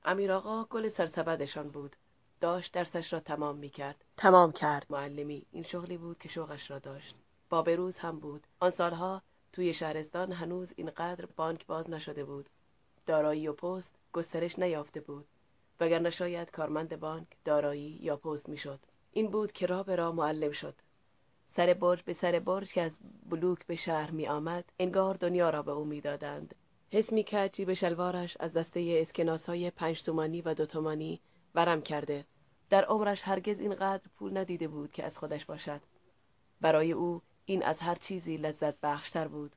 امیر 0.05 0.31
آقا 0.31 0.63
گل 0.63 0.87
سرسبدشان 0.87 1.69
بود. 1.69 1.95
داشت 2.39 2.73
درسش 2.73 3.13
را 3.13 3.19
تمام 3.19 3.55
می 3.55 3.69
کرد. 3.69 4.05
تمام 4.17 4.51
کرد. 4.51 4.85
معلمی 4.89 5.45
این 5.51 5.63
شغلی 5.63 5.97
بود 5.97 6.19
که 6.19 6.29
شوقش 6.29 6.71
را 6.71 6.79
داشت. 6.79 7.15
با 7.49 7.61
بروز 7.61 7.97
هم 7.97 8.19
بود. 8.19 8.47
آن 8.59 8.69
سالها 8.69 9.21
توی 9.53 9.73
شهرستان 9.73 10.31
هنوز 10.31 10.73
اینقدر 10.75 11.25
بانک 11.25 11.65
باز 11.65 11.89
نشده 11.89 12.25
بود. 12.25 12.49
دارایی 13.05 13.47
و 13.47 13.53
پست 13.53 13.95
گسترش 14.13 14.59
نیافته 14.59 15.01
بود. 15.01 15.25
وگرنه 15.79 16.09
شاید 16.09 16.51
کارمند 16.51 16.99
بانک 16.99 17.27
دارایی 17.45 17.99
یا 18.01 18.17
پست 18.17 18.49
می‌شد. 18.49 18.79
این 19.11 19.31
بود 19.31 19.51
که 19.51 19.65
را 19.65 19.83
به 19.83 19.95
را 19.95 20.11
معلم 20.11 20.51
شد. 20.51 20.75
سر 21.47 21.73
برج 21.73 22.03
به 22.03 22.13
سر 22.13 22.39
برج 22.39 22.71
که 22.71 22.81
از 22.81 22.97
بلوک 23.29 23.65
به 23.65 23.75
شهر 23.75 24.11
می 24.11 24.27
آمد 24.27 24.71
انگار 24.79 25.13
دنیا 25.15 25.49
را 25.49 25.61
به 25.61 25.71
او 25.71 25.85
می‌دادند. 25.85 26.55
حس 26.91 27.13
می 27.13 27.23
کرد 27.23 27.53
جیب 27.53 27.73
شلوارش 27.73 28.37
از 28.39 28.53
دسته 28.53 28.97
اسکناس 29.01 29.49
های 29.49 29.71
پنج 29.71 30.03
تومانی 30.03 30.41
و 30.41 30.53
دو 30.53 30.65
تومانی 30.65 31.21
ورم 31.55 31.81
کرده. 31.81 32.25
در 32.69 32.85
عمرش 32.85 33.21
هرگز 33.23 33.59
اینقدر 33.59 34.03
پول 34.17 34.37
ندیده 34.37 34.67
بود 34.67 34.91
که 34.91 35.03
از 35.05 35.17
خودش 35.17 35.45
باشد. 35.45 35.81
برای 36.61 36.91
او 36.91 37.21
این 37.45 37.63
از 37.63 37.79
هر 37.79 37.95
چیزی 37.95 38.37
لذت 38.37 38.79
بخشتر 38.81 39.27
بود. 39.27 39.55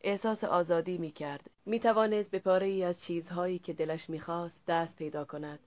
احساس 0.00 0.44
آزادی 0.44 0.98
می 0.98 1.10
کرد. 1.10 1.50
می 1.66 1.80
توانست 1.80 2.30
به 2.30 2.38
پاره 2.38 2.66
ای 2.66 2.84
از 2.84 3.02
چیزهایی 3.02 3.58
که 3.58 3.72
دلش 3.72 4.10
می‌خواست 4.10 4.62
دست 4.66 4.96
پیدا 4.96 5.24
کند. 5.24 5.58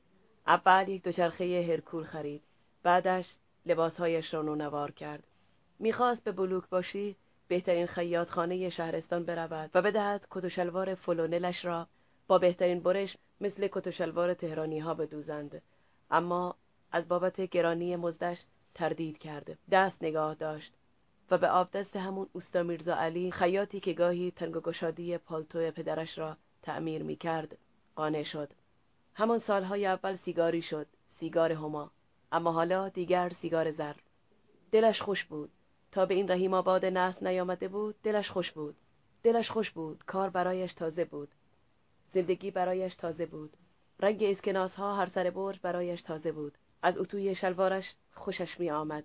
اول 0.47 0.89
یک 0.89 1.03
دوچرخه 1.03 1.67
هرکول 1.69 2.03
خرید. 2.03 2.43
بعدش 2.83 3.35
لباسهایش 3.65 4.33
را 4.33 4.41
نونوار 4.41 4.91
کرد. 4.91 5.23
می‌خواست 5.79 6.23
به 6.23 6.31
بلوک 6.31 6.69
باشی 6.69 7.15
بهترین 7.47 7.85
خیاطخانه 7.85 8.69
شهرستان 8.69 9.23
برود 9.23 9.71
و 9.73 9.81
بدهد 9.81 10.27
کت 10.31 10.45
و 10.45 10.49
شلوار 10.49 10.93
فلونلش 10.93 11.65
را 11.65 11.87
با 12.29 12.37
بهترین 12.37 12.79
برش 12.79 13.17
مثل 13.41 13.67
کت 13.71 13.87
و 13.87 13.91
شلوار 13.91 14.33
تهرانی 14.33 14.79
ها 14.79 14.93
بدوزند. 14.93 15.61
اما 16.11 16.55
از 16.91 17.07
بابت 17.07 17.41
گرانی 17.41 17.95
مزدش 17.95 18.43
تردید 18.73 19.17
کرده. 19.17 19.57
دست 19.71 20.03
نگاه 20.03 20.35
داشت 20.35 20.73
و 21.31 21.37
به 21.37 21.49
آبدست 21.49 21.95
همون 21.95 22.27
اوستا 22.33 22.63
میرزا 22.63 22.95
علی 22.95 23.31
خیاطی 23.31 23.79
که 23.79 23.93
گاهی 23.93 24.31
تنگ 24.31 24.55
و 24.55 24.59
گشادی 24.59 25.17
پالتو 25.17 25.71
پدرش 25.71 26.17
را 26.17 26.37
تعمیر 26.61 27.03
می 27.03 27.15
کرد 27.15 27.57
قانع 27.95 28.23
شد. 28.23 28.51
همان 29.13 29.39
سالهای 29.39 29.85
اول 29.85 30.15
سیگاری 30.15 30.61
شد 30.61 30.87
سیگار 31.07 31.51
هما. 31.51 31.91
اما 32.31 32.51
حالا 32.51 32.89
دیگر 32.89 33.29
سیگار 33.29 33.71
زر. 33.71 33.95
دلش 34.71 35.01
خوش 35.01 35.23
بود. 35.23 35.51
تا 35.91 36.05
به 36.05 36.13
این 36.13 36.31
رحیم 36.31 36.53
آباد 36.53 36.85
نسل 36.85 37.27
نیامده 37.27 37.67
بود 37.67 37.95
دلش 38.03 38.31
خوش 38.31 38.51
بود. 38.51 38.75
دلش 39.23 39.51
خوش 39.51 39.71
بود. 39.71 40.03
کار 40.05 40.29
برایش 40.29 40.73
تازه 40.73 41.05
بود. 41.05 41.29
زندگی 42.13 42.51
برایش 42.51 42.95
تازه 42.95 43.25
بود. 43.25 43.57
رنگ 43.99 44.23
اسکناس 44.23 44.75
ها 44.75 44.95
هر 44.95 45.05
سر 45.05 45.29
برج 45.29 45.59
برایش 45.61 46.01
تازه 46.01 46.31
بود. 46.31 46.57
از 46.81 46.97
اتوی 46.97 47.35
شلوارش 47.35 47.95
خوشش 48.13 48.59
می 48.59 48.71
آمد 48.71 49.03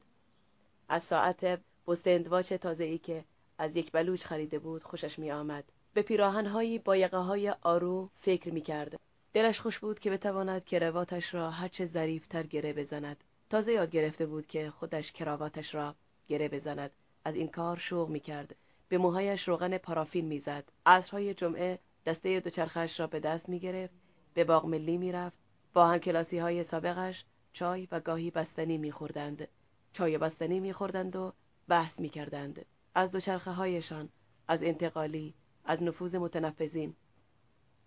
از 0.89 1.03
ساعت 1.03 1.61
بستندواچ 1.87 2.53
تازه 2.53 2.85
ای 2.85 2.99
که 2.99 3.25
از 3.59 3.77
یک 3.77 3.93
بلوچ 3.93 4.25
خریده 4.25 4.59
بود 4.59 4.83
خوشش 4.83 5.19
می 5.19 5.31
آمد 5.31 5.65
به 5.95 6.03
پیراهنهایی 6.03 6.79
با 6.79 6.97
یقه 6.97 7.17
های 7.17 7.51
آرو 7.63 8.11
فکر 8.21 8.53
می 8.53 8.61
کرد 8.61 9.01
دلش 9.33 9.61
خوش 9.61 9.79
بود 9.79 9.99
که 9.99 10.11
بتواند 10.11 10.65
کراواتش 10.65 11.35
را 11.35 11.51
هرچه 11.51 11.85
ظریفتر 11.85 12.43
گره 12.43 12.73
بزند. 12.73 13.25
تازه 13.51 13.73
یاد 13.73 13.91
گرفته 13.91 14.27
بود 14.27 14.47
که 14.47 14.71
خودش 14.71 15.13
کراواتش 15.13 15.75
را 15.75 15.95
گره 16.29 16.49
بزند. 16.49 16.91
از 17.25 17.37
این 17.37 17.49
کار 17.49 17.77
شوق 17.77 18.09
می 18.09 18.21
کرد 18.21 18.57
به 18.89 18.99
موهایش 18.99 19.49
روغن 19.49 19.79
پارافین 19.79 20.25
می‌زد. 20.25 20.65
عصرهای 20.87 21.35
جمعه 21.35 21.79
دسته 22.07 22.41
دوچرخش 22.41 23.01
را 23.01 23.07
به 23.07 23.21
دست 23.21 23.49
می 23.49 23.59
گرفت 23.59 23.95
به 24.35 24.45
باغ 24.45 24.67
ملی 24.67 24.97
می 24.97 25.13
رفت 25.13 25.39
با 25.73 25.87
هم 25.87 25.99
کلاسی 25.99 26.39
های 26.39 26.65
سابقش 26.65 27.25
چای 27.53 27.89
و 27.93 28.01
گاهی 28.01 28.31
بستنی 28.31 28.79
می 28.79 28.93
خوردند. 28.93 29.49
چای 29.93 30.19
بستنی 30.19 30.61
می 30.61 30.73
خوردند 30.73 31.17
و 31.17 31.33
بحث 31.69 32.01
می 32.01 32.09
کردند. 32.09 32.67
از 32.95 33.13
دوچرخه 33.13 33.51
هایشان، 33.51 34.09
از 34.49 34.63
انتقالی، 34.63 35.35
از 35.65 35.83
نفوذ 35.83 36.15
متنفذین، 36.15 36.95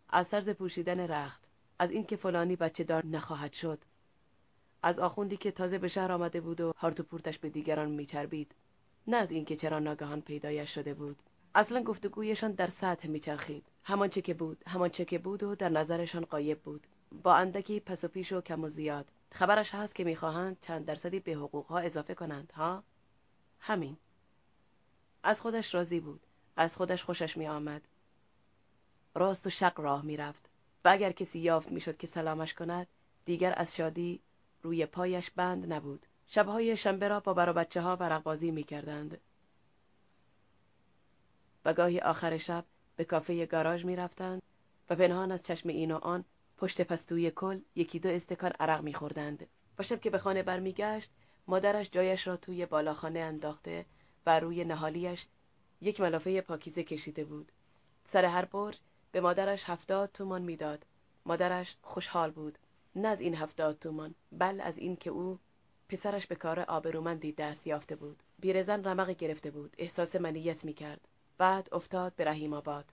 از 0.10 0.30
طرز 0.30 0.50
پوشیدن 0.50 1.00
رخت، 1.00 1.48
از 1.80 1.92
اینکه 1.92 2.16
فلانی 2.16 2.56
بچه 2.56 2.84
دار 2.84 3.06
نخواهد 3.06 3.54
شد، 3.54 3.80
از 4.84 5.00
آخوندی 5.00 5.38
که 5.38 5.52
تازه 5.52 5.78
به 5.78 5.88
شهر 5.88 6.12
آمده 6.12 6.42
بود 6.42 6.62
و 6.62 6.74
هارت 6.78 7.00
و 7.00 7.04
پورتش 7.04 7.40
به 7.40 7.50
دیگران 7.50 7.92
میچربید 7.92 8.56
نه 9.08 9.18
از 9.18 9.32
اینکه 9.32 9.56
چرا 9.56 9.80
ناگهان 9.80 10.22
پیدایش 10.22 10.74
شده 10.74 10.94
بود 10.94 11.18
اصلا 11.56 11.84
گفتگویشان 11.84 12.52
در 12.52 12.68
سطح 12.68 13.08
میچرخید. 13.08 13.66
همان 13.84 14.10
چه 14.10 14.22
که 14.22 14.34
بود 14.34 14.64
همان 14.68 14.90
چه 14.90 15.06
که 15.06 15.20
بود 15.20 15.44
و 15.44 15.56
در 15.56 15.70
نظرشان 15.70 16.26
قایب 16.26 16.60
بود. 16.60 16.88
با 17.24 17.36
اندکی 17.36 17.80
پس 17.80 18.04
و 18.04 18.08
پیش 18.08 18.32
و 18.32 18.42
کم 18.42 18.64
و 18.64 18.70
زیاد. 18.70 19.12
خبرش 19.32 19.76
هست 19.76 19.96
که 19.96 20.04
می‌خواهند 20.04 20.58
چند 20.62 20.86
درصدی 20.86 21.20
به 21.20 21.32
حقوقها 21.32 21.80
اضافه 21.80 22.14
کنند 22.14 22.52
ها؟ 22.56 22.84
همین. 23.60 23.98
از 25.24 25.42
خودش 25.42 25.76
راضی 25.76 26.00
بود. 26.00 26.28
از 26.56 26.76
خودش 26.76 27.04
خوشش 27.04 27.38
می 27.38 27.48
آمد 27.48 27.82
راست 29.16 29.48
و 29.48 29.50
شق 29.50 29.80
راه 29.80 30.06
می‌رفت. 30.06 30.50
و 30.86 30.90
اگر 30.90 31.12
کسی 31.12 31.40
یافت 31.40 31.72
می‌شد 31.72 31.98
که 31.98 32.08
سلامش 32.08 32.54
کند 32.54 32.88
دیگر 33.26 33.54
از 33.58 33.76
شادی 33.76 34.20
روی 34.64 34.86
پایش 34.86 35.32
بند 35.32 35.74
نبود. 35.74 36.06
شبهای 36.28 36.78
شنبه 36.78 37.08
را 37.08 37.20
با 37.20 37.34
بر 37.34 37.54
بچه 37.54 37.82
ها 37.82 37.96
ورق 37.96 38.24
بازی 38.24 38.52
می 38.52 38.64
کردند. 38.64 39.18
و 41.68 41.74
گاهی 41.74 42.00
آخر 42.00 42.38
شب 42.38 42.66
به 42.96 43.06
کافه 43.06 43.46
گاراژ 43.46 43.86
می 43.86 43.96
رفتند 43.96 44.42
و 44.90 44.96
پنهان 44.96 45.32
از 45.32 45.44
چشم 45.44 45.70
این 45.70 45.92
و 45.92 45.98
آن 45.98 46.26
پشت 46.58 46.82
پستوی 46.82 47.32
کل 47.32 47.62
یکی 47.76 48.00
دو 48.00 48.10
استکان 48.10 48.52
عرق 48.60 48.82
می 48.82 48.94
خوردند. 48.94 49.48
و 49.80 49.84
شب 49.84 50.02
که 50.02 50.10
به 50.10 50.18
خانه 50.18 50.44
برمیگشت 50.44 51.12
مادرش 51.48 51.90
جایش 51.92 52.28
را 52.28 52.38
توی 52.38 52.66
بالاخانه 52.66 53.20
انداخته 53.20 53.86
و 54.26 54.40
روی 54.40 54.66
نهالیش 54.66 55.28
یک 55.82 56.02
ملافه 56.02 56.42
پاکیزه 56.42 56.84
کشیده 56.84 57.26
بود. 57.26 57.52
سر 58.04 58.26
هر 58.26 58.46
برج 58.46 58.80
به 59.12 59.22
مادرش 59.22 59.64
هفتاد 59.70 60.12
تومان 60.14 60.42
می‌داد. 60.42 60.86
مادرش 61.26 61.78
خوشحال 61.82 62.32
بود. 62.32 62.58
نه 62.96 63.08
از 63.08 63.22
این 63.22 63.36
هفتاد 63.36 63.80
تومان 63.80 64.16
بل 64.32 64.62
از 64.62 64.78
این 64.78 64.96
که 64.96 65.10
او 65.10 65.40
پسرش 65.90 66.28
به 66.28 66.36
کار 66.36 66.60
آبرومندی 66.60 67.32
دست 67.32 67.68
یافته 67.68 67.96
بود 67.96 68.24
بیرزن 68.40 68.84
رمق 68.84 69.10
گرفته 69.10 69.52
بود 69.52 69.76
احساس 69.78 70.16
منیت 70.16 70.66
می 70.66 70.74
کرد 70.74 71.08
بعد 71.38 71.70
افتاد 71.72 72.16
به 72.16 72.26
رحیم 72.26 72.54
آباد. 72.54 72.86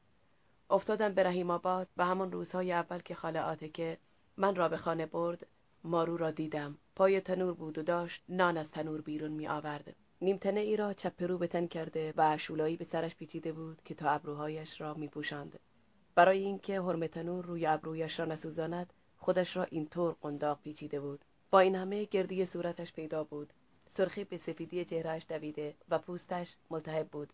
افتادم 0.70 1.14
به 1.14 1.22
رحیم 1.22 1.50
آباد 1.50 1.88
و 1.96 2.04
همان 2.04 2.32
روزهای 2.32 2.72
اول 2.72 2.98
که 2.98 3.14
خاله 3.14 3.68
که 3.68 3.98
من 4.36 4.56
را 4.56 4.68
به 4.68 4.76
خانه 4.76 5.06
برد 5.06 5.46
مارو 5.84 6.16
را 6.16 6.30
دیدم. 6.30 6.78
پای 6.96 7.20
تنور 7.20 7.54
بود 7.54 7.78
و 7.78 7.82
داشت 7.82 8.24
نان 8.28 8.56
از 8.56 8.70
تنور 8.70 9.00
بیرون 9.00 9.30
می 9.30 9.46
آورد. 9.48 9.96
نیمتنه 10.20 10.60
ای 10.60 10.76
را 10.76 10.92
چپ 10.92 11.38
به 11.38 11.46
تن 11.46 11.66
کرده 11.66 12.14
و 12.16 12.20
اشولایی 12.20 12.76
به 12.76 12.84
سرش 12.84 13.14
پیچیده 13.14 13.52
بود 13.52 13.82
که 13.84 13.94
تا 13.94 14.10
ابروهایش 14.10 14.80
را 14.80 14.94
می 14.94 15.08
پوشند. 15.08 15.60
برای 16.14 16.38
اینکه 16.38 16.80
حرم 16.80 17.06
تنور 17.06 17.44
روی 17.44 17.66
ابرویش 17.66 18.20
را 18.20 18.24
نسوزاند 18.24 18.92
خودش 19.18 19.56
را 19.56 19.64
اینطور 19.64 20.16
قنداق 20.20 20.60
پیچیده 20.60 21.00
بود. 21.00 21.24
با 21.50 21.60
این 21.60 21.74
همه 21.74 22.04
گردی 22.04 22.44
صورتش 22.44 22.92
پیدا 22.92 23.24
بود. 23.24 23.52
سرخی 23.86 24.24
به 24.24 24.36
سفیدی 24.36 24.84
چهرهش 24.84 25.26
دویده 25.28 25.74
و 25.88 25.98
پوستش 25.98 26.56
ملتهب 26.70 27.08
بود. 27.08 27.32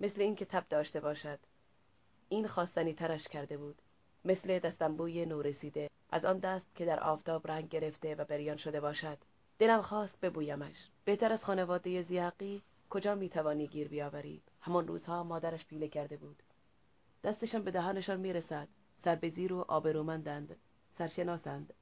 مثل 0.00 0.20
اینکه 0.20 0.44
تب 0.44 0.68
داشته 0.68 1.00
باشد. 1.00 1.38
این 2.28 2.48
خواستنی 2.48 2.94
ترش 2.94 3.28
کرده 3.28 3.56
بود. 3.56 3.82
مثل 4.24 4.58
دستنبوی 4.58 5.26
نورسیده 5.26 5.90
از 6.10 6.24
آن 6.24 6.38
دست 6.38 6.66
که 6.74 6.84
در 6.84 7.00
آفتاب 7.00 7.50
رنگ 7.50 7.68
گرفته 7.68 8.14
و 8.14 8.24
بریان 8.24 8.56
شده 8.56 8.80
باشد. 8.80 9.18
دلم 9.58 9.82
خواست 9.82 10.20
ببویمش. 10.20 10.88
بهتر 11.04 11.32
از 11.32 11.44
خانواده 11.44 12.02
زیحقی 12.02 12.62
کجا 12.90 13.14
می‌توانی 13.14 13.66
گیر 13.66 13.88
بیاوری؟ 13.88 14.42
همان 14.60 14.88
روزها 14.88 15.24
مادرش 15.24 15.66
پیله 15.66 15.88
کرده 15.88 16.16
بود. 16.16 16.42
دستشان 17.24 17.62
به 17.62 17.70
دهانشان 17.70 18.20
می‌رسد 18.20 18.68
سر 18.96 19.14
به 19.14 19.28
زیر 19.28 19.52
و 19.52 19.64
آبرومندند 19.68 20.56
سرشناسند. 20.88 21.72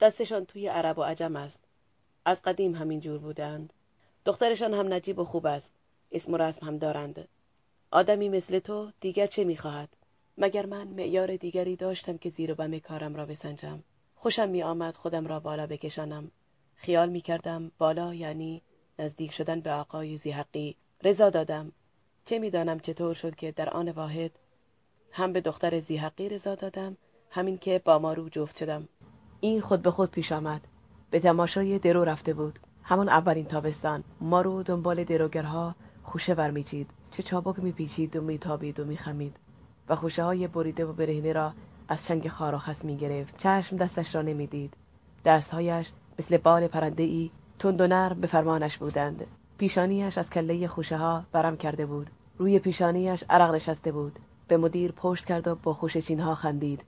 دستشان 0.00 0.44
توی 0.44 0.68
عرب 0.68 0.98
و 0.98 1.02
عجم 1.02 1.36
است. 1.36 1.64
از 2.24 2.42
قدیم 2.42 2.74
همین 2.74 3.00
جور 3.00 3.18
بودند. 3.18 3.72
دخترشان 4.24 4.74
هم 4.74 4.92
نجیب 4.92 5.18
و 5.18 5.24
خوب 5.24 5.46
است. 5.46 5.72
اسم 6.12 6.34
و 6.34 6.36
رسم 6.36 6.66
هم 6.66 6.78
دارند. 6.78 7.28
آدمی 7.96 8.28
مثل 8.28 8.58
تو 8.58 8.90
دیگر 9.00 9.26
چه 9.26 9.44
می‌خواهد؟ 9.44 9.88
مگر 10.38 10.66
من 10.66 10.88
معیار 10.88 11.36
دیگری 11.36 11.76
داشتم 11.76 12.18
که 12.18 12.28
زیر 12.28 12.52
و 12.52 12.54
بم 12.54 12.78
کارم 12.78 13.16
را 13.16 13.26
بسنجم؟ 13.26 13.82
خوشم 14.14 14.48
می 14.48 14.62
آمد 14.62 14.96
خودم 14.96 15.26
را 15.26 15.40
بالا 15.40 15.66
بکشانم. 15.66 16.30
خیال 16.74 17.08
می 17.08 17.20
کردم 17.20 17.72
بالا 17.78 18.14
یعنی 18.14 18.62
نزدیک 18.98 19.32
شدن 19.32 19.60
به 19.60 19.72
آقای 19.72 20.16
زیحقی. 20.16 20.76
رضا 21.02 21.30
دادم. 21.30 21.72
چه 22.24 22.38
می‌دانم 22.38 22.80
چطور 22.80 23.14
شد 23.14 23.34
که 23.34 23.52
در 23.52 23.70
آن 23.70 23.88
واحد 23.88 24.30
هم 25.12 25.32
به 25.32 25.40
دختر 25.40 25.78
زیحقی 25.78 26.28
رضا 26.28 26.54
دادم 26.54 26.96
همین 27.30 27.58
که 27.58 27.82
با 27.84 27.98
مارو 27.98 28.28
جفت 28.28 28.58
شدم. 28.58 28.88
این 29.40 29.60
خود 29.60 29.82
به 29.82 29.90
خود 29.90 30.10
پیش 30.10 30.32
آمد. 30.32 30.60
به 31.10 31.20
تماشای 31.20 31.78
درو 31.78 32.04
رفته 32.04 32.34
بود. 32.34 32.58
همان 32.82 33.08
اولین 33.08 33.44
تابستان. 33.44 34.04
مارو 34.20 34.62
دنبال 34.62 35.04
دروگرها 35.04 35.74
خوشه 36.06 36.34
برمیچید. 36.34 36.90
چه 37.10 37.22
چابک 37.22 37.58
میپیچید 37.58 38.16
و 38.16 38.22
میتابید 38.22 38.80
و 38.80 38.84
میخمید. 38.84 39.36
و 39.88 39.96
خوشه 39.96 40.24
های 40.24 40.46
بریده 40.46 40.84
و 40.84 40.92
برهنه 40.92 41.32
را 41.32 41.52
از 41.88 42.06
چنگ 42.06 42.28
خار 42.28 42.54
و 42.54 42.58
خس 42.58 42.84
می 42.84 42.96
گرفت 42.96 43.36
چشم 43.36 43.76
دستش 43.76 44.14
را 44.14 44.22
نمی‌دید. 44.22 44.74
دستهایش 45.24 45.92
مثل 46.18 46.36
بال 46.36 46.66
پرنده 46.66 47.02
ای 47.02 47.30
تند 47.58 47.80
و 47.80 47.86
نرم 47.86 48.20
به 48.20 48.26
فرمانش 48.26 48.78
بودند. 48.78 49.26
پیشانیش 49.58 50.18
از 50.18 50.30
کله 50.30 50.66
خوشه 50.66 50.96
ها 50.96 51.24
برم 51.32 51.56
کرده 51.56 51.86
بود. 51.86 52.10
روی 52.38 52.58
پیشانیش 52.58 53.24
عرق 53.30 53.54
نشسته 53.54 53.92
بود. 53.92 54.18
به 54.48 54.56
مدیر 54.56 54.92
پشت 54.92 55.24
کرد 55.24 55.48
و 55.48 55.54
با 55.54 55.72
خوشچین 55.72 56.20
ها 56.20 56.34
خندید. 56.34 56.84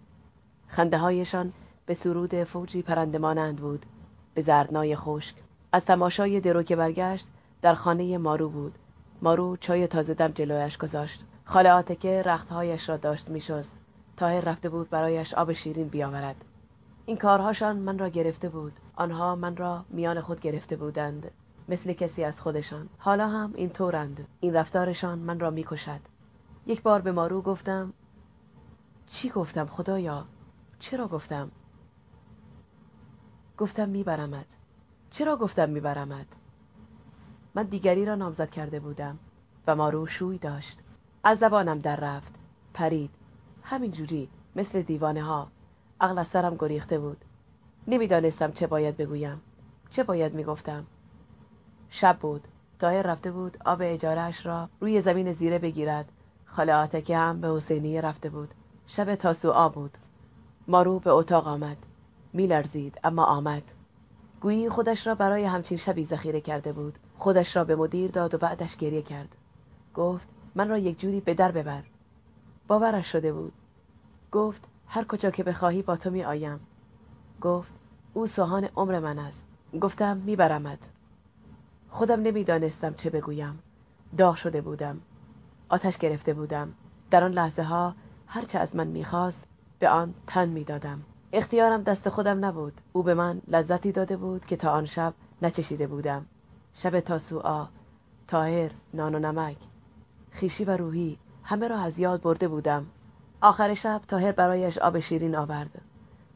خنده 0.66 0.98
هایشان 0.98 1.52
به 1.86 1.94
سرود 1.94 2.44
فوجی 2.44 2.82
پرندمانند 2.82 3.56
بود. 3.56 3.86
به 4.34 4.42
زردنای 4.42 4.96
خشک. 4.96 5.36
از 5.72 5.84
تماشای 5.84 6.40
درو 6.40 6.62
که 6.62 6.76
برگشت 6.76 7.28
در 7.62 7.74
خانه 7.74 8.18
مارو 8.18 8.48
بود. 8.48 8.78
مارو 9.22 9.56
چای 9.56 9.86
تازه 9.86 10.14
دم 10.14 10.28
جلویش 10.28 10.78
گذاشت. 10.78 11.24
خاله 11.44 11.70
آتکه 11.70 12.22
رختهایش 12.22 12.88
را 12.88 12.96
داشت 12.96 13.28
میشست. 13.28 13.76
تاهر 14.16 14.40
رفته 14.40 14.68
بود 14.68 14.90
برایش 14.90 15.34
آب 15.34 15.52
شیرین 15.52 15.88
بیاورد. 15.88 16.44
این 17.06 17.16
کارهاشان 17.16 17.76
من 17.76 17.98
را 17.98 18.08
گرفته 18.08 18.48
بود. 18.48 18.72
آنها 18.96 19.34
من 19.34 19.56
را 19.56 19.84
میان 19.90 20.20
خود 20.20 20.40
گرفته 20.40 20.76
بودند. 20.76 21.30
مثل 21.68 21.92
کسی 21.92 22.24
از 22.24 22.40
خودشان. 22.40 22.88
حالا 22.98 23.28
هم 23.28 23.52
این 23.54 23.70
طورند 23.70 24.26
این 24.40 24.54
رفتارشان 24.54 25.18
من 25.18 25.40
را 25.40 25.50
می‌کشد. 25.50 26.00
یک 26.66 26.82
بار 26.82 27.00
به 27.00 27.12
مارو 27.12 27.42
گفتم 27.42 27.92
چی 29.06 29.30
گفتم 29.30 29.64
خدایا؟ 29.64 30.24
چرا 30.78 31.08
گفتم؟ 31.08 31.50
گفتم 33.58 33.88
میبرمت. 33.88 34.56
چرا 35.10 35.36
گفتم 35.36 35.68
میبرمت؟ 35.68 36.26
من 37.58 37.64
دیگری 37.64 38.04
را 38.04 38.14
نامزد 38.14 38.50
کرده 38.50 38.80
بودم 38.80 39.18
و 39.66 39.76
مارو 39.76 40.06
شوی 40.06 40.38
داشت. 40.38 40.78
از 41.24 41.38
زبانم 41.38 41.78
در 41.78 41.96
رفت. 41.96 42.34
پرید. 42.74 43.10
همین 43.62 43.90
جوری 43.90 44.28
مثل 44.56 44.82
دیوانه 44.82 45.22
ها 45.22 45.48
عقل 46.00 46.18
از 46.18 46.28
سرم 46.28 46.56
گریخته 46.56 46.98
بود. 46.98 47.24
نمی‌دانستم 47.88 48.52
چه 48.52 48.66
باید 48.66 48.96
بگویم. 48.96 49.40
چه 49.90 50.04
باید 50.04 50.34
می‌گفتم؟ 50.34 50.86
شب 51.90 52.18
بود. 52.18 52.48
تاهر 52.78 53.02
رفته 53.02 53.30
بود 53.30 53.56
آب 53.64 53.78
اجارهش 53.82 54.46
را 54.46 54.68
روی 54.80 55.00
زمین 55.00 55.32
زیره 55.32 55.58
بگیرد. 55.58 56.12
خاله 56.46 56.74
آتکه 56.74 57.16
هم 57.16 57.40
به 57.40 57.48
حسینیه 57.48 58.00
رفته 58.00 58.28
بود. 58.28 58.54
شب 58.86 59.14
تاسوعا 59.14 59.68
بود. 59.68 59.98
مارو 60.68 60.98
به 60.98 61.10
اتاق 61.10 61.48
آمد. 61.48 61.86
میلرزید 62.32 63.00
اما 63.04 63.24
آمد. 63.24 63.62
گویی 64.40 64.68
خودش 64.68 65.06
را 65.06 65.14
برای 65.14 65.44
همچین 65.44 65.78
شبی 65.78 66.04
ذخیره 66.04 66.40
کرده 66.40 66.72
بود. 66.72 66.98
خودش 67.18 67.56
را 67.56 67.64
به 67.64 67.76
مدیر 67.76 68.10
داد 68.10 68.34
و 68.34 68.38
بعدش 68.38 68.76
گریه 68.76 69.02
کرد. 69.02 69.36
گفت 69.94 70.28
من 70.54 70.68
را 70.68 70.78
یک 70.78 71.00
جوری 71.00 71.20
به 71.20 71.34
در 71.34 71.52
ببر. 71.52 71.82
باورش 72.68 73.12
شده 73.12 73.32
بود. 73.32 73.52
گفت 74.32 74.68
هر 74.86 75.04
کجا 75.04 75.30
که 75.30 75.42
بخواهی 75.42 75.82
با 75.82 75.96
تو 75.96 76.10
می 76.10 76.24
آیم 76.24 76.60
گفت 77.40 77.74
او 78.14 78.26
سوهان 78.26 78.68
عمر 78.76 78.98
من 78.98 79.18
است. 79.18 79.46
گفتم 79.80 80.16
میبرمت. 80.16 80.88
خودم 81.90 82.20
نمی‌دانستم 82.22 82.94
چه 82.94 83.10
بگویم. 83.10 83.58
داغ 84.18 84.34
شده 84.34 84.60
بودم. 84.60 85.00
آتش 85.68 85.98
گرفته 85.98 86.34
بودم. 86.34 86.72
در 87.10 87.24
آن 87.24 87.32
لحظه 87.32 87.62
ها 87.62 87.94
هرچه 88.26 88.58
از 88.58 88.76
من 88.76 88.86
می‌خواست 88.86 89.44
به 89.78 89.88
آن 89.88 90.14
تن 90.26 90.48
می‌دادم. 90.48 91.02
اختیارم 91.32 91.82
دست 91.82 92.08
خودم 92.08 92.44
نبود. 92.44 92.80
او 92.92 93.02
به 93.02 93.14
من 93.14 93.40
لذتی 93.48 93.92
داده 93.92 94.16
بود 94.16 94.44
که 94.44 94.56
تا 94.56 94.70
آن 94.70 94.84
شب 94.84 95.14
نچشیده 95.42 95.86
بودم. 95.86 96.26
شب 96.74 97.00
تاسوعا 97.00 97.66
تاهر 98.28 98.70
نان 98.94 99.14
و 99.14 99.18
نمک 99.18 99.56
خیشی 100.30 100.64
و 100.64 100.76
روحی 100.76 101.18
همه 101.44 101.68
را 101.68 101.78
از 101.78 101.98
یاد 101.98 102.22
برده 102.22 102.48
بودم. 102.48 102.86
آخر 103.40 103.74
شب 103.74 104.00
تاهر 104.08 104.32
برایش 104.32 104.78
آب 104.78 104.98
شیرین 104.98 105.36
آورد. 105.36 105.80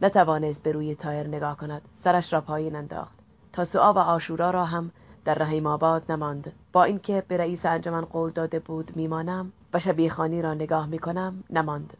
نتوانست 0.03 0.63
به 0.63 0.73
روی 0.73 0.95
تاهر 0.95 1.27
نگاه 1.27 1.57
کند. 1.57 1.83
سرش 1.95 2.33
را 2.33 2.41
پایین 2.41 2.77
انداخت. 2.77 3.19
تاسوعا 3.53 3.93
و 3.93 3.99
آشورا 3.99 4.51
را 4.51 4.65
هم 4.65 4.91
در 5.25 5.35
رحیم 5.35 5.67
آباد 5.67 6.13
نماند. 6.13 6.53
با 6.73 6.85
اینکه 6.85 7.25
به 7.29 7.37
رئیس 7.37 7.67
انجمن 7.67 8.05
قول 8.05 8.31
داده 8.31 8.59
بود 8.59 8.97
میمانم 8.97 9.53
و 9.75 9.79
شبیخانی 9.79 10.43
را 10.43 10.55
نگاه 10.55 10.87
می‌کنم 10.87 11.45
نماند. 11.51 11.97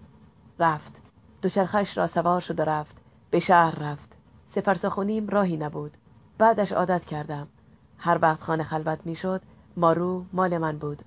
رفت. 0.59 1.02
دوچرخش 1.43 1.99
را 1.99 2.07
سوار 2.07 2.41
شد 2.41 2.61
و 2.61 2.63
رفت. 2.63 2.97
به 3.31 3.41
شهر 3.41 3.79
رفت. 3.79 4.13
سفرسخونیم 4.49 5.29
راهی 5.29 5.57
نبود. 5.57 5.97
بعدش 6.39 6.73
عادت 6.73 7.05
کردم. 7.05 7.49
هر 7.99 8.19
وقت 8.23 8.43
خانه 8.43 8.65
خلوت 8.65 8.99
می‌شد 9.05 9.43
مارو 9.77 10.25
مال 10.33 10.59
من 10.59 10.79
بود. 10.79 11.03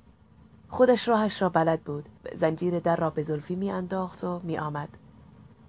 خودش 0.69 1.07
راهش 1.07 1.41
را 1.41 1.49
بلد 1.49 1.81
بود. 1.81 2.09
زنجیر 2.33 2.79
در 2.79 2.95
را 2.95 3.09
به 3.09 3.23
زلفی 3.23 3.55
می 3.55 3.71
انداخت 3.71 4.23
و 4.23 4.39
می 4.43 4.57
آمد 4.57 4.89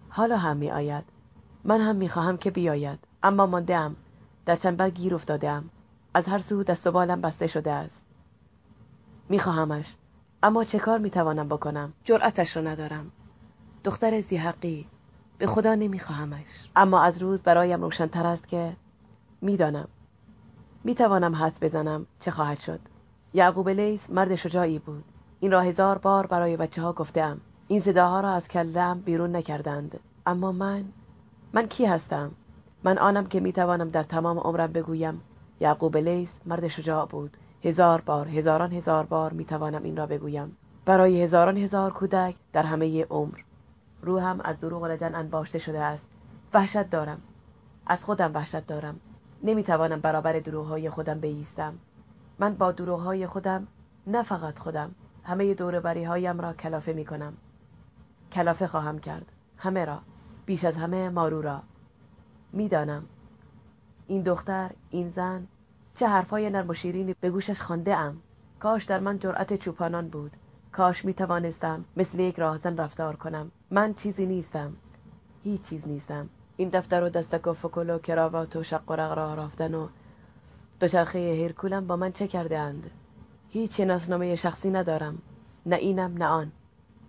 حالا 0.09 0.36
هم 0.36 0.56
می 0.56 0.70
آید 0.70 1.05
من 1.64 1.80
هم 1.80 1.97
می 1.97 2.09
خواهم 2.09 2.36
که 2.36 2.51
بیاید. 2.51 2.98
اما 3.22 3.47
ماندم 3.47 3.97
در 4.47 4.56
چنبر 4.56 4.90
گیر 4.90 5.14
افتادم 5.14 5.64
از 6.14 6.28
هر 6.28 6.38
سو 6.38 6.62
دست 6.62 6.86
و 6.86 6.93
بالم 6.93 7.20
بسته 7.20 7.47
شده 7.47 7.72
است. 7.72 8.06
می 9.28 9.38
خواهمش 9.38 9.97
اما 10.43 10.64
چه 10.64 10.78
کار 10.78 10.98
می 10.98 11.10
توانم 11.10 11.48
بکنم؟ 11.48 11.93
جرأتش 12.05 12.56
را 12.56 12.62
ندارم. 12.62 13.10
دختر 13.87 14.21
زیحقی 14.21 14.87
به 15.39 15.47
خدا 15.47 15.75
نمیخواهمش. 15.75 16.69
اما 16.77 17.03
از 17.03 17.23
روز 17.23 17.43
برایم 17.43 17.83
روشنتر 17.83 18.27
است 18.27 18.49
که 18.49 18.77
می‌دانم 19.41 19.89
می‌توانم 20.85 21.35
حد 21.35 21.57
بزنم 21.61 22.07
چه 22.21 22.31
خواهد 22.31 22.59
شد. 22.59 22.81
یعقوب 23.35 23.69
لیس 23.69 24.11
مرد 24.11 24.35
شجاعی 24.35 24.79
بود. 24.79 25.05
این 25.41 25.53
را 25.53 25.61
هزار 25.61 25.99
بار 25.99 26.27
برای 26.27 26.57
بچه 26.57 26.83
ها 26.83 26.93
گفتم 26.93 27.41
این 27.69 27.81
صداها 27.81 28.21
را 28.21 28.31
از 28.31 28.49
کلم 28.49 29.01
بیرون 29.01 29.37
نکردند. 29.37 30.01
اما 30.27 30.53
من 30.53 30.85
من 31.53 31.67
کی 31.67 31.87
هستم؟ 31.87 32.31
من 32.85 32.99
آنم 32.99 33.27
که 33.27 33.41
می‌توانم 33.41 33.91
در 33.91 34.03
تمام 34.03 34.39
عمرم 34.39 34.73
بگویم 34.73 35.21
یعقوب 35.61 35.97
لیس 35.97 36.41
مرد 36.47 36.69
شجاع 36.69 37.07
بود. 37.07 37.37
هزار 37.65 38.01
بار 38.01 38.29
هزاران 38.29 38.73
هزار 38.73 39.07
بار 39.07 39.33
می‌توانم 39.33 39.83
این 39.83 39.97
را 39.97 40.07
بگویم. 40.07 40.57
برای 40.85 41.23
هزاران 41.23 41.57
هزار 41.57 41.93
کودک 41.93 42.35
در 42.53 42.63
همه 42.63 43.05
عمر. 43.05 43.39
روحم 44.07 44.41
از 44.45 44.61
دروغ 44.61 44.83
و 44.83 44.87
لجن 44.87 45.15
انباشته 45.15 45.59
شده 45.59 45.81
است. 45.81 46.09
وحشت 46.55 46.91
دارم. 46.91 47.20
از 47.87 48.05
خودم 48.05 48.35
وحشت 48.35 48.66
دارم. 48.66 49.01
نمی‌توانم 49.43 50.01
برابر 50.01 50.33
دروغهای 50.33 50.91
خودم 50.91 51.20
بیستم. 51.20 51.74
من 52.39 52.55
با 52.55 52.73
دروغهای 52.73 53.27
خودم 53.27 53.66
نه 54.07 54.23
فقط 54.23 54.59
خودم 54.59 54.95
همه 55.24 55.55
دوربری 55.55 56.05
هایم 56.05 56.41
را 56.41 56.53
کلافه 56.53 56.93
می 56.93 57.05
کنم 57.05 57.33
کلافه 58.33 58.66
خواهم 58.66 58.99
کرد. 58.99 59.33
همه 59.59 59.85
را. 59.85 60.01
بیش 60.47 60.65
از 60.65 60.77
همه 60.77 61.09
مارو 61.09 61.43
را. 61.43 61.62
می‌دانم. 62.53 63.05
این 64.07 64.23
دختر 64.23 64.70
این 64.91 65.09
زن 65.09 65.47
چه 65.95 66.09
حرفهای 66.09 66.51
نرم 66.51 66.69
و 66.69 66.74
شیرینی 66.74 67.15
به 67.20 67.31
گوشش 67.31 67.61
خوانده 67.61 67.97
ام. 67.97 68.23
کاش 68.61 68.85
در 68.85 69.01
من 69.01 69.19
جرأت 69.19 69.57
چوپانان 69.57 70.09
بود. 70.09 70.37
کاش 70.77 71.05
می 71.05 71.15
توانستم 71.15 71.85
مثل 71.97 72.20
یک 72.20 72.39
راهزن 72.39 72.77
رفتار 72.77 73.16
کنم. 73.16 73.51
من 73.70 73.94
چیزی 73.94 74.27
نیستم. 74.27 74.73
هیچ 75.44 75.62
چیز 75.62 75.89
نیستم. 75.89 76.28
این 76.57 76.69
دفتر 76.69 77.03
و 77.03 77.09
دستک 77.09 77.47
و 77.47 77.53
فکل 77.53 77.90
و 77.90 77.98
کراوات 77.98 78.57
و 78.57 78.62
شق 78.62 78.90
و 78.90 78.93
راه 78.93 79.36
رفتن 79.36 79.74
و 79.74 79.89
دوچرخه 80.81 81.44
هرکولم 81.44 81.86
با 81.86 81.97
من 81.97 82.12
چه 82.12 82.28
کرده 82.28 82.59
اند؟ 82.59 82.90
هیچ 83.48 83.77
شناسنامه 83.77 84.36
شخصی 84.36 84.70
ندارم. 84.70 85.19
نه 85.66 85.77
اینم 85.77 86.15
نه 86.19 86.27
آن. 86.27 86.53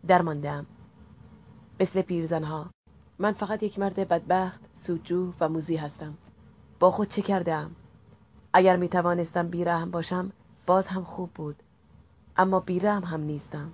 درمانده 0.07 0.65
مثل 1.79 2.01
پیرزنها. 2.01 2.65
من 3.19 3.31
فقط 3.31 3.63
یک 3.63 3.79
مرد 3.79 4.07
بدبخت 4.07 4.61
سودجو 4.73 5.33
و 5.39 5.49
موزی 5.49 5.75
هستم. 5.75 6.13
با 6.79 6.91
خود 6.91 7.09
چه 7.09 7.21
کرده 7.21 7.53
اگر 8.53 8.75
می 8.75 8.89
توانستم 8.89 9.47
بیرحم 9.47 9.91
باشم 9.91 10.31
باز 10.65 10.87
هم 10.87 11.03
خوب 11.03 11.29
بود. 11.35 11.63
اما 12.37 12.59
بیرحم 12.59 13.03
هم 13.03 13.21
نیستم. 13.21 13.73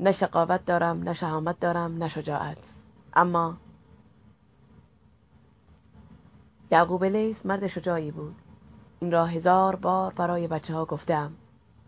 نه 0.00 0.12
شقاوت 0.12 0.64
دارم 0.64 1.02
نه 1.02 1.12
شهامت 1.12 1.60
دارم 1.60 1.98
نه 1.98 2.08
شجاعت. 2.08 2.72
اما 3.14 3.56
یعقوب 6.70 7.04
لیس 7.04 7.46
مرد 7.46 7.66
شجاعی 7.66 8.10
بود. 8.10 8.34
این 9.00 9.12
را 9.12 9.26
هزار 9.26 9.76
بار 9.76 10.12
برای 10.12 10.46
بچه 10.46 10.74
ها 10.74 10.84
گفتم. 10.84 11.32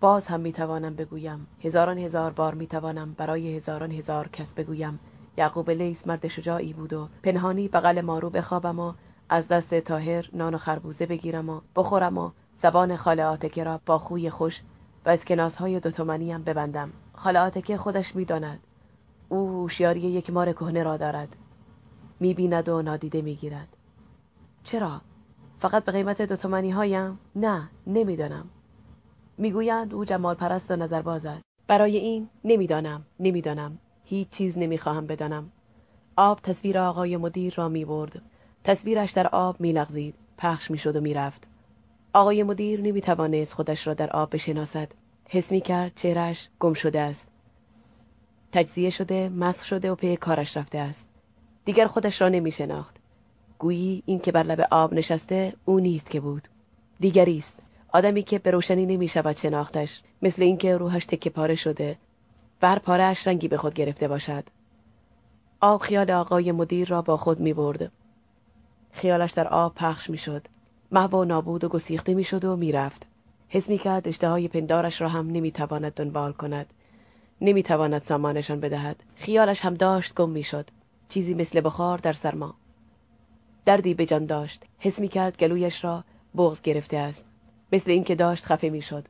باز 0.01 0.27
هم 0.27 0.41
می‌توانم 0.41 0.95
بگویم. 0.95 1.47
هزاران 1.65 1.99
هزار 1.99 2.33
بار 2.33 2.55
می‌توانم 2.55 3.13
برای 3.13 3.57
هزاران 3.57 3.91
هزار 3.91 4.29
کس 4.29 4.55
بگویم. 4.55 4.99
یعقوب 5.37 5.71
لیس 5.71 6.07
مرد 6.07 6.29
شجاعی 6.29 6.73
بود 6.73 6.93
و 6.93 7.09
پنهانی 7.23 7.69
بغل 7.69 8.01
مارو 8.01 8.31
بخوابم 8.31 8.81
و 8.81 8.93
از 9.29 9.49
دست 9.49 9.75
تاهر 9.75 10.29
نان 10.33 10.55
و 10.55 10.59
خربوزه 10.59 11.07
بگیرم 11.07 11.49
و 11.49 11.61
بخورم 11.77 12.19
و 12.19 12.31
زبان 12.63 12.97
خاله 12.97 13.25
آتکه 13.25 13.65
را 13.65 13.81
با 13.87 13.99
خوی 13.99 14.31
خوش 14.31 14.63
و 15.07 15.09
اسکناس 15.09 15.57
های 15.57 15.81
دوتومنیم 15.81 16.43
ببندم. 16.43 16.93
خاله 17.15 17.39
آتکه 17.39 17.77
خودش 17.77 18.17
می‌داند. 18.17 18.61
او 19.29 19.49
هوشیاری 19.49 20.01
یک 20.01 20.31
مار 20.31 20.53
کهنه 20.53 20.83
را 20.83 20.97
دارد. 20.97 21.37
می‌بیند 22.21 22.69
و 22.69 22.83
نادیده 22.83 23.23
می‌گیرد. 23.23 23.69
چرا؟ 24.65 25.01
فقط 25.59 25.85
به 25.85 25.93
قیمت 25.93 26.23
دوتومنی 26.23 26.71
هایم؟ 26.71 27.19
نه 27.37 27.71
نمی‌دانم. 27.87 28.47
می‌گویند 29.39 29.95
او 29.95 30.05
جمال 30.05 30.35
پرست 30.35 30.71
و 30.71 30.77
نظرباز 30.77 31.27
است. 31.27 31.43
برای 31.67 31.97
این 31.97 32.29
نمی‌دانم 32.45 33.07
نمی‌دانم. 33.21 33.79
هیچ 34.05 34.29
چیز 34.29 34.59
نمی‌خواهم 34.59 35.07
بدانم. 35.07 35.53
آب 36.17 36.41
تصویر 36.41 36.79
آقای 36.79 37.17
مدیر 37.17 37.55
را 37.57 37.69
می‌برد. 37.69 38.23
تصویرش 38.65 39.13
در 39.13 39.27
آب 39.27 39.61
میلغزید. 39.61 40.15
پخش 40.39 40.71
می‌شد 40.71 40.97
و 40.97 41.01
می‌رفت. 41.01 41.49
آقای 42.17 42.43
مدیر 42.43 42.81
نمی‌توانست 42.81 43.55
خودش 43.55 43.87
را 43.87 43.95
در 43.95 44.11
آب 44.11 44.35
بشناسد. 44.35 44.89
حس 45.29 45.53
می‌کرد 45.53 45.93
چهرش 45.95 46.49
گم 46.61 46.75
شده 46.75 47.01
است. 47.01 47.29
تجزیه 48.53 48.91
شده 48.91 49.29
مسخ 49.29 49.65
شده 49.65 49.91
و 49.91 49.95
پی 49.95 50.17
کارش 50.17 50.57
رفته 50.57 50.79
است. 50.79 51.09
دیگر 51.65 51.87
خودش 51.87 52.21
را 52.23 52.29
نمیشناخت. 52.29 52.97
گویی 53.59 54.03
این 54.07 54.21
که 54.21 54.33
بر 54.33 54.43
لب 54.43 54.69
آب 54.71 54.95
نشسته 54.95 55.53
او 55.65 55.81
نیست 55.81 56.11
که 56.11 56.21
بود. 56.21 56.49
دیگری 57.01 57.39
است. 57.39 57.59
آدمی 57.93 58.23
که 58.23 58.39
به 58.39 58.51
روشنی 58.51 58.87
نمی 58.87 59.09
شود 59.09 59.37
شناختش 59.37 60.03
مثل 60.23 60.43
اینکه 60.43 60.77
روحش 60.77 61.07
تکه 61.07 61.31
پاره 61.31 61.55
شده. 61.55 61.99
و 62.63 62.69
هر 62.69 62.79
پارهش 62.79 63.27
رنگی 63.27 63.49
به 63.49 63.57
خود 63.57 63.75
گرفته 63.75 64.09
باشد. 64.09 64.45
آب 65.61 65.81
خیال 65.81 66.11
آقای 66.11 66.53
مدیر 66.53 66.89
را 66.89 67.03
با 67.03 67.17
خود 67.17 67.41
می 67.41 67.53
برد. 67.53 67.93
خیالش 68.93 69.33
در 69.33 69.49
آب 69.49 69.75
پخش 69.75 70.11
می 70.11 70.19
شد. 70.19 70.49
محو 70.93 71.25
نابود 71.25 71.65
و 71.65 71.69
گسیخته 71.69 72.15
می 72.15 72.25
شد 72.25 72.45
و 72.45 72.57
می 72.57 72.73
رفت. 72.73 73.07
حس 73.49 73.69
می 73.69 73.79
کرد 73.79 74.09
اشتهای 74.09 74.49
پندارش 74.49 75.01
را 75.01 75.09
هم 75.09 75.31
نمی 75.31 75.53
تواند 75.53 75.93
دنبال 75.93 76.33
کند. 76.33 76.67
نمی 77.41 77.63
تواند 77.63 78.03
سامانشان 78.03 78.61
بدهد. 78.61 79.03
خیالش 79.15 79.65
هم 79.65 79.75
داشت 79.75 80.15
گم 80.15 80.31
می 80.31 80.43
شد. 80.43 80.71
چیزی 81.09 81.35
مثل 81.35 81.61
بخار 81.61 81.99
در 81.99 82.13
سرما. 82.13 82.55
دردی 83.65 83.95
به 83.95 84.07
جان 84.07 84.27
داشت. 84.27 84.65
حس 84.79 85.01
می 85.01 85.09
کرد 85.09 85.39
گلویش 85.39 85.85
را 85.85 86.05
بغز 86.37 86.63
گرفته 86.63 86.97
است. 86.97 87.27
مثل 87.73 87.91
اینکه 87.91 88.15
داشت 88.15 88.45
خفه 88.45 88.69
می 88.69 88.83
شد. 88.83 89.09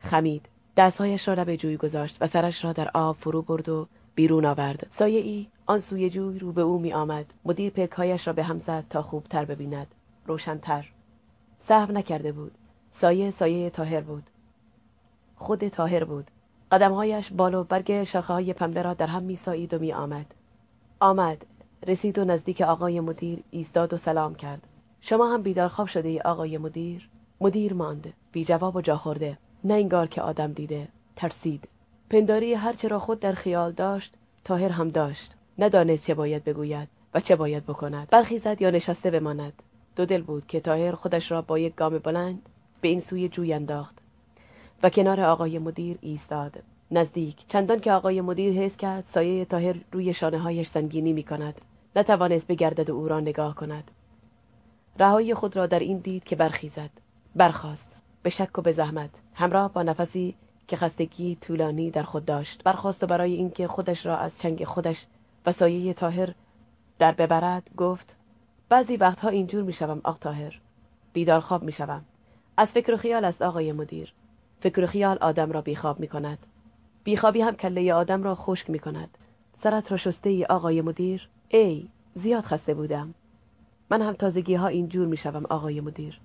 خمید. 0.00 0.48
دستهایش 0.76 1.28
را 1.28 1.34
لب 1.34 1.56
جوی 1.56 1.76
گذاشت 1.76 2.16
و 2.20 2.26
سرش 2.26 2.64
را 2.64 2.72
در 2.72 2.90
آب 2.94 3.16
فرو 3.16 3.42
برد 3.42 3.68
و 3.68 3.88
بیرون 4.14 4.44
آورد 4.44 4.86
سایه 4.88 5.20
ای 5.20 5.46
آن 5.66 5.80
سوی 5.80 6.10
جوی 6.10 6.38
رو 6.38 6.52
به 6.52 6.62
او 6.62 6.78
می 6.78 6.92
آمد 6.92 7.34
مدیر 7.44 7.72
پلکایش 7.72 8.26
را 8.26 8.32
به 8.32 8.42
هم 8.42 8.58
زد 8.58 8.84
تا 8.90 9.02
خوبتر 9.02 9.44
ببیند 9.44 9.94
روشنتر 10.26 10.88
صحو 11.70 11.92
نکرده 11.92 12.32
بود. 12.32 12.52
سایه 12.90 13.30
سایه 13.30 13.70
تاهر 13.70 14.00
بود. 14.00 14.22
خود 15.36 15.68
تاهر 15.68 16.04
بود. 16.04 16.30
قدمهایش 16.72 17.32
بال 17.32 17.54
و 17.54 17.64
برگ 17.64 18.04
شاخه 18.04 18.34
های 18.34 18.52
پنبه 18.52 18.82
را 18.82 18.94
در 18.94 19.06
هم 19.06 19.22
می 19.22 19.36
سایید 19.36 19.74
و 19.74 19.78
می 19.78 19.92
آمد. 19.92 20.34
آمد 21.00 21.46
رسید 21.86 22.18
و 22.18 22.24
نزدیک 22.24 22.60
آقای 22.60 23.00
مدیر 23.00 23.42
ایستاد 23.50 23.92
و 23.92 23.96
سلام 23.96 24.34
کرد. 24.34 24.66
شما 25.00 25.34
هم 25.34 25.42
بیدار 25.42 25.68
خواب 25.68 25.88
شده 25.88 26.08
ای 26.08 26.20
آقای 26.20 26.58
مدیر؟ 26.58 27.08
مدیر 27.40 27.74
ماند. 27.74 28.12
بی 28.32 28.44
جواب 28.44 28.76
و 28.76 28.80
جا 28.80 28.96
خورده. 28.96 29.38
نه 29.64 29.74
انگار 29.74 30.06
که 30.06 30.22
آدم 30.22 30.52
دیده. 30.52 30.88
ترسید. 31.16 31.68
پنداری 32.10 32.54
هرچه 32.54 32.88
را 32.88 32.98
خود 32.98 33.20
در 33.20 33.32
خیال 33.32 33.72
داشت 33.72 34.14
تاهر 34.44 34.68
هم 34.68 34.88
داشت. 34.88 35.34
ندانست 35.58 36.06
چه 36.06 36.14
باید 36.14 36.44
بگوید 36.44 36.88
و 37.14 37.20
چه 37.20 37.36
باید 37.36 37.66
بکند. 37.66 38.08
برخیزد 38.10 38.62
یا 38.62 38.70
نشسته 38.70 39.10
بماند. 39.10 39.62
دو 39.96 40.06
دل 40.06 40.22
بود 40.22 40.46
که 40.46 40.60
تاهر 40.60 40.92
خودش 40.92 41.32
را 41.32 41.42
با 41.42 41.58
یک 41.58 41.74
گام 41.74 41.98
بلند 41.98 42.48
به 42.80 42.88
این 42.88 43.00
سوی 43.00 43.28
جوی 43.28 43.52
انداخت 43.52 43.98
و 44.82 44.90
کنار 44.90 45.20
آقای 45.20 45.58
مدیر 45.58 45.98
ایستاد. 46.00 46.62
نزدیک 46.90 47.44
چندان 47.48 47.80
که 47.80 47.92
آقای 47.92 48.20
مدیر 48.20 48.52
حس 48.52 48.76
کرد 48.76 49.04
سایه 49.04 49.44
تاهر 49.44 49.76
روی 49.92 50.14
شانه 50.14 50.38
هایش 50.38 50.66
سنگینی 50.66 51.12
می 51.12 51.22
کند 51.22 51.60
نتوانست 51.96 52.46
بگردد 52.46 52.90
و 52.90 52.94
او 52.94 53.08
را 53.08 53.20
نگاه 53.20 53.54
کند. 53.54 53.90
رهایی 54.98 55.34
خود 55.34 55.56
را 55.56 55.66
در 55.66 55.78
این 55.78 55.98
دید 55.98 56.24
که 56.24 56.36
برخیزد 56.36 56.90
برخاست 57.36 57.92
به 58.22 58.30
شک 58.30 58.58
و 58.58 58.62
به 58.62 58.72
زحمت 58.72 59.10
همراه 59.34 59.72
با 59.72 59.82
نفسی 59.82 60.34
که 60.68 60.76
خستگی 60.76 61.36
طولانی 61.36 61.90
در 61.90 62.02
خود 62.02 62.24
داشت. 62.24 62.62
برخواست 62.64 63.02
و 63.02 63.06
برای 63.06 63.34
اینکه 63.34 63.66
خودش 63.66 64.06
را 64.06 64.16
از 64.16 64.38
چنگ 64.38 64.64
خودش 64.64 65.06
و 65.46 65.52
سایه 65.52 65.94
تاهر 65.94 66.34
در 66.98 67.12
ببرد 67.12 67.70
گفت 67.76 68.16
بعضی 68.70 68.96
وقتها 68.96 69.28
اینجور 69.28 69.62
می‌شوم 69.62 70.00
آق 70.04 70.18
تاهر 70.18 70.60
بیدار 71.12 71.40
خواب 71.40 71.62
می‌شوم. 71.62 72.04
از 72.56 72.72
فکر 72.72 72.92
و 72.92 72.96
خیال 72.96 73.24
است 73.24 73.42
آقای 73.42 73.72
مدیر. 73.72 74.14
فکر 74.60 74.84
و 74.84 74.86
خیال 74.86 75.18
آدم 75.20 75.52
را 75.52 75.60
بیخواب 75.60 76.00
می 76.00 76.08
کند 76.08 76.46
بیخوابی 77.04 77.40
هم 77.40 77.54
کله 77.54 77.94
آدم 77.94 78.22
را 78.22 78.34
خشک 78.34 78.70
می 78.70 78.78
کند 78.78 79.18
سرت 79.52 79.90
را 79.92 79.96
شسته 79.96 80.30
ای 80.30 80.44
آقای 80.44 80.82
مدیر. 80.82 81.28
ای 81.48 81.88
زیاد 82.14 82.44
خسته 82.44 82.74
بودم. 82.74 83.14
من 83.90 84.02
هم 84.02 84.12
تازگی 84.12 84.54
ها 84.54 84.66
اینجور 84.66 85.06
می 85.06 85.16
شوم 85.16 85.46
آقای 85.50 85.80
مدیر. 85.80 86.20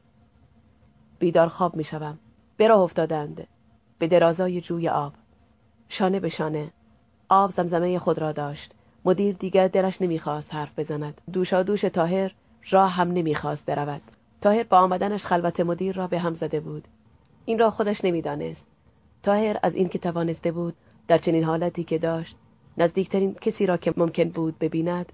بیدار 1.19 1.47
خواب 1.47 1.75
می 1.75 1.83
شوم 1.83 2.19
به 2.57 2.67
راه 2.67 2.79
افتادند. 2.79 3.47
به 3.99 4.07
درازای 4.07 4.61
جوی 4.61 4.89
آب. 4.89 5.13
شانه 5.89 6.19
به 6.19 6.29
شانه. 6.29 6.71
آب 7.29 7.49
زمزمه 7.49 7.99
خود 7.99 8.19
را 8.19 8.31
داشت. 8.31 8.74
مدیر 9.05 9.35
دیگر 9.35 9.67
دلش 9.67 10.01
نمی‌خواست 10.01 10.53
حرف 10.53 10.79
بزند. 10.79 11.21
دوشا 11.33 11.63
دوش 11.63 11.81
تاهر 11.81 12.31
راه 12.69 12.91
هم 12.91 13.11
نمی‌خواست 13.11 13.65
برود. 13.65 14.01
تاهر 14.41 14.63
با 14.63 14.79
آمدنش 14.79 15.25
خلوت 15.25 15.59
مدیر 15.59 15.95
را 15.95 16.07
به 16.07 16.19
هم 16.19 16.33
زده 16.33 16.59
بود. 16.59 16.87
این 17.45 17.59
را 17.59 17.69
خودش 17.69 18.05
نمی‌دانست. 18.05 18.67
تاهر 19.23 19.59
از 19.63 19.75
این 19.75 19.89
که 19.89 19.99
توانسته 19.99 20.51
بود 20.51 20.75
در 21.07 21.17
چنین 21.17 21.43
حالتی 21.43 21.83
که 21.83 21.97
داشت 21.97 22.35
نزدیکترین 22.77 23.33
کسی 23.33 23.65
را 23.65 23.77
که 23.77 23.93
ممکن 23.97 24.29
بود 24.29 24.59
ببیند 24.59 25.11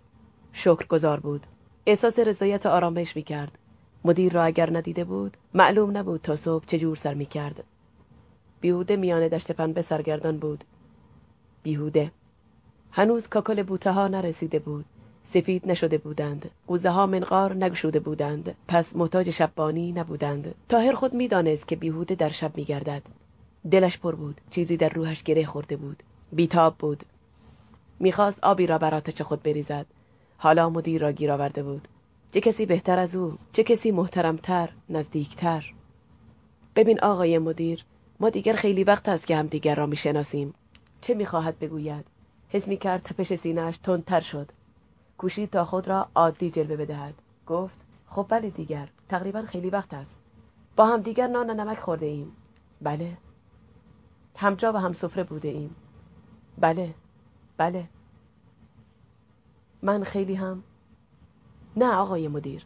شکر 0.53 0.87
گذار 0.87 1.19
بود. 1.19 1.47
احساس 1.85 2.19
رضایت 2.19 2.65
و 2.65 2.69
آرامش 2.69 3.15
می‌کرد. 3.15 3.57
مدیر 4.05 4.33
را 4.33 4.43
اگر 4.43 4.77
ندیده 4.77 5.03
بود 5.03 5.37
معلوم 5.53 5.97
نبود 5.97 6.21
تا 6.21 6.35
صبح 6.35 6.65
چجور 6.65 6.95
سر 6.95 7.13
می‌کرد. 7.13 7.63
بیهوده 8.61 8.95
میان 8.95 9.27
دشت 9.27 9.51
پنبه 9.51 9.81
سرگردان 9.81 10.37
بود. 10.37 10.63
بیهوده 11.63 12.11
هنوز 12.91 13.27
کاکل 13.27 13.63
بوته 13.63 13.91
ها 13.91 14.07
نرسیده 14.07 14.59
بود. 14.59 14.85
سفید 15.23 15.69
نشده 15.71 15.97
بودند. 15.97 16.51
قوزه 16.67 16.89
ها 16.89 17.05
منقار 17.05 17.53
نگشوده 17.53 17.99
بودند. 17.99 18.55
پس 18.67 18.95
محتاج 18.95 19.29
شبانی 19.29 19.91
نبودند. 19.91 20.55
تاهر 20.69 20.93
خود 20.93 21.13
می‌دانست 21.13 21.67
که 21.67 21.75
بیهوده 21.75 22.15
در 22.15 22.29
شب 22.29 22.57
میگردد. 22.57 23.01
دلش 23.71 23.97
پر 23.97 24.15
بود. 24.15 24.41
چیزی 24.49 24.77
در 24.77 24.89
روحش 24.89 25.23
گره 25.23 25.45
خورده 25.45 25.75
بود. 25.75 26.03
بیتاب 26.31 26.75
بود. 26.77 27.03
می‌خواست 27.99 28.39
آبی 28.43 28.67
را 28.67 28.77
بر 28.77 28.95
آتش 28.95 29.21
خود 29.21 29.43
بریزد. 29.43 29.85
حالا 30.37 30.69
مدیر 30.69 31.01
را 31.01 31.11
گیر 31.11 31.31
آورده 31.31 31.63
بود. 31.63 31.87
چه 32.31 32.41
کسی 32.41 32.65
بهتر 32.65 32.99
از 32.99 33.15
او؟ 33.15 33.37
چه 33.53 33.63
کسی 33.63 33.91
محترمتر 33.91 34.69
نزدیکتر؟ 34.89 35.73
ببین 36.75 36.99
آقای 36.99 37.37
مدیر 37.37 37.85
ما 38.19 38.29
دیگر 38.29 38.53
خیلی 38.53 38.83
وقت 38.83 39.09
است 39.09 39.27
که 39.27 39.35
همدیگر 39.35 39.75
را 39.75 39.85
می‌شناسیم. 39.85 40.53
چه 41.01 41.13
می‌خواهد 41.13 41.59
بگوید؟ 41.59 42.05
حس 42.53 42.67
می‌کرد 42.67 43.03
تپش 43.03 43.33
سینهاش 43.33 43.77
تندتر 43.77 44.19
شد. 44.19 44.51
کوشید 45.17 45.49
تا 45.49 45.65
خود 45.65 45.87
را 45.87 46.09
عادی 46.15 46.51
جلوه 46.51 46.75
بدهد. 46.75 47.13
گفت 47.47 47.79
خب 48.07 48.25
بله 48.29 48.49
دیگر 48.49 48.89
تقریبا 49.09 49.41
خیلی 49.41 49.69
وقت 49.69 49.93
است. 49.93 50.19
با 50.75 50.85
هم 50.85 51.01
دیگر 51.01 51.27
نان 51.27 51.49
و 51.49 51.53
نمک 51.53 51.79
خورده 51.79 52.05
ایم. 52.05 52.31
بله. 52.81 53.17
همجا 54.37 54.73
و 54.73 54.77
هم 54.77 54.93
سفره 54.93 55.23
بوده 55.23 55.47
ایم. 55.47 55.75
بله. 56.57 56.93
بله. 57.57 57.89
من 59.81 60.03
خیلی 60.03 60.35
هم؟ 60.35 60.63
نه 61.75 61.93
آقای 61.93 62.27
مدیر. 62.27 62.65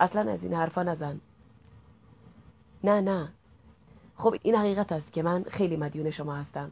اصلا 0.00 0.32
از 0.32 0.44
این 0.44 0.54
حرفا 0.54 0.82
نزن. 0.82 1.20
نه 2.84 3.00
نه. 3.00 3.32
خب 4.16 4.34
این 4.42 4.54
حقیقت 4.54 4.92
است 4.92 5.12
که 5.12 5.22
من 5.22 5.42
خیلی 5.42 5.76
مدیون 5.76 6.10
شما 6.10 6.34
هستم. 6.34 6.70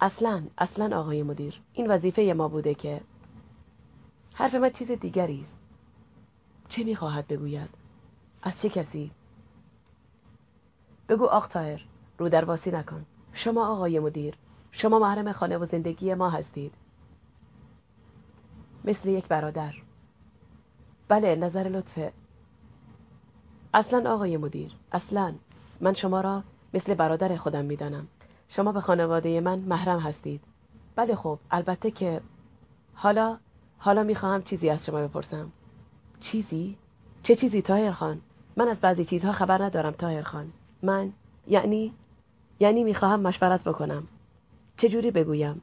اصلا 0.00 0.42
اصلا 0.58 0.98
آقای 0.98 1.22
مدیر 1.22 1.60
این 1.72 1.90
وظیفه 1.90 2.22
ما 2.36 2.48
بوده 2.48 2.74
که 2.74 3.00
حرف 4.34 4.54
من 4.54 4.70
چیز 4.70 4.90
دیگری 4.90 5.40
است. 5.40 5.58
چه 6.68 6.84
می‌خواهد 6.84 7.26
بگوید؟ 7.26 7.68
از 8.42 8.62
چه 8.62 8.68
کسی؟ 8.68 9.10
بگو 11.08 11.24
آق 11.24 11.48
تاهر 11.48 11.84
رو 12.18 12.28
درواسی 12.28 12.70
نکن. 12.70 13.06
شما 13.32 13.68
آقای 13.68 13.98
مدیر 13.98 14.34
شما 14.70 14.98
محرم 14.98 15.32
خانه 15.32 15.58
و 15.58 15.64
زندگی 15.64 16.14
ما 16.14 16.30
هستید. 16.30 16.74
مثل 18.84 19.08
یک 19.08 19.28
برادر. 19.28 19.74
بله 21.08 21.36
نظر 21.36 21.62
لطفه. 21.62 22.12
اصلا 23.74 24.14
آقای 24.14 24.36
مدیر 24.36 24.72
اصلا. 24.92 25.34
من 25.80 25.94
شما 25.94 26.20
را 26.20 26.42
مثل 26.74 26.94
برادر 26.94 27.36
خودم 27.36 27.64
می‌دانم. 27.64 28.08
شما 28.48 28.72
به 28.72 28.80
خانواده 28.80 29.40
من 29.40 29.58
محرم 29.58 29.98
هستید. 29.98 30.40
بله 30.96 31.14
خب 31.14 31.38
البته 31.50 31.90
که 31.90 32.20
حالا 32.94 33.38
حالا 33.78 34.02
می‌خواهم 34.02 34.42
چیزی 34.42 34.70
از 34.70 34.86
شما 34.86 35.08
بپرسم. 35.08 35.52
چیزی؟ 36.20 36.76
چه 37.22 37.34
چیزی 37.34 37.62
تاهر 37.62 37.92
خان؟ 37.92 38.20
من 38.56 38.68
از 38.68 38.80
بعضی 38.80 39.04
چیزها 39.04 39.32
خبر 39.32 39.62
ندارم 39.62 39.92
تاهر 39.92 40.22
خان. 40.22 40.52
من 40.82 41.12
یعنی 41.46 41.94
یعنی 42.60 42.84
می‌خواهم 42.84 43.20
مشورت 43.20 43.64
بکنم. 43.64 44.06
چجوری 44.76 45.10
بگویم؟ 45.10 45.62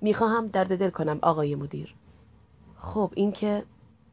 می‌خواهم 0.00 0.46
درد 0.46 0.78
دل 0.78 0.90
کنم 0.90 1.18
آقای 1.22 1.54
مدیر. 1.54 1.94
خب 2.80 3.12
این 3.14 3.32
که 3.32 3.64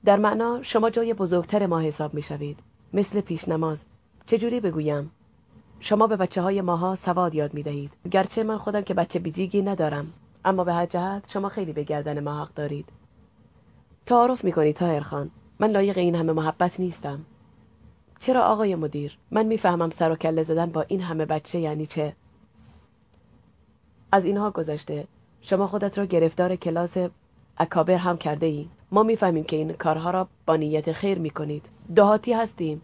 در 0.06 0.20
معنا 0.20 0.62
شما 0.62 0.90
جای 0.90 1.14
بزرگتر 1.14 1.66
ما 1.66 1.80
حساب 1.80 2.14
می‌شوید. 2.14 2.60
مثل 2.94 3.22
پیش 3.22 3.48
نماز 3.48 3.86
چجوری 4.26 4.60
بگویم؟ 4.60 5.12
شما 5.80 6.08
به 6.08 6.16
بچه 6.16 6.42
های 6.42 6.62
ماها 6.62 6.96
سواد 6.96 7.36
یاد 7.36 7.54
می 7.54 7.64
دهید. 7.64 7.94
گرچه 8.12 8.44
من 8.44 8.58
خودم 8.58 8.82
که 8.82 8.94
بچه 8.94 9.20
بیجیگی 9.20 9.62
ندارم. 9.62 10.14
اما 10.46 10.64
به 10.64 10.74
هر 10.74 10.86
جهت 10.86 11.32
شما 11.32 11.50
خیلی 11.50 11.74
به 11.74 11.84
گردن 11.84 12.20
ما 12.20 12.42
حق 12.42 12.54
دارید. 12.54 12.90
تعارف 14.06 14.44
می 14.44 14.52
کنید 14.52 14.76
تاهر 14.76 15.00
خان. 15.00 15.32
من 15.60 15.70
لایق 15.70 15.98
این 15.98 16.16
همه 16.16 16.34
محبت 16.34 16.80
نیستم. 16.80 17.26
چرا 18.20 18.44
آقای 18.44 18.76
مدیر؟ 18.76 19.18
من 19.32 19.46
می‌فهمم 19.46 19.90
سر 19.90 20.12
و 20.12 20.16
کله 20.16 20.44
زدن 20.44 20.66
با 20.66 20.86
این 20.88 21.02
همه 21.02 21.26
بچه 21.26 21.60
یعنی 21.60 21.86
چه؟ 21.86 22.16
از 24.12 24.26
اینها 24.26 24.52
گذشته. 24.52 25.08
شما 25.42 25.68
خودت 25.68 25.98
را 25.98 26.06
گرفتار 26.06 26.56
کلاس 26.56 26.98
اکابر 27.58 27.96
هم 27.96 28.18
کرده 28.18 28.46
ای 28.46 28.70
ما 28.92 29.04
می‌فهمیم 29.04 29.44
که 29.44 29.56
این 29.56 29.74
کارها 29.74 30.12
را 30.12 30.28
با 30.46 30.56
نیت 30.56 30.92
خیر 30.92 31.20
می‌کنید. 31.20 31.70
دهاتی 31.96 32.34
هستیم 32.34 32.82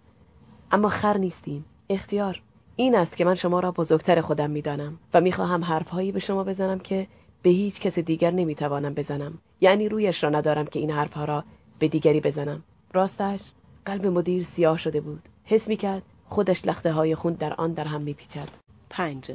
اما 0.72 0.90
خر 0.90 1.18
نیستیم. 1.18 1.66
اختیار. 1.90 2.42
این 2.82 2.96
است 2.96 3.18
که 3.18 3.26
من 3.26 3.36
شما 3.36 3.60
را 3.60 3.72
بزرگتر 3.72 4.22
خودم 4.22 4.52
می‌دانم 4.52 5.00
و 5.14 5.22
می‌خواهم 5.22 5.64
حرفهایی 5.64 6.12
به 6.12 6.20
شما 6.20 6.44
بزنم 6.44 6.80
که 6.80 7.08
به 7.42 7.50
هیچ 7.50 7.80
کس 7.80 8.00
دیگر 8.00 8.32
نمی‌توانم 8.32 8.94
بزنم. 8.94 9.38
یعنی 9.62 9.90
رویش 9.90 10.24
را 10.24 10.30
ندارم 10.30 10.66
که 10.66 10.80
این 10.80 10.92
حرفها 10.92 11.26
را 11.26 11.44
به 11.80 11.88
دیگری 11.88 12.20
بزنم. 12.20 12.64
راستش 12.94 13.52
قلب 13.86 14.06
مدیر 14.06 14.44
سیاه 14.44 14.78
شده 14.78 15.02
بود. 15.02 15.30
حس 15.44 15.68
می‌کرد 15.68 16.04
خودش 16.26 16.66
لخته 16.66 16.92
های 16.92 17.16
خون 17.16 17.34
در 17.34 17.54
آن 17.54 17.74
در 17.74 17.86
هم 17.88 18.02
میپیچد. 18.02 18.50
پنج. 18.90 19.32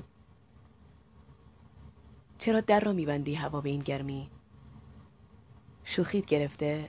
چرا 2.39 2.61
در 2.61 2.81
را 2.81 2.93
میبندی 2.93 3.35
هوا 3.35 3.61
به 3.61 3.71
این 3.71 3.81
گرمی؟ 3.81 4.29
شوخید 5.85 6.27
گرفته. 6.27 6.89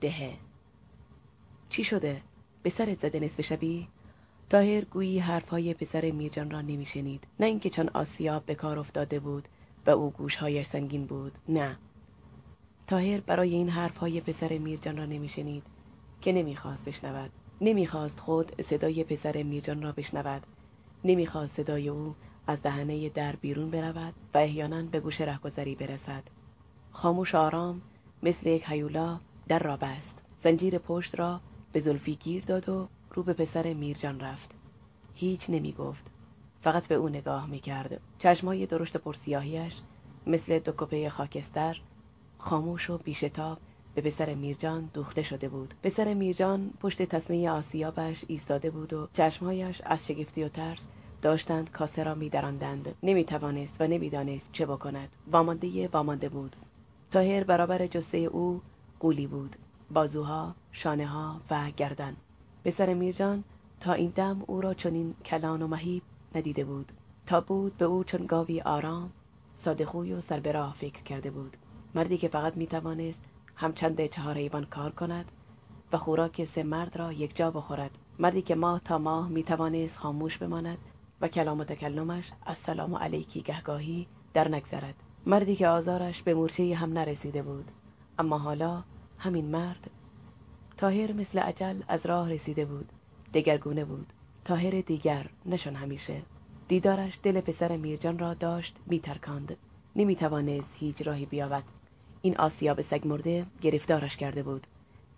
دهه. 0.00 0.34
چی 1.68 1.84
شده؟ 1.84 2.22
به 2.62 2.70
سرت 2.70 3.00
زده 3.00 3.20
نصف 3.20 3.40
شبی؟ 3.40 3.88
تاهر 4.54 4.84
گویی 4.84 5.18
حرفهای 5.18 5.74
پسر 5.74 6.10
میرجان 6.10 6.50
را 6.50 6.60
نمیشنید. 6.60 7.26
نه 7.40 7.46
اینکه 7.46 7.70
چون 7.70 7.90
آسیاب 7.94 8.46
به 8.46 8.54
کار 8.54 8.78
افتاده 8.78 9.20
بود 9.20 9.48
و 9.86 9.90
او 9.90 10.10
گوشهایش 10.10 10.66
سنگین 10.66 11.06
بود. 11.06 11.32
نه. 11.48 11.76
تاهر 12.86 13.20
برای 13.20 13.54
این 13.54 13.68
حرفهای 13.68 14.20
پسر 14.20 14.58
میرجان 14.58 14.96
را 14.96 15.04
نمیشنید 15.04 15.62
که 16.20 16.32
نمی‌خواست 16.32 16.84
بشنود. 16.84 17.30
نمی‌خواست 17.60 18.20
خود 18.20 18.60
صدای 18.62 19.04
پسر 19.04 19.42
میرجان 19.42 19.82
را 19.82 19.92
بشنود. 19.92 20.46
نمی‌خواست 21.04 21.56
صدای 21.56 21.88
او 21.88 22.14
از 22.46 22.62
دهنه 22.62 23.08
در 23.08 23.36
بیرون 23.36 23.70
برود 23.70 24.14
و 24.34 24.38
احیانا 24.38 24.82
به 24.82 25.00
گوش 25.00 25.20
رهگذری 25.20 25.74
برسد. 25.74 26.22
خاموش 26.92 27.34
آرام 27.34 27.82
مثل 28.22 28.48
یک 28.48 28.64
هیولا 28.66 29.20
در 29.48 29.58
را 29.58 29.76
بست. 29.76 30.22
زنجیر 30.36 30.78
پشت 30.78 31.18
را 31.18 31.40
به 31.72 31.80
زلفی 31.80 32.14
گیر 32.14 32.44
داد 32.44 32.68
و 32.68 32.88
رو 33.14 33.22
به 33.22 33.32
پسر 33.32 33.72
میرجان 33.72 34.20
رفت. 34.20 34.54
هیچ 35.14 35.50
نمی 35.50 35.72
گفت 35.72 36.06
فقط 36.60 36.88
به 36.88 36.94
او 36.94 37.08
نگاه 37.08 37.46
می 37.46 37.60
کرد 37.60 38.00
چشمای 38.18 38.66
درشت 38.66 38.96
پرسیاهیش 38.96 39.80
مثل 40.26 40.58
دو 40.58 40.72
کپه 40.72 41.10
خاکستر 41.10 41.80
خاموش 42.38 42.90
و 42.90 42.98
بیشتاب 42.98 43.58
به 43.94 44.02
پسر 44.02 44.34
میرجان 44.34 44.90
دوخته 44.94 45.22
شده 45.22 45.48
بود. 45.48 45.74
پسر 45.82 46.14
میرجان 46.14 46.70
پشت 46.80 47.02
تصمیه 47.02 47.50
آسیابش 47.50 48.24
ایستاده 48.28 48.70
بود 48.70 48.92
و 48.92 49.08
چشمهایش 49.12 49.80
از 49.84 50.06
شگفتی 50.06 50.44
و 50.44 50.48
ترس 50.48 50.86
داشتند 51.22 51.70
کاسه 51.70 52.02
را 52.02 52.14
میدراندند. 52.14 52.94
نمی‌توانست 53.02 53.76
و 53.80 53.86
نمی‌دانست 53.86 54.48
چه 54.52 54.66
بکند. 54.66 55.08
وامانده 55.32 55.88
وامانده 55.88 56.28
بود. 56.28 56.56
تاهر 57.10 57.44
برابر 57.44 57.86
جسه 57.86 58.18
او 58.18 58.62
قولی 59.00 59.26
بود. 59.26 59.56
بازوها 59.90 60.54
شانه 60.72 61.06
ها 61.06 61.40
و 61.50 61.70
گردن. 61.76 62.16
پسر 62.64 62.94
میرجان 62.94 63.44
تا 63.80 63.92
این 63.92 64.12
دم 64.14 64.42
او 64.46 64.60
را 64.60 64.74
چنین 64.74 65.14
کلان 65.24 65.62
و 65.62 65.66
مهیب 65.66 66.02
ندیده 66.34 66.64
بود. 66.64 66.92
تا 67.26 67.40
بود 67.40 67.76
به 67.76 67.84
او 67.84 68.04
چون 68.04 68.26
گاوی 68.26 68.60
آرام 68.60 69.10
سادخوی 69.54 70.12
و 70.12 70.20
سر 70.20 70.52
راه 70.52 70.74
فکر 70.74 71.02
کرده 71.02 71.30
بود. 71.30 71.56
مردی 71.94 72.18
که 72.18 72.28
فقط 72.28 72.56
می‌توانست 72.56 73.24
همچند 73.56 74.06
چهار 74.06 74.34
حیوان 74.34 74.64
کار 74.64 74.90
کند 74.90 75.32
و 75.92 75.96
خوراک 75.96 76.44
سه 76.44 76.62
مرد 76.62 76.96
را 76.96 77.12
یک 77.12 77.36
جا 77.36 77.50
بخورد. 77.50 77.90
مردی 78.18 78.42
که 78.42 78.54
ماه 78.54 78.80
تا 78.84 78.98
ماه 78.98 79.28
می‌توانست 79.28 79.98
خاموش 79.98 80.38
بماند 80.38 80.78
و 81.20 81.28
کلام 81.28 81.60
و 81.60 81.64
تکلمش 81.64 82.32
از 82.46 82.58
سلام 82.58 82.94
علیکی 82.94 83.42
گهگاهی 83.42 84.06
در 84.34 84.48
نگذرد. 84.48 84.94
مردی 85.26 85.56
که 85.56 85.68
آزارش 85.68 86.22
به 86.22 86.34
مورچه 86.34 86.74
هم 86.74 86.92
نرسیده 86.92 87.42
بود. 87.42 87.70
اما 88.18 88.38
حالا 88.38 88.82
همین 89.18 89.44
مرد 89.44 89.90
تاهر 90.76 91.12
مثل 91.12 91.38
عجل 91.38 91.80
از 91.88 92.06
راه 92.06 92.30
رسیده 92.30 92.64
بود. 92.64 92.92
دگرگونه 93.34 93.84
بود. 93.84 94.12
تاهر 94.44 94.80
دیگر 94.80 95.26
نشان 95.46 95.74
همیشه. 95.74 96.22
دیدارش 96.68 97.18
دل 97.22 97.40
پسر 97.40 97.76
میرجان 97.76 98.18
را 98.18 98.34
داشت 98.34 98.76
میترکاند. 98.86 99.56
نمی‌توانست 99.96 100.70
هیچ 100.74 101.02
راهی 101.02 101.26
بیابد. 101.26 101.62
این 102.22 102.36
آسیاب 102.36 102.80
سگ 102.80 103.08
مرده 103.08 103.46
گرفتارش 103.60 104.16
کرده 104.16 104.42
بود. 104.42 104.66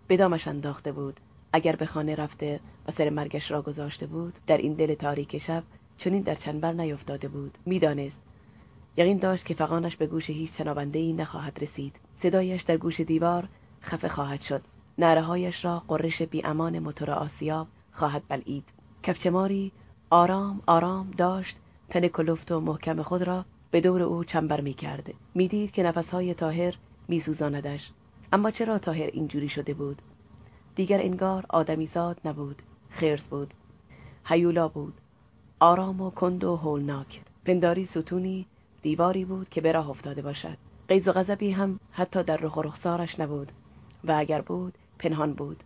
بدامش 0.09 0.47
انداخته 0.47 0.91
بود. 0.91 1.19
اگر 1.53 1.75
به 1.75 1.85
خانه 1.85 2.15
رفته 2.15 2.59
و 2.87 2.91
سر 2.91 3.09
مرگش 3.09 3.51
را 3.51 3.61
گذاشته 3.61 4.05
بود 4.05 4.33
در 4.47 4.57
این 4.57 4.73
دل 4.73 4.93
تاریک 4.93 5.37
شب 5.37 5.63
چنین 5.97 6.21
در 6.21 6.35
چنبر 6.35 6.73
نیفتاده 6.73 7.27
بود. 7.27 7.57
می‌دانست. 7.65 8.19
یقین 8.97 9.17
داشت 9.17 9.45
که 9.45 9.53
فقانش 9.53 9.95
به 9.95 10.07
گوش 10.07 10.29
هیچ 10.29 10.57
شنونده 10.57 11.13
نخواهد 11.13 11.59
رسید. 11.61 11.95
صدایش 12.15 12.61
در 12.61 12.77
گوش 12.77 12.99
دیوار 13.01 13.47
خفه 13.81 14.07
خواهد 14.07 14.41
شد. 14.41 14.61
نرههایش 14.99 15.65
را 15.65 15.83
قررش 15.87 16.21
بی 16.21 16.45
امان 16.45 16.79
موتور 16.79 17.11
آسیاب 17.11 17.67
خواهد 17.91 18.23
بلعید 18.27 18.63
کفچماری 19.03 19.71
آرام 20.09 20.61
آرام 20.67 21.11
داشت 21.17 21.57
تن 21.89 22.07
کلفت 22.07 22.51
و 22.51 22.59
محکم 22.59 23.01
خود 23.01 23.23
را 23.23 23.45
به 23.71 23.81
دور 23.81 24.01
او 24.01 24.23
چنبر 24.23 24.61
می 24.61 24.73
کرد. 24.73 25.13
می 25.35 25.47
دید 25.47 25.71
که 25.71 25.83
نفسهای 25.83 26.33
تاهر 26.33 26.77
می 27.07 27.19
سوزاندش. 27.19 27.91
اما 28.33 28.51
چرا 28.51 28.77
تاهر 28.77 29.09
اینجوری 29.13 29.49
شده 29.49 29.73
بود؟ 29.73 30.01
دیگر 30.75 31.01
انگار 31.01 31.45
آدمیزاد 31.49 32.21
نبود. 32.25 32.61
خرس 32.89 33.27
بود. 33.27 33.53
هیولا 34.25 34.67
بود. 34.67 34.93
آرام 35.59 36.01
و 36.01 36.09
کند 36.09 36.43
و 36.43 36.55
هولناک. 36.55 37.21
پنداری 37.45 37.85
ستونی 37.85 38.45
دیواری 38.81 39.25
بود 39.25 39.49
که 39.49 39.61
به 39.61 39.71
راه 39.71 39.89
افتاده 39.89 40.21
باشد. 40.21 40.57
قیز 40.87 41.07
و 41.07 41.11
غضبی 41.11 41.51
هم 41.51 41.79
حتی 41.91 42.23
در 42.23 42.37
رخ 42.37 42.57
و 42.57 42.61
رخسارش 42.61 43.19
نبود 43.19 43.51
و 44.03 44.15
اگر 44.17 44.41
بود 44.41 44.73
پنهان 44.99 45.33
بود. 45.33 45.63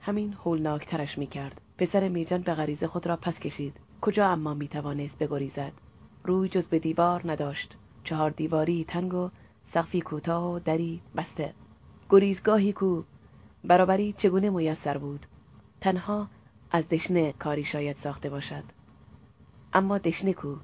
همین 0.00 0.32
هولناکترش 0.32 1.18
می 1.18 1.26
کرد 1.26 1.60
پسر 1.78 2.08
میرجان 2.08 2.40
به 2.40 2.54
غریزه 2.54 2.86
خود 2.86 3.06
را 3.06 3.16
پس 3.16 3.40
کشید. 3.40 3.76
کجا 4.00 4.28
اما 4.28 4.54
می‌توانست 4.54 5.18
بگریزد؟ 5.18 5.72
روی 6.24 6.48
جز 6.48 6.66
به 6.66 6.78
دیوار 6.78 7.30
نداشت. 7.30 7.76
چهار 8.04 8.30
دیواری 8.30 8.84
تنگ 8.84 9.14
و 9.14 9.30
سقفی 9.62 10.00
کوتاه 10.00 10.52
و 10.52 10.58
دری 10.58 11.00
بسته. 11.16 11.54
گریزگاهی 12.10 12.72
کو 12.72 13.02
برابری 13.64 14.12
چگونه 14.12 14.50
میسر 14.50 14.98
بود؟ 14.98 15.26
تنها 15.80 16.28
از 16.70 16.88
دشنه 16.88 17.32
کاری 17.32 17.64
شاید 17.64 17.96
ساخته 17.96 18.30
باشد. 18.30 18.64
اما 19.72 19.98
دشنه 19.98 20.32
کو؟ 20.32 20.56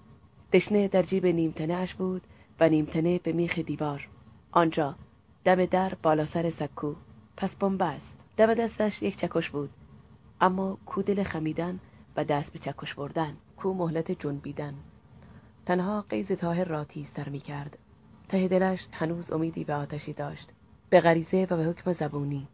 دشنه 0.52 0.88
در 0.88 1.02
جیب 1.02 1.26
نیمتنه 1.26 1.74
اش 1.74 1.94
بود 1.94 2.22
و 2.60 2.68
نیمتنه 2.68 3.18
به 3.18 3.32
میخ 3.32 3.58
دیوار. 3.58 4.08
آنجا 4.52 4.94
دم 5.44 5.66
در 5.66 5.94
بالا 5.94 6.24
سر 6.24 6.50
سکو. 6.50 6.94
پس 7.36 7.56
بنبست 7.56 8.14
دم 8.36 8.54
دستش 8.54 9.02
یک 9.02 9.16
چکش 9.16 9.50
بود. 9.50 9.70
اما 10.40 10.78
کو 10.86 11.02
دل 11.02 11.22
خمیدن 11.22 11.78
و 12.16 12.24
دست 12.24 12.52
به 12.52 12.58
چکش 12.58 12.94
بردن 12.94 13.36
کو 13.56 13.74
مهلت 13.74 14.12
جنبیدن 14.12 14.74
تنها 15.66 16.04
قیز 16.08 16.32
تاهر 16.32 16.64
را 16.64 16.84
تیزتر 16.84 17.28
می 17.28 17.40
کرد 17.40 17.78
ته 18.28 18.48
دلش 18.48 18.88
هنوز 18.92 19.30
امیدی 19.32 19.64
به 19.64 19.74
آتشی 19.74 20.12
داشت. 20.12 20.48
به 20.90 21.00
غریزه 21.00 21.46
و 21.50 21.56
به 21.56 21.64
حکم 21.64 21.92
زبونی. 21.92 22.48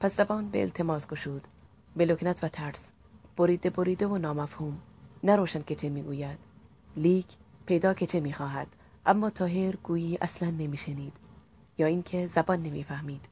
پس 0.00 0.16
زبان 0.16 0.48
به 0.48 0.60
التماس 0.62 1.08
گشود. 1.08 1.48
به 1.96 2.04
لکنت 2.04 2.44
و 2.44 2.48
ترس. 2.48 2.92
بریده 3.36 3.70
بریده 3.70 4.06
و 4.06 4.18
نامفهوم. 4.18 4.78
نروشن 5.24 5.62
که 5.62 5.74
چه 5.74 5.88
می‌گوید. 5.88 6.38
لیک 6.96 7.26
پیدا 7.66 7.94
که 7.94 8.06
چه 8.06 8.20
می‌خواهد. 8.20 8.66
اما 9.06 9.30
تاهر 9.30 9.76
گویی 9.76 10.18
اصلا 10.20 10.50
نمیشنید. 10.50 11.12
یا 11.78 11.86
اینکه 11.86 12.26
زبان 12.26 12.62
نمی‌فهمید. 12.62 13.28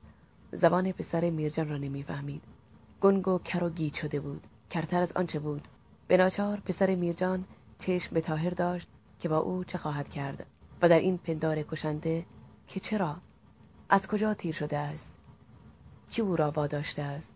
زبان 0.52 0.92
پسر 0.92 1.30
میرجان 1.30 1.68
را 1.68 1.76
نمی‌فهمید. 1.76 2.42
گنگ 3.00 3.28
و 3.28 3.38
کر 3.38 3.64
و 3.64 3.70
گیج 3.70 3.94
شده 3.94 4.20
بود. 4.20 4.46
کرتر 4.70 5.00
از 5.00 5.12
آنچه 5.12 5.38
بود. 5.38 5.68
به 6.08 6.16
ناچار 6.16 6.60
پسر 6.60 6.94
میرجان 6.94 7.44
چشم 7.78 8.14
به 8.14 8.20
تاهر 8.20 8.50
داشت 8.50 8.88
که 9.18 9.28
با 9.28 9.38
او 9.38 9.64
چه 9.64 9.78
خواهد 9.78 10.08
کرد 10.08 10.46
و 10.82 10.88
در 10.88 10.98
این 10.98 11.18
پندار 11.18 11.62
کشنده 11.62 12.26
که 12.66 12.80
چرا؟ 12.80 13.16
از 13.88 14.08
کجا 14.08 14.34
تیر 14.34 14.54
شده 14.54 14.78
است؟ 14.78 15.12
کی 16.10 16.22
او 16.22 16.36
را 16.36 16.50
واداشته 16.50 17.02
است؟ 17.02 17.34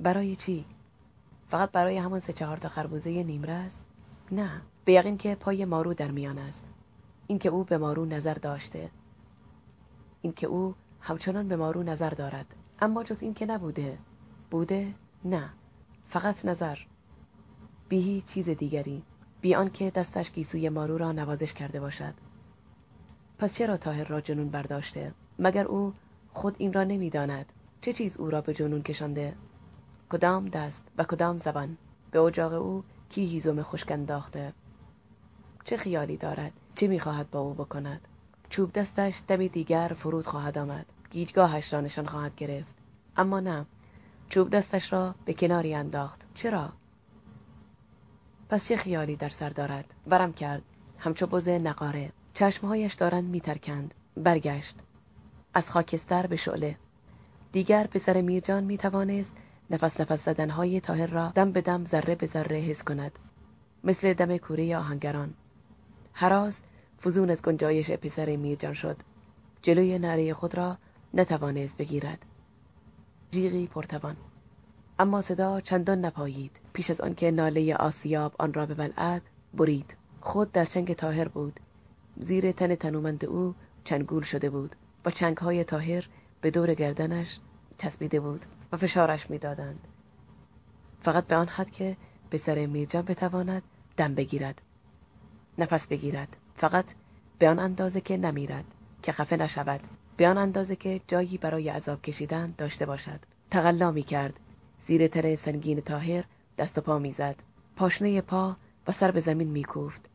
برای 0.00 0.36
چی؟ 0.36 0.64
فقط 1.48 1.70
برای 1.70 1.98
همان 1.98 2.18
سه 2.20 2.32
چهار 2.32 2.56
تا 2.56 2.68
خربوزه 2.68 3.22
نیمره 3.22 3.52
است 3.52 3.86
نه. 4.32 4.60
به 4.84 4.92
یقین 4.92 5.18
که 5.18 5.34
پای 5.34 5.64
مارو 5.64 5.94
در 5.94 6.10
میان 6.10 6.38
است. 6.38 6.68
اینکه 7.26 7.48
او 7.48 7.64
به 7.64 7.78
مارو 7.78 8.04
نظر 8.04 8.34
داشته. 8.34 8.90
اینکه 10.22 10.46
او 10.46 10.74
همچنان 11.06 11.48
به 11.48 11.56
مارو 11.56 11.82
نظر 11.82 12.10
دارد. 12.10 12.46
اما 12.80 13.04
جز 13.04 13.22
این 13.22 13.34
که 13.34 13.46
نبوده. 13.46 13.98
بوده؟ 14.50 14.94
نه. 15.24 15.50
فقط 16.08 16.44
نظر. 16.44 16.78
بی 17.88 18.00
هیچ 18.00 18.24
چیز 18.24 18.48
دیگری. 18.48 19.02
بی 19.40 19.54
آنکه 19.54 19.90
دستش 19.90 20.32
گیسوی 20.32 20.68
مارو 20.68 20.98
را 20.98 21.12
نوازش 21.12 21.52
کرده 21.52 21.80
باشد. 21.80 22.14
پس 23.38 23.54
چرا 23.54 23.76
تاهر 23.76 24.04
را 24.04 24.20
جنون 24.20 24.48
برداشته؟ 24.48 25.12
مگر 25.38 25.64
او 25.64 25.94
خود 26.32 26.56
این 26.58 26.72
را 26.72 26.84
نمی‌داند؟ 26.84 27.52
چه 27.80 27.92
چیز 27.92 28.16
او 28.16 28.30
را 28.30 28.40
به 28.40 28.54
جنون 28.54 28.82
کشانده؟ 28.82 29.34
کدام 30.08 30.48
دست 30.48 30.88
و 30.98 31.04
کدام 31.04 31.36
زبان؟ 31.38 31.76
به 32.10 32.20
اجاق 32.20 32.52
او 32.52 32.84
کی 33.08 33.24
هیزم 33.24 33.62
خشک 33.62 33.98
چه 35.64 35.76
خیالی 35.76 36.16
دارد؟ 36.16 36.52
چه 36.74 36.86
می‌خواهد 36.86 37.30
با 37.30 37.40
او 37.40 37.54
بکند؟ 37.54 38.08
چوب 38.48 38.72
دستش 38.72 39.22
دمی 39.28 39.48
دیگر 39.48 39.92
فرود 39.96 40.26
خواهد 40.26 40.58
آمد. 40.58 40.86
گیجگاهش 41.10 41.72
را 41.72 41.80
نشان 41.80 42.06
خواهد 42.06 42.36
گرفت. 42.36 42.74
اما 43.16 43.40
نه. 43.40 43.66
چوب 44.28 44.50
دستش 44.50 44.92
را 44.92 45.14
به 45.24 45.34
کناری 45.34 45.74
انداخت. 45.74 46.26
چرا؟ 46.34 46.72
پس 48.48 48.68
چه 48.68 48.76
خیالی 48.76 49.16
در 49.16 49.28
سر 49.28 49.48
دارد؟ 49.48 49.94
ورم 50.06 50.32
کرد. 50.32 50.62
همچو 50.98 51.26
بز 51.26 51.48
نقاره. 51.48 52.12
چشمهایش 52.34 52.94
دارند 52.94 53.24
میترکند. 53.24 53.94
برگشت. 54.16 54.76
از 55.54 55.70
خاکستر 55.70 56.26
به 56.26 56.36
شعله. 56.36 56.76
دیگر 57.52 57.86
پسر 57.86 58.20
میرجان 58.20 58.64
می‌توانست 58.64 59.32
نفس 59.70 60.00
نفس 60.00 60.24
زدنهای 60.24 60.80
تاهر 60.80 61.06
را 61.06 61.28
دم 61.34 61.52
به 61.52 61.60
دم 61.60 61.84
ذره 61.84 62.14
به 62.14 62.26
ذره 62.26 62.56
حس 62.56 62.82
کند. 62.82 63.18
مثل 63.84 64.12
دم 64.12 64.36
کوره 64.36 64.76
آهنگران. 64.76 65.34
هراست 66.14 66.64
فزون 67.04 67.30
از 67.30 67.42
گنجایش 67.42 67.90
پسر 67.90 68.36
میرجان 68.36 68.72
شد. 68.72 68.96
جلوی 69.62 69.98
نره 69.98 70.34
خود 70.34 70.54
را 70.54 70.78
نتوانست 71.16 71.76
بگیرد. 71.76 72.24
جیغی 73.30 73.66
پرتوان. 73.66 74.16
اما 74.98 75.20
صدا 75.20 75.60
چندان 75.60 76.04
نپایید. 76.04 76.60
پیش 76.72 76.90
از 76.90 77.00
آنکه 77.00 77.30
ناله 77.30 77.74
آسیاب 77.74 78.34
آن 78.38 78.54
را 78.54 78.66
ببلعد 78.66 79.22
برید. 79.54 79.96
خود 80.20 80.52
در 80.52 80.64
چنگ 80.64 80.92
تاهر 80.92 81.28
بود. 81.28 81.60
زیر 82.16 82.52
تن 82.52 82.74
تنومند 82.74 83.24
او 83.24 83.54
چنگول 83.84 84.22
شده 84.22 84.50
بود. 84.50 84.76
با 85.04 85.10
چنگهای 85.10 85.64
تاهر 85.64 86.08
به 86.40 86.50
دور 86.50 86.74
گردنش 86.74 87.38
چسبیده 87.78 88.20
بود 88.20 88.46
و 88.72 88.76
فشارش 88.76 89.30
می‌دادند. 89.30 89.88
فقط 91.00 91.26
به 91.26 91.36
آن 91.36 91.48
حد 91.48 91.70
که 91.70 91.96
به 92.30 92.38
سر 92.38 92.66
میرجان 92.66 93.02
بتواند 93.02 93.62
دم 93.96 94.14
بگیرد. 94.14 94.62
نفس 95.58 95.88
بگیرد. 95.88 96.36
فقط 96.54 96.94
به 97.38 97.48
آن 97.48 97.58
اندازه 97.58 98.00
که 98.00 98.16
نمیرد 98.16 98.64
که 99.02 99.12
خفه 99.12 99.36
نشود. 99.36 99.80
به 100.16 100.28
آن 100.28 100.38
اندازه 100.38 100.76
که 100.76 101.00
جایی 101.08 101.38
برای 101.38 101.68
عذاب 101.68 102.02
کشیدن 102.02 102.54
داشته 102.58 102.86
باشد. 102.86 103.20
تقلا 103.50 103.90
می 103.90 104.02
کرد. 104.02 104.40
زیر 104.80 105.06
تره 105.06 105.36
سنگین 105.36 105.80
تاهر 105.80 106.24
دست 106.58 106.78
و 106.78 106.80
پا 106.80 106.98
می‌زد 106.98 107.36
پاشنه 107.76 108.20
پا 108.20 108.56
و 108.88 108.92
سر 108.92 109.10
به 109.10 109.20
زمین 109.20 109.48
میکوفت 109.48 110.08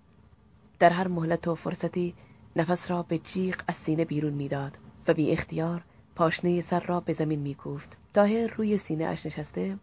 در 0.80 0.90
هر 0.90 1.08
مهلت 1.08 1.48
و 1.48 1.56
فرصتی 1.56 2.14
نفس 2.56 2.92
را 2.92 3.04
به 3.04 3.18
جیغ 3.18 3.56
از 3.68 3.76
سینه 3.76 4.06
بیرون 4.06 4.34
می‌داد 4.34 4.78
و 5.08 5.14
بی 5.14 5.32
اختیار 5.32 5.84
پاشنه 6.16 6.62
سر 6.62 6.80
را 6.80 7.00
به 7.00 7.14
زمین 7.14 7.40
میکوفت 7.40 7.98
تاهر 8.14 8.48
روی 8.48 8.78
سینه 8.78 9.06
اش 9.06 9.26
نشسته 9.26 9.78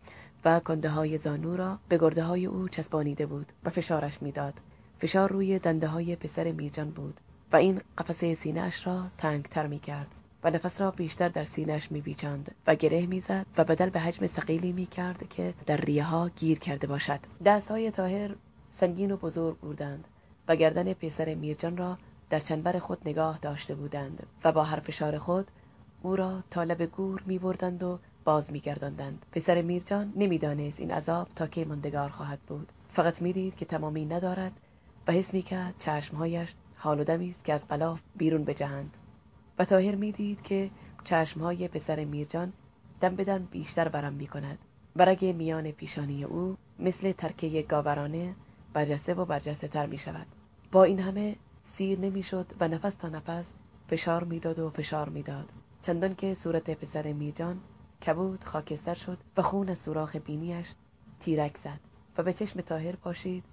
و 0.45 0.61
کنده 0.61 0.91
های 0.91 1.19
زانو 1.19 1.57
را 1.57 1.79
به 1.89 1.99
گرده 1.99 2.25
های 2.25 2.47
او 2.47 2.69
چسبانیده 2.69 3.27
بود 3.27 3.53
و 3.65 3.71
فشارش 3.71 4.23
می‌داد 4.23 4.55
فشار 4.99 5.33
روی 5.33 5.59
دنده 5.59 5.87
های 5.87 6.17
پسر 6.17 6.53
میرجان 6.53 6.91
بود. 6.91 7.21
و 7.53 7.57
این 7.57 7.81
قفسه 7.99 8.35
سینه 8.35 8.61
اش 8.61 8.87
را 8.87 9.05
تنگتر 9.19 9.67
می 9.67 9.79
کرد 9.79 10.07
و 10.43 10.51
نفس 10.51 10.81
را 10.81 10.91
بیشتر 10.91 11.29
در 11.29 11.45
سینهش 11.45 11.93
میپیچاند 11.93 12.55
و 12.67 12.75
گره 12.75 13.07
می‌زد 13.07 13.47
و 13.59 13.65
بدل 13.65 13.91
به 13.91 14.01
حجم 14.01 14.27
سقیلی 14.27 14.73
می‌کرد 14.73 15.29
که 15.29 15.55
در 15.67 15.77
ریه 15.77 16.05
ها 16.05 16.29
گیر 16.29 16.59
کرده 16.59 16.87
باشد. 16.87 17.21
دستهای 17.45 17.91
تاهر 17.91 18.35
سنگین 18.71 19.11
و 19.11 19.17
بزرگ 19.17 19.57
بودند 19.57 20.05
و 20.49 20.57
گردن 20.57 20.93
پسر 20.93 21.35
میرجان 21.35 21.77
را 21.77 21.99
در 22.31 22.41
چنبر 22.41 22.79
خود 22.79 22.99
نگاه 23.05 23.39
داشته 23.39 23.75
بودند 23.75 24.27
و 24.45 24.53
با 24.53 24.65
هر 24.65 24.81
فشار 24.81 25.19
خود 25.19 25.51
او 26.03 26.17
را 26.17 26.43
تا 26.51 26.63
لب 26.63 26.83
گور 26.83 27.23
میبردند 27.27 27.83
و 27.83 27.99
باز 28.25 28.53
میگرداندند. 28.53 29.27
پسر 29.33 29.63
میرجان 29.63 30.13
نمی‌دانست 30.17 30.81
این 30.81 30.91
عذاب 30.91 31.29
تا 31.37 31.47
کی 31.47 31.65
ماندگار 31.65 32.09
خواهد 32.09 32.39
بود. 32.41 32.73
فقط 32.89 33.23
می‌دید 33.23 33.57
که 33.57 33.65
تمامی 33.65 34.05
ندارد 34.05 34.53
و 35.07 35.13
حس 35.13 35.35
می‌کرد 35.35 35.75
چشمهایش 35.79 36.55
حال 36.79 37.01
و 37.01 37.05
دمی 37.05 37.29
است 37.29 37.45
که 37.45 37.53
از 37.53 37.69
قلاف 37.69 38.03
بیرون 38.17 38.45
بجهند. 38.45 38.97
و 39.59 39.65
تاهر 39.65 39.95
می‌دید 39.95 40.43
که 40.43 40.71
چشمهای 41.05 41.69
پسر 41.69 42.05
میرجان 42.05 42.53
دم 43.01 43.17
به 43.17 43.39
بیشتر 43.39 43.89
برم 43.89 44.13
می 44.13 44.27
کند 44.27 44.59
و 44.97 45.05
رگ 45.05 45.25
میان 45.25 45.71
پیشانی 45.71 46.25
او 46.25 46.57
مثل 46.79 47.13
ترکه 47.13 47.63
گاورانه 47.63 48.35
برجسته 48.73 49.15
و 49.15 49.25
برجسته 49.25 49.69
تر 49.69 49.87
می 49.87 49.99
شود. 49.99 50.27
با 50.73 50.85
این 50.85 51.01
همه 51.01 51.37
سیر 51.63 51.99
نمی‌شد 51.99 52.47
و 52.61 52.69
نفس 52.69 52.95
تا 52.95 53.09
نفس 53.09 53.53
فشار 53.89 54.25
می‌داد 54.25 54.59
و 54.59 54.71
فشار 54.71 55.09
می‌داد. 55.09 55.49
چندان 55.83 56.15
که 56.15 56.35
صورت 56.35 56.71
پسر 56.71 57.13
میرجان 57.13 57.61
کبود 58.07 58.45
خاکستر 58.45 58.95
شد 58.95 59.19
و 59.37 59.43
خون 59.43 59.69
از 59.69 59.79
سوراخ 59.79 60.17
بینیش 60.17 60.73
تیرک 61.21 61.57
زد 61.57 61.81
و 62.19 62.23
به 62.23 62.33
چشم 62.33 62.61
تاهر 62.61 62.97
پاشید 62.97 63.45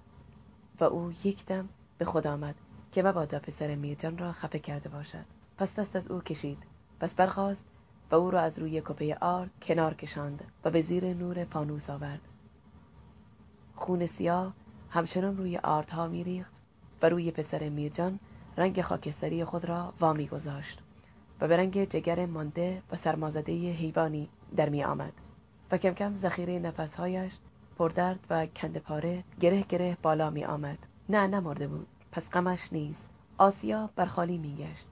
و 0.80 0.84
او 0.84 1.12
یک 1.24 1.46
دم 1.46 1.68
به 1.98 2.04
خود 2.04 2.26
آمد. 2.26 2.54
که 2.96 3.02
مبادا 3.02 3.38
پسر 3.38 3.74
میرجان 3.74 4.18
را 4.18 4.32
خفه 4.32 4.58
کرده 4.58 4.88
باشد. 4.88 5.24
پس 5.58 5.74
دست 5.74 5.96
از 5.96 6.10
او 6.10 6.20
کشید. 6.20 6.58
پس 7.00 7.14
برخاست 7.14 7.64
و 8.10 8.14
او 8.14 8.30
را 8.30 8.40
از 8.40 8.58
روی 8.58 8.80
کپه 8.80 9.16
آرد 9.20 9.50
کنار 9.62 9.94
کشاند 9.94 10.44
و 10.64 10.70
به 10.70 10.80
زیر 10.80 11.14
نور 11.14 11.44
فانوس 11.44 11.90
آورد. 11.90 12.20
خون 13.74 14.06
سیاه 14.06 14.54
همچنان 14.90 15.36
روی 15.36 15.56
آردها 15.56 16.08
میریخت 16.08 16.52
و 17.02 17.08
روی 17.08 17.30
پسر 17.30 17.68
میرجان 17.68 18.18
رنگ 18.56 18.82
خاکستری 18.82 19.44
خود 19.44 19.64
را 19.64 19.94
وامی 20.00 20.26
گذاشت 20.26 20.82
و 21.40 21.48
به 21.48 21.56
رنگ 21.56 21.84
جگر 21.84 22.26
مانده 22.26 22.82
و 22.90 22.96
سرمازده 22.96 23.52
حیوانی 23.72 24.28
در 24.56 24.68
می 24.68 24.84
آمد 24.84 25.12
و 25.70 25.78
کم 25.78 25.94
کم 25.94 26.14
ذخیره 26.14 26.58
نفسهایش 26.58 27.32
پردرد 27.78 28.20
و 28.30 28.46
کند 28.46 28.78
پاره 28.78 29.24
گره 29.40 29.62
گره 29.62 29.96
بالا 30.02 30.30
می 30.30 30.44
آمد. 30.44 30.78
نه 31.08 31.26
نمرده 31.26 31.68
بود. 31.68 31.86
پس 32.16 32.30
غمش 32.30 32.72
نیست. 32.72 33.08
آسیا 33.38 33.90
بر 33.96 34.06
خالی 34.06 34.38
می 34.38 34.56
گشت 34.56 34.86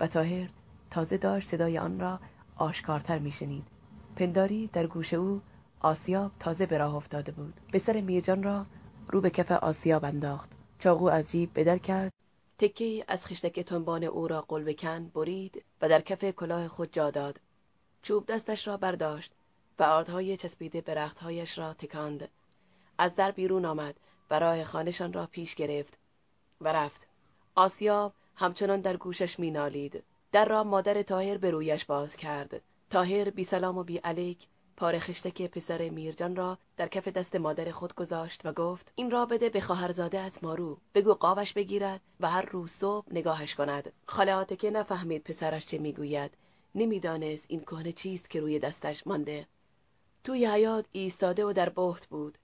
و 0.00 0.06
تاهر 0.06 0.48
تازه 0.90 1.16
داشت 1.16 1.48
صدای 1.48 1.78
آن 1.78 2.00
را 2.00 2.20
آشکارتر 2.56 3.18
میشنید. 3.18 3.66
پنداری 4.16 4.66
در 4.66 4.86
گوش 4.86 5.14
او 5.14 5.40
آسیاب 5.80 6.32
تازه 6.38 6.66
به 6.66 6.78
راه 6.78 6.94
افتاده 6.94 7.32
بود. 7.32 7.54
پسر 7.72 8.00
میرجان 8.00 8.42
را 8.42 8.66
رو 9.08 9.20
به 9.20 9.30
کف 9.30 9.52
آسیاب 9.52 10.04
انداخت 10.04 10.50
چاقو 10.78 11.06
از 11.06 11.30
جیب 11.30 11.50
بدر 11.60 11.78
کرد. 11.78 12.12
تکه 12.58 13.04
از 13.08 13.26
خشتک 13.26 13.60
تنبان 13.60 14.04
او 14.04 14.28
را 14.28 14.40
قلب 14.40 14.72
کن 14.72 15.08
برید 15.08 15.64
و 15.82 15.88
در 15.88 16.00
کف 16.00 16.24
کلاه 16.24 16.68
خود 16.68 16.92
جا 16.92 17.10
داد. 17.10 17.40
چوب 18.02 18.26
دستش 18.26 18.68
را 18.68 18.76
برداشت 18.76 19.32
و 19.78 19.82
آردهای 19.82 20.36
چسبیده 20.36 20.80
به 20.80 20.94
رختهایش 20.94 21.58
را 21.58 21.74
تکاند. 21.74 22.28
از 22.98 23.14
در 23.14 23.30
بیرون 23.30 23.64
آمد 23.64 23.94
و 24.30 24.38
راه 24.38 24.64
خانهشان 24.64 25.12
را 25.12 25.26
پیش 25.26 25.54
گرفت. 25.54 25.97
و 26.60 26.72
رفت. 26.72 27.06
آسیاب 27.54 28.12
همچنان 28.36 28.80
در 28.80 28.96
گوشش 28.96 29.38
مینالید. 29.38 30.02
در 30.32 30.44
را 30.44 30.64
مادر 30.64 31.02
تاهر 31.02 31.38
به 31.38 31.50
رویش 31.50 31.84
باز 31.84 32.16
کرد. 32.16 32.62
تاهر 32.90 33.30
بی 33.30 33.44
سلام 33.44 33.78
و 33.78 33.82
بی 33.82 33.96
علیک 33.96 34.46
پاره 34.76 34.98
خشتک 34.98 35.42
پسر 35.42 35.88
میرجان 35.88 36.36
را 36.36 36.58
در 36.76 36.88
کف 36.88 37.08
دست 37.08 37.36
مادر 37.36 37.70
خود 37.70 37.94
گذاشت 37.94 38.40
و 38.46 38.52
گفت 38.52 38.92
این 38.94 39.10
را 39.10 39.26
بده 39.26 39.48
به 39.48 39.60
خواهرزاده 39.60 40.18
از 40.18 40.44
مارو 40.44 40.78
بگو 40.94 41.14
قابش 41.14 41.52
بگیرد 41.52 42.00
و 42.20 42.30
هر 42.30 42.42
روز 42.42 42.70
صبح 42.70 43.06
نگاهش 43.10 43.54
کند. 43.54 43.92
خاله 44.06 44.56
که 44.56 44.70
نفهمید 44.70 45.24
پسرش 45.24 45.66
چه 45.66 45.78
می‌گوید. 45.78 46.30
نمی‌دانست 46.74 47.46
این 47.48 47.60
کهنه 47.60 47.92
چیست 47.92 48.30
که 48.30 48.40
روی 48.40 48.58
دستش 48.58 49.06
مانده. 49.06 49.46
توی 50.24 50.46
حیات 50.46 50.84
ایستاده 50.92 51.44
و 51.44 51.52
در 51.52 51.68
بهت 51.68 52.06
بود. 52.06 52.38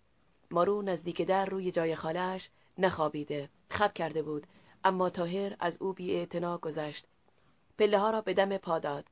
مارو 0.50 0.82
نزدیک 0.82 1.22
در 1.22 1.46
روی 1.46 1.70
جای 1.70 1.94
خالهش 1.94 2.50
نخوابیده 2.78 3.50
خب 3.70 3.92
کرده 3.92 4.22
بود. 4.22 4.46
اما 4.84 5.10
تاهر 5.10 5.56
از 5.60 5.78
او 5.80 5.92
بی 5.92 6.26
گذشت. 6.62 7.06
پله 7.78 7.98
ها 7.98 8.10
را 8.10 8.20
به 8.20 8.34
دم 8.34 8.56
پا 8.56 8.78
داد 8.78 9.04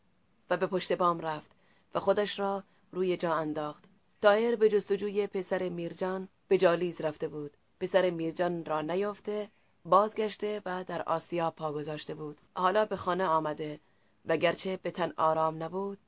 و 0.51 0.56
به 0.56 0.66
پشت 0.66 0.93
بام 0.93 1.20
رفت 1.20 1.51
و 1.94 2.01
خودش 2.01 2.39
را 2.39 2.64
روی 2.93 3.16
جا 3.16 3.34
انداخت. 3.34 3.84
تاهر 4.20 4.56
به 4.56 4.68
جستجوی 4.68 5.26
پسر 5.26 5.68
میرجان 5.68 6.28
به 6.48 6.59
جالیز 6.59 7.01
رفته 7.01 7.28
بود. 7.28 7.56
پسر 7.80 8.10
میرجان 8.10 8.64
را 8.64 8.80
نیافته 8.80 9.51
بازگشته 9.84 10.62
و 10.66 10.84
در 10.84 11.02
آسیا 11.02 11.51
پا 11.51 11.72
گذاشته 11.72 12.14
بود. 12.14 12.40
حالا 12.56 12.84
به 12.84 12.97
خانه 12.97 13.24
آمده 13.24 13.80
و 14.26 14.36
گرچه 14.36 14.76
به 14.76 14.90
تن 14.90 15.12
آرام 15.16 15.62
نبود 15.62 15.98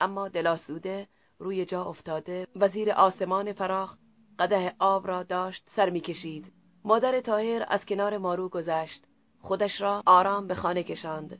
اما 0.00 0.28
دلاسوده 0.28 1.08
روی 1.38 1.64
جا 1.64 1.84
افتاده. 1.84 2.46
و 2.56 2.68
زیر 2.68 2.92
آسمان 2.92 3.52
فراخ 3.52 3.96
قده 4.38 4.74
آب 4.78 5.06
را 5.06 5.22
داشت 5.22 5.62
سر 5.66 5.90
می‌کشید. 5.90 6.52
مادر 6.84 7.20
تاهر 7.20 7.66
از 7.68 7.86
کنار 7.86 8.18
مارو 8.18 8.48
گذشت. 8.48 9.04
خودش 9.40 9.80
را 9.80 10.02
آرام 10.06 10.46
به 10.46 10.54
خانه 10.54 10.82
کشاند 10.82 11.38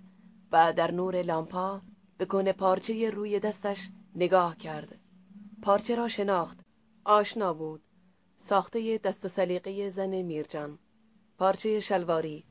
و 0.53 0.73
در 0.73 0.91
نور 0.91 1.23
لامپا 1.23 1.83
به 2.19 2.25
کنه 2.25 2.53
پارچه 2.53 3.11
روی 3.11 3.41
دستش 3.41 3.89
نگاه 4.15 4.57
کرد. 4.57 5.01
پارچه 5.63 5.95
را 5.95 6.09
شناخت. 6.09 6.59
آشنا 7.05 7.55
بود. 7.55 7.83
ساخته 8.37 8.99
دست 8.99 9.25
و 9.25 9.29
سلیقه 9.29 9.89
زن 9.89 10.23
میرجان. 10.23 10.79
پارچه 11.39 11.81
شلواری. 11.81 12.45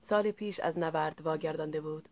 سال 0.00 0.30
پیش 0.30 0.60
از 0.60 0.78
نورد 0.78 1.20
واگردانده 1.20 1.80
بود. 1.80 2.08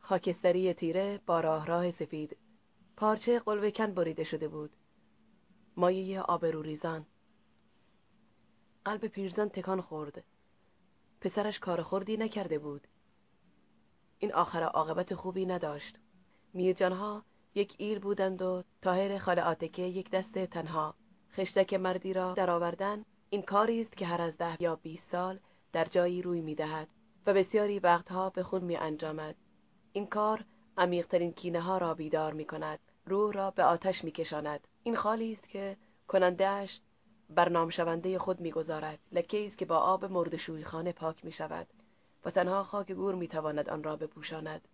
خاکستری 0.00 0.74
تیره 0.74 1.20
با 1.26 1.40
راه 1.40 1.66
راه 1.66 1.90
سفید. 1.90 2.36
پارچه 2.96 3.38
قلوه 3.38 3.70
کن 3.70 3.94
بریده 3.94 4.24
شده 4.24 4.48
بود. 4.48 4.70
مایه 5.76 6.20
آبرو 6.20 6.62
ریزان. 6.62 7.06
قلب 8.84 9.06
پیرزن 9.06 9.48
تکان 9.48 9.80
خورد. 9.80 10.24
پسرش 11.20 11.58
کار 11.58 11.82
خوردی 11.82 12.16
نکرده 12.16 12.58
بود. 12.58 12.88
این 14.18 14.34
آخر 14.34 14.62
عاقبت 14.62 15.14
خوبی 15.14 15.46
نداشت. 15.46 15.98
میرجانها 16.52 17.24
یک 17.54 17.74
ایر 17.78 17.98
بودند 17.98 18.42
و 18.42 18.64
تاهر 18.82 19.18
خال 19.18 19.38
آتکه 19.38 19.82
یک 19.82 20.10
دست 20.10 20.38
تنها. 20.38 20.94
خشتک 21.32 21.74
مردی 21.74 22.12
را 22.12 22.34
درآوردن 22.34 23.04
این 23.30 23.42
کاری 23.42 23.80
است 23.80 23.96
که 23.96 24.06
هر 24.06 24.22
از 24.22 24.38
ده 24.38 24.62
یا 24.62 24.76
بیست 24.76 25.10
سال 25.10 25.38
در 25.72 25.84
جایی 25.84 26.22
روی 26.22 26.40
می‌دهد 26.40 26.88
و 27.26 27.34
بسیاری 27.34 27.78
وقتها 27.78 28.30
به 28.30 28.42
خود 28.42 28.62
می 28.62 28.76
انجامد. 28.76 29.36
این 29.92 30.06
کار 30.06 30.44
عمیقترین 30.76 31.32
کینه 31.32 31.60
ها 31.60 31.78
را 31.78 31.94
بیدار 31.94 32.32
می 32.32 32.44
کند 32.44 32.78
روح 33.06 33.32
را 33.32 33.50
به 33.50 33.64
آتش 33.64 34.04
می 34.04 34.12
کشاند 34.12 34.68
این 34.82 34.96
خالی 34.96 35.32
است 35.32 35.48
که 35.48 35.76
کنندهش 36.08 36.80
بر 37.34 37.48
نام 37.48 37.68
شونده 37.68 38.18
خود 38.18 38.40
می‌گذارد 38.40 38.98
لکه 39.12 39.46
است 39.46 39.58
که 39.58 39.64
با 39.64 39.76
آب 39.76 40.04
مرد 40.04 40.62
خانه 40.62 40.92
پاک 40.92 41.24
می 41.24 41.32
شود 41.32 41.66
و 42.24 42.30
تنها 42.30 42.62
خاک 42.62 42.92
گور 42.92 43.14
می 43.14 43.28
تواند 43.28 43.68
آن 43.68 43.82
را 43.82 43.96
بپوشاند. 43.96 44.68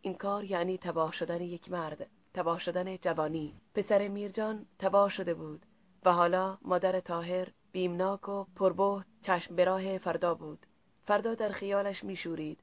این 0.00 0.14
کار 0.14 0.44
یعنی 0.44 0.78
تباه 0.78 1.12
شدن 1.12 1.40
یک 1.40 1.70
مرد 1.70 2.10
تباه 2.34 2.58
شدن 2.58 2.96
جوانی. 2.96 3.60
پسر 3.74 4.08
میرجان 4.08 4.66
تباه 4.78 5.10
شده 5.10 5.34
بود 5.34 5.66
و 6.04 6.12
حالا 6.12 6.58
مادر 6.62 7.00
تاهر 7.00 7.48
بیمناک 7.72 8.28
و 8.28 8.44
پربه 8.44 9.04
چشم 9.22 9.56
براه 9.56 9.98
فردا 9.98 10.34
بود. 10.34 10.66
فردا 11.04 11.34
در 11.34 11.48
خیالش 11.48 12.04
میشورید. 12.04 12.60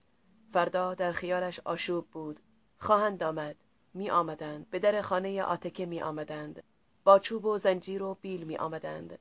فردا 0.54 0.94
در 0.94 1.12
خیالش 1.12 1.60
آشوب 1.66 2.08
بود. 2.12 2.40
خواهند 2.78 3.24
آمد. 3.24 3.56
می 3.94 4.10
آمدند. 4.10 4.70
به 4.70 4.80
در 4.80 5.02
خانه 5.02 5.44
آتکه 5.44 5.86
می 5.86 6.02
آمدند. 6.02 6.64
با 7.04 7.20
چوب 7.20 7.46
و 7.46 7.58
زنجیر 7.58 8.04
و 8.04 8.18
بیل 8.22 8.44
می 8.44 8.58
آمدند. 8.58 9.20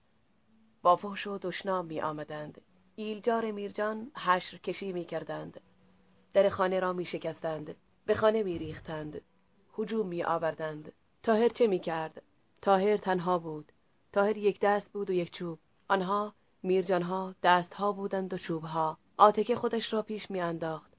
با 0.82 0.96
فحش 0.96 1.26
و 1.26 1.38
دشنام 1.38 1.86
می 1.86 2.00
آمدند. 2.00 2.60
ایلجار 2.96 3.50
میرجان 3.50 4.10
حشر 4.16 4.59
کشی 4.59 4.92
می 4.92 5.05
کردند. 5.05 5.60
در 6.32 6.48
خانه 6.48 6.80
را 6.80 6.92
می 6.92 7.05
شکستند. 7.05 7.76
به 8.06 8.14
خانه 8.14 8.42
می 8.42 8.59
ریختند. 8.59 9.20
هجوم 9.78 10.06
می 10.06 10.24
آوردند. 10.24 10.92
تاهر 11.22 11.48
چه 11.48 11.66
می 11.66 11.78
کرد؟ 11.78 12.22
تاهر 12.62 12.96
تنها 12.96 13.38
بود. 13.38 13.72
تاهر 14.12 14.36
یک 14.36 14.60
دست 14.60 14.92
بود 14.92 15.10
و 15.10 15.12
یک 15.12 15.30
چوب. 15.30 15.59
آنها 15.88 16.34
میرجانها 16.62 17.34
دستها 17.42 17.92
بودند 17.92 18.34
و 18.34 18.38
چوبها. 18.38 18.98
آتکه 19.16 19.56
خودش 19.56 19.92
را 19.92 20.02
پیش 20.02 20.30
می 20.30 20.40
انداخت. 20.40 20.92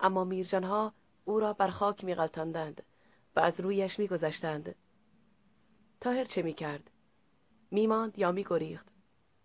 اما 0.00 0.24
میرجانها 0.24 0.92
او 1.24 1.40
را 1.40 1.52
بر 1.52 1.68
خاک 1.68 2.04
می 2.04 2.14
غلطاندند 2.14 2.82
و 3.36 3.40
از 3.40 3.60
رویش 3.60 3.98
می 3.98 4.08
گذشتند. 4.08 4.74
تاهر 6.04 6.24
چه 6.24 6.42
می 6.42 6.54
کرد؟ 6.54 6.90
می 7.70 7.86
ماند 7.86 8.18
یا 8.18 8.32
می 8.32 8.44
گریخت 8.50 8.86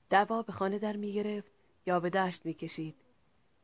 دعوا 0.10 0.41
به 0.41 0.53
خانه 0.53 0.80
در 0.80 0.95
می 0.95 1.14
گرفت 1.14 1.53
یا 1.86 1.99
به 1.99 2.10
دشت 2.10 2.45
می 2.45 2.53
کشید 2.53 2.95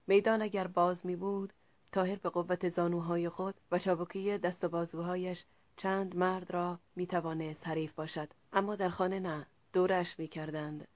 میدان 0.08 0.42
اگر 0.42 0.68
باز 0.68 1.06
می 1.06 1.16
بود 1.16 1.54
تاهر 1.92 2.16
به 2.16 2.30
قوت 2.30 2.70
زانوهای 2.70 3.30
خود 3.30 3.56
و 3.72 3.80
چابکی 3.80 4.38
دست 4.38 4.64
و 4.64 4.70
بازوهایش 4.70 5.46
چند 5.78 6.16
مرد 6.16 6.52
را 6.54 6.80
می 6.96 7.08
توانست 7.08 7.68
حریف 7.68 7.94
باشد. 7.94 8.30
اما 8.54 8.76
در 8.76 8.90
خانه 8.90 9.20
نه 9.20 9.46
دورش 9.74 10.20
می 10.20 10.28
کردند 10.28 10.88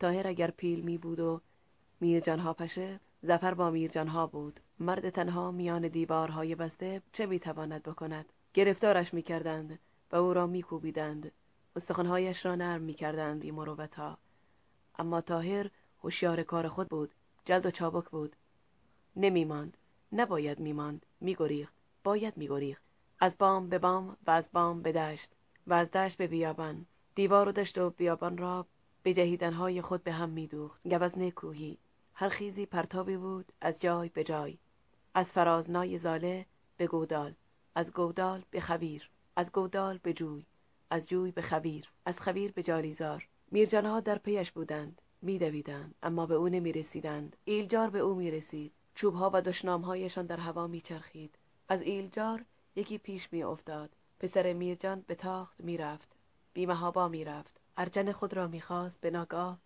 تاهر 0.00 0.26
اگر 0.26 0.50
پیل 0.50 0.80
می 0.80 0.98
بود 0.98 1.20
و 1.20 1.40
میرجانها 2.00 2.52
پشه 2.52 3.00
زفر 3.22 3.54
با 3.54 3.70
میرجانها 3.70 4.26
بود. 4.26 4.60
مرد 4.78 5.10
تنها 5.10 5.50
میان 5.50 5.88
دیوارهای 5.88 6.54
بسته 6.54 7.02
چه 7.12 7.26
می 7.26 7.40
تواند 7.40 7.82
بکند؟ 7.82 8.32
گرفتارش 8.54 9.14
می 9.14 9.22
کردند 9.22 9.78
و 10.12 10.16
او 10.16 10.34
را 10.34 10.46
می 10.46 10.62
کوبیدند 10.62 11.32
استخوانهایش 11.76 12.46
را 12.46 12.54
نرم 12.54 12.82
می 12.82 12.94
کردند 12.94 13.40
بی 13.40 13.50
مروتا 13.50 14.18
اما 14.98 15.20
تاهر 15.20 15.70
هوشیار 16.02 16.42
کار 16.42 16.68
خود 16.68 16.88
بود 16.88 17.14
جلد 17.44 17.66
و 17.66 17.70
چابک 17.70 18.10
بود. 18.10 18.36
نمی 19.16 19.44
ماند 19.44 19.76
نباید 20.12 20.60
میماند 20.60 21.06
میگریخت 21.20 21.74
باید 22.04 22.36
میگریخت. 22.36 22.82
از 23.20 23.38
بام 23.38 23.68
به 23.68 23.78
بام 23.78 24.16
و 24.26 24.30
از 24.30 24.48
بام 24.52 24.82
به 24.82 24.92
دشت 24.92 25.30
و 25.66 25.74
از 25.74 25.90
دشت 25.90 26.16
به 26.16 26.26
بیابان. 26.26 26.86
دیوار 27.14 27.48
و 27.48 27.52
دشت 27.52 27.78
و 27.78 27.90
بیابان 27.90 28.38
را 28.38 28.66
به 29.02 29.14
جهیدنهای 29.14 29.82
خود 29.82 30.04
به 30.04 30.12
هم 30.12 30.28
میدوخت. 30.28 30.88
گوزن 30.88 31.30
کوهی. 31.30 31.78
هر 32.14 32.28
خیزی 32.28 32.66
پرتابی 32.66 33.16
بود 33.16 33.52
از 33.60 33.80
جای 33.80 34.08
به 34.08 34.24
جای. 34.24 34.58
از 35.14 35.32
فرازنای 35.32 35.98
زاله 35.98 36.46
به 36.76 36.86
گودال. 36.86 37.34
از 37.74 37.92
گودال 37.92 38.42
به 38.50 38.60
خویر 38.60 39.10
از 39.36 39.52
گودال 39.52 39.98
به 39.98 40.12
جوی 40.12 40.46
از 40.90 41.08
جوی 41.08 41.30
به 41.30 41.42
خویر 41.42 41.88
از 42.04 42.20
خویر 42.20 42.52
به 42.52 42.62
جالیزار 42.62 43.28
میرجانها 43.50 44.00
در 44.00 44.18
پیش 44.18 44.52
بودند 44.52 45.02
میدویدند 45.22 45.94
اما 46.02 46.26
به 46.26 46.34
او 46.34 46.48
نمی‌رسیدند. 46.48 47.36
ایلجار 47.44 47.90
به 47.90 47.98
او 47.98 48.14
می‌رسید. 48.14 48.72
چوبها 48.94 49.30
و 49.34 49.40
دشنامهایشان 49.42 50.26
در 50.26 50.36
هوا 50.36 50.66
میچرخید. 50.66 51.38
از 51.68 51.82
ایلجار 51.82 52.44
یکی 52.76 52.98
پیش 52.98 53.32
میافتاد. 53.32 53.96
پسر 54.20 54.52
میرجان 54.52 55.04
به 55.06 55.14
تاخت 55.14 55.60
می‌رفت. 55.60 56.08
بیمهابا 56.54 57.08
می‌رفت. 57.08 57.60
ارجن 57.76 58.12
خود 58.12 58.34
را 58.34 58.48
می‌خواست 58.48 59.00
به 59.00 59.10
ناگاه 59.10 59.58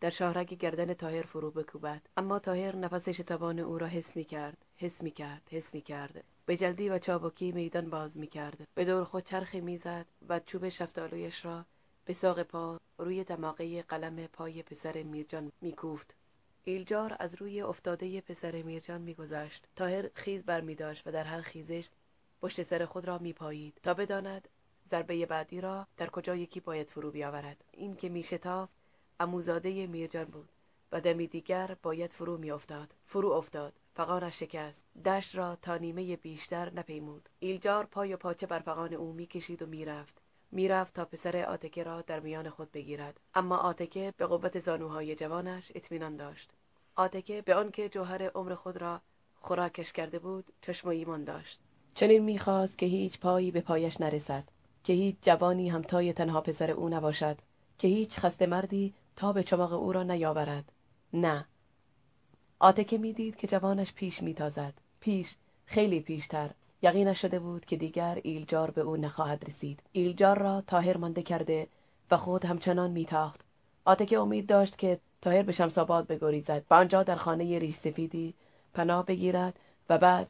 در 0.00 0.10
شاهرگ 0.10 0.54
گردن 0.54 0.94
تاهر 0.94 1.22
فرو 1.22 1.50
بکوبد. 1.50 2.02
اما 2.16 2.38
تاهر 2.38 2.76
نفس 2.76 3.08
شتابان 3.08 3.58
او 3.58 3.78
را 3.78 3.86
حس 3.86 4.16
می‌کرد 4.16 4.64
حس 4.76 5.02
می‌کرد 5.02 5.48
حس 5.50 5.74
می‌کرد. 5.74 6.24
به 6.46 6.56
جلدی 6.56 6.88
و 6.88 6.98
چابکی 6.98 7.52
میدان 7.52 7.90
باز 7.90 8.18
می‌کرد. 8.18 8.68
به 8.74 8.84
دور 8.84 9.04
خود 9.04 9.24
چرخی 9.24 9.60
می‌زد 9.60 10.06
و 10.28 10.40
چوب 10.40 10.68
شفتالویش 10.68 11.44
را 11.44 11.64
به 12.04 12.12
ساق 12.12 12.42
پا 12.42 12.80
روی 12.98 13.24
دماغه 13.24 13.82
قلم 13.82 14.26
پای 14.26 14.62
پسر 14.62 15.02
میرجان 15.02 15.52
میکوفت. 15.60 16.14
ایلجار 16.64 17.16
از 17.18 17.34
روی 17.34 17.62
افتاده 17.62 18.20
پسر 18.20 18.62
میرجان 18.62 19.00
میگذشت. 19.00 19.68
تاهر 19.76 20.08
خیز 20.14 20.44
برمیداشت 20.44 21.06
و 21.06 21.12
در 21.12 21.24
هر 21.24 21.40
خیزش 21.40 21.88
پشت 22.42 22.62
سر 22.62 22.84
خود 22.84 23.04
را 23.04 23.18
میپایید 23.18 23.80
تا 23.82 23.94
بداند 23.94 24.48
ضربه 24.88 25.26
بعدی 25.26 25.60
را 25.60 25.86
در 25.96 26.10
کجا 26.10 26.36
یکی 26.36 26.60
باید 26.60 26.90
فرو 26.90 27.10
بیاورد. 27.10 27.64
این 27.72 27.96
که 27.96 28.08
میشتافت 28.08 28.72
اموزاده 29.20 29.86
میرجان 29.86 30.24
بود 30.24 30.48
و 30.92 31.00
دمی 31.00 31.26
دیگر 31.26 31.76
باید 31.82 32.12
فرو 32.12 32.38
میافتاد. 32.38 32.94
فرو 33.06 33.30
افتاد. 33.30 33.72
فقانش 33.96 34.38
شکست. 34.40 34.86
دشت 35.04 35.36
را 35.36 35.56
تا 35.62 35.76
نیمه 35.76 36.16
بیشتر 36.16 36.72
نپیمود. 36.74 37.28
ایلجار 37.38 37.86
پای 37.86 38.14
و 38.14 38.16
پاچه 38.16 38.46
بر 38.46 38.58
فقان 38.58 38.94
او 38.94 39.12
می‌کشید 39.12 39.62
و 39.62 39.66
می‌رفت. 39.66 40.20
می‌رفت 40.50 40.94
تا 40.94 41.04
پسر 41.04 41.44
آتکه 41.44 41.82
را 41.82 42.02
در 42.02 42.20
میان 42.20 42.50
خود 42.50 42.72
بگیرد. 42.72 43.20
اما 43.34 43.56
آتکه 43.56 44.14
به 44.16 44.26
قوت 44.26 44.58
زانوهای 44.58 45.14
جوانش 45.14 45.72
اطمینان 45.74 46.16
داشت. 46.16 46.50
آتکه 46.96 47.42
به 47.42 47.54
آنکه 47.54 47.88
جوهر 47.88 48.28
عمر 48.28 48.54
خود 48.54 48.76
را 48.76 49.00
خوراکش 49.34 49.92
کرده 49.92 50.18
بود 50.18 50.52
چشم 50.62 50.88
و 50.88 50.90
ایمان 50.90 51.24
داشت. 51.24 51.60
چنین 51.94 52.22
می‌خواست 52.22 52.78
که 52.78 52.86
هیچ 52.86 53.20
پایی 53.20 53.50
به 53.50 53.60
پایش 53.60 54.00
نرسد 54.00 54.44
که 54.84 54.92
هیچ 54.92 55.16
جوانی 55.22 55.68
همتای 55.68 56.12
تنها 56.12 56.40
پسر 56.40 56.70
او 56.70 56.88
نباشد 56.88 57.36
که 57.78 57.88
هیچ 57.88 58.18
خسته 58.18 58.46
مردی 58.46 58.94
تا 59.16 59.32
به 59.32 59.42
چماق 59.42 59.72
او 59.72 59.92
را 59.92 60.02
نیاورد. 60.02 60.72
نه. 61.12 61.46
آتکه 62.58 62.98
می‌دید 62.98 63.36
که 63.36 63.46
جوانش 63.46 63.92
پیش 63.92 64.22
میتازد. 64.22 64.74
پیش 65.00 65.34
خیلی 65.66 66.00
پیشتر. 66.00 66.50
یقینش 66.82 67.22
شده 67.22 67.38
بود 67.38 67.64
که 67.64 67.76
دیگر 67.76 68.18
ایلجار 68.22 68.70
به 68.70 68.80
او 68.80 68.96
نخواهد 68.96 69.44
رسید. 69.48 69.82
ایلجار 69.92 70.38
را 70.38 70.60
تاهر 70.60 70.96
مانده 70.96 71.22
کرده 71.22 71.66
و 72.10 72.16
خود 72.16 72.44
همچنان 72.44 72.90
میتاخت. 72.90 73.40
آتکه 73.84 74.18
امید 74.18 74.46
داشت 74.46 74.78
که 74.78 74.98
تاهر 75.22 75.42
به 75.42 75.52
شمساباد 75.52 76.06
بگریزد 76.06 76.62
و 76.70 76.74
آنجا 76.74 77.02
در 77.02 77.16
خانه 77.16 77.58
ریش 77.58 77.74
سفیدی 77.74 78.34
پناه 78.74 79.06
بگیرد 79.06 79.58
و 79.88 79.98
بعد 79.98 80.28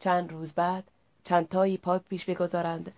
چند 0.00 0.32
روز 0.32 0.52
بعد 0.52 0.84
چند 1.24 1.48
تایی 1.48 1.76
پاک 1.76 2.02
پیش 2.02 2.24
بگذارند 2.24 2.92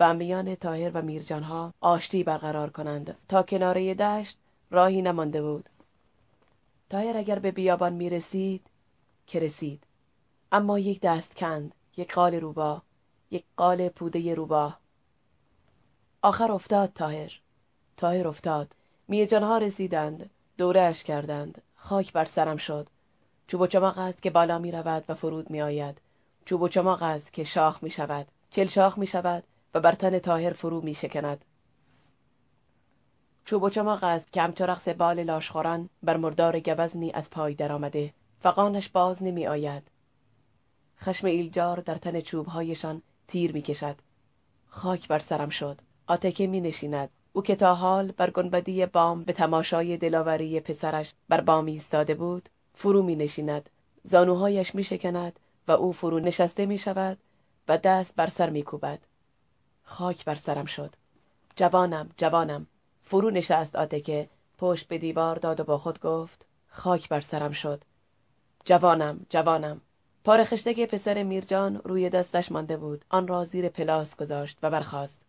و 0.00 0.14
میان 0.14 0.54
تاهر 0.54 0.90
و 0.94 1.02
میرجانها 1.02 1.74
آشتی 1.80 2.24
برقرار 2.24 2.70
کنند. 2.70 3.16
تا 3.28 3.42
کناره 3.42 3.94
دشت 3.94 4.38
راهی 4.70 5.02
نمانده 5.02 5.42
بود. 5.42 5.68
تاهر 6.90 7.16
اگر 7.16 7.38
به 7.38 7.50
بیابان 7.50 7.92
می‌رسید 7.92 8.66
که 9.26 9.40
رسید. 9.40 9.84
اما 10.52 10.78
یک 10.78 11.00
دست 11.00 11.36
کند 11.36 11.74
یک 11.96 12.14
قال 12.14 12.34
روبا 12.34 12.82
یک 13.30 13.44
قال 13.56 13.88
پوده 13.88 14.34
روبا. 14.34 14.74
آخر 16.22 16.52
افتاد 16.52 16.92
تاهر 16.92 17.40
تاهر 17.96 18.28
افتاد. 18.28 18.74
میرجانها 19.08 19.58
رسیدند. 19.58 20.30
دورهش 20.56 21.02
کردند. 21.02 21.62
خاک 21.76 22.12
بر 22.12 22.24
سرم 22.24 22.56
شد. 22.56 22.88
چوب 23.46 23.60
و 23.60 23.66
چماق 23.66 23.98
است 23.98 24.22
که 24.22 24.30
بالا 24.30 24.58
می 24.58 24.72
رود 24.72 25.04
و 25.08 25.14
فرود 25.14 25.50
می 25.50 25.62
آید 25.62 26.00
چوب 26.44 26.62
و 26.62 26.68
چماق 26.68 27.02
است 27.02 27.32
که 27.32 27.44
شاخ 27.44 27.82
می 27.82 27.90
شود 27.90 28.26
چل 28.50 28.66
شاخ 28.66 28.98
می 28.98 29.06
شود 29.06 29.44
و 29.74 29.80
بر 29.80 29.92
تن 29.92 30.18
تاهر 30.18 30.52
فرو 30.52 30.80
می 30.80 30.94
شکند 30.94 31.44
چوب 33.46 33.62
و 33.62 33.70
چماق 33.70 34.04
است 34.04 34.32
که 34.32 34.42
همچو 34.42 34.66
رقص 34.66 34.88
بال 34.88 35.22
لاشخوران 35.22 35.88
بر 36.02 36.16
مردار 36.16 36.60
گوزنی 36.60 37.12
از 37.12 37.30
پای 37.30 37.54
درآمده. 37.54 38.14
فقانش 38.40 38.88
باز 38.88 39.22
نمی 39.22 39.46
آید. 39.46 39.82
خشم 41.00 41.26
ایلجار 41.26 41.80
در 41.80 41.94
تن 41.94 42.20
چوبهایشان 42.20 43.02
تیر 43.26 43.52
می 43.52 43.62
کشد. 43.62 43.96
خاک 44.66 45.08
بر 45.08 45.18
سرم 45.18 45.48
شد. 45.48 45.80
آتکه 46.06 46.46
می 46.46 46.60
نشیند. 46.60 47.08
او 47.32 47.42
که 47.42 47.56
تا 47.56 47.74
حال 47.74 48.12
بر 48.12 48.30
گنبدی 48.30 48.86
بام 48.86 49.24
به 49.24 49.32
تماشای 49.32 49.96
دلاوری 49.96 50.60
پسرش 50.60 51.12
بر 51.28 51.40
بام 51.40 51.66
ایستاده 51.66 52.14
بود 52.14 52.48
فرو 52.74 53.02
می 53.02 53.16
نشیند. 53.16 53.70
زانوهایش 54.02 54.74
می 54.74 54.84
شکند 54.84 55.40
و 55.68 55.72
او 55.72 55.92
فرو 55.92 56.20
نشسته 56.20 56.66
می 56.66 56.78
شود 56.78 57.18
و 57.68 57.78
دست 57.78 58.16
بر 58.16 58.26
سر 58.26 58.50
می 58.50 58.62
کوبد. 58.62 58.98
خاک 59.82 60.24
بر 60.24 60.34
سرم 60.34 60.64
شد. 60.64 60.94
جوانم 61.56 62.10
جوانم. 62.16 62.66
فرو 63.06 63.30
نشست 63.30 63.76
آتکه 63.76 64.28
پشت 64.58 64.88
به 64.88 64.98
دیوار 64.98 65.36
داد 65.36 65.60
و 65.60 65.64
با 65.64 65.78
خود 65.78 66.00
گفت 66.00 66.46
خاک 66.68 67.08
بر 67.08 67.20
سرم 67.20 67.52
شد. 67.52 67.82
جوانم 68.64 69.26
جوانم. 69.28 69.80
پاره 70.24 70.44
خشتک 70.44 70.90
پسر 70.90 71.22
میرجان 71.22 71.80
روی 71.84 72.10
دستش 72.10 72.52
مانده 72.52 72.76
بود. 72.76 73.04
آن 73.10 73.28
را 73.28 73.44
زیر 73.44 73.68
پلاس 73.68 74.16
گذاشت 74.16 74.58
و 74.62 74.70
برخاست. 74.70 75.22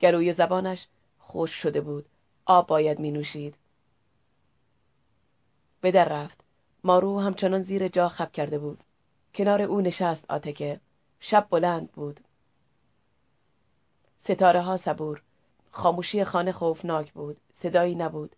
گروی 0.00 0.32
زبانش 0.32 0.86
خوش 1.18 1.50
شده 1.50 1.80
بود. 1.80 2.06
آب 2.46 2.66
باید 2.66 2.98
می 2.98 3.10
نوشید 3.10 3.54
به 5.80 5.90
در 5.90 6.08
رفت. 6.08 6.40
مارو 6.84 7.20
همچنان 7.20 7.62
زیر 7.62 7.88
جا 7.88 8.08
خب 8.08 8.32
کرده 8.32 8.58
بود. 8.58 8.84
کنار 9.34 9.62
او 9.62 9.80
نشست 9.80 10.24
آتکه 10.28 10.80
شب 11.20 11.46
بلند 11.50 11.92
بود. 11.92 12.20
ستاره 14.16 14.60
ها 14.60 14.76
صبور. 14.76 15.22
خاموشی 15.74 16.24
خانه 16.24 16.52
خوفناک 16.52 17.12
بود 17.12 17.36
صدایی 17.52 17.94
نبود 17.94 18.36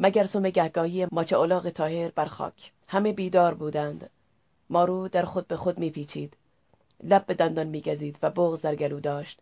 مگر 0.00 0.24
سوم 0.24 0.50
گهگاهی 0.50 1.06
ماچ 1.12 1.32
الاغ 1.32 1.68
تاهر 1.68 2.08
بر 2.08 2.26
خاک 2.26 2.72
همه 2.88 3.12
بیدار 3.12 3.54
بودند 3.54 4.10
مارو 4.70 5.08
در 5.08 5.24
خود 5.24 5.48
به 5.48 5.56
خود 5.56 5.78
میپیچید 5.78 6.36
لب 7.04 7.26
به 7.26 7.34
دندان 7.34 7.66
میگزید 7.66 8.18
و 8.22 8.30
بغز 8.30 8.60
در 8.60 8.74
گلو 8.74 9.00
داشت 9.00 9.40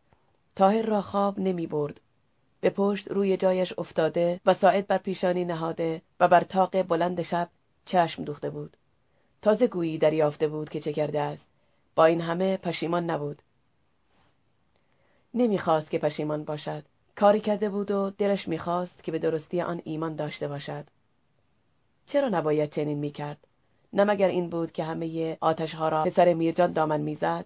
تاهر 0.56 0.82
را 0.82 1.02
خواب 1.02 1.38
نمی 1.38 1.66
برد. 1.66 2.00
به 2.60 2.70
پشت 2.70 3.10
روی 3.10 3.36
جایش 3.36 3.74
افتاده 3.78 4.40
و 4.46 4.54
ساعد 4.54 4.86
بر 4.86 4.98
پیشانی 4.98 5.44
نهاده 5.44 6.02
و 6.20 6.28
بر 6.28 6.40
تاق 6.40 6.82
بلند 6.82 7.22
شب 7.22 7.48
چشم 7.84 8.24
دوخته 8.24 8.50
بود. 8.50 8.76
تازه 9.42 9.66
گویی 9.66 9.98
دریافته 9.98 10.48
بود 10.48 10.68
که 10.68 10.80
چه 10.80 10.92
کرده 10.92 11.20
است. 11.20 11.46
با 11.94 12.04
این 12.04 12.20
همه 12.20 12.56
پشیمان 12.56 13.10
نبود. 13.10 13.42
نمی‌خواست 15.34 15.90
که 15.90 15.98
پشیمان 15.98 16.44
باشد. 16.44 16.84
کاری 17.16 17.40
کرده 17.40 17.68
بود 17.68 17.90
و 17.90 18.10
دلش 18.10 18.48
می‌خواست 18.48 19.04
که 19.04 19.12
به 19.12 19.18
درستی 19.18 19.60
آن 19.60 19.80
ایمان 19.84 20.16
داشته 20.16 20.48
باشد. 20.48 20.84
چرا 22.06 22.28
نباید 22.28 22.70
چنین 22.70 22.98
می‌کرد؟ 22.98 23.46
نه 23.92 24.04
مگر 24.04 24.28
این 24.28 24.48
بود 24.48 24.72
که 24.72 24.84
همه 24.84 25.38
آتشها 25.40 25.88
را 25.88 26.04
پسر 26.04 26.34
میرجان 26.34 26.72
دامن 26.72 27.00
می‌زد 27.00 27.44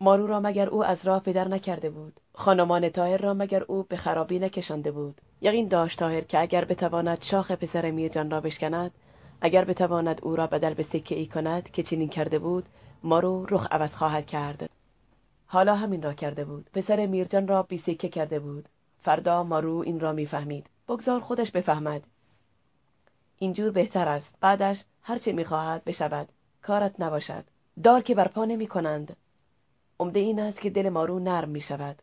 مارو 0.00 0.26
را 0.26 0.40
مگر 0.40 0.68
او 0.68 0.84
از 0.84 1.06
راه 1.06 1.22
پدر 1.22 1.48
نکرده 1.48 1.90
بود 1.90 2.20
خانمان 2.34 2.88
تاهر 2.88 3.16
را 3.16 3.34
مگر 3.34 3.62
او 3.62 3.82
به 3.82 3.96
خرابی 3.96 4.38
نکشانده 4.38 4.90
بود 4.90 5.20
یقین 5.40 5.68
داشت 5.68 5.98
تاهر 5.98 6.20
که 6.20 6.40
اگر 6.40 6.64
بتواند 6.64 7.22
شاخ 7.22 7.50
پسر 7.52 7.90
میرجان 7.90 8.30
را 8.30 8.40
بشکند 8.40 8.90
اگر 9.40 9.64
بتواند 9.64 10.20
او 10.22 10.36
را 10.36 10.46
بدل 10.46 10.74
به 10.74 10.82
سکه 10.82 11.14
ای 11.14 11.26
کند 11.26 11.70
که 11.70 11.82
چنین 11.82 12.08
کرده 12.08 12.38
بود 12.38 12.66
مارو 13.02 13.46
رخ 13.50 13.66
عوض 13.70 13.94
خواهد 13.94 14.26
کرد 14.26 14.70
حالا 15.52 15.74
همین 15.74 16.02
را 16.02 16.12
کرده 16.12 16.44
بود. 16.44 16.70
پسر 16.72 17.06
میرجان 17.06 17.48
را 17.48 17.62
بی 17.62 17.78
سکه 17.78 18.08
کرده 18.08 18.38
بود. 18.38 18.68
فردا 19.02 19.44
مارو 19.44 19.76
این 19.86 20.00
را 20.00 20.12
می‌فهمید. 20.12 20.66
بگذار 20.88 21.20
خودش 21.20 21.50
بفهمد. 21.50 22.02
اینجور 23.38 23.70
بهتر 23.70 24.08
است. 24.08 24.34
بعدش 24.40 24.84
هرچه 25.02 25.32
می‌خواهد 25.32 25.84
بشود. 25.84 26.28
کارت 26.62 27.00
نباشد. 27.00 27.44
دار 27.82 28.02
که 28.02 28.14
برپا 28.14 28.44
نمی 28.44 28.66
کنند 28.66 29.16
عمده 30.00 30.20
این 30.20 30.40
است 30.40 30.60
که 30.60 30.70
دل 30.70 30.88
مارو 30.88 31.18
نرم 31.18 31.48
می 31.48 31.60
شود 31.60 32.02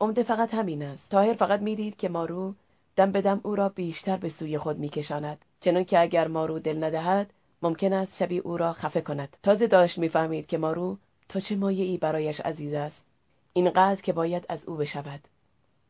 عمده 0.00 0.22
فقط 0.22 0.54
همین 0.54 0.82
است. 0.82 1.10
تاهر 1.10 1.34
فقط 1.34 1.60
می‌دید 1.60 1.96
که 1.96 2.08
مارو 2.08 2.54
دم 2.96 3.12
به 3.12 3.22
دم 3.22 3.40
او 3.42 3.56
را 3.56 3.68
بیشتر 3.68 4.16
به 4.16 4.28
سوی 4.28 4.58
خود 4.58 4.78
میکشاند. 4.78 5.44
چنان 5.60 5.84
که 5.84 6.00
اگر 6.00 6.28
مارو 6.28 6.58
دل 6.58 6.84
ندهد 6.84 7.32
ممکن 7.62 7.92
است 7.92 8.18
شبی 8.18 8.38
او 8.38 8.56
را 8.56 8.72
خفه 8.72 9.00
کند. 9.00 9.36
تازه 9.42 9.66
داشت 9.66 9.98
می‌فهمید 9.98 10.46
که 10.46 10.58
مارو 10.58 10.98
تا 11.28 11.40
چه 11.40 11.56
مایه 11.56 11.84
ای 11.84 11.98
برایش 11.98 12.40
عزیز 12.40 12.74
است؟ 12.74 13.04
اینقدر 13.52 14.02
که 14.02 14.12
باید 14.12 14.46
از 14.48 14.68
او 14.68 14.76
بشود. 14.76 15.28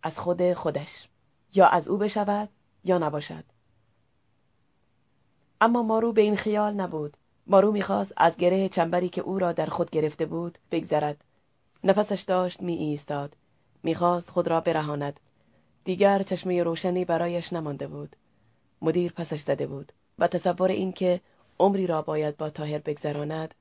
از 0.03 0.19
خود 0.19 0.53
خودش. 0.53 1.09
یا 1.55 1.67
از 1.67 1.89
او 1.89 1.99
بشود 1.99 2.49
یا 2.85 2.99
نباشد. 2.99 3.45
اما 5.61 5.83
مارو 5.83 6.13
به 6.13 6.21
این 6.21 6.37
خیال 6.37 6.75
نبود. 6.75 7.17
مارو 7.47 7.73
می‌خواست 7.73 8.13
از 8.17 8.37
گره 8.37 8.69
چنبری 8.69 9.09
که 9.09 9.21
او 9.21 9.39
را 9.39 9.53
در 9.53 9.67
خود 9.67 9.91
گرفته 9.91 10.27
بود 10.27 10.59
بگذرد. 10.71 11.25
نفسش 11.85 12.21
داشت 12.21 12.63
می 12.63 12.75
ایستاد 12.75 13.37
می‌خواست 13.83 14.31
خود 14.31 14.49
را 14.49 14.61
برهاند. 14.61 15.21
دیگر 15.85 16.23
چشمه 16.23 16.63
روشنی 16.63 17.05
برایش 17.05 17.53
نمانده 17.53 17.87
بود. 17.87 18.17
مدیر 18.83 19.13
پسش 19.13 19.41
زده 19.41 19.67
بود 19.67 19.93
و 20.19 20.27
تصور 20.27 20.71
این 20.71 20.93
که 20.93 21.21
عمری 21.59 21.87
را 21.87 22.03
باید 22.03 22.37
با 22.37 22.51
تاهر 22.51 22.79
بگذراند 22.79 23.55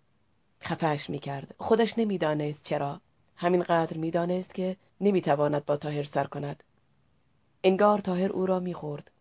خفش 0.64 1.10
می‌کرد 1.10 1.56
خودش 1.58 1.98
نمی‌دانست 1.98 2.66
چرا 2.66 3.02
همینقدر 3.36 3.98
می‌دانست 3.98 4.56
که 4.56 4.78
نمی‌تواند 5.02 5.66
با 5.66 5.78
تاهر 5.78 6.04
سر 6.04 6.24
کند 6.24 6.64
انگار 7.64 8.00
تاهر 8.00 8.32
او 8.32 8.46
را 8.46 8.60
می‌خورد 8.60 9.12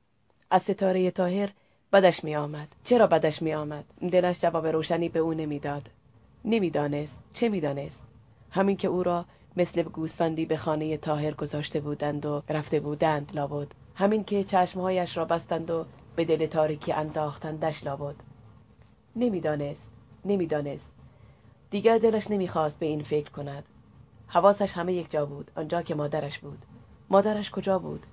از 0.50 0.62
ستاره 0.62 1.10
تاهر 1.10 1.50
بدش 1.92 2.24
می 2.24 2.36
آمد. 2.36 2.68
چرا 2.84 3.06
بدش 3.06 3.42
می 3.42 3.54
آمد؟ 3.54 3.84
دلش 4.12 4.40
جواب 4.40 4.66
روشنی 4.66 5.08
به 5.08 5.18
او 5.18 5.34
نمی‌داد. 5.34 5.90
نمی‌دانست. 6.44 7.18
چه 7.34 7.48
می‌دانست؟ 7.48 8.04
همین 8.50 8.76
که 8.76 8.88
او 8.88 9.02
را 9.02 9.24
مثل 9.56 9.82
گوسفندی 9.82 10.46
به 10.46 10.56
خانه 10.56 10.96
تاهر 10.96 11.30
گذاشته 11.34 11.80
بودند 11.80 12.26
و 12.26 12.42
رفته 12.48 12.80
بودند 12.80 13.32
لابد 13.34 13.68
همین 13.94 14.24
که 14.24 14.44
چشمهایش 14.44 15.16
را 15.16 15.24
بستند 15.24 15.70
و 15.70 15.86
به 16.16 16.24
دل 16.24 16.46
تاریکی 16.46 16.92
انداختندش 16.92 17.84
لابد 17.84 18.14
نمی‌دانست 19.16 19.92
نمی‌دانست 20.24 20.92
دیگر 21.70 21.98
دلش 21.98 22.30
نمی‌خواست 22.30 22.78
به 22.78 22.86
این 22.86 23.02
فکر 23.02 23.30
کند. 23.30 23.64
حواسش 24.26 24.72
همه 24.72 24.92
یک 24.92 25.10
جا 25.10 25.26
بود 25.26 25.50
آنجا 25.56 25.82
که 25.82 25.94
مادرش 25.94 26.38
بود. 26.38 26.58
مادرش 27.10 27.50
کجا 27.50 27.78
بود؟ 27.78 28.06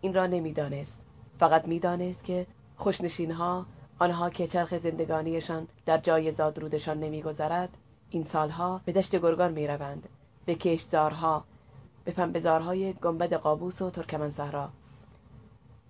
این 0.00 0.14
را 0.14 0.26
نمی‌دانست. 0.26 1.02
فقط 1.38 1.68
می‌دانست 1.68 2.24
که 2.24 2.46
خوشنشینها 2.76 3.66
آنها 3.98 4.30
که 4.30 4.46
چرخ 4.46 4.78
زندگانیشان 4.78 5.68
در 5.86 5.98
جای 5.98 6.30
زادرودشان 6.30 7.00
نمیگذرد 7.00 7.76
این 8.10 8.22
سالها 8.22 8.80
به 8.84 8.92
دشت 8.92 9.16
گرگان 9.16 9.52
می‌روند. 9.52 10.08
به 10.46 10.54
کشتزارها 10.54 11.44
به 12.04 12.12
پنبهزارهای 12.12 12.92
گنبد 12.92 13.34
قابوس 13.34 13.82
و 13.82 13.90
ترکمن 13.90 14.30
صحرا 14.30 14.70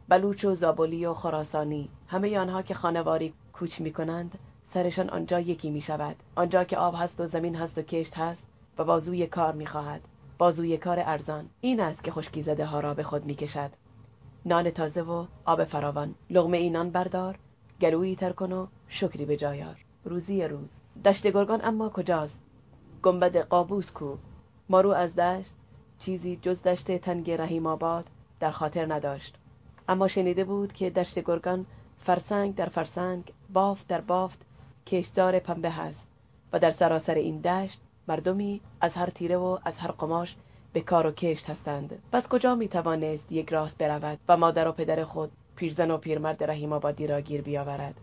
بلوچ 0.09 0.45
و 0.45 0.55
زابلی 0.55 1.07
و 1.07 1.15
خراسانی 1.15 1.89
همه 2.07 2.39
آنها 2.39 2.63
که 2.63 2.75
خانواری 2.75 3.35
کوچ 3.53 3.81
می 3.81 3.93
کنند 3.93 4.39
سرشان 4.75 5.11
آنجا 5.11 5.41
یکی 5.41 5.71
می 5.71 5.81
شود 5.81 6.17
آنجا 6.35 6.65
که 6.65 6.77
آب 6.77 6.95
هست 6.99 7.21
و 7.21 7.27
زمین 7.27 7.57
هست 7.57 7.79
و 7.79 7.83
کشت 7.83 8.19
هست 8.19 8.47
و 8.79 8.85
بازوی 8.85 9.27
کار 9.27 9.53
می 9.53 9.67
خواهد 9.67 10.01
بازوی 10.39 10.77
کار 10.77 10.99
ارزان. 11.01 11.49
این 11.61 11.81
است 11.81 12.05
که 12.05 12.11
خشکی 12.11 12.43
زده 12.43 12.67
ها 12.67 12.81
را 12.81 12.95
به 12.95 13.03
خود 13.03 13.25
می 13.25 13.35
کشد 13.35 13.71
نان 14.47 14.71
تازه 14.71 15.03
و 15.03 15.27
آب 15.45 15.65
فراوان. 15.65 16.15
لغمه 16.31 16.57
ای 16.57 16.71
نان 16.71 16.91
بردار. 16.91 17.39
گلویی 17.81 18.17
تر 18.17 18.33
کن 18.33 18.53
و 18.53 18.67
شکری 18.89 19.25
به 19.25 19.37
جایار 19.37 19.77
روزی 20.05 20.45
روز. 20.45 20.77
دشت 21.05 21.27
گرگان 21.27 21.61
اما 21.65 21.89
کجاست؟ 21.89 22.43
گنبد 23.03 23.37
قابوس 23.37 23.91
کو. 23.91 24.17
مارو 24.69 24.91
از 24.91 25.17
دشت. 25.17 25.55
چیزی 25.99 26.37
جز 26.43 26.63
دشت 26.63 26.97
تنگ 26.97 27.31
رحیم 27.31 27.67
آباد 27.67 28.07
در 28.41 28.51
خاطر 28.51 28.95
نداشت. 28.95 29.35
اما 29.89 30.09
شنیده 30.09 30.45
بود 30.45 30.73
که 30.73 30.91
دشت 30.91 31.19
گرگان 31.19 31.67
فرسنگ 31.99 32.55
در 32.55 32.69
فرسنگ 32.69 33.33
بافت 33.53 33.87
در 33.87 34.01
بافت 34.01 34.47
کشدار 34.87 35.39
پنبه 35.39 35.71
هست 35.71 36.09
و 36.53 36.59
در 36.59 36.71
سراسر 36.71 37.15
این 37.15 37.41
دشت 37.41 37.81
مردمی 38.09 38.61
از 38.81 38.95
هر 38.95 39.11
تیره 39.11 39.37
و 39.37 39.59
از 39.65 39.79
هر 39.79 39.91
قماش 39.91 40.37
به 40.73 40.81
کار 40.81 41.07
و 41.07 41.11
کشت 41.11 41.51
هستند. 41.51 42.03
پس 42.13 42.29
کجا 42.29 42.55
می 42.55 42.69
توانست 42.69 43.33
یک 43.33 43.49
راست 43.49 43.79
برود 43.79 44.19
و 44.29 44.37
مادر 44.37 44.69
و 44.69 44.73
پدر 44.73 45.05
خود 45.05 45.31
پیرزن 45.57 45.91
و 45.91 45.97
پیرمرد 45.97 46.45
رحیم 46.45 46.73
آبادی 46.73 47.07
را 47.07 47.21
گیر 47.21 47.43
بیاورد؟ 47.43 47.95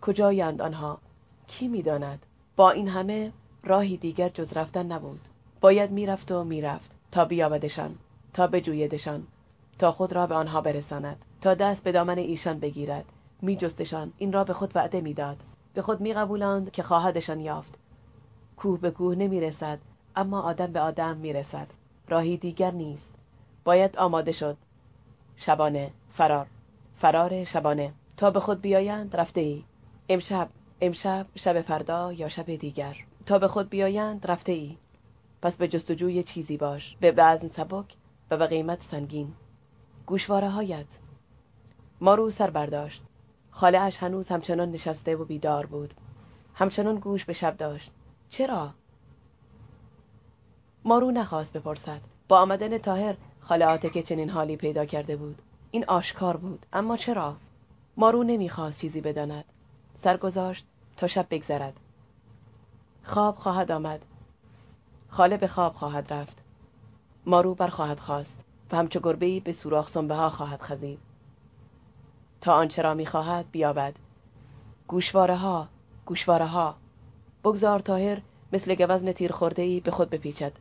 کجایند 0.00 0.62
آنها؟ 0.62 0.98
کی 1.46 1.68
می‌داند 1.68 2.26
با 2.56 2.70
این 2.70 2.88
همه 2.88 3.32
راهی 3.64 3.96
دیگر 3.96 4.28
جز 4.28 4.56
رفتن 4.56 4.92
نبود. 4.92 5.20
باید 5.60 5.90
می‌رفت 5.90 6.32
و 6.32 6.44
می‌رفت 6.44 6.96
تا 7.10 7.24
بیابدشان 7.24 7.94
تا 8.32 8.46
بجویدشان 8.46 9.26
تا 9.78 9.90
خود 9.92 10.12
را 10.12 10.26
به 10.26 10.34
آنها 10.34 10.60
برساند 10.60 11.24
تا 11.40 11.54
دست 11.54 11.84
به 11.84 11.92
دامن 11.92 12.18
ایشان 12.18 12.58
بگیرد. 12.58 13.04
میجستشان 13.42 14.12
این 14.18 14.32
را 14.32 14.44
به 14.44 14.52
خود 14.52 14.72
وعده 14.74 15.00
می‌داد 15.00 15.36
به 15.74 15.82
خود 15.82 16.00
میقبولاند 16.00 16.70
که 16.70 16.82
خواهدشان 16.82 17.40
یافت. 17.40 17.78
کوه 18.56 18.80
به 18.80 18.90
کوه 18.90 19.14
نمی‌رسد 19.14 19.78
اما 20.16 20.40
آدم 20.40 20.72
به 20.72 20.80
آدم 20.80 21.16
می‌رسد. 21.16 21.66
راهی 22.08 22.36
دیگر 22.36 22.70
نیست. 22.70 23.14
باید 23.64 23.96
آماده 23.96 24.32
شد. 24.32 24.56
شبانه 25.36 25.90
فرار. 26.10 26.46
فرار 26.96 27.44
شبانه. 27.44 27.92
تا 28.16 28.30
به 28.30 28.40
خود 28.40 28.60
بیایند 28.60 29.16
رفته 29.16 29.40
ای 29.40 29.64
امشب 30.08 30.48
امشب 30.80 31.26
شب 31.34 31.60
فردا 31.60 32.12
یا 32.12 32.28
شب 32.28 32.54
دیگر. 32.54 32.96
تا 33.26 33.38
به 33.38 33.48
خود 33.48 33.68
بیایند 33.68 34.30
رفته 34.30 34.52
ای 34.52 34.76
پس 35.42 35.56
به 35.56 35.68
جستجوی 35.68 36.22
چیزی 36.22 36.56
باش. 36.56 36.96
به 37.00 37.14
وزن 37.16 37.48
سبک 37.48 37.96
و 38.30 38.36
به 38.36 38.46
قیمت 38.46 38.82
سنگین. 38.82 39.32
گوشواره 40.06 40.50
هایت 40.50 40.98
مارو 42.00 42.30
سر 42.30 42.50
برداشت. 42.50 43.02
خاله 43.50 43.78
اش 43.80 43.98
هنوز 43.98 44.28
همچنان 44.28 44.70
نشسته 44.70 45.16
و 45.16 45.24
بیدار 45.24 45.66
بود. 45.66 45.94
همچنان 46.54 46.96
گوش 46.96 47.24
به 47.24 47.32
شب 47.32 47.56
داشت. 47.56 47.90
چرا؟ 48.28 48.70
مارو 50.84 51.10
نخواست 51.10 51.56
بپرسد. 51.56 52.00
با 52.28 52.40
آمدن 52.40 52.78
تاهر 52.78 53.16
خاله 53.40 53.78
که 53.78 54.02
چنین 54.02 54.30
حالی 54.30 54.56
پیدا 54.56 54.84
کرده 54.84 55.16
بود. 55.16 55.42
این 55.70 55.84
آشکار 55.88 56.36
بود. 56.36 56.66
اما 56.72 56.96
چرا؟ 56.96 57.36
مارو 57.96 58.22
نمی‌خواست 58.22 58.80
چیزی 58.80 59.00
بداند. 59.00 59.44
سر 59.94 60.16
گذاشت 60.16 60.66
تا 60.96 61.06
شب 61.06 61.26
بگذرد. 61.30 61.80
خواب 63.02 63.34
خواهد 63.34 63.72
آمد. 63.72 64.00
خاله 65.08 65.36
به 65.36 65.46
خواب 65.46 65.74
خواهد 65.74 66.12
رفت. 66.12 66.42
مارو 67.26 67.54
بر 67.54 67.68
خواهد 67.68 68.00
خواست 68.00 68.40
و 68.72 68.76
همچو 68.76 69.00
گربهای 69.00 69.40
به 69.40 69.52
سوراخ 69.52 69.88
سنبه 69.88 70.14
ها 70.14 70.30
خواهد 70.30 70.62
خزید. 70.62 70.98
تا 72.40 72.54
آنچه 72.54 72.82
را 72.82 72.94
می‌خواهد 72.94 73.50
بیابد. 73.50 73.96
گوشواره 74.88 75.36
ها 75.36 75.68
گوشواره 76.06 76.46
ها 76.46 76.76
بگذار 77.44 77.80
تاهر 77.80 78.22
مثل 78.52 78.74
گوزن 78.74 79.12
تیر 79.12 79.32
خورده 79.32 79.62
ای 79.62 79.80
به 79.80 79.90
خود 79.90 80.10
بپیچد. 80.10 80.52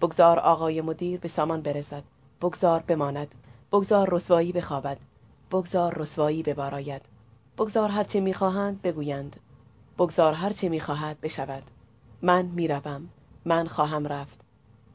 بگذار 0.00 0.38
آقای 0.38 0.80
مدیر 0.80 1.20
به 1.20 1.28
سامان 1.28 1.60
برسد. 1.62 2.02
بگذار 2.40 2.80
بماند. 2.80 3.34
بگذار 3.72 4.14
رسوایی 4.14 4.52
بخوابد. 4.52 4.98
بگذار 5.50 5.94
رسوایی 5.98 6.42
بباراید. 6.42 7.02
بگذار 7.58 7.88
هرچه 7.88 8.20
می‌خواهند 8.20 8.82
بگویند. 8.82 9.36
بگذار 9.98 10.32
هرچه 10.32 10.68
می‌خواهد 10.68 11.20
بشود. 11.20 11.62
من 12.22 12.44
می‌روم. 12.44 13.08
من 13.44 13.66
خواهم 13.66 14.06
رفت. 14.06 14.40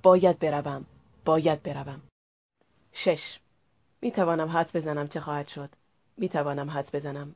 باید 0.03 0.39
بروم. 0.39 0.85
باید 1.26 1.63
بروم. 1.63 2.01
شش. 2.93 3.39
می 4.01 4.11
توانم 4.11 4.49
حدس 4.49 4.76
بزنم 4.76 5.07
چه 5.07 5.19
خواهد 5.19 5.47
شد. 5.47 5.69
می 6.22 6.30
توانم 6.30 6.69
حدس 6.69 6.95
بزنم. 6.95 7.35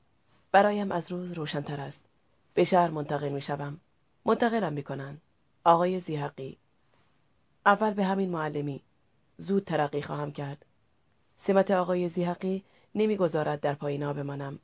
برایم 0.52 0.92
از 0.92 1.12
روز 1.12 1.32
روشنتر 1.32 1.82
است. 1.82 2.06
به 2.54 2.64
شهر 2.64 2.90
منتقل 2.90 3.30
می 3.30 3.42
شوم 3.42 3.80
منتقلم 4.26 4.74
می 4.74 4.84
کنن. 4.84 5.18
آقای 5.64 6.00
زیحقی. 6.00 6.58
اول 7.66 7.94
به 7.94 8.04
همین 8.04 8.30
معلمی. 8.30 8.82
زود 9.38 9.64
ترقی 9.64 10.02
خواهم 10.02 10.32
کرد. 10.32 10.66
سمت 11.38 11.72
آقای 11.72 12.10
زیحقی 12.10 12.64
نمی‌گذارد 12.96 13.60
در 13.62 13.74
پایینا 13.74 14.14
بمانم. 14.14 14.60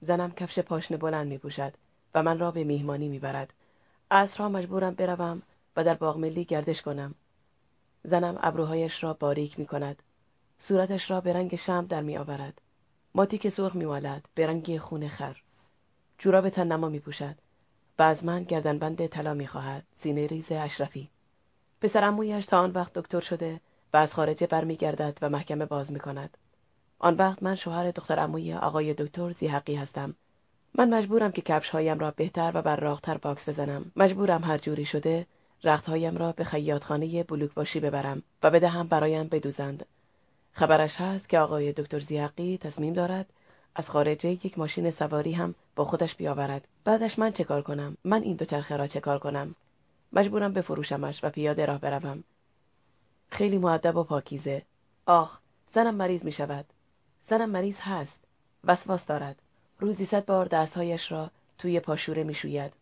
زنم 0.00 0.32
کفش 0.32 0.58
پاشنه 0.58 0.96
بلند 0.96 1.26
می 1.26 1.38
پوشد 1.38 1.74
و 2.14 2.22
من 2.22 2.38
را 2.38 2.50
به 2.50 2.64
میهمانی 2.64 3.08
می‌برد. 3.08 3.52
عصرها 4.10 4.48
مجبورم 4.48 4.94
بروم 4.94 5.42
و 5.76 5.84
در 5.84 5.94
باغ 5.94 6.16
ملی 6.16 6.44
گردش 6.44 6.82
کنم. 6.82 7.14
زنم 8.02 8.38
ابروهایش 8.42 9.04
را 9.04 9.14
باریک 9.14 9.58
می 9.58 9.66
کند 9.66 10.02
صورتش 10.58 11.10
را 11.10 11.20
به 11.20 11.32
رنگ 11.32 11.56
شمع 11.56 11.86
در 11.86 12.02
می 12.02 12.18
آورد 12.18 12.61
ماتیک 13.14 13.50
سرخ 13.50 13.74
می 13.74 13.84
مالد 13.84 14.28
به 14.34 14.46
رنگ 14.46 14.78
خون 14.78 15.08
خر 15.08 15.36
جوراب 16.18 16.48
تن 16.48 16.72
نما 16.72 16.88
می 16.88 17.00
پوشد 17.00 17.34
و 17.98 18.02
از 18.02 18.24
من 18.24 18.42
گردنبند 18.42 19.06
طلا 19.06 19.34
می 19.34 19.46
خواهد 19.46 19.84
سینه 19.94 20.26
ریز 20.26 20.52
اشرفی 20.52 21.10
پسر 21.80 22.04
عمویش 22.04 22.46
تا 22.46 22.58
آن 22.58 22.70
وقت 22.70 22.92
دکتر 22.92 23.20
شده 23.20 23.60
و 23.92 23.96
از 23.96 24.14
خارجه 24.14 24.46
برمیگردد 24.46 25.18
و 25.22 25.28
محکمه 25.28 25.66
باز 25.66 25.92
می 25.92 25.98
کند. 25.98 26.36
آن 26.98 27.14
وقت 27.14 27.42
من 27.42 27.54
شوهر 27.54 27.90
دختر 27.90 28.20
عموی 28.20 28.54
آقای 28.54 28.94
دکتر 28.94 29.30
ذیحقی 29.30 29.74
هستم. 29.74 30.14
من 30.74 30.94
مجبورم 30.94 31.32
که 31.32 31.42
کفش 31.42 31.70
هایم 31.70 31.98
را 31.98 32.10
بهتر 32.10 32.52
و 32.54 32.62
براقتر 32.62 33.18
واکس 33.18 33.48
بزنم. 33.48 33.92
مجبورم 33.96 34.44
هر 34.44 34.58
جوری 34.58 34.84
شده 34.84 35.26
رختهایم 35.64 36.16
را 36.16 36.32
به 36.32 36.44
خیاطخانه 36.44 37.22
بلوک 37.22 37.54
باشی 37.54 37.80
ببرم 37.80 38.22
و 38.42 38.50
بدهم 38.50 38.88
برایم 38.88 39.28
بدوزند. 39.28 39.86
خبرش 40.52 41.00
هست 41.00 41.28
که 41.28 41.38
آقای 41.38 41.72
دکتر 41.72 42.00
زیحقی 42.00 42.58
تصمیم 42.58 42.92
دارد 42.92 43.26
از 43.74 43.90
خارجه 43.90 44.30
یک 44.30 44.58
ماشین 44.58 44.90
سواری 44.90 45.32
هم 45.32 45.54
با 45.76 45.84
خودش 45.84 46.14
بیاورد. 46.14 46.68
بعدش 46.84 47.18
من 47.18 47.32
چه 47.32 47.44
کار 47.44 47.62
کنم؟ 47.62 47.96
من 48.04 48.22
این 48.22 48.36
دو 48.36 48.44
چرخه 48.44 48.76
را 48.76 48.86
چه 48.86 49.00
کار 49.00 49.18
کنم؟ 49.18 49.54
مجبورم 50.12 50.52
بفروشمش 50.52 51.24
و 51.24 51.30
پیاده 51.30 51.66
راه 51.66 51.78
بروم. 51.78 52.24
خیلی 53.30 53.58
معدب 53.58 53.96
و 53.96 54.04
پاکیزه. 54.04 54.62
آخ، 55.06 55.38
زنم 55.72 55.94
مریض 55.94 56.24
می 56.24 56.32
شود. 56.32 56.64
زنم 57.22 57.50
مریض 57.50 57.80
هست. 57.80 58.20
وسواس 58.64 59.06
دارد. 59.06 59.36
روزی 59.78 60.04
صد 60.04 60.24
بار 60.24 60.46
دستهایش 60.46 61.12
را 61.12 61.30
توی 61.58 61.80
پاشوره 61.80 62.24
می 62.24 62.34
شوید. 62.34 62.72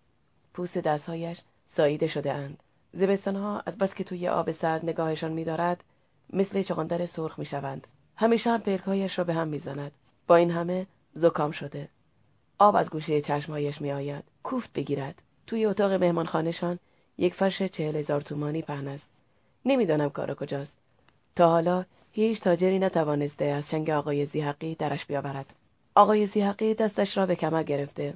پوست 0.55 0.79
دستهایش 0.79 1.41
ساییده 1.67 2.07
شده 2.07 2.33
اند. 2.33 2.63
زبستانها 2.93 3.63
از 3.67 3.79
بس 3.79 3.95
که 3.95 4.05
توی 4.05 4.29
آب 4.29 4.51
سرد 4.51 4.85
نگاهشان 4.85 5.33
میدارد 5.33 5.85
مثل 6.33 6.63
چغندر 6.63 7.07
سرخ 7.07 7.39
می‌شوند. 7.39 7.87
همیشه 8.17 8.51
هم 8.51 8.61
پلکهایش 8.61 9.19
را 9.19 9.25
به 9.25 9.35
هم 9.35 9.49
می‌زند. 9.49 9.93
با 10.27 10.37
این 10.37 10.51
همه 10.51 10.87
زکام 11.13 11.51
شده. 11.51 11.89
آب 12.59 12.77
از 12.77 12.91
گوشه 12.91 13.21
چشمهایش 13.21 13.81
میآید. 13.81 14.25
کوفت 14.43 14.73
بگیرد. 14.73 15.23
توی 15.47 15.67
اتاق 15.67 15.93
مهمانخانهشان 15.93 16.79
یک 17.19 17.35
فرش 17.35 17.63
چهل 17.63 17.97
هزار 17.97 18.21
تومانی 18.21 18.63
پهن 18.63 18.89
است. 18.89 19.11
نمی‌دانم 19.65 20.11
کار 20.11 20.35
کجاست. 20.35 20.77
تا 21.37 21.51
حالا 21.51 21.85
هیچ 22.13 22.41
تاجری 22.41 22.79
نتوانسته 22.79 23.45
از 23.45 23.71
چنگ 23.71 23.91
آقای 23.91 24.27
زیحقی 24.27 24.75
درش 24.75 25.07
بیاورد. 25.07 25.55
آقای 25.95 26.27
زیحقی 26.27 26.75
دستش 26.75 27.19
را 27.19 27.27
به 27.27 27.37
کمر 27.37 27.63
گرفته. 27.63 28.15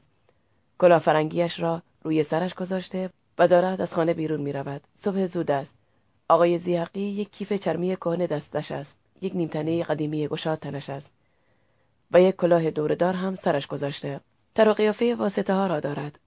کلافرنگیش 0.79 1.61
را 1.61 1.83
روی 2.03 2.23
سرش 2.23 2.55
گذاشته 2.55 3.11
و 3.39 3.49
دارد 3.49 3.81
از 3.81 3.95
خانه 3.95 4.15
بیرون 4.15 4.41
می 4.41 4.53
رود. 4.53 4.81
صبح 4.95 5.27
زود 5.27 5.51
است. 5.51 5.77
آقای 6.29 6.59
زیحقی 6.59 7.01
یک 7.01 7.31
کیف 7.31 7.53
چرمی 7.53 7.97
کهنه 7.97 8.27
دستش 8.27 8.73
است. 8.73 8.99
یک 9.21 9.37
نیمتنه 9.37 9.85
قدیمی 9.85 10.29
گشاد 10.29 10.59
تنش 10.59 10.91
است. 10.91 11.13
و 12.13 12.21
یک 12.21 12.37
کلاه 12.37 12.71
دوردار 12.71 13.15
هم 13.15 13.35
سرش 13.35 13.67
گذاشته. 13.67 14.21
تر 14.55 14.69
و 14.69 14.73
قیافه 14.73 15.15
واسطه 15.15 15.55
ها 15.55 15.67
را 15.67 15.81
دارد. 15.81 16.19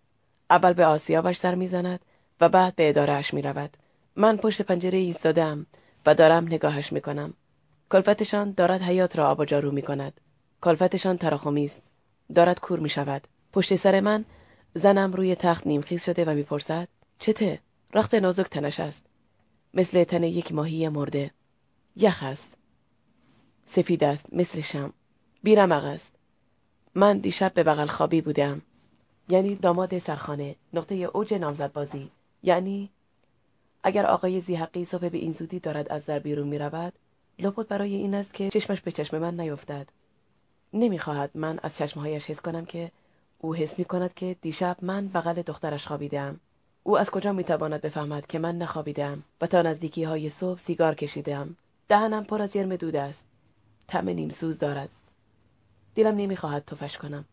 اول 0.50 0.74
به 0.74 0.86
آسیابش 0.86 1.38
سر 1.38 1.56
می‌زند 1.56 2.00
و 2.42 2.50
بعد 2.50 2.76
به 2.76 2.90
ادارهش 2.90 3.34
می 3.34 3.42
رود. 3.42 3.78
من 4.16 4.38
پشت 4.38 4.62
پنجره 4.62 4.98
ایستادم 4.98 5.66
و 6.06 6.16
دارم 6.16 6.46
نگاهش 6.46 6.94
می‌کنم 6.94 7.34
کلفتشان 7.92 8.52
دارد 8.52 8.82
حیات 8.82 9.18
را 9.18 9.30
آب 9.30 9.40
و 9.40 9.46
جارو 9.46 9.72
می‌کند 9.72 10.22
کلفتشان 10.62 11.18
تراخمی 11.18 11.66
است 11.66 11.82
دارد 12.36 12.60
کور 12.60 12.80
می‌شود 12.80 13.28
پشت 13.54 13.76
سر 13.76 14.00
من 14.00 14.26
زنم 14.74 15.14
روی 15.14 15.36
تخت 15.36 15.68
نیمخیز 15.68 16.04
شده 16.04 16.26
و 16.26 16.30
می‌پرسد 16.30 16.88
چته 17.20 17.60
رخت 17.94 18.16
نازک 18.16 18.46
تنش 18.46 18.80
است 18.80 19.07
مثل 19.78 20.04
تن 20.04 20.24
یک 20.24 20.52
ماهی 20.52 20.90
مرده. 20.90 21.32
یخ 21.96 22.24
است. 22.24 22.54
سفید 23.66 24.04
است. 24.04 24.34
مثل 24.34 24.62
شم. 24.62 24.94
بیرمق 25.44 25.84
است. 25.84 26.16
من 26.96 27.18
دیشب 27.18 27.54
به 27.54 27.64
بغل 27.64 27.86
خوابی 27.86 28.22
بودم. 28.22 28.62
یعنی 29.30 29.56
داماد 29.56 29.98
سرخانه. 29.98 30.56
نقطه 30.74 30.96
اوج 30.96 31.34
نامزد 31.34 31.74
بازی 31.74 32.12
یعنی 32.44 32.90
اگر 33.84 34.06
آقای 34.06 34.42
زیحقی 34.42 34.86
صبح 34.86 35.10
به 35.10 35.18
این 35.18 35.34
زودی 35.34 35.60
دارد 35.60 35.90
از 35.90 36.06
در 36.06 36.20
بیرون 36.20 36.48
می 36.48 36.58
رود 36.58 36.94
لابد 37.40 37.68
برای 37.68 37.96
این 37.96 38.16
است 38.16 38.34
که 38.34 38.50
چشمش 38.50 38.82
به 38.82 38.92
چشم 38.92 39.18
من 39.18 39.40
نیفتد. 39.40 39.90
نمی‌خواهد 40.74 41.32
من 41.34 41.60
از 41.64 41.78
چشمهایش 41.78 42.26
حس 42.26 42.42
کنم 42.42 42.66
که 42.66 42.92
او 43.40 43.56
حس 43.56 43.80
می 43.80 43.86
کند 43.86 44.14
که 44.14 44.36
دیشب 44.42 44.78
من 44.82 45.08
بغل 45.08 45.42
دخترش 45.42 45.88
خوابیدم 45.88 46.40
او 46.88 46.98
از 46.98 47.10
کجا 47.10 47.32
می‌تواند 47.34 47.82
بفهمد 47.82 48.28
که 48.28 48.40
من 48.40 48.58
نخوابیدم 48.58 49.24
و 49.42 49.48
تا 49.48 49.62
نزدیکی 49.62 50.04
های 50.04 50.30
صبح 50.30 50.58
سیگار 50.58 50.96
کشیدم 50.96 51.56
دهنم 51.88 52.24
پر 52.24 52.42
از 52.42 52.54
جرم 52.54 52.76
دود 52.76 52.96
است. 52.96 53.26
طعم 53.88 54.10
نیم 54.10 54.30
سوز 54.30 54.60
دارد. 54.60 54.90
دلم 55.96 56.16
نمی‌خواهد 56.16 56.66
تفش 56.66 56.98
کنم. 56.98 57.26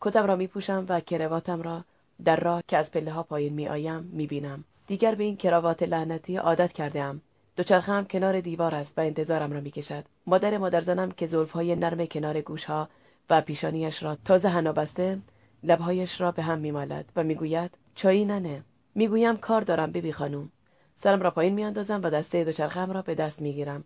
کتم 0.00 0.26
را 0.26 0.36
میپوشم 0.36 0.86
و 0.88 1.00
کرواتم 1.00 1.62
را 1.62 1.84
در 2.24 2.40
راه 2.40 2.62
که 2.68 2.76
از 2.76 2.90
پله 2.90 3.12
ها 3.12 3.22
پایین 3.22 3.52
میآیم 3.52 4.10
می‌بینم. 4.12 4.64
دیگر 4.86 5.14
به 5.14 5.24
این 5.24 5.36
کراوات 5.36 5.82
لعنتی 5.82 6.36
عادت 6.36 6.72
کردهام. 6.72 7.20
دوچرخه 7.56 7.92
هم 7.92 8.04
کنار 8.04 8.40
دیوار 8.40 8.74
است 8.74 8.92
و 8.96 9.00
انتظارم 9.00 9.52
را 9.52 9.60
می‌کشد. 9.60 10.04
مادر 10.26 10.58
مادرزنم 10.58 11.10
که 11.10 11.26
زلفهای 11.26 11.76
نرم 11.76 12.06
کنار 12.06 12.40
گوشها 12.40 12.88
و 13.30 13.40
پیشانیش 13.40 14.02
را 14.02 14.14
تازه 14.24 14.48
حنا 14.48 14.72
بسته 14.72 15.18
لبهایش 15.62 16.20
را 16.20 16.32
به 16.32 16.42
هم 16.42 16.58
میمالد 16.58 17.04
و 17.16 17.22
می‌گوید 17.22 17.70
چایی 17.94 18.24
ننه 18.24 18.62
می‌گویم 18.94 19.36
کار 19.36 19.60
دارم 19.60 19.92
ببی 19.92 20.12
خانوم. 20.12 20.50
سرم 20.96 21.22
را 21.22 21.30
پایین 21.30 21.54
میاندازم 21.54 22.00
و 22.02 22.10
دسته 22.10 22.44
دوچرخهام 22.44 22.92
را 22.92 23.02
به 23.02 23.14
دست 23.14 23.42
می‌گیرم. 23.42 23.84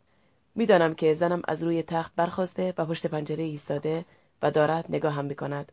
می‌دانم 0.55 0.95
که 0.95 1.15
زنم 1.15 1.43
از 1.49 1.63
روی 1.63 1.83
تخت 1.83 2.13
برخواسته 2.17 2.75
و 2.79 2.87
پشت 2.87 3.07
پنجره 3.07 3.45
ایستاده 3.45 4.05
و 4.43 4.51
دارد 4.51 4.87
نگاهم 4.89 5.25
می‌کند. 5.25 5.73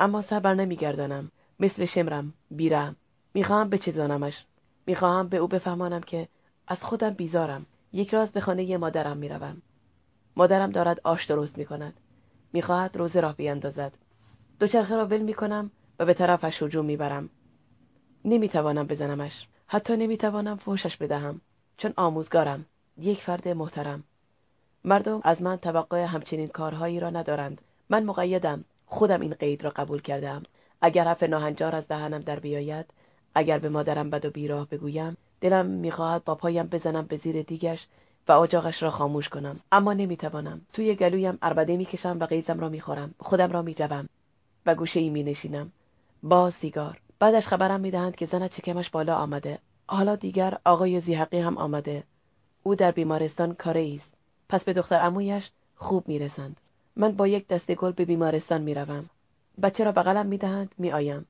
اما 0.00 0.20
سر 0.20 0.40
بر 0.40 0.54
نمیگردانم. 0.54 1.30
مثل 1.60 1.84
شمرم 1.84 2.34
بیرم. 2.50 2.96
می‌خواهم 3.34 3.70
بچزانمش 3.70 4.44
می‌خواهم 4.86 5.28
به 5.28 5.36
او 5.36 5.48
بفهمانم 5.48 6.00
که 6.00 6.28
از 6.68 6.84
خودم 6.84 7.10
بیزارم. 7.10 7.66
یک 7.92 8.14
راز 8.14 8.32
به 8.32 8.40
خانه 8.40 8.76
مادرم 8.76 9.16
می‌روم. 9.16 9.62
مادرم 10.36 10.70
دارد 10.70 11.00
آش 11.04 11.24
درست 11.24 11.58
می‌کند. 11.58 12.00
می‌خواهد 12.52 12.96
روزه 12.96 13.20
راه 13.20 13.36
بیاندازد. 13.36 13.98
دوچرخه 14.58 14.96
را 14.96 15.06
ول 15.06 15.22
می‌کنم 15.22 15.70
و 15.98 16.04
به 16.04 16.14
طرفش 16.14 16.62
هجوم 16.62 16.84
می‌برم. 16.84 17.30
نمی‌توانم 18.24 18.86
بزنمش. 18.86 19.46
حتی 19.66 19.96
نمی‌توانم 19.96 20.56
فوشش 20.56 20.96
بدهم. 20.96 21.40
چون 21.76 21.92
آموزگارم. 21.96 22.64
یک 22.98 23.22
فرد 23.22 23.48
محترم. 23.48 24.04
مردم 24.84 25.20
از 25.24 25.42
من 25.42 25.56
توقع 25.56 26.04
همچنین 26.04 26.48
کارهایی 26.48 27.00
را 27.00 27.10
ندارند. 27.10 27.60
من 27.88 28.04
مقیدم. 28.04 28.64
خودم 28.86 29.20
این 29.20 29.34
قید 29.34 29.64
را 29.64 29.70
قبول 29.70 30.00
کردم. 30.00 30.42
اگر 30.80 31.04
حرف 31.04 31.22
ناهنجار 31.22 31.76
از 31.76 31.88
دهنم 31.88 32.20
در 32.20 32.38
بیاید 32.38 32.86
اگر 33.34 33.58
به 33.58 33.68
مادرم 33.68 34.10
بد 34.10 34.24
و 34.24 34.30
بیراه 34.30 34.68
بگویم 34.68 35.16
دلم 35.40 35.66
می‌خواهد 35.66 36.24
با 36.24 36.34
پایم 36.34 36.66
بزنم 36.66 37.02
به 37.02 37.16
زیر 37.16 37.42
دیگش 37.42 37.86
و 38.28 38.32
اجاقش 38.32 38.82
را 38.82 38.90
خاموش 38.90 39.28
کنم. 39.28 39.60
اما 39.72 39.92
نمی‌توانم. 39.92 40.60
توی 40.72 40.94
گلویم 40.94 41.38
اربده 41.42 41.76
می‌کشم 41.76 42.16
و 42.20 42.26
قیزم 42.26 42.60
را 42.60 42.68
می‌خورم. 42.68 43.14
خودم 43.20 43.52
را 43.52 43.62
میجوم 43.62 44.08
و 44.66 44.74
گوشه 44.74 45.00
ای 45.00 45.10
مینشینم. 45.10 45.72
با 46.22 46.50
سیگار. 46.50 47.00
بعدش 47.20 47.48
خبرم 47.48 47.80
می‌دهند 47.80 48.16
که 48.16 48.26
زن 48.26 48.48
چکمش 48.48 48.90
بالا 48.90 49.16
آمده. 49.16 49.58
حالا 49.86 50.16
دیگر 50.16 50.58
آقای 50.64 51.00
زیحقی 51.00 51.38
هم 51.38 51.58
آمده. 51.58 52.02
او 52.62 52.74
در 52.74 52.90
بیمارستان 52.90 53.54
کاره 53.54 53.92
است. 53.94 54.14
پس 54.48 54.64
به 54.64 54.72
دختر 54.72 55.06
امویش 55.06 55.50
خوب 55.76 56.08
می‌رسند. 56.08 56.56
من 56.96 57.12
با 57.12 57.26
یک 57.26 57.48
دسته 57.48 57.74
گل 57.74 57.92
به 57.92 58.04
بیمارستان 58.04 58.62
می‌روم. 58.62 59.10
بچه 59.62 59.84
را 59.84 59.92
بغلم 59.92 60.26
می‌دهند 60.26 60.74
میآیم. 60.78 61.26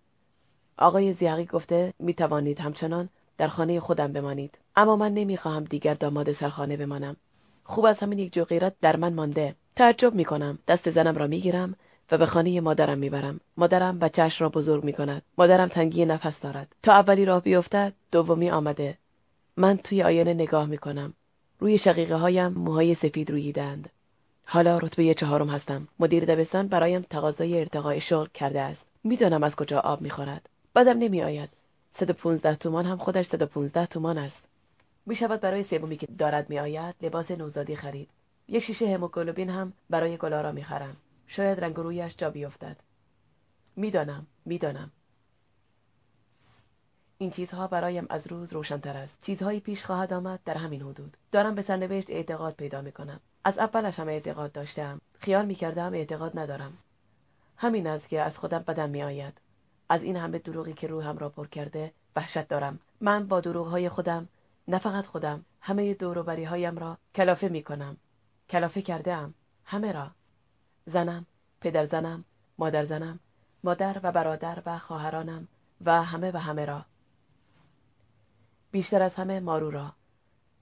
آقای 0.79 1.13
زیحقی 1.13 1.45
گفته 1.45 1.95
می‌توانید 1.99 2.61
همچنان 2.61 3.09
در 3.39 3.49
خانه 3.49 3.81
خودم 3.81 4.13
بمانید. 4.13 4.59
اما 4.77 4.97
من 4.97 5.15
نمی‌خواهم 5.15 5.65
دیگر 5.65 5.95
داماد 5.95 6.33
سرخانه 6.33 6.77
بمانم. 6.77 7.17
خوب 7.65 7.85
از 7.85 7.99
همین 7.99 8.19
یک 8.19 8.33
جو 8.33 8.45
غیرت 8.45 8.75
در 8.81 8.97
من 8.97 9.15
مانده. 9.15 9.55
تعجب 9.77 10.15
می‌کنم. 10.15 10.59
دست 10.69 10.91
زنم 10.91 11.17
را 11.17 11.27
می‌گیرم. 11.27 11.75
و 12.11 12.19
به 12.19 12.27
خانه 12.27 12.61
مادرم 12.61 12.99
می‌برم. 12.99 13.41
مادرم 13.57 13.99
بچهش 13.99 14.41
را 14.41 14.49
بزرگ 14.49 14.85
می‌کند. 14.85 15.23
مادرم 15.39 15.69
تنگی 15.69 16.05
نفس 16.05 16.41
دارد. 16.41 16.75
تا 16.83 16.93
اولی 16.93 17.25
راه 17.25 17.43
بیفتد 17.43 17.93
دومی 18.13 18.51
آمده. 18.51 18.99
من 19.57 19.77
توی 19.77 20.03
آینه 20.03 20.35
نگاه 20.35 20.67
می‌کنم. 20.67 21.15
روی 21.61 21.79
شقیقه 21.79 22.15
هایم 22.15 22.53
موهای 22.53 22.95
سفید 22.95 23.31
روییدند. 23.31 23.91
حالا 24.47 24.79
رتبه 24.79 25.15
چهارم 25.15 25.49
هستم. 25.49 25.89
مدیر 25.99 26.25
دبستان 26.25 26.69
برایم 26.69 27.07
تقاضای 27.11 27.59
ارتقای 27.59 28.01
شغل 28.01 28.29
کرده 28.35 28.61
است. 28.61 28.87
می‌دانم 29.05 29.43
از 29.43 29.57
کجا 29.57 29.81
آب 29.81 30.01
می‌خورد. 30.01 30.49
بدم 30.75 30.99
نمیآید. 30.99 31.49
115 31.91 32.55
تومان 32.55 32.87
هم 32.87 32.99
خودش 32.99 33.27
115 33.27 33.87
تومان 33.87 34.19
است. 34.19 34.45
می 35.07 35.17
شود 35.17 35.41
برای 35.41 35.63
سومی 35.63 35.97
که 35.97 36.07
دارد 36.19 36.51
می 36.51 36.59
آید 36.59 36.95
لباس 37.03 37.31
نوزادی 37.31 37.77
خرید. 37.77 38.09
یک 38.49 38.65
شیشه 38.65 38.95
هموگلوبین 38.95 39.51
هم 39.51 39.73
برای 39.91 40.17
گلارا 40.17 40.53
می 40.53 40.65
خرم 40.65 40.97
شاید 41.29 41.61
رنگ 41.61 41.77
رویش 41.77 42.17
جا 42.17 42.31
بیفتد. 42.31 42.77
می‌دانم 43.77 44.27
می‌دانم. 44.45 44.91
این 47.19 47.31
چیزها 47.31 47.67
برایم 47.67 48.07
از 48.11 48.27
روز 48.27 48.53
روشنتر 48.53 48.97
است. 48.97 49.25
چیزهایی 49.25 49.61
پیش 49.61 49.85
خواهد 49.85 50.13
آمد 50.13 50.41
در 50.45 50.57
همین 50.57 50.83
حدود. 50.83 51.17
دارم 51.33 51.55
به 51.55 51.63
سرنوشت 51.63 52.11
اعتقاد 52.11 52.55
پیدا 52.55 52.83
می 52.83 52.93
کنم 52.93 53.21
از 53.45 53.59
اولش 53.59 54.01
هم 54.01 54.09
اعتقاد 54.09 54.53
داشتم. 54.53 55.01
خیال 55.19 55.47
می 55.47 55.55
کردم 55.55 55.93
اعتقاد 55.95 56.39
ندارم. 56.39 56.73
همین 57.57 57.87
است 57.87 58.09
که 58.09 58.21
از 58.21 58.39
خودم 58.39 58.59
بدم 58.59 58.91
می 58.91 59.03
آید 59.03 59.41
از 59.89 60.03
این 60.03 60.17
همه 60.17 60.39
دروغی 60.39 60.73
که 60.73 60.87
روحم 60.87 61.19
را 61.19 61.29
پر 61.29 61.47
کرده 61.47 61.93
وحشت 62.17 62.49
دارم. 62.49 62.81
من 63.01 63.27
با 63.27 63.41
دروغهای 63.41 63.89
خودم 63.89 64.29
نه 64.69 64.79
فقط 64.79 65.07
خودم 65.07 65.45
همه 65.61 65.95
دوروبری 65.95 66.45
هایم 66.45 66.79
را 66.79 66.99
کلافه 67.15 67.49
می 67.49 67.63
کنم 67.63 67.97
کلافه 68.49 68.83
کرده 68.83 69.13
ام 69.13 69.35
همه 69.65 69.93
را. 69.93 70.11
زنم 70.89 71.27
پدر 71.61 71.85
زنم 71.85 72.25
مادر 72.59 72.85
زنم 72.85 73.21
مادر 73.65 74.01
و 74.03 74.13
برادر 74.13 74.63
و 74.67 74.79
خواهرانم 74.79 75.49
و 75.85 76.03
همه 76.03 76.31
و 76.31 76.37
همه 76.37 76.65
را. 76.65 76.85
بیشتر 78.71 79.03
از 79.03 79.15
همه 79.15 79.41
مارو 79.41 79.71
را. 79.71 79.93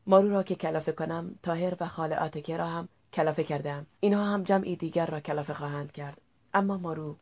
مارو 0.06 0.30
را 0.30 0.42
که 0.42 0.54
کلافه 0.54 0.92
کنم 0.92 1.38
تاهر 1.42 1.76
و 1.80 1.88
خاله 1.88 2.16
آتکه 2.16 2.56
را 2.56 2.66
هم 2.66 2.88
کلافه 3.12 3.44
کردم 3.44 3.86
اینها 4.00 4.24
هم 4.24 4.42
جمعی 4.42 4.76
دیگر 4.76 5.06
را 5.06 5.20
کلافه 5.20 5.54
خواهند 5.54 5.92
کرد. 5.92 6.20
اما 6.54 6.78
مارو 6.78 7.16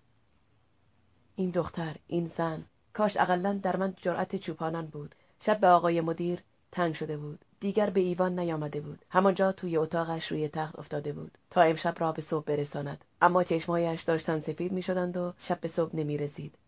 این 1.37 1.51
دختر 1.51 1.97
این 2.07 2.27
زن 2.27 2.65
کاش 2.93 3.17
اقلا 3.17 3.61
در 3.63 3.77
من 3.77 3.95
جرأت 3.97 4.37
چوپانان 4.37 4.87
بود. 4.87 5.15
شب 5.41 5.61
به 5.61 5.67
آقای 5.67 6.01
مدیر 6.01 6.43
تنگ 6.73 6.95
شده 6.95 7.17
بود. 7.17 7.44
دیگر 7.61 7.91
به 7.91 8.01
ایوان 8.01 8.39
نیامده 8.39 8.81
بود. 8.81 9.05
همانجا 9.11 9.53
توی 9.53 9.77
اتاقش 9.77 10.27
روی 10.27 10.49
تخت 10.49 10.79
افتاده 10.79 11.13
بود. 11.13 11.39
تا 11.51 11.63
امشب 11.63 11.95
را 11.99 12.13
به 12.13 12.23
صبح 12.23 12.45
برساند. 12.45 13.05
اما 13.21 13.45
چشمهایش 13.45 14.03
داشتن 14.03 14.41
سفید 14.41 14.73
می‌شدند 14.73 15.17
و 15.17 15.33
شب 15.39 15.61
به 15.61 15.69
صبح 15.69 15.97
نمی‌رسید. 15.97 16.59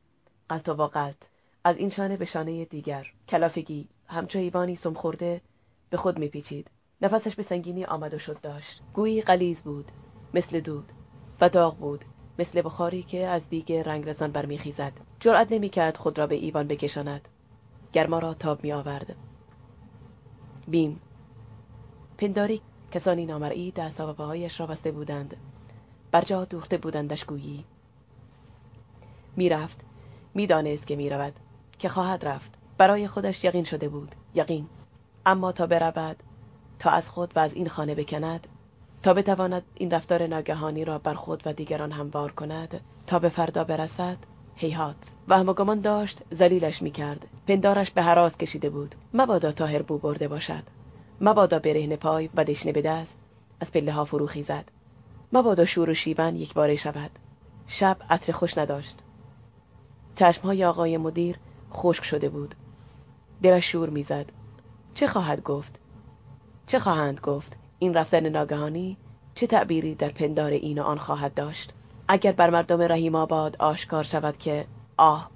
قلط 0.48 0.68
و 0.68 0.86
قلط 0.86 1.24
از 1.64 1.76
این 1.76 1.88
شانه 1.88 2.16
به 2.16 2.24
شانه 2.24 2.64
دیگر. 2.64 3.06
کلافگی. 3.28 3.88
همچو 4.06 4.38
ایوانی 4.38 4.74
سم 4.74 4.94
خورده 4.94 5.40
به 5.90 5.96
خود 5.96 6.18
میپیچید. 6.18 6.70
نفسش 7.00 7.34
به 7.34 7.42
سنگینی 7.42 7.84
آمد 7.84 8.14
و 8.14 8.18
شد 8.18 8.40
داشت. 8.40 8.82
گویی 8.94 9.22
قلیز 9.22 9.62
بود. 9.62 9.92
مثل 10.34 10.60
دود. 10.60 10.92
و 11.40 11.48
داغ 11.48 11.76
بود. 11.76 12.04
مثل 12.38 12.62
بخاری 12.62 13.02
که 13.02 13.26
از 13.26 13.48
دیگ 13.48 13.72
رنگرزان 13.72 14.32
برمیخیزد. 14.32 14.92
جرأت 15.20 15.52
نمی‌کرد 15.52 15.96
خود 15.96 16.18
را 16.18 16.26
به 16.26 16.34
ایوان 16.34 16.68
بکشاند. 16.68 17.28
گرما 17.92 18.18
را 18.18 18.34
تاب 18.34 18.64
می 18.64 18.72
آورد 18.72 19.16
بیم. 20.68 21.01
پنداری 22.18 22.60
کسانی 22.90 23.26
نامرئی 23.26 23.70
دست 23.70 24.01
و 24.01 24.12
پاهایش 24.12 24.60
را 24.60 24.66
بسته 24.66 24.90
بودند. 24.90 25.36
بر 26.10 26.22
جا 26.22 26.44
دوخته 26.44 26.76
بودندش 26.76 27.24
گویی. 27.24 27.64
می‌رفت. 29.36 29.80
می‌دانست 30.34 30.86
که 30.86 30.97
می‌رود. 30.97 31.32
که 31.78 31.88
خواهد 31.88 32.24
رفت. 32.24 32.55
برای 32.78 33.09
خودش 33.09 33.44
یقین 33.44 33.64
شده 33.64 33.88
بود. 33.88 34.14
یقین. 34.34 34.66
اما 35.26 35.52
تا 35.52 35.66
برود 35.66 36.22
تا 36.78 36.90
از 36.90 37.10
خود 37.10 37.32
و 37.36 37.38
از 37.38 37.55
این 37.55 37.68
خانه 37.68 37.94
بکند 37.94 38.47
تا 39.02 39.14
بتواند 39.14 39.62
این 39.74 39.90
رفتار 39.90 40.26
ناگهانی 40.26 40.84
را 40.84 40.98
بر 40.98 41.14
خود 41.14 41.43
و 41.47 41.52
دیگران 41.52 41.93
هموار 41.93 42.32
کند 42.32 42.80
تا 43.06 43.18
به 43.18 43.28
فردا 43.28 43.64
برسد 43.64 44.16
هیهات. 44.55 45.14
و 45.28 45.38
همگمان 45.38 45.80
داشت 45.80 46.22
زلیلش 46.30 46.82
می‌کرد. 46.82 47.26
پندارش 47.47 47.90
به 47.90 48.02
حراز 48.02 48.39
کشیده 48.39 48.70
بود. 48.70 48.94
مبادا 49.14 49.52
تاهر 49.52 49.82
بو 49.82 49.98
برده 49.98 50.28
باشد. 50.28 50.62
مبادا 51.20 51.59
برهن 51.59 51.97
پای 51.97 52.31
و 52.35 52.44
دشنه 52.44 52.73
به 52.73 52.82
دست. 52.82 53.18
از 53.60 53.73
پله 53.73 53.93
ها 53.93 54.05
فرو 54.05 54.27
خیزد. 54.27 54.64
مبادا 55.32 55.64
شور 55.64 55.90
و 55.90 55.94
شیون 55.94 56.36
یک 56.36 56.55
باره 56.55 56.77
شود. 56.77 57.10
شب 57.66 57.97
عطر 58.10 58.32
خوش 58.32 58.59
نداشت. 58.59 58.98
چشمهای 60.14 60.64
آقای 60.64 60.97
مدیر 60.97 61.36
خشک 61.73 62.05
شده 62.05 62.28
بود. 62.28 62.55
دلش 63.43 63.73
شور 63.73 63.90
می‌زد. 63.90 64.32
چه 64.94 65.06
خواهد 65.06 65.43
گفت؟ 65.43 65.81
چه 66.66 66.78
خواهند 66.78 67.20
گفت؟ 67.20 67.56
این 67.78 67.94
رفتن 67.94 68.28
ناگهانی 68.28 68.97
چه 69.35 69.47
تعبیری 69.47 69.94
در 69.94 70.09
پندار 70.09 70.51
این 70.51 70.78
و 70.78 70.82
آن 70.82 70.98
خواهد 70.98 71.35
داشت؟ 71.35 71.73
اگر 72.09 72.32
بر 72.32 72.51
مردم 72.51 72.82
رحیم 72.82 73.14
آباد 73.14 73.56
آشکار 73.56 74.05
شود 74.05 74.36
که 74.36 74.66
آه 74.97 75.31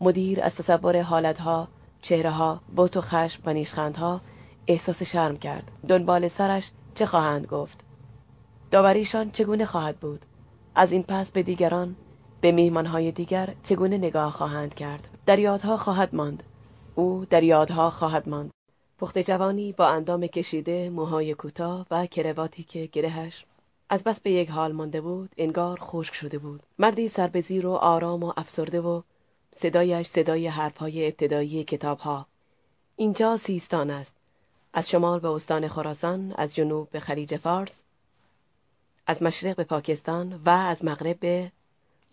مدیر 0.00 0.42
از 0.42 0.54
تصور 0.54 1.02
حالتها 1.02 1.68
چهرهها 2.02 2.60
بوت 2.76 2.96
و 2.96 3.00
خشم 3.00 3.42
و 3.44 3.52
نیشخندها 3.52 4.20
احساس 4.66 5.02
شرم 5.02 5.36
کرد. 5.36 5.70
دنبال 5.88 6.28
سرش 6.28 6.70
چه 6.94 7.06
خواهند 7.06 7.46
گفت؟ 7.46 7.84
داوریشان 8.70 9.30
چگونه 9.30 9.66
خواهد 9.66 9.96
بود؟ 9.96 10.20
از 10.74 10.92
این 10.92 11.02
پس 11.02 11.32
به 11.32 11.42
دیگران 11.42 11.96
به 12.40 12.52
میهمانهای 12.52 13.12
دیگر 13.12 13.54
چگونه 13.62 13.98
نگاه 13.98 14.30
خواهند 14.30 14.74
کرد؟ 14.74 15.08
در 15.26 15.38
یادها 15.38 15.76
خواهد 15.76 16.14
ماند. 16.14 16.42
او 16.94 17.26
در 17.30 17.42
یادها 17.42 17.90
خواهد 17.90 18.28
ماند. 18.28 18.50
پخت 18.98 19.18
جوانی 19.18 19.72
با 19.72 19.86
اندام 19.88 20.26
کشیده 20.26 20.90
موهای 20.90 21.34
کوتاه 21.34 21.86
و 21.90 22.06
کرواتی 22.06 22.62
که 22.62 22.86
گرهش 22.86 23.44
از 23.88 24.04
بس 24.04 24.20
به 24.20 24.30
یک 24.30 24.50
حال 24.50 24.72
مانده 24.72 25.00
بود 25.00 25.30
انگار 25.38 25.78
خشک 25.80 26.14
شده 26.14 26.38
بود. 26.38 26.62
مردی 26.78 27.08
سربزیر 27.08 27.66
و 27.66 27.72
آرام 27.72 28.22
و 28.22 28.32
افسرده 28.36 28.80
و 28.80 29.02
صدایش 29.56 30.06
صدای 30.06 30.46
حرفهای 30.48 31.06
ابتدایی 31.06 31.64
کتابها. 31.64 32.26
اینجا 32.96 33.36
سیستان 33.36 33.90
است. 33.90 34.14
از 34.72 34.90
شمال 34.90 35.20
به 35.20 35.28
استان 35.28 35.68
خراسان 35.68 36.32
از 36.32 36.54
جنوب 36.54 36.90
به 36.90 37.00
خلیج 37.00 37.36
فارس 37.36 37.82
از 39.06 39.22
مشرق 39.22 39.56
به 39.56 39.64
پاکستان 39.64 40.40
و 40.44 40.48
از 40.48 40.84
مغرب 40.84 41.20
به 41.20 41.52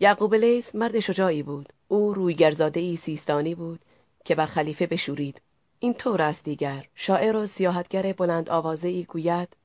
یعقوب 0.00 0.34
لیس 0.34 0.74
مرد 0.74 1.00
شجاعی 1.00 1.42
بود. 1.42 1.72
او 1.88 2.14
رویگرزاده 2.14 2.80
ای 2.80 2.96
سیستانی 2.96 3.54
بود 3.54 3.80
که 4.24 4.34
بر 4.34 4.46
خلیفه 4.46 4.86
بشورید. 4.86 5.40
این 5.80 5.94
طور 5.94 6.22
است 6.22 6.44
دیگر. 6.44 6.88
شاعر 6.94 7.36
و 7.36 7.46
سیاحتگر 7.46 8.12
بلند 8.12 8.50
آوازه 8.50 8.88
ای 8.88 9.04
گوید 9.04 9.56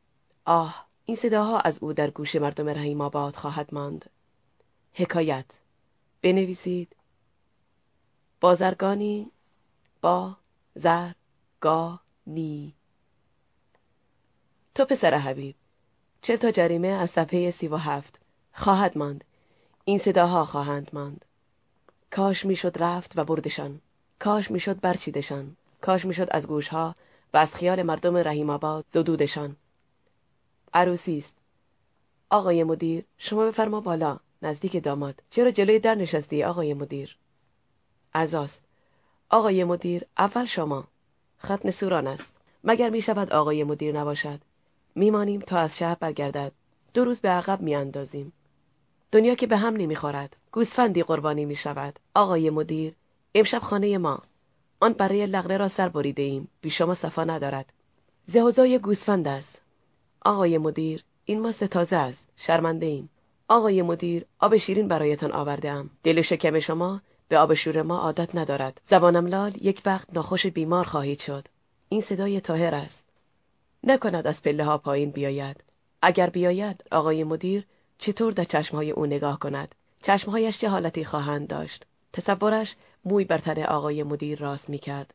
آه 0.45 0.86
این 1.06 1.18
صداها 1.18 1.60
از 1.60 1.80
او 1.84 1.94
در 1.94 2.10
گوش 2.10 2.36
مردم 2.36 2.70
رحیم 2.70 3.02
آباد 3.02 3.36
خواهد 3.36 3.70
ماند. 3.72 4.10
حکایت 4.94 5.45
بنویسید 6.22 6.95
بازرگانی 8.42 9.32
با 10.02 10.38
زر 10.76 11.12
گا 11.62 12.00
نی 12.28 12.74
تو 14.76 14.86
پسر 14.86 15.14
حبیب 15.16 15.56
چه 16.22 16.38
تا 16.38 16.52
جریمه 16.52 16.88
از 16.88 17.10
صفحه 17.10 17.52
سی 17.52 17.68
و 17.68 17.76
هفت 17.76 18.20
خواهد 18.54 18.98
ماند؟ 18.98 19.24
این 19.86 19.98
صداها 19.98 20.46
خواهند 20.46 20.90
ماند. 20.94 21.26
کاش 22.12 22.46
می‌شد 22.46 22.76
رفت 22.80 23.18
و 23.18 23.24
بردشان. 23.24 23.82
کاش 24.20 24.52
می‌شد 24.52 24.80
برچیدشان. 24.80 25.56
کاش 25.82 26.06
می‌شد 26.06 26.28
از 26.32 26.48
گوشها 26.48 26.96
و 27.34 27.38
از 27.38 27.56
خیال 27.56 27.84
مردم 27.84 28.18
رحیم 28.18 28.50
آباد 28.50 28.86
زدودشان. 28.88 29.56
عروسی 30.74 31.18
است. 31.18 31.34
آقای 32.30 32.64
مدیر 32.64 33.04
شما 33.18 33.46
بفرما 33.46 33.82
بالا 33.82 34.20
نزدیک 34.42 34.84
داماد. 34.84 35.24
چرا 35.30 35.52
جلوی 35.52 35.80
در 35.80 35.96
نشستی 35.96 36.44
آقای 36.44 36.74
مدیر؟ 36.74 37.18
عزاست. 38.18 38.64
آقای 39.30 39.64
مدیر 39.64 40.03
اول 40.18 40.45
شما. 40.45 40.88
ختم 41.45 41.69
سوران 41.69 42.07
است. 42.07 42.35
مگر 42.64 42.89
می 42.89 43.02
شود 43.02 43.31
آقای 43.31 43.64
مدیر 43.64 43.99
نباشد؟ 43.99 44.39
میمانیم 44.95 45.41
تا 45.41 45.57
از 45.57 45.77
شهر 45.77 45.95
برگردد. 45.95 46.52
دو 46.94 47.06
روز 47.06 47.19
به 47.19 47.30
عقب 47.30 47.61
میاندازیم. 47.61 48.34
دنیا 49.11 49.35
که 49.35 49.48
به 49.48 49.57
هم 49.57 49.76
نمی‌خورد. 49.76 50.35
گوسفندی 50.52 51.03
قربانی 51.03 51.45
می 51.45 51.56
شود 51.56 51.99
آقای 52.15 52.49
مدیر 52.49 52.94
امشب 53.35 53.60
خانه 53.60 53.98
ما. 53.98 54.19
آن 54.80 54.94
برای 54.94 55.26
لغره 55.26 55.57
را 55.57 55.68
سر 55.68 55.89
بریده 55.89 56.22
ایم 56.22 56.48
بی 56.61 56.69
شما 56.69 56.94
صفا 56.94 57.23
ندارد. 57.23 57.73
زهوزای 58.26 58.80
گوسفند 58.80 59.27
است. 59.27 59.61
آقای 60.22 60.57
مدیر 60.57 61.03
این 61.26 61.41
ماست 61.41 61.64
تازه 61.64 61.95
است. 61.95 62.26
شرمنده 62.35 62.85
ایم 62.85 63.10
آقای 63.48 63.81
مدیر 63.81 64.26
آب 64.39 64.57
شیرین 64.57 64.88
برایتان 64.88 65.31
آورده 65.31 65.72
ام 65.72 65.89
دل 66.03 66.22
شکم 66.22 66.60
شما 66.60 67.02
به 67.30 67.38
آب 67.38 67.54
شور 67.54 67.82
ما 67.82 67.98
عادت 67.98 68.36
ندارد. 68.36 68.82
زبانم 68.86 69.28
لال 69.28 69.54
یک 69.62 69.82
وقت 69.86 70.14
ناخوش 70.14 70.48
بیمار 70.48 70.86
خواهید 70.86 71.20
شد. 71.20 71.48
این 71.90 72.02
صدای 72.02 72.41
تاهر 72.41 72.76
است. 72.76 73.06
نکند 73.84 74.28
از 74.28 74.44
پله 74.44 74.64
ها 74.64 74.78
پایین 74.78 75.12
بیاید. 75.12 75.64
اگر 76.02 76.30
بیاید 76.30 76.84
آقای 76.91 77.24
مدیر 77.24 77.66
چطور 77.98 78.34
در 78.34 78.44
چشمهای 78.44 78.91
او 78.91 79.06
نگاه 79.06 79.40
کند؟ 79.40 79.76
چشمهایش 80.02 80.60
چه 80.60 80.70
حالتی 80.70 81.06
خواهند 81.06 81.48
داشت؟ 81.48 81.86
تصورش 82.14 82.76
موی 83.06 83.26
بر 83.26 83.38
تن 83.38 83.64
آقای 83.64 84.04
مدیر 84.04 84.40
راست 84.40 84.70
می‌کرد. 84.70 85.14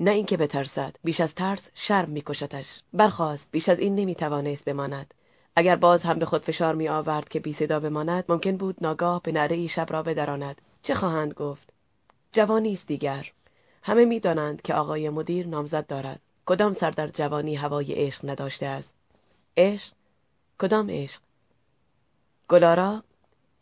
نه 0.00 0.10
اینکه 0.10 0.36
بترسد 0.36 0.96
بیش 1.04 1.20
از 1.20 1.34
ترس 1.34 1.70
شرم 1.74 2.10
میکشتش. 2.10 2.80
برخواست 2.92 3.48
بیش 3.52 3.68
از 3.68 3.78
این 3.78 3.94
نمی‌توانست 3.96 4.64
بماند. 4.64 5.14
اگر 5.56 5.76
باز 5.76 6.02
هم 6.02 6.18
به 6.18 6.26
خود 6.26 6.42
فشار 6.42 6.74
می 6.74 6.88
آورد 6.88 7.28
که 7.28 7.40
بی 7.40 7.52
صدا 7.52 7.80
بماند 7.80 8.24
ممکن 8.28 8.56
بود 8.56 8.76
ناگاه 8.80 9.22
به 9.22 9.52
ای 9.52 9.68
شب 9.68 9.86
را 9.90 10.02
بدراند. 10.02 10.60
چه 10.82 10.94
خواهند 10.94 11.34
گفت؟ 11.34 11.72
جوانی 12.32 12.72
است 12.72 12.86
دیگر. 12.86 13.32
همه 13.82 14.04
می‌دانند 14.04 14.62
که 14.62 14.74
آقای 14.74 15.10
مدیر 15.10 15.46
نامزد 15.46 15.86
دارد. 15.86 16.20
کدام 16.46 16.72
سر 16.72 16.90
در 16.90 17.08
جوانی 17.08 17.54
هوای 17.54 17.92
عشق 17.92 18.30
نداشته 18.30 18.66
است؟ 18.66 18.94
عشق؟ 19.56 19.92
کدام 20.58 20.90
عشق؟ 20.90 21.20
گلارا؟ 22.48 23.02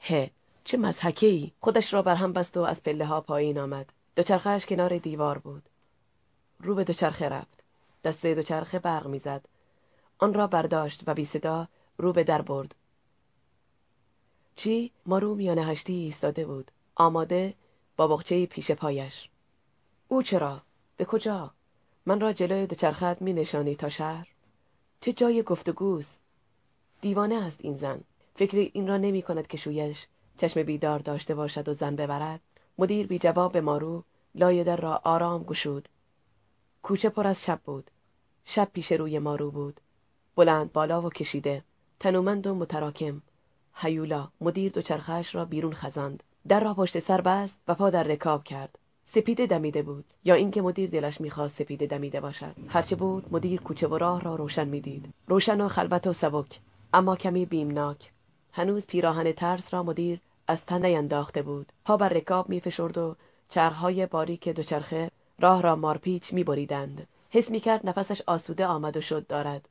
ه 0.01 0.30
چه 0.64 0.76
مزحکه 0.76 1.26
ای 1.26 1.51
خودش 1.60 1.94
را 1.94 2.02
بر 2.02 2.14
هم 2.14 2.32
بست 2.32 2.56
و 2.56 2.60
از 2.60 2.82
پله 2.82 3.06
ها 3.06 3.20
پایین 3.20 3.59
آمد. 3.59 3.92
دوچرخهاش 4.16 4.66
کنار 4.66 4.98
دیوار 4.98 5.38
بود. 5.38 5.62
رو 6.60 6.74
به 6.74 6.84
دوچرخه 6.84 7.28
رفت. 7.28 7.62
دسته 8.05 8.34
دوچرخه 8.34 8.78
برق 8.78 9.06
می‌زد. 9.06 9.44
آن 10.18 10.34
را 10.34 10.47
برداشت 10.47 11.02
و 11.06 11.14
بی 11.14 11.24
صدا 11.24 11.68
رو 11.98 12.12
به 12.12 12.24
در 12.24 12.42
برد. 12.42 12.74
چی؟ 14.56 14.92
مارو 15.06 15.34
میان 15.34 15.59
هشتی 15.59 15.92
ایستاده 15.92 16.47
بود. 16.47 16.70
آماده 17.01 17.55
با 17.97 18.09
بخچه 18.09 18.47
پیش 18.47 18.70
پایش. 18.70 19.28
او 20.09 20.22
چرا؟ 20.22 20.62
به 20.97 21.05
کجا؟ 21.05 21.51
من 22.06 22.20
را 22.20 22.32
جلوی 22.32 22.66
دوچرخت 22.66 23.22
می 23.22 23.32
نشانی 23.32 23.74
تا 23.74 23.89
شهر. 23.89 24.28
چه 25.01 25.12
جای 25.12 25.43
گفتگوست؟ 25.43 26.20
دیوانه 27.01 27.35
است 27.35 27.60
این 27.62 27.74
زن. 27.74 28.01
فکری 28.35 28.70
این 28.74 28.89
را 28.89 28.97
نمی 28.97 29.22
کند 29.22 29.47
که 29.47 29.56
شویش 29.56 30.06
چشم 30.39 30.62
بیدار 30.62 30.98
داشته 30.98 31.35
باشد 31.35 31.68
و 31.68 31.72
زن 31.72 31.97
ببرد. 31.97 32.40
مدیر 32.78 33.06
بی 33.06 33.18
جواب 33.18 33.52
به 33.52 33.60
مارو 33.60 34.05
لای 34.35 34.64
در 34.64 34.77
را 34.77 35.01
آرام 35.05 35.43
گشود. 35.43 35.89
کوچه 36.82 37.09
پر 37.09 37.27
از 37.27 37.44
شب 37.44 37.60
بود. 37.64 37.90
شب 38.44 38.68
پیش 38.72 38.93
روی 38.93 39.18
مارو 39.18 39.51
بود. 39.51 39.81
بلند 40.36 40.72
بالا 40.72 41.02
و 41.02 41.10
کشیده. 41.10 41.64
تنومند 42.01 42.47
و 42.47 42.55
متراکم. 42.55 43.22
هیولا 43.74 44.28
مدیر 44.40 44.72
دوچرخهاش 44.72 45.35
را 45.35 45.44
بیرون 45.44 45.74
خزاند. 45.74 46.22
در 46.48 46.60
را 46.60 46.74
پشت 46.74 46.98
سر 46.98 47.20
بست 47.20 47.60
و 47.68 47.74
پا 47.74 47.90
در 47.90 48.02
رکاب 48.02 48.44
کرد. 48.44 48.78
سپیده 49.04 49.46
دمیده 49.46 49.82
بود. 49.82 50.04
یا 50.24 50.34
اینکه 50.34 50.62
مدیر 50.62 50.90
دلش 50.90 51.20
می‌خواست 51.20 51.58
سپیده 51.58 51.86
دمیده 51.86 52.20
باشد. 52.20 52.54
هرچه 52.68 52.96
بود 52.96 53.26
مدیر 53.30 53.60
کوچه 53.60 53.86
و 53.86 53.98
راه 53.98 54.20
را 54.20 54.34
روشن 54.34 54.68
می‌دید. 54.68 55.14
روشن 55.28 55.60
و 55.60 55.68
خلوت 55.68 56.06
و 56.06 56.12
سبک. 56.12 56.60
اما 56.92 57.16
کمی 57.16 57.46
بیمناک. 57.46 58.12
هنوز 58.52 58.86
پیراهن 58.86 59.32
ترس 59.32 59.74
را 59.74 59.82
مدیر 59.82 60.20
از 60.48 60.66
تن 60.66 60.84
انداخته 60.84 61.42
بود. 61.42 61.72
پا 61.84 61.96
بر 61.96 62.08
رکاب 62.08 62.48
میفشرد 62.48 62.98
و 62.98 63.16
چرخهای 63.48 64.06
باریک 64.06 64.48
دوچرخه 64.48 65.10
راه 65.38 65.62
را 65.62 65.76
مارپیچ 65.76 66.32
میبریدند. 66.32 67.06
حس 67.30 67.50
می‌کرد 67.50 67.88
نفسش 67.88 68.22
آسوده 68.26 68.66
آمد 68.66 68.96
و 68.96 69.00
شد 69.00 69.26
دارد. 69.26 69.68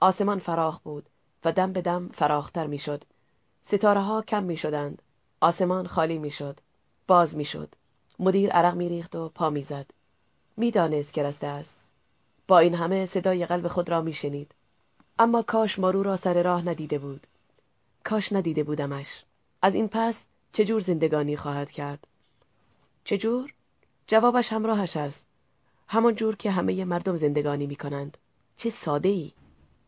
آسمان 0.00 0.38
فراخ 0.38 0.78
بود 0.78 1.08
و 1.44 1.52
دم 1.52 1.72
به 1.72 1.82
دم 1.82 2.08
فراختر 2.08 2.66
می‌شد. 2.66 3.04
ستاره 3.62 4.00
ها 4.00 4.22
کم 4.22 4.42
می‌شدند. 4.44 5.02
آسمان 5.42 5.86
خالی 5.86 6.18
می‌شد 6.18 6.60
باز 7.06 7.36
می‌شد. 7.36 7.68
مدیر 8.18 8.50
عرق 8.50 8.74
میریخت 8.74 9.16
و 9.16 9.28
پا 9.28 9.50
می‌زد. 9.50 9.86
می‌دانست 10.56 11.14
که 11.14 11.22
رسته 11.22 11.46
است. 11.46 11.74
با 12.48 12.58
این 12.58 12.74
همه 12.74 13.06
صدای 13.06 13.46
قلب 13.46 13.68
خود 13.68 13.88
را 13.88 14.00
میشنید. 14.00 14.52
اما 15.18 15.42
کاش 15.42 15.78
مارو 15.78 16.02
را 16.02 16.16
سر 16.16 16.42
راه 16.42 16.68
ندیده 16.68 16.98
بود. 16.98 17.26
کاش 18.04 18.32
ندیده 18.32 18.62
بودمش. 18.62 19.24
از 19.62 19.74
این 19.74 19.88
پس 19.88 20.22
چجور 20.52 20.80
زندگانی 20.80 21.36
خواهد 21.36 21.70
کرد؟ 21.70 22.06
چجور 23.04 23.52
جوابش 24.06 24.52
همراهش 24.52 24.96
است. 24.96 25.26
همان 25.88 26.14
جور 26.14 26.36
که 26.36 26.50
همه 26.50 26.84
مردم 26.84 27.16
زندگانی 27.16 27.66
می‌کنند. 27.66 28.18
چه 28.56 28.70
ساده 28.70 29.08
ای 29.08 29.32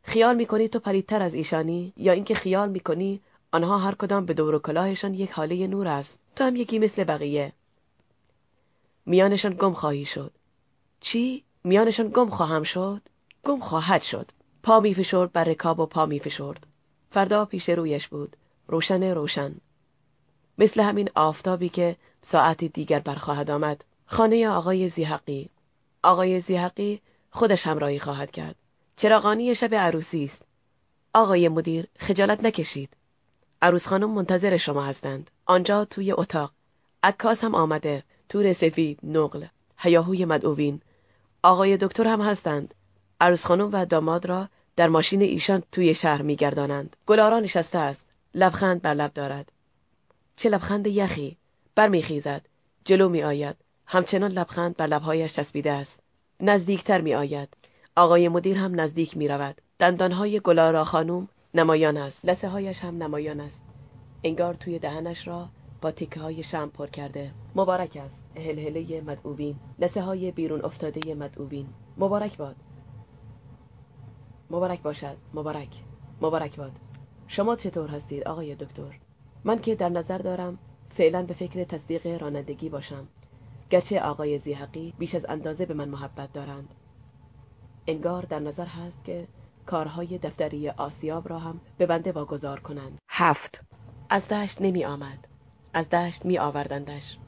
خیال 0.02 0.36
می‌کنی 0.36 0.68
تو 0.68 0.78
پلیدتر 0.78 1.22
از 1.22 1.34
ایشانی 1.34 1.92
یا 1.96 2.12
اینکه 2.12 2.34
خیال 2.34 2.68
می‌کنی 2.68 3.20
آنها 3.54 3.78
هر 3.78 3.94
کدام 3.94 4.26
به 4.26 4.34
دور 4.34 4.54
و 4.54 4.58
کلاهشان 4.58 5.14
یک 5.14 5.30
حاله 5.30 5.66
نور 5.66 5.88
است. 5.88 6.18
تو 6.36 6.44
هم 6.44 6.56
یکی 6.56 6.78
مثل 6.78 7.04
بقیه. 7.04 7.52
میانشان 9.06 9.54
گم 9.58 9.72
خواهی 9.72 10.04
شد. 10.04 10.32
چی؟ 11.00 11.44
میانشان 11.64 12.08
گم 12.08 12.30
خواهم 12.30 12.62
شد؟ 12.62 13.02
گم 13.44 13.60
خواهد 13.60 14.02
شد. 14.02 14.30
پا 14.62 14.80
میفشرد 14.80 15.32
بر 15.32 15.44
رکاب 15.44 15.80
و 15.80 15.86
پا 15.86 16.06
میفشرد 16.06 16.66
فردا 17.10 17.44
پیش 17.44 17.68
رویش 17.68 18.08
بود. 18.08 18.36
روشن 18.68 19.02
روشن. 19.02 19.54
مثل 20.58 20.80
همین 20.82 21.10
آفتابی 21.14 21.68
که 21.68 21.96
ساعتی 22.22 22.68
دیگر 22.68 22.98
برخواهد 22.98 23.50
آمد. 23.50 23.84
خانه 24.06 24.48
آقای 24.48 24.88
زیحقی. 24.88 25.48
آقای 26.02 26.40
زیحقی 26.40 27.00
خودش 27.30 27.66
همراهی 27.66 27.98
خواهد 27.98 28.30
کرد. 28.30 28.56
چراغانی 28.96 29.54
شب 29.54 29.74
عروسی 29.74 30.24
است. 30.24 30.42
آقای 31.14 31.48
مدیر 31.48 31.86
خجالت 31.98 32.44
نکشید. 32.44 32.96
عروس 33.64 33.86
خانم 33.86 34.10
منتظر 34.10 34.56
شما 34.56 34.84
هستند. 34.84 35.30
آنجا 35.46 35.84
توی 35.84 36.12
اتاق. 36.12 36.52
عکاس 37.02 37.44
هم 37.44 37.54
آمده. 37.54 38.02
تور 38.28 38.52
سفید 38.52 38.98
نقل. 39.02 39.44
هیاهوی 39.78 40.24
مدعوین. 40.24 40.80
آقای 41.42 41.76
دکتر 41.76 42.06
هم 42.06 42.20
هستند. 42.20 42.74
عروس 43.20 43.46
خانم 43.46 43.70
و 43.72 43.84
داماد 43.84 44.26
را 44.26 44.48
در 44.76 44.88
ماشین 44.88 45.22
ایشان 45.22 45.62
توی 45.72 45.94
شهر 45.94 46.22
میگردانند. 46.22 46.96
گلارا 47.06 47.40
نشسته 47.40 47.78
است. 47.78 48.04
لبخند 48.34 48.82
بر 48.82 48.94
لب 48.94 49.12
دارد. 49.12 49.52
چه 50.36 50.48
لبخند 50.48 50.86
یخی. 50.86 51.36
برمیخیزد. 51.74 52.42
جلو 52.84 53.08
می 53.08 53.22
آید 53.22 53.56
همچنان 53.86 54.30
لبخند 54.32 54.76
بر 54.76 54.86
لبهایش 54.86 55.32
چسبیده 55.32 55.72
است. 55.72 56.00
نزدیکتر 56.40 57.00
می 57.00 57.14
آید 57.14 57.48
آقای 57.96 58.28
مدیر 58.28 58.58
هم 58.58 58.80
نزدیک 58.80 59.16
می 59.16 59.28
رود 59.28 59.60
دندانهای 59.78 60.40
گلارا 60.40 60.84
خانوم 60.84 61.28
نمایان 61.56 61.96
است. 61.96 62.24
لسه 62.24 62.48
هایش 62.48 62.80
هم 62.84 63.02
نمایان 63.02 63.40
است. 63.40 63.64
انگار 64.24 64.54
توی 64.54 64.78
دهنش 64.78 65.28
را 65.28 65.48
با 65.80 65.90
تکه 65.90 66.20
های 66.20 66.42
شم 66.42 66.68
پر 66.68 66.86
کرده. 66.86 67.30
مبارک 67.54 67.98
است. 68.04 68.24
هلهله 68.36 69.00
مدعوبین 69.00 69.56
لسه 69.78 70.02
های 70.02 70.30
بیرون 70.30 70.64
افتاده 70.64 71.14
مدعوبین 71.14 71.66
مبارک 71.98 72.36
باد. 72.36 72.56
مبارک 74.50 74.82
باشد. 74.82 75.16
مبارک. 75.34 75.68
مبارک 76.20 76.56
باد. 76.56 76.72
شما 77.28 77.56
چطور 77.56 77.88
هستید 77.88 78.24
آقای 78.24 78.54
دکتر؟ 78.54 78.98
من 79.44 79.58
که 79.58 79.74
در 79.74 79.88
نظر 79.88 80.18
دارم 80.18 80.58
فعلا 80.90 81.22
به 81.22 81.34
فکر 81.34 81.64
تصدیق 81.64 82.06
رانندگی 82.06 82.68
باشم. 82.68 83.08
گرچه 83.70 84.00
آقای 84.00 84.38
زیحقی 84.38 84.94
بیش 84.98 85.14
از 85.14 85.26
اندازه 85.28 85.66
به 85.66 85.74
من 85.74 85.88
محبت 85.88 86.32
دارند. 86.32 86.74
انگار 87.86 88.22
در 88.22 88.38
نظر 88.38 88.66
هست 88.66 89.04
که 89.04 89.26
کارهای 89.66 90.18
دفتری 90.18 90.68
آسیاب 90.68 91.28
را 91.28 91.38
هم 91.38 91.60
به 91.78 91.86
بنده 91.86 92.12
واگذار 92.12 92.60
کنند. 92.60 92.98
هفت. 93.08 93.60
از 94.08 94.28
دشت 94.28 94.62
نمی 94.62 94.84
آمد. 94.84 95.28
از 95.72 95.90
دشت 95.90 96.24
می 96.24 96.38
آوردندش. 96.38 97.18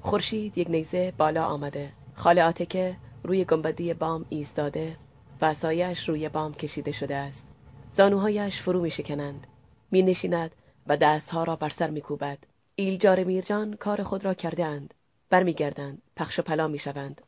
خورشید 0.00 0.58
یک 0.58 0.70
نیزه 0.70 1.12
بالا 1.18 1.44
آمده. 1.44 1.92
خاله 2.14 2.42
آتکه 2.44 2.96
روی 3.22 3.44
گنبدی 3.44 3.94
بام 3.94 4.26
ایستاده 4.28 4.96
و 5.40 5.54
سایش 5.54 6.08
روی 6.08 6.28
بام 6.28 6.54
کشیده 6.54 6.92
شده 6.92 7.16
است. 7.16 7.48
زانوهایش 7.90 8.60
فرو 8.60 8.80
می 8.80 8.90
شکنند. 8.90 9.46
می 9.90 10.02
نشیند 10.02 10.50
و 10.86 10.96
دستها 10.96 11.44
را 11.44 11.56
بر 11.56 11.68
سر 11.68 11.90
می 11.90 12.00
کوبد. 12.00 12.38
ایلجار 12.74 13.24
میرجان 13.24 13.74
کار 13.74 14.02
خود 14.02 14.24
را 14.24 14.34
کرده 14.34 14.64
اند. 14.64 14.94
برمیگردند 15.30 16.02
پخش 16.16 16.38
و 16.38 16.42
پلا 16.42 16.68
می 16.68 16.78
شوند. 16.78 17.22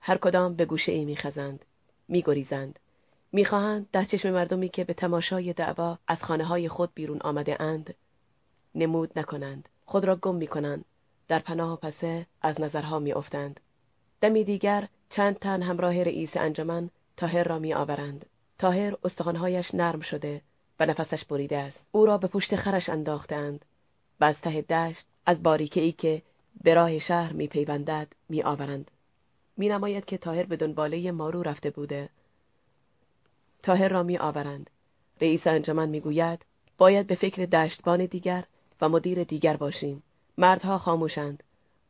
هر 0.00 0.18
کدام 0.18 0.54
به 0.54 0.64
گوشه 0.64 0.92
ای 0.92 1.04
می 1.04 1.16
خزند. 1.16 1.64
می 2.08 2.22
گریزند 2.22 2.78
می 3.32 3.44
خواهند 3.44 3.88
در 3.92 4.04
چشم 4.04 4.30
مردمی 4.30 4.68
که 4.68 4.84
به 4.84 4.94
تماشای 4.94 5.52
دعوا 5.52 5.98
از 6.08 6.24
خانه 6.24 6.44
های 6.44 6.68
خود 6.68 6.94
بیرون 6.94 7.18
آمده 7.20 7.62
اند 7.62 7.94
نمود 8.74 9.18
نکنند. 9.18 9.68
خود 9.84 10.04
را 10.04 10.16
گم 10.16 10.34
می 10.34 10.46
کنند 10.46 10.84
در 11.28 11.38
پناه 11.38 11.72
و 11.72 11.76
پسه 11.76 12.26
از 12.42 12.60
نظرها 12.60 12.98
می 12.98 13.12
افتند 13.12 13.60
دمی 14.20 14.44
دیگر 14.44 14.88
چند 15.10 15.38
تن 15.38 15.62
همراه 15.62 16.02
رئیس 16.02 16.36
انجمن 16.36 16.90
تاهر 17.16 17.44
را 17.44 17.58
می 17.58 17.74
آورند 17.74 18.26
تاهر 18.58 18.96
استخوانهایش 19.04 19.74
نرم 19.74 20.00
شده 20.00 20.42
و 20.80 20.86
نفسش 20.86 21.24
بریده 21.24 21.56
است. 21.58 21.86
او 21.92 22.06
را 22.06 22.18
به 22.18 22.28
پشت 22.28 22.56
خرش 22.56 22.88
انداختند 22.88 23.64
و 24.20 24.24
از 24.24 24.40
ته 24.40 24.62
دشت 24.62 25.06
از 25.26 25.42
باریکه 25.42 25.80
ای 25.80 25.92
که 25.92 26.22
به 26.62 26.74
راه 26.74 26.98
شهر 26.98 27.32
می 27.32 27.48
پیوندد 27.48 28.08
می 29.56 29.68
نماید 29.68 30.04
که 30.04 30.18
تاهر 30.18 30.42
به 30.42 30.56
دنباله 30.56 31.10
مارو 31.10 31.42
رفته 31.42 31.70
بوده. 31.70 32.08
تاهر 33.62 33.88
را 33.88 34.02
می 34.02 34.18
آورند 34.18 34.70
رئیس 35.20 35.46
انجمن 35.46 35.88
می 35.88 36.00
گوید 36.00 36.44
باید 36.78 37.06
به 37.06 37.14
فکر 37.14 37.46
دشتبان 37.46 38.06
دیگر 38.06 38.44
و 38.80 38.88
مدیر 38.88 39.24
دیگر 39.24 39.56
باشیم. 39.56 40.02
مردها 40.38 40.78
خاموشند. 40.78 41.42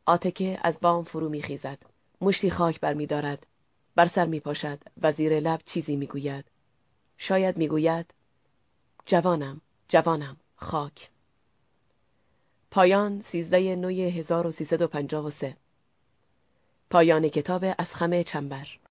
آتکه 0.05 0.59
از 0.61 0.79
بام 0.81 1.03
فرو 1.03 1.29
می 1.29 1.41
خیزد 1.41 1.77
مشتی 2.21 2.51
خاک 2.51 2.79
بر 2.79 2.93
می 2.93 3.07
بر 3.95 4.05
سر 4.05 4.25
می 4.25 4.39
پاشد 4.39 4.79
و 5.01 5.11
زیر 5.11 5.39
لب 5.39 5.61
چیزی 5.65 5.95
می 5.95 6.07
گوید. 6.07 6.45
شاید 7.17 7.57
می 7.57 7.67
گوید 7.67 8.13
جوانم 9.05 9.61
جوانم 9.87 10.37
خاک. 10.55 11.09
پایان 12.71 13.21
سیزده 13.21 13.75
نوی 13.75 14.01
1353 14.01 15.57
پایان 16.89 17.29
کتاب 17.29 17.65
از 17.77 17.95
خمه 17.95 18.23
چنبر. 18.23 18.67